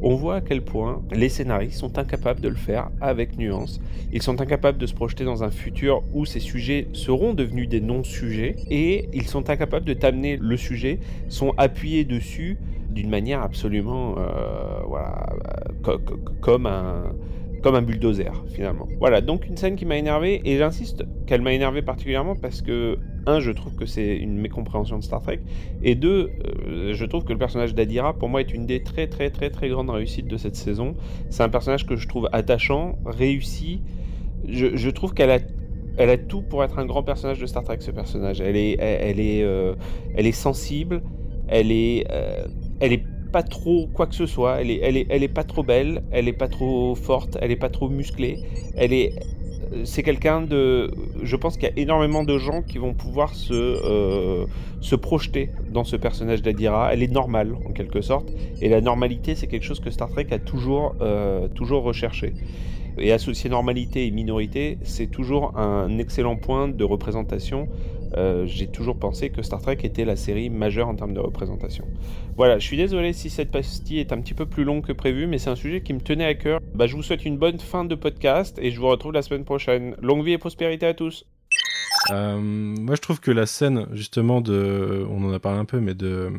on 0.00 0.14
voit 0.14 0.36
à 0.36 0.40
quel 0.40 0.62
point 0.62 1.02
les 1.12 1.28
scénaristes 1.28 1.78
sont 1.78 1.98
incapables 1.98 2.40
de 2.40 2.48
le 2.48 2.54
faire 2.54 2.88
avec 3.02 3.36
nuance. 3.36 3.78
Ils 4.10 4.22
sont 4.22 4.40
incapables 4.40 4.78
de 4.78 4.86
se 4.86 4.94
projeter 4.94 5.24
dans 5.24 5.44
un 5.44 5.50
futur 5.50 6.02
où 6.14 6.24
ces 6.24 6.40
sujets 6.40 6.88
seront 6.94 7.34
devenus 7.34 7.68
des 7.68 7.82
non-sujets 7.82 8.56
et 8.70 9.10
ils 9.12 9.26
sont 9.26 9.50
incapables 9.50 9.84
de 9.84 9.92
t'amener 9.92 10.38
le 10.38 10.56
sujet, 10.56 10.98
sont 11.28 11.52
appuyés 11.58 12.04
dessus 12.04 12.56
d'une 12.88 13.10
manière 13.10 13.42
absolument 13.42 14.14
euh, 14.16 14.80
voilà, 14.86 15.26
euh, 15.34 15.72
co- 15.82 15.98
co- 15.98 16.18
comme 16.40 16.64
un 16.64 17.12
comme 17.62 17.74
un 17.74 17.82
bulldozer 17.82 18.32
finalement. 18.54 18.88
Voilà, 18.98 19.20
donc 19.20 19.46
une 19.46 19.56
scène 19.56 19.76
qui 19.76 19.84
m'a 19.84 19.96
énervé 19.96 20.40
et 20.44 20.56
j'insiste 20.56 21.04
qu'elle 21.26 21.42
m'a 21.42 21.52
énervé 21.52 21.82
particulièrement 21.82 22.34
parce 22.34 22.62
que 22.62 22.98
un, 23.26 23.40
je 23.40 23.50
trouve 23.50 23.74
que 23.74 23.86
c'est 23.86 24.16
une 24.16 24.38
mécompréhension 24.38 24.98
de 24.98 25.04
Star 25.04 25.22
Trek 25.22 25.40
et 25.82 25.94
deux, 25.94 26.30
euh, 26.66 26.94
je 26.94 27.04
trouve 27.04 27.24
que 27.24 27.32
le 27.32 27.38
personnage 27.38 27.74
d'Adira 27.74 28.14
pour 28.14 28.28
moi 28.28 28.40
est 28.40 28.52
une 28.52 28.66
des 28.66 28.82
très 28.82 29.06
très 29.06 29.30
très 29.30 29.50
très 29.50 29.68
grandes 29.68 29.90
réussites 29.90 30.26
de 30.26 30.36
cette 30.36 30.56
saison. 30.56 30.96
C'est 31.28 31.42
un 31.42 31.48
personnage 31.48 31.86
que 31.86 31.96
je 31.96 32.08
trouve 32.08 32.28
attachant, 32.32 32.98
réussi. 33.04 33.82
Je, 34.48 34.88
trouve 34.88 35.12
qu'elle 35.12 35.30
a 35.30 35.38
elle 35.98 36.08
a 36.08 36.16
tout 36.16 36.40
pour 36.40 36.64
être 36.64 36.78
un 36.78 36.86
grand 36.86 37.02
personnage 37.02 37.38
de 37.40 37.46
Star 37.46 37.62
Trek 37.62 37.78
ce 37.80 37.90
personnage. 37.90 38.40
Elle 38.40 38.56
est 38.56 38.76
elle, 38.78 39.10
elle 39.10 39.20
est 39.20 39.42
euh, 39.42 39.74
elle 40.14 40.26
est 40.26 40.32
sensible, 40.32 41.02
Elle 41.48 41.72
est, 41.72 42.06
euh, 42.10 42.46
elle 42.80 42.92
est 42.92 43.04
pas 43.30 43.42
trop 43.42 43.88
quoi 43.92 44.06
que 44.06 44.14
ce 44.14 44.26
soit. 44.26 44.60
Elle 44.60 44.70
est, 44.70 44.80
elle 44.82 44.96
est, 44.96 45.06
elle 45.08 45.22
est 45.22 45.28
pas 45.28 45.44
trop 45.44 45.62
belle. 45.62 46.02
Elle 46.10 46.28
est 46.28 46.32
pas 46.32 46.48
trop 46.48 46.94
forte. 46.94 47.36
Elle 47.40 47.50
est 47.50 47.56
pas 47.56 47.70
trop 47.70 47.88
musclée. 47.88 48.38
Elle 48.76 48.92
est, 48.92 49.12
c'est 49.84 50.02
quelqu'un 50.02 50.40
de. 50.42 50.90
Je 51.22 51.36
pense 51.36 51.56
qu'il 51.56 51.68
y 51.68 51.72
a 51.72 51.78
énormément 51.78 52.24
de 52.24 52.38
gens 52.38 52.62
qui 52.62 52.78
vont 52.78 52.94
pouvoir 52.94 53.34
se, 53.34 53.52
euh, 53.52 54.46
se 54.80 54.96
projeter 54.96 55.50
dans 55.72 55.84
ce 55.84 55.96
personnage 55.96 56.42
d'Adira. 56.42 56.92
Elle 56.92 57.02
est 57.02 57.12
normale, 57.12 57.54
en 57.66 57.72
quelque 57.72 58.00
sorte. 58.00 58.32
Et 58.60 58.68
la 58.68 58.80
normalité, 58.80 59.34
c'est 59.34 59.46
quelque 59.46 59.64
chose 59.64 59.80
que 59.80 59.90
Star 59.90 60.10
Trek 60.10 60.26
a 60.32 60.38
toujours, 60.38 60.94
euh, 61.00 61.48
toujours 61.48 61.82
recherché. 61.84 62.34
Et 62.98 63.12
associer 63.12 63.48
normalité 63.48 64.06
et 64.06 64.10
minorité, 64.10 64.78
c'est 64.82 65.06
toujours 65.06 65.56
un 65.56 65.98
excellent 65.98 66.36
point 66.36 66.68
de 66.68 66.84
représentation. 66.84 67.68
Euh, 68.16 68.44
J'ai 68.46 68.66
toujours 68.66 68.98
pensé 68.98 69.30
que 69.30 69.42
Star 69.42 69.60
Trek 69.60 69.78
était 69.82 70.04
la 70.04 70.16
série 70.16 70.50
majeure 70.50 70.88
en 70.88 70.94
termes 70.94 71.14
de 71.14 71.20
représentation. 71.20 71.84
Voilà, 72.36 72.58
je 72.58 72.66
suis 72.66 72.76
désolé 72.76 73.12
si 73.12 73.30
cette 73.30 73.50
pastille 73.50 73.98
est 73.98 74.12
un 74.12 74.20
petit 74.20 74.34
peu 74.34 74.46
plus 74.46 74.64
longue 74.64 74.84
que 74.84 74.92
prévu, 74.92 75.26
mais 75.26 75.38
c'est 75.38 75.50
un 75.50 75.56
sujet 75.56 75.80
qui 75.80 75.92
me 75.92 76.00
tenait 76.00 76.24
à 76.24 76.34
cœur. 76.34 76.60
Bah, 76.74 76.86
je 76.86 76.96
vous 76.96 77.02
souhaite 77.02 77.24
une 77.24 77.38
bonne 77.38 77.58
fin 77.58 77.84
de 77.84 77.94
podcast 77.94 78.58
et 78.60 78.70
je 78.70 78.80
vous 78.80 78.88
retrouve 78.88 79.12
la 79.12 79.22
semaine 79.22 79.44
prochaine. 79.44 79.94
Longue 80.02 80.24
vie 80.24 80.32
et 80.32 80.38
prospérité 80.38 80.86
à 80.86 80.94
tous. 80.94 81.26
Euh, 82.10 82.38
moi, 82.38 82.94
je 82.96 83.00
trouve 83.00 83.20
que 83.20 83.30
la 83.30 83.46
scène, 83.46 83.86
justement, 83.92 84.40
de. 84.40 85.06
On 85.10 85.24
en 85.24 85.32
a 85.32 85.38
parlé 85.38 85.58
un 85.58 85.64
peu, 85.64 85.80
mais 85.80 85.94
de. 85.94 86.30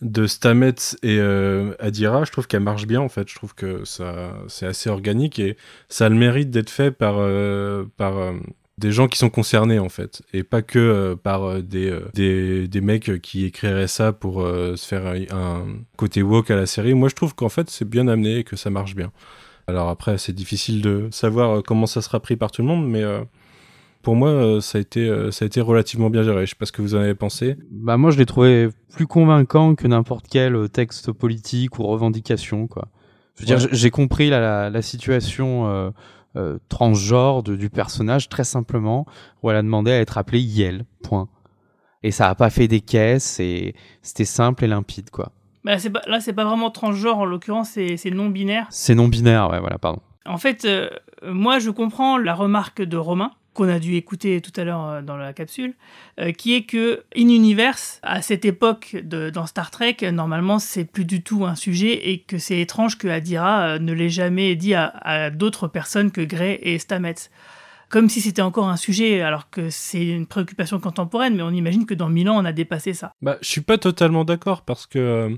De 0.00 0.26
Stamets 0.26 0.96
et 1.04 1.18
euh, 1.20 1.76
Adira, 1.78 2.24
je 2.24 2.32
trouve 2.32 2.48
qu'elle 2.48 2.62
marche 2.62 2.88
bien 2.88 3.00
en 3.00 3.08
fait. 3.08 3.28
Je 3.30 3.36
trouve 3.36 3.54
que 3.54 3.84
ça, 3.84 4.34
c'est 4.48 4.66
assez 4.66 4.90
organique 4.90 5.38
et 5.38 5.56
ça 5.88 6.06
a 6.06 6.08
le 6.08 6.16
mérite 6.16 6.50
d'être 6.50 6.70
fait 6.70 6.90
par, 6.90 7.24
par 7.96 8.32
des 8.82 8.92
gens 8.92 9.08
qui 9.08 9.16
sont 9.18 9.30
concernés 9.30 9.78
en 9.78 9.88
fait 9.88 10.22
et 10.34 10.42
pas 10.42 10.60
que 10.60 10.78
euh, 10.78 11.16
par 11.16 11.44
euh, 11.44 11.62
des, 11.62 11.88
euh, 11.90 12.00
des, 12.14 12.68
des 12.68 12.80
mecs 12.80 13.20
qui 13.22 13.44
écriraient 13.46 13.86
ça 13.88 14.12
pour 14.12 14.42
se 14.42 14.84
faire 14.86 15.06
un, 15.06 15.22
un 15.36 15.64
côté 15.96 16.22
woke 16.22 16.50
à 16.50 16.56
la 16.56 16.66
série. 16.66 16.92
Moi, 16.94 17.08
je 17.08 17.14
trouve 17.14 17.34
qu'en 17.34 17.48
fait, 17.48 17.70
c'est 17.70 17.88
bien 17.88 18.08
amené 18.08 18.38
et 18.38 18.44
que 18.44 18.56
ça 18.56 18.68
marche 18.70 18.94
bien. 18.94 19.10
Alors 19.68 19.88
après, 19.88 20.18
c'est 20.18 20.32
difficile 20.34 20.82
de 20.82 21.08
savoir 21.10 21.62
comment 21.62 21.86
ça 21.86 22.02
sera 22.02 22.18
pris 22.20 22.36
par 22.36 22.50
tout 22.50 22.62
le 22.62 22.68
monde, 22.68 22.86
mais 22.88 23.02
pour 24.02 24.16
moi, 24.16 24.60
ça 24.60 24.78
a 24.78 24.80
été, 24.80 25.08
ça 25.30 25.44
a 25.44 25.46
été 25.46 25.60
relativement 25.60 26.10
bien 26.10 26.24
géré. 26.24 26.44
Je 26.44 26.50
sais 26.50 26.56
pas 26.58 26.66
ce 26.66 26.72
que 26.72 26.82
vous 26.82 26.94
en 26.96 26.98
avez 26.98 27.14
pensé. 27.14 27.56
Bah 27.70 27.96
moi 27.96 28.10
je 28.10 28.18
l'ai 28.18 28.26
trouvé 28.26 28.68
plus 28.94 29.06
convaincant 29.06 29.76
que 29.76 29.86
n'importe 29.86 30.26
quel 30.28 30.68
texte 30.68 31.12
politique 31.12 31.78
ou 31.78 31.84
revendication 31.84 32.66
quoi. 32.66 32.88
Je 33.36 33.42
veux 33.42 33.46
dire 33.46 33.56
Ouais. 33.58 33.68
j'ai- 33.70 33.76
j'ai 33.76 33.90
compris 33.90 34.28
la, 34.30 34.40
la, 34.40 34.70
la 34.70 34.82
situation 34.82 35.68
euh, 35.68 35.90
euh, 36.36 36.58
transgenre 36.68 37.42
de- 37.42 37.56
du 37.56 37.68
personnage 37.70 38.28
très 38.28 38.44
simplement 38.44 39.06
où 39.42 39.50
elle 39.50 39.56
a 39.56 39.62
demandé 39.62 39.90
à 39.92 40.00
être 40.00 40.18
appelée 40.18 40.40
Yel. 40.40 40.84
Point. 41.02 41.28
Et 42.02 42.10
ça 42.10 42.28
a 42.28 42.34
pas 42.34 42.50
fait 42.50 42.68
des 42.68 42.80
caisses 42.80 43.38
et 43.40 43.74
c'était 44.02 44.24
simple 44.24 44.64
et 44.64 44.68
limpide 44.68 45.10
quoi. 45.10 45.30
Bah, 45.64 45.78
c'est 45.78 45.90
pas- 45.90 46.02
là, 46.08 46.20
c'est 46.20 46.32
pas 46.32 46.44
vraiment 46.44 46.70
transgenre, 46.72 47.18
en 47.18 47.24
l'occurrence, 47.24 47.70
c'est 47.70 47.96
c'est 47.96 48.10
non-binaire. 48.10 48.66
C'est 48.70 48.94
non 48.96 49.06
binaire 49.08 49.48
ouais 49.50 49.60
voilà 49.60 49.78
pardon. 49.78 50.00
En 50.26 50.38
fait, 50.38 50.64
euh, 50.64 50.88
moi, 51.24 51.58
je 51.58 51.70
comprends 51.70 52.16
la 52.18 52.34
remarque 52.34 52.82
de 52.82 52.96
Romain, 52.96 53.30
qu'on 53.54 53.68
a 53.68 53.78
dû 53.78 53.96
écouter 53.96 54.40
tout 54.40 54.52
à 54.60 54.64
l'heure 54.64 54.86
euh, 54.86 55.02
dans 55.02 55.16
la 55.16 55.32
capsule, 55.32 55.74
euh, 56.20 56.32
qui 56.32 56.54
est 56.54 56.62
que 56.62 57.02
In 57.16 57.28
Universe, 57.28 58.00
à 58.02 58.22
cette 58.22 58.44
époque 58.44 58.96
dans 59.04 59.46
Star 59.46 59.70
Trek, 59.70 59.96
normalement, 60.12 60.58
c'est 60.58 60.84
plus 60.84 61.04
du 61.04 61.22
tout 61.22 61.44
un 61.44 61.54
sujet 61.54 62.10
et 62.10 62.20
que 62.20 62.38
c'est 62.38 62.60
étrange 62.60 62.98
que 62.98 63.08
Adira 63.08 63.74
euh, 63.74 63.78
ne 63.78 63.92
l'ait 63.92 64.08
jamais 64.08 64.56
dit 64.56 64.74
à, 64.74 65.30
d'autres 65.30 65.68
personnes 65.68 66.10
que 66.10 66.20
Gray 66.20 66.58
et 66.62 66.78
Stamets. 66.78 67.14
Comme 67.88 68.08
si 68.08 68.22
c'était 68.22 68.42
encore 68.42 68.68
un 68.68 68.78
sujet, 68.78 69.20
alors 69.20 69.50
que 69.50 69.68
c'est 69.68 70.06
une 70.06 70.26
préoccupation 70.26 70.80
contemporaine, 70.80 71.36
mais 71.36 71.42
on 71.42 71.50
imagine 71.50 71.84
que 71.84 71.92
dans 71.92 72.08
mille 72.08 72.30
ans, 72.30 72.40
on 72.40 72.44
a 72.46 72.52
dépassé 72.52 72.94
ça. 72.94 73.12
Bah, 73.20 73.36
je 73.42 73.48
suis 73.48 73.60
pas 73.60 73.76
totalement 73.76 74.24
d'accord 74.24 74.62
parce 74.62 74.86
que 74.86 75.36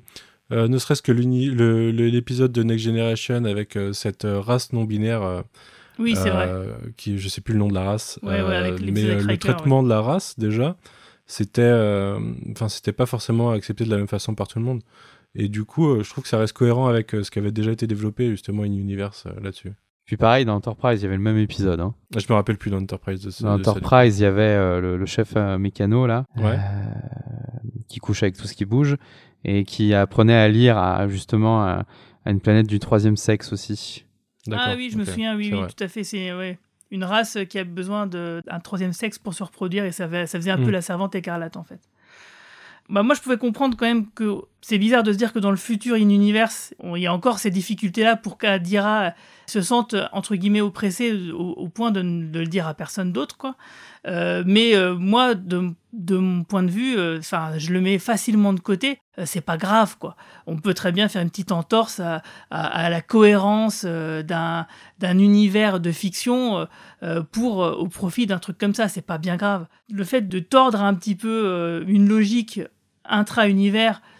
ne 0.50 0.78
serait-ce 0.78 1.02
que 1.02 1.10
l'épisode 1.10 2.52
de 2.52 2.62
Next 2.62 2.84
Generation 2.84 3.44
avec 3.44 3.76
cette 3.92 4.24
race 4.24 4.72
non 4.72 4.84
binaire. 4.84 5.42
Euh, 5.98 6.02
Oui, 6.02 6.16
c'est 6.16 6.30
vrai. 6.30 6.50
Qui, 6.96 7.18
je 7.18 7.28
sais 7.28 7.40
plus 7.40 7.52
le 7.54 7.60
nom 7.60 7.68
de 7.68 7.74
la 7.74 7.82
race. 7.84 8.18
Ouais, 8.22 8.42
ouais, 8.42 8.54
avec 8.56 8.80
mais 8.80 9.04
euh, 9.04 9.22
le 9.22 9.36
traitement 9.38 9.82
de 9.82 9.88
la 9.88 10.00
race 10.00 10.38
déjà, 10.38 10.76
c'était, 11.26 11.62
euh, 11.62 12.18
enfin, 12.52 12.68
c'était 12.68 12.92
pas 12.92 13.06
forcément 13.06 13.50
accepté 13.50 13.84
de 13.84 13.90
la 13.90 13.96
même 13.96 14.08
façon 14.08 14.34
par 14.34 14.48
tout 14.48 14.58
le 14.58 14.64
monde. 14.64 14.82
Et 15.34 15.48
du 15.48 15.64
coup, 15.64 15.88
euh, 15.88 16.02
je 16.04 16.10
trouve 16.10 16.22
que 16.22 16.28
ça 16.28 16.38
reste 16.38 16.52
cohérent 16.52 16.86
avec 16.86 17.14
euh, 17.14 17.22
ce 17.24 17.30
qui 17.30 17.38
avait 17.38 17.50
déjà 17.52 17.72
été 17.72 17.86
développé 17.86 18.30
justement 18.30 18.62
in 18.62 18.66
universe 18.72 19.24
euh, 19.26 19.32
là-dessus. 19.42 19.72
Puis 20.04 20.18
pareil 20.18 20.44
dans 20.44 20.54
Enterprise 20.54 21.00
il 21.00 21.04
y 21.04 21.06
avait 21.06 21.16
le 21.16 21.22
même 21.22 21.38
épisode 21.38 21.80
hein. 21.80 21.94
Ah, 22.14 22.18
Je 22.18 22.26
me 22.28 22.34
rappelle 22.34 22.58
plus 22.58 22.70
dans 22.70 22.76
Enterprise 22.76 23.22
de 23.22 23.30
ce. 23.30 23.42
Dans 23.42 23.56
de 23.58 23.64
ça, 23.64 23.70
Enterprise, 23.70 24.18
il 24.20 24.22
y 24.24 24.26
avait 24.26 24.42
euh, 24.42 24.78
le, 24.80 24.96
le 24.98 25.06
chef 25.06 25.32
euh, 25.34 25.56
mécano 25.58 26.06
là, 26.06 26.26
Ouais. 26.36 26.58
euh, 26.58 27.68
qui 27.88 28.00
couche 28.00 28.22
avec 28.22 28.36
tout 28.36 28.46
ce 28.46 28.52
qui 28.54 28.66
bouge 28.66 28.96
et 29.44 29.64
qui 29.64 29.94
apprenait 29.94 30.36
à 30.36 30.46
lire 30.48 30.76
à, 30.76 31.08
justement 31.08 31.62
à, 31.64 31.84
à 32.26 32.30
une 32.30 32.40
planète 32.40 32.66
du 32.66 32.78
troisième 32.80 33.16
sexe 33.16 33.52
aussi. 33.52 34.04
Ah 34.52 34.74
oui, 34.76 34.90
je 34.90 34.98
me 34.98 35.04
souviens, 35.04 35.36
oui, 35.36 35.50
oui, 35.52 35.60
tout 35.66 35.84
à 35.84 35.88
fait. 35.88 36.04
C'est 36.04 36.32
ouais, 36.32 36.58
une 36.90 37.04
race 37.04 37.38
qui 37.48 37.58
a 37.58 37.64
besoin 37.64 38.06
d'un 38.06 38.60
troisième 38.62 38.92
sexe 38.92 39.18
pour 39.18 39.34
se 39.34 39.42
reproduire 39.42 39.84
et 39.84 39.92
ça, 39.92 40.08
faisait 40.08 40.50
un 40.50 40.58
peu 40.58 40.70
la 40.70 40.82
servante 40.82 41.14
écarlate 41.14 41.56
en 41.56 41.64
fait. 41.64 41.80
Bah, 42.90 43.02
moi, 43.02 43.14
je 43.14 43.22
pouvais 43.22 43.38
comprendre 43.38 43.76
quand 43.78 43.86
même 43.86 44.10
que 44.10 44.42
c'est 44.66 44.78
bizarre 44.78 45.02
de 45.02 45.12
se 45.12 45.18
dire 45.18 45.32
que 45.32 45.38
dans 45.38 45.50
le 45.50 45.56
futur 45.58 45.94
in 45.96 46.08
universe, 46.08 46.74
on- 46.80 46.96
il 46.96 47.02
y 47.02 47.06
a 47.06 47.12
encore 47.12 47.38
ces 47.38 47.50
difficultés-là 47.50 48.16
pour 48.16 48.38
qu'Adira 48.38 49.12
se 49.46 49.60
sente 49.60 49.94
entre 50.12 50.36
guillemets 50.36 50.62
oppressée 50.62 51.12
au, 51.32 51.50
au 51.52 51.68
point 51.68 51.90
de 51.90 52.00
de 52.02 52.40
le 52.40 52.46
dire 52.46 52.66
à 52.66 52.72
personne 52.74 53.12
d'autre. 53.12 53.54
Euh, 54.06 54.42
mais 54.46 54.74
euh, 54.74 54.94
moi, 54.94 55.34
de, 55.34 55.70
de 55.94 56.16
mon 56.18 56.44
point 56.44 56.62
de 56.62 56.70
vue, 56.70 56.96
euh, 56.98 57.20
je 57.56 57.72
le 57.72 57.80
mets 57.80 57.98
facilement 57.98 58.52
de 58.52 58.60
côté. 58.60 58.98
Euh, 59.18 59.24
c'est 59.26 59.40
pas 59.40 59.56
grave, 59.56 59.96
quoi. 59.98 60.14
On 60.46 60.56
peut 60.56 60.74
très 60.74 60.92
bien 60.92 61.08
faire 61.08 61.22
une 61.22 61.30
petite 61.30 61.52
entorse 61.52 62.00
à, 62.00 62.22
à- 62.50 62.90
la 62.90 63.00
cohérence 63.00 63.84
euh, 63.86 64.22
d'un 64.22 64.66
d'un 64.98 65.18
univers 65.18 65.80
de 65.80 65.90
fiction 65.92 66.58
euh, 66.58 66.64
euh, 67.02 67.22
pour 67.22 67.64
euh, 67.64 67.72
au 67.72 67.86
profit 67.88 68.26
d'un 68.26 68.38
truc 68.38 68.58
comme 68.58 68.74
ça. 68.74 68.88
C'est 68.88 69.02
pas 69.06 69.18
bien 69.18 69.36
grave. 69.36 69.66
Le 69.90 70.04
fait 70.04 70.22
de 70.28 70.38
tordre 70.38 70.82
un 70.82 70.94
petit 70.94 71.14
peu 71.16 71.42
euh, 71.46 71.84
une 71.86 72.08
logique 72.08 72.60
intra-univers 73.06 74.00
euh, 74.00 74.13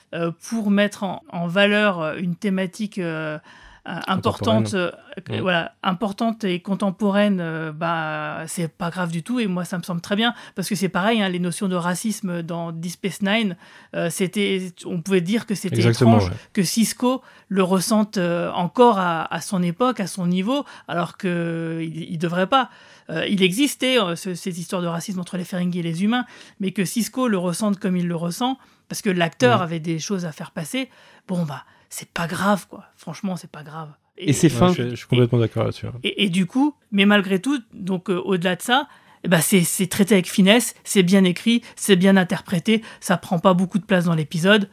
pour 0.48 0.70
mettre 0.70 1.02
en, 1.04 1.22
en 1.30 1.46
valeur 1.46 2.00
euh, 2.00 2.16
une 2.18 2.36
thématique 2.36 2.98
euh, 2.98 3.38
euh, 3.86 3.92
importante, 4.06 4.72
euh, 4.74 4.90
Ouais. 5.30 5.40
voilà, 5.40 5.72
importante 5.84 6.42
et 6.42 6.58
contemporaine, 6.60 7.38
euh, 7.40 7.70
bah 7.70 8.44
c'est 8.48 8.66
pas 8.66 8.90
grave 8.90 9.12
du 9.12 9.22
tout 9.22 9.38
et 9.38 9.46
moi 9.46 9.64
ça 9.64 9.78
me 9.78 9.84
semble 9.84 10.00
très 10.00 10.16
bien 10.16 10.34
parce 10.56 10.68
que 10.68 10.74
c'est 10.74 10.88
pareil, 10.88 11.22
hein, 11.22 11.28
les 11.28 11.38
notions 11.38 11.68
de 11.68 11.76
racisme 11.76 12.42
dans 12.42 12.72
Deep 12.72 12.92
Space 12.92 13.22
Nine, 13.22 13.56
euh, 13.94 14.10
c'était, 14.10 14.72
on 14.86 15.00
pouvait 15.02 15.20
dire 15.20 15.46
que 15.46 15.54
c'était 15.54 15.86
étrange 15.88 16.30
ouais. 16.30 16.36
que 16.52 16.64
Cisco 16.64 17.22
le 17.48 17.62
ressente 17.62 18.16
euh, 18.16 18.50
encore 18.52 18.98
à, 18.98 19.32
à 19.32 19.40
son 19.40 19.62
époque, 19.62 20.00
à 20.00 20.08
son 20.08 20.26
niveau, 20.26 20.64
alors 20.88 21.16
que 21.16 21.78
il, 21.82 22.10
il 22.12 22.18
devrait 22.18 22.48
pas. 22.48 22.70
Euh, 23.10 23.26
il 23.28 23.42
existait 23.42 24.00
euh, 24.00 24.16
ce- 24.16 24.34
cette 24.34 24.56
histoire 24.58 24.80
de 24.82 24.86
racisme 24.86 25.20
entre 25.20 25.36
les 25.36 25.44
Ferengi 25.44 25.80
et 25.80 25.82
les 25.82 26.04
humains, 26.04 26.24
mais 26.60 26.70
que 26.72 26.84
Cisco 26.84 27.28
le 27.28 27.36
ressente 27.38 27.78
comme 27.78 27.96
il 27.96 28.08
le 28.08 28.16
ressent, 28.16 28.58
parce 28.88 29.02
que 29.02 29.10
l'acteur 29.10 29.58
Ouais. 29.58 29.64
avait 29.64 29.80
des 29.80 29.98
choses 29.98 30.24
à 30.24 30.32
faire 30.32 30.50
passer. 30.52 30.88
Bon 31.28 31.44
bah 31.44 31.64
c'est 31.90 32.08
pas 32.08 32.26
grave 32.26 32.66
quoi. 32.68 32.84
Franchement 32.96 33.36
c'est 33.36 33.50
pas 33.50 33.62
grave. 33.62 33.90
Et 34.16 34.32
c'est 34.32 34.50
Ouais, 34.52 34.58
fin. 34.58 34.68
je, 34.68 34.72
suis, 34.74 34.90
je 34.90 34.94
suis 34.96 35.06
complètement 35.06 35.38
d'accord 35.38 35.64
là-dessus. 35.64 35.86
Et, 36.04 36.24
et 36.24 36.28
du 36.30 36.46
coup, 36.46 36.74
mais 36.92 37.04
malgré 37.04 37.40
tout, 37.40 37.60
donc 37.72 38.08
euh, 38.10 38.20
au-delà 38.24 38.54
de 38.56 38.62
ça, 38.62 38.88
eh 39.24 39.40
c'est 39.40 39.62
c'est 39.64 39.86
traité 39.86 40.14
avec 40.14 40.30
finesse, 40.30 40.74
c'est 40.84 41.02
bien 41.02 41.24
écrit, 41.24 41.62
c'est 41.76 41.96
bien 41.96 42.16
interprété, 42.16 42.82
ça 43.00 43.16
prend 43.16 43.38
pas 43.38 43.54
beaucoup 43.54 43.78
de 43.78 43.84
place 43.84 44.04
dans 44.04 44.14
l'épisode, 44.14 44.68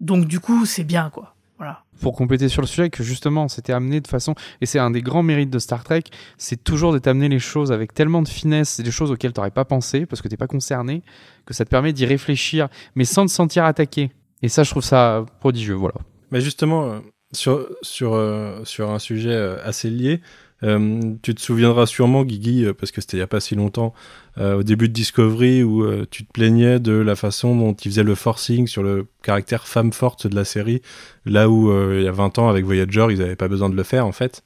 donc 0.00 0.26
du 0.26 0.40
coup 0.40 0.64
c'est 0.66 0.84
bien 0.84 1.10
quoi. 1.10 1.33
Voilà. 1.58 1.84
Pour 2.00 2.16
compléter 2.16 2.48
sur 2.48 2.62
le 2.62 2.66
sujet, 2.66 2.90
que 2.90 3.04
justement 3.04 3.48
c'était 3.48 3.72
amené 3.72 4.00
de 4.00 4.08
façon, 4.08 4.34
et 4.60 4.66
c'est 4.66 4.78
un 4.78 4.90
des 4.90 5.02
grands 5.02 5.22
mérites 5.22 5.50
de 5.50 5.58
Star 5.58 5.84
Trek, 5.84 6.02
c'est 6.36 6.62
toujours 6.62 6.92
d'être 6.92 7.06
amené 7.06 7.28
les 7.28 7.38
choses 7.38 7.70
avec 7.70 7.94
tellement 7.94 8.22
de 8.22 8.28
finesse, 8.28 8.70
c'est 8.70 8.82
des 8.82 8.90
choses 8.90 9.10
auxquelles 9.12 9.32
t'aurais 9.32 9.52
pas 9.52 9.64
pensé 9.64 10.04
parce 10.06 10.20
que 10.20 10.28
t'es 10.28 10.36
pas 10.36 10.48
concerné, 10.48 11.02
que 11.46 11.54
ça 11.54 11.64
te 11.64 11.70
permet 11.70 11.92
d'y 11.92 12.06
réfléchir, 12.06 12.68
mais 12.96 13.04
sans 13.04 13.26
te 13.26 13.30
sentir 13.30 13.64
attaqué. 13.64 14.10
Et 14.42 14.48
ça, 14.48 14.62
je 14.62 14.70
trouve 14.70 14.82
ça 14.84 15.24
prodigieux, 15.40 15.74
voilà. 15.74 15.96
Mais 16.30 16.40
justement, 16.40 16.84
euh, 16.84 16.98
sur, 17.32 17.66
sur, 17.82 18.14
euh, 18.14 18.64
sur 18.64 18.90
un 18.90 18.98
sujet 18.98 19.30
euh, 19.30 19.56
assez 19.64 19.90
lié, 19.90 20.20
euh, 20.64 21.14
tu 21.22 21.34
te 21.34 21.40
souviendras 21.40 21.86
sûrement, 21.86 22.24
Guigui, 22.24 22.64
euh, 22.64 22.72
parce 22.72 22.90
que 22.90 23.00
c'était 23.00 23.16
il 23.16 23.20
n'y 23.20 23.24
a 23.24 23.28
pas 23.28 23.40
si 23.40 23.54
longtemps, 23.54 23.92
euh, 24.38 24.58
au 24.58 24.62
début 24.62 24.88
de 24.88 24.92
Discovery, 24.92 25.62
où 25.62 25.84
euh, 25.84 26.06
tu 26.10 26.24
te 26.24 26.32
plaignais 26.32 26.80
de 26.80 26.92
la 26.92 27.16
façon 27.16 27.54
dont 27.56 27.74
ils 27.74 27.90
faisaient 27.90 28.02
le 28.02 28.14
forcing 28.14 28.66
sur 28.66 28.82
le 28.82 29.06
caractère 29.22 29.66
femme 29.66 29.92
forte 29.92 30.26
de 30.26 30.34
la 30.34 30.44
série, 30.44 30.80
là 31.26 31.48
où 31.48 31.70
il 31.92 32.02
y 32.02 32.08
a 32.08 32.12
20 32.12 32.38
ans, 32.38 32.48
avec 32.48 32.64
Voyager, 32.64 33.06
ils 33.10 33.18
n'avaient 33.18 33.36
pas 33.36 33.48
besoin 33.48 33.68
de 33.68 33.76
le 33.76 33.82
faire, 33.82 34.06
en 34.06 34.12
fait. 34.12 34.42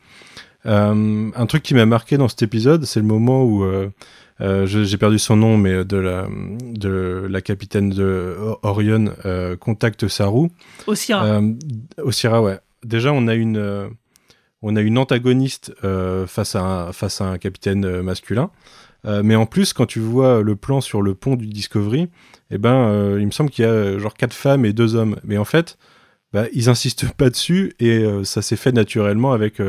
Un 0.64 1.46
truc 1.46 1.62
qui 1.62 1.74
m'a 1.74 1.86
marqué 1.86 2.18
dans 2.18 2.28
cet 2.28 2.42
épisode, 2.42 2.84
c'est 2.84 3.00
le 3.00 3.06
moment 3.06 3.44
où... 3.44 3.64
j'ai 4.40 4.98
perdu 4.98 5.18
son 5.18 5.36
nom, 5.36 5.56
mais 5.56 5.84
de 5.84 5.96
la, 5.96 6.28
de 6.60 7.26
la 7.28 7.40
capitaine 7.40 7.90
de 7.90 8.36
Orion 8.62 9.12
contacte 9.60 10.08
Saru. 10.08 10.48
Osira. 10.86 11.40
Osira, 12.02 12.42
ouais. 12.42 12.58
Déjà, 12.84 13.12
on 13.12 13.26
a 13.26 13.34
une, 13.34 13.90
on 14.62 14.76
a 14.76 14.80
une 14.80 14.98
antagoniste 14.98 15.72
euh, 15.84 16.26
face, 16.26 16.54
à 16.54 16.62
un, 16.62 16.92
face 16.92 17.20
à 17.20 17.26
un 17.26 17.38
capitaine 17.38 17.84
euh, 17.84 18.02
masculin. 18.02 18.50
Euh, 19.06 19.22
mais 19.24 19.36
en 19.36 19.46
plus, 19.46 19.72
quand 19.72 19.86
tu 19.86 20.00
vois 20.00 20.42
le 20.42 20.56
plan 20.56 20.80
sur 20.80 21.02
le 21.02 21.14
pont 21.14 21.36
du 21.36 21.46
Discovery, 21.46 22.08
eh 22.50 22.58
ben, 22.58 23.16
il 23.18 23.26
me 23.26 23.30
semble 23.30 23.50
qu'il 23.50 23.64
y 23.64 23.68
a 23.68 23.98
genre 23.98 24.14
quatre 24.14 24.34
femmes 24.34 24.64
et 24.64 24.72
deux 24.72 24.96
hommes. 24.96 25.16
Mais 25.22 25.38
en 25.38 25.44
fait, 25.44 25.78
bah, 26.32 26.46
ils 26.52 26.68
insistent 26.68 27.12
pas 27.16 27.30
dessus 27.30 27.74
et 27.78 28.04
ça 28.24 28.42
s'est 28.42 28.56
fait 28.56 28.72
naturellement 28.72 29.32
avec, 29.32 29.62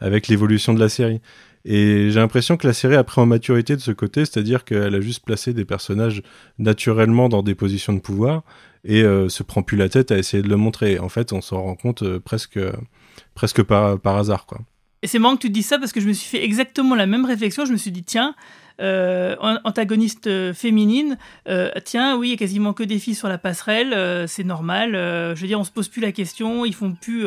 avec 0.00 0.26
l'évolution 0.26 0.74
de 0.74 0.80
la 0.80 0.88
série. 0.88 1.20
Et 1.68 2.10
j'ai 2.10 2.20
l'impression 2.20 2.56
que 2.56 2.66
la 2.66 2.72
série 2.72 2.94
a 2.94 3.02
pris 3.02 3.20
en 3.20 3.26
maturité 3.26 3.74
de 3.74 3.80
ce 3.80 3.90
côté, 3.90 4.24
c'est-à-dire 4.24 4.64
qu'elle 4.64 4.94
a 4.94 5.00
juste 5.00 5.24
placé 5.24 5.52
des 5.52 5.64
personnages 5.64 6.22
naturellement 6.58 7.28
dans 7.28 7.42
des 7.42 7.56
positions 7.56 7.92
de 7.92 7.98
pouvoir 7.98 8.44
et 8.84 9.02
euh, 9.02 9.28
se 9.28 9.42
prend 9.42 9.62
plus 9.62 9.76
la 9.76 9.88
tête 9.88 10.12
à 10.12 10.18
essayer 10.18 10.44
de 10.44 10.48
le 10.48 10.56
montrer. 10.56 11.00
En 11.00 11.08
fait, 11.08 11.32
on 11.32 11.40
s'en 11.40 11.60
rend 11.60 11.74
compte 11.74 12.18
presque, 12.18 12.60
presque 13.34 13.62
par, 13.62 13.98
par 14.00 14.16
hasard, 14.16 14.46
quoi. 14.46 14.58
Et 15.02 15.06
c'est 15.08 15.18
marrant 15.18 15.36
que 15.36 15.42
tu 15.42 15.50
dises 15.50 15.66
ça 15.66 15.78
parce 15.78 15.92
que 15.92 16.00
je 16.00 16.08
me 16.08 16.12
suis 16.12 16.28
fait 16.28 16.44
exactement 16.44 16.94
la 16.94 17.06
même 17.06 17.24
réflexion. 17.24 17.64
Je 17.66 17.72
me 17.72 17.76
suis 17.76 17.92
dit, 17.92 18.02
tiens, 18.02 18.34
euh, 18.80 19.36
an- 19.40 19.58
antagoniste 19.64 20.26
euh, 20.26 20.52
féminine, 20.54 21.16
euh, 21.48 21.70
tiens, 21.84 22.16
oui, 22.16 22.28
il 22.28 22.30
y 22.32 22.34
a 22.34 22.36
quasiment 22.36 22.72
que 22.72 22.82
des 22.82 22.98
filles 22.98 23.14
sur 23.14 23.28
la 23.28 23.38
passerelle, 23.38 24.26
c'est 24.26 24.42
normal. 24.44 24.92
je 24.94 25.40
veux 25.40 25.46
dire, 25.46 25.60
on 25.60 25.64
se 25.64 25.70
pose 25.70 25.88
plus 25.88 26.00
la 26.00 26.12
question, 26.12 26.64
ils 26.64 26.74
font 26.74 26.92
plus, 26.92 27.26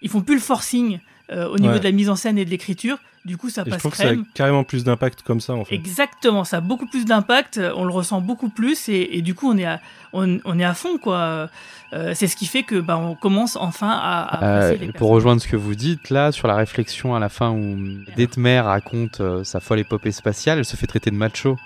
ils 0.00 0.08
font 0.08 0.22
plus 0.22 0.36
le 0.36 0.40
forcing 0.40 1.00
euh, 1.32 1.48
au 1.48 1.58
niveau 1.58 1.74
Ouais. 1.74 1.78
de 1.78 1.84
la 1.84 1.92
mise 1.92 2.08
en 2.10 2.16
scène 2.16 2.38
et 2.38 2.44
de 2.44 2.50
l'écriture. 2.50 2.98
Du 3.24 3.36
coup, 3.36 3.50
ça 3.50 3.62
Et 3.62 3.64
je 3.66 3.70
passe 3.70 3.78
trouve 3.80 3.90
que 3.90 3.96
ça 3.98 4.04
a 4.04 4.06
crème. 4.06 4.24
carrément 4.32 4.64
plus 4.64 4.84
d'impact 4.84 5.22
comme 5.22 5.40
ça, 5.40 5.52
en 5.54 5.64
fait. 5.64 5.74
Exactement, 5.74 6.44
ça 6.44 6.58
a 6.58 6.60
beaucoup 6.60 6.86
plus 6.86 7.04
d'impact, 7.04 7.58
euh, 7.58 7.72
on 7.76 7.84
le 7.84 7.92
ressent 7.92 8.20
beaucoup 8.20 8.48
plus 8.48 8.88
et, 8.88 9.18
et 9.18 9.22
du 9.22 9.34
coup 9.34 9.50
on 9.50 9.58
est 9.58 9.66
à, 9.66 9.80
on, 10.12 10.38
on 10.44 10.58
est 10.58 10.64
à 10.64 10.72
fond 10.74 10.96
quoi. 10.98 11.48
Euh, 11.92 12.12
c'est 12.14 12.26
ce 12.26 12.36
qui 12.36 12.46
fait 12.46 12.62
que 12.62 12.80
bah, 12.80 12.96
on 12.96 13.14
commence 13.14 13.56
enfin 13.56 13.90
à, 13.90 14.22
à 14.22 14.44
Euh, 14.44 14.56
apprécier 14.68 14.86
les 14.86 14.92
pour 14.92 15.10
rejoindre 15.10 15.42
ce 15.42 15.48
que 15.48 15.56
vous 15.56 15.74
dites 15.74 16.10
là 16.10 16.32
sur 16.32 16.46
la 16.48 16.54
réflexion 16.54 17.14
à 17.14 17.18
la 17.18 17.28
fin 17.28 17.50
où 17.50 17.76
Detmer 18.16 18.60
raconte 18.60 19.20
euh, 19.20 19.42
sa 19.44 19.58
folle 19.60 19.80
épopée 19.80 20.12
spatiale, 20.12 20.58
elle 20.58 20.64
se 20.64 20.76
fait 20.76 20.86
traiter 20.86 21.10
de 21.10 21.16
macho. 21.16 21.58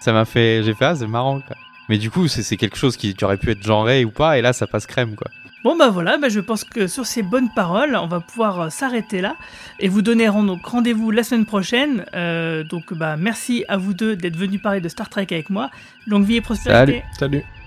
Ça 0.00 0.12
m'a 0.12 0.24
fait, 0.24 0.62
j'ai 0.62 0.74
fait 0.74 0.84
ah 0.84 0.94
c'est 0.94 1.06
marrant 1.06 1.40
quoi. 1.40 1.56
Mais 1.88 1.98
du 1.98 2.10
coup 2.10 2.28
c'est 2.28 2.42
c'est 2.42 2.56
quelque 2.56 2.76
chose 2.76 2.96
qui, 2.96 3.14
qui 3.14 3.24
aurait 3.24 3.38
pu 3.38 3.50
être 3.50 3.62
genré 3.62 4.04
ou 4.04 4.10
pas 4.10 4.38
et 4.38 4.42
là 4.42 4.52
ça 4.52 4.66
passe 4.66 4.86
crème 4.86 5.14
quoi. 5.16 5.28
Bon 5.64 5.76
bah 5.76 5.90
voilà, 5.90 6.18
bah 6.18 6.28
je 6.28 6.40
pense 6.40 6.64
que 6.64 6.88
sur 6.88 7.06
ces 7.06 7.22
bonnes 7.22 7.48
paroles, 7.54 7.94
on 7.94 8.08
va 8.08 8.18
pouvoir 8.18 8.60
euh, 8.60 8.68
s'arrêter 8.68 9.20
là 9.20 9.36
et 9.78 9.88
vous 9.88 10.02
donner 10.02 10.28
rendez-vous 10.28 11.10
la 11.12 11.22
semaine 11.22 11.46
prochaine. 11.46 12.04
Euh, 12.14 12.64
donc 12.64 12.92
bah 12.92 13.16
merci 13.16 13.64
à 13.68 13.76
vous 13.76 13.94
deux 13.94 14.16
d'être 14.16 14.36
venus 14.36 14.60
parler 14.60 14.80
de 14.80 14.88
Star 14.88 15.08
Trek 15.08 15.28
avec 15.30 15.50
moi. 15.50 15.70
Longue 16.06 16.24
vie 16.24 16.36
et 16.36 16.40
prospérité. 16.40 17.04
Salut. 17.16 17.38
Program 17.38 17.61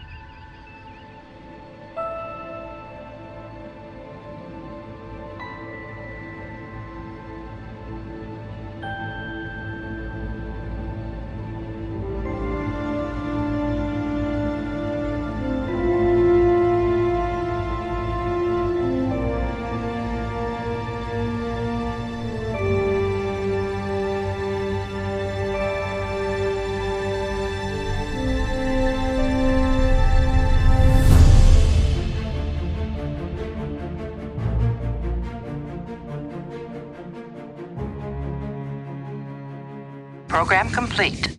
complete. 40.96 41.35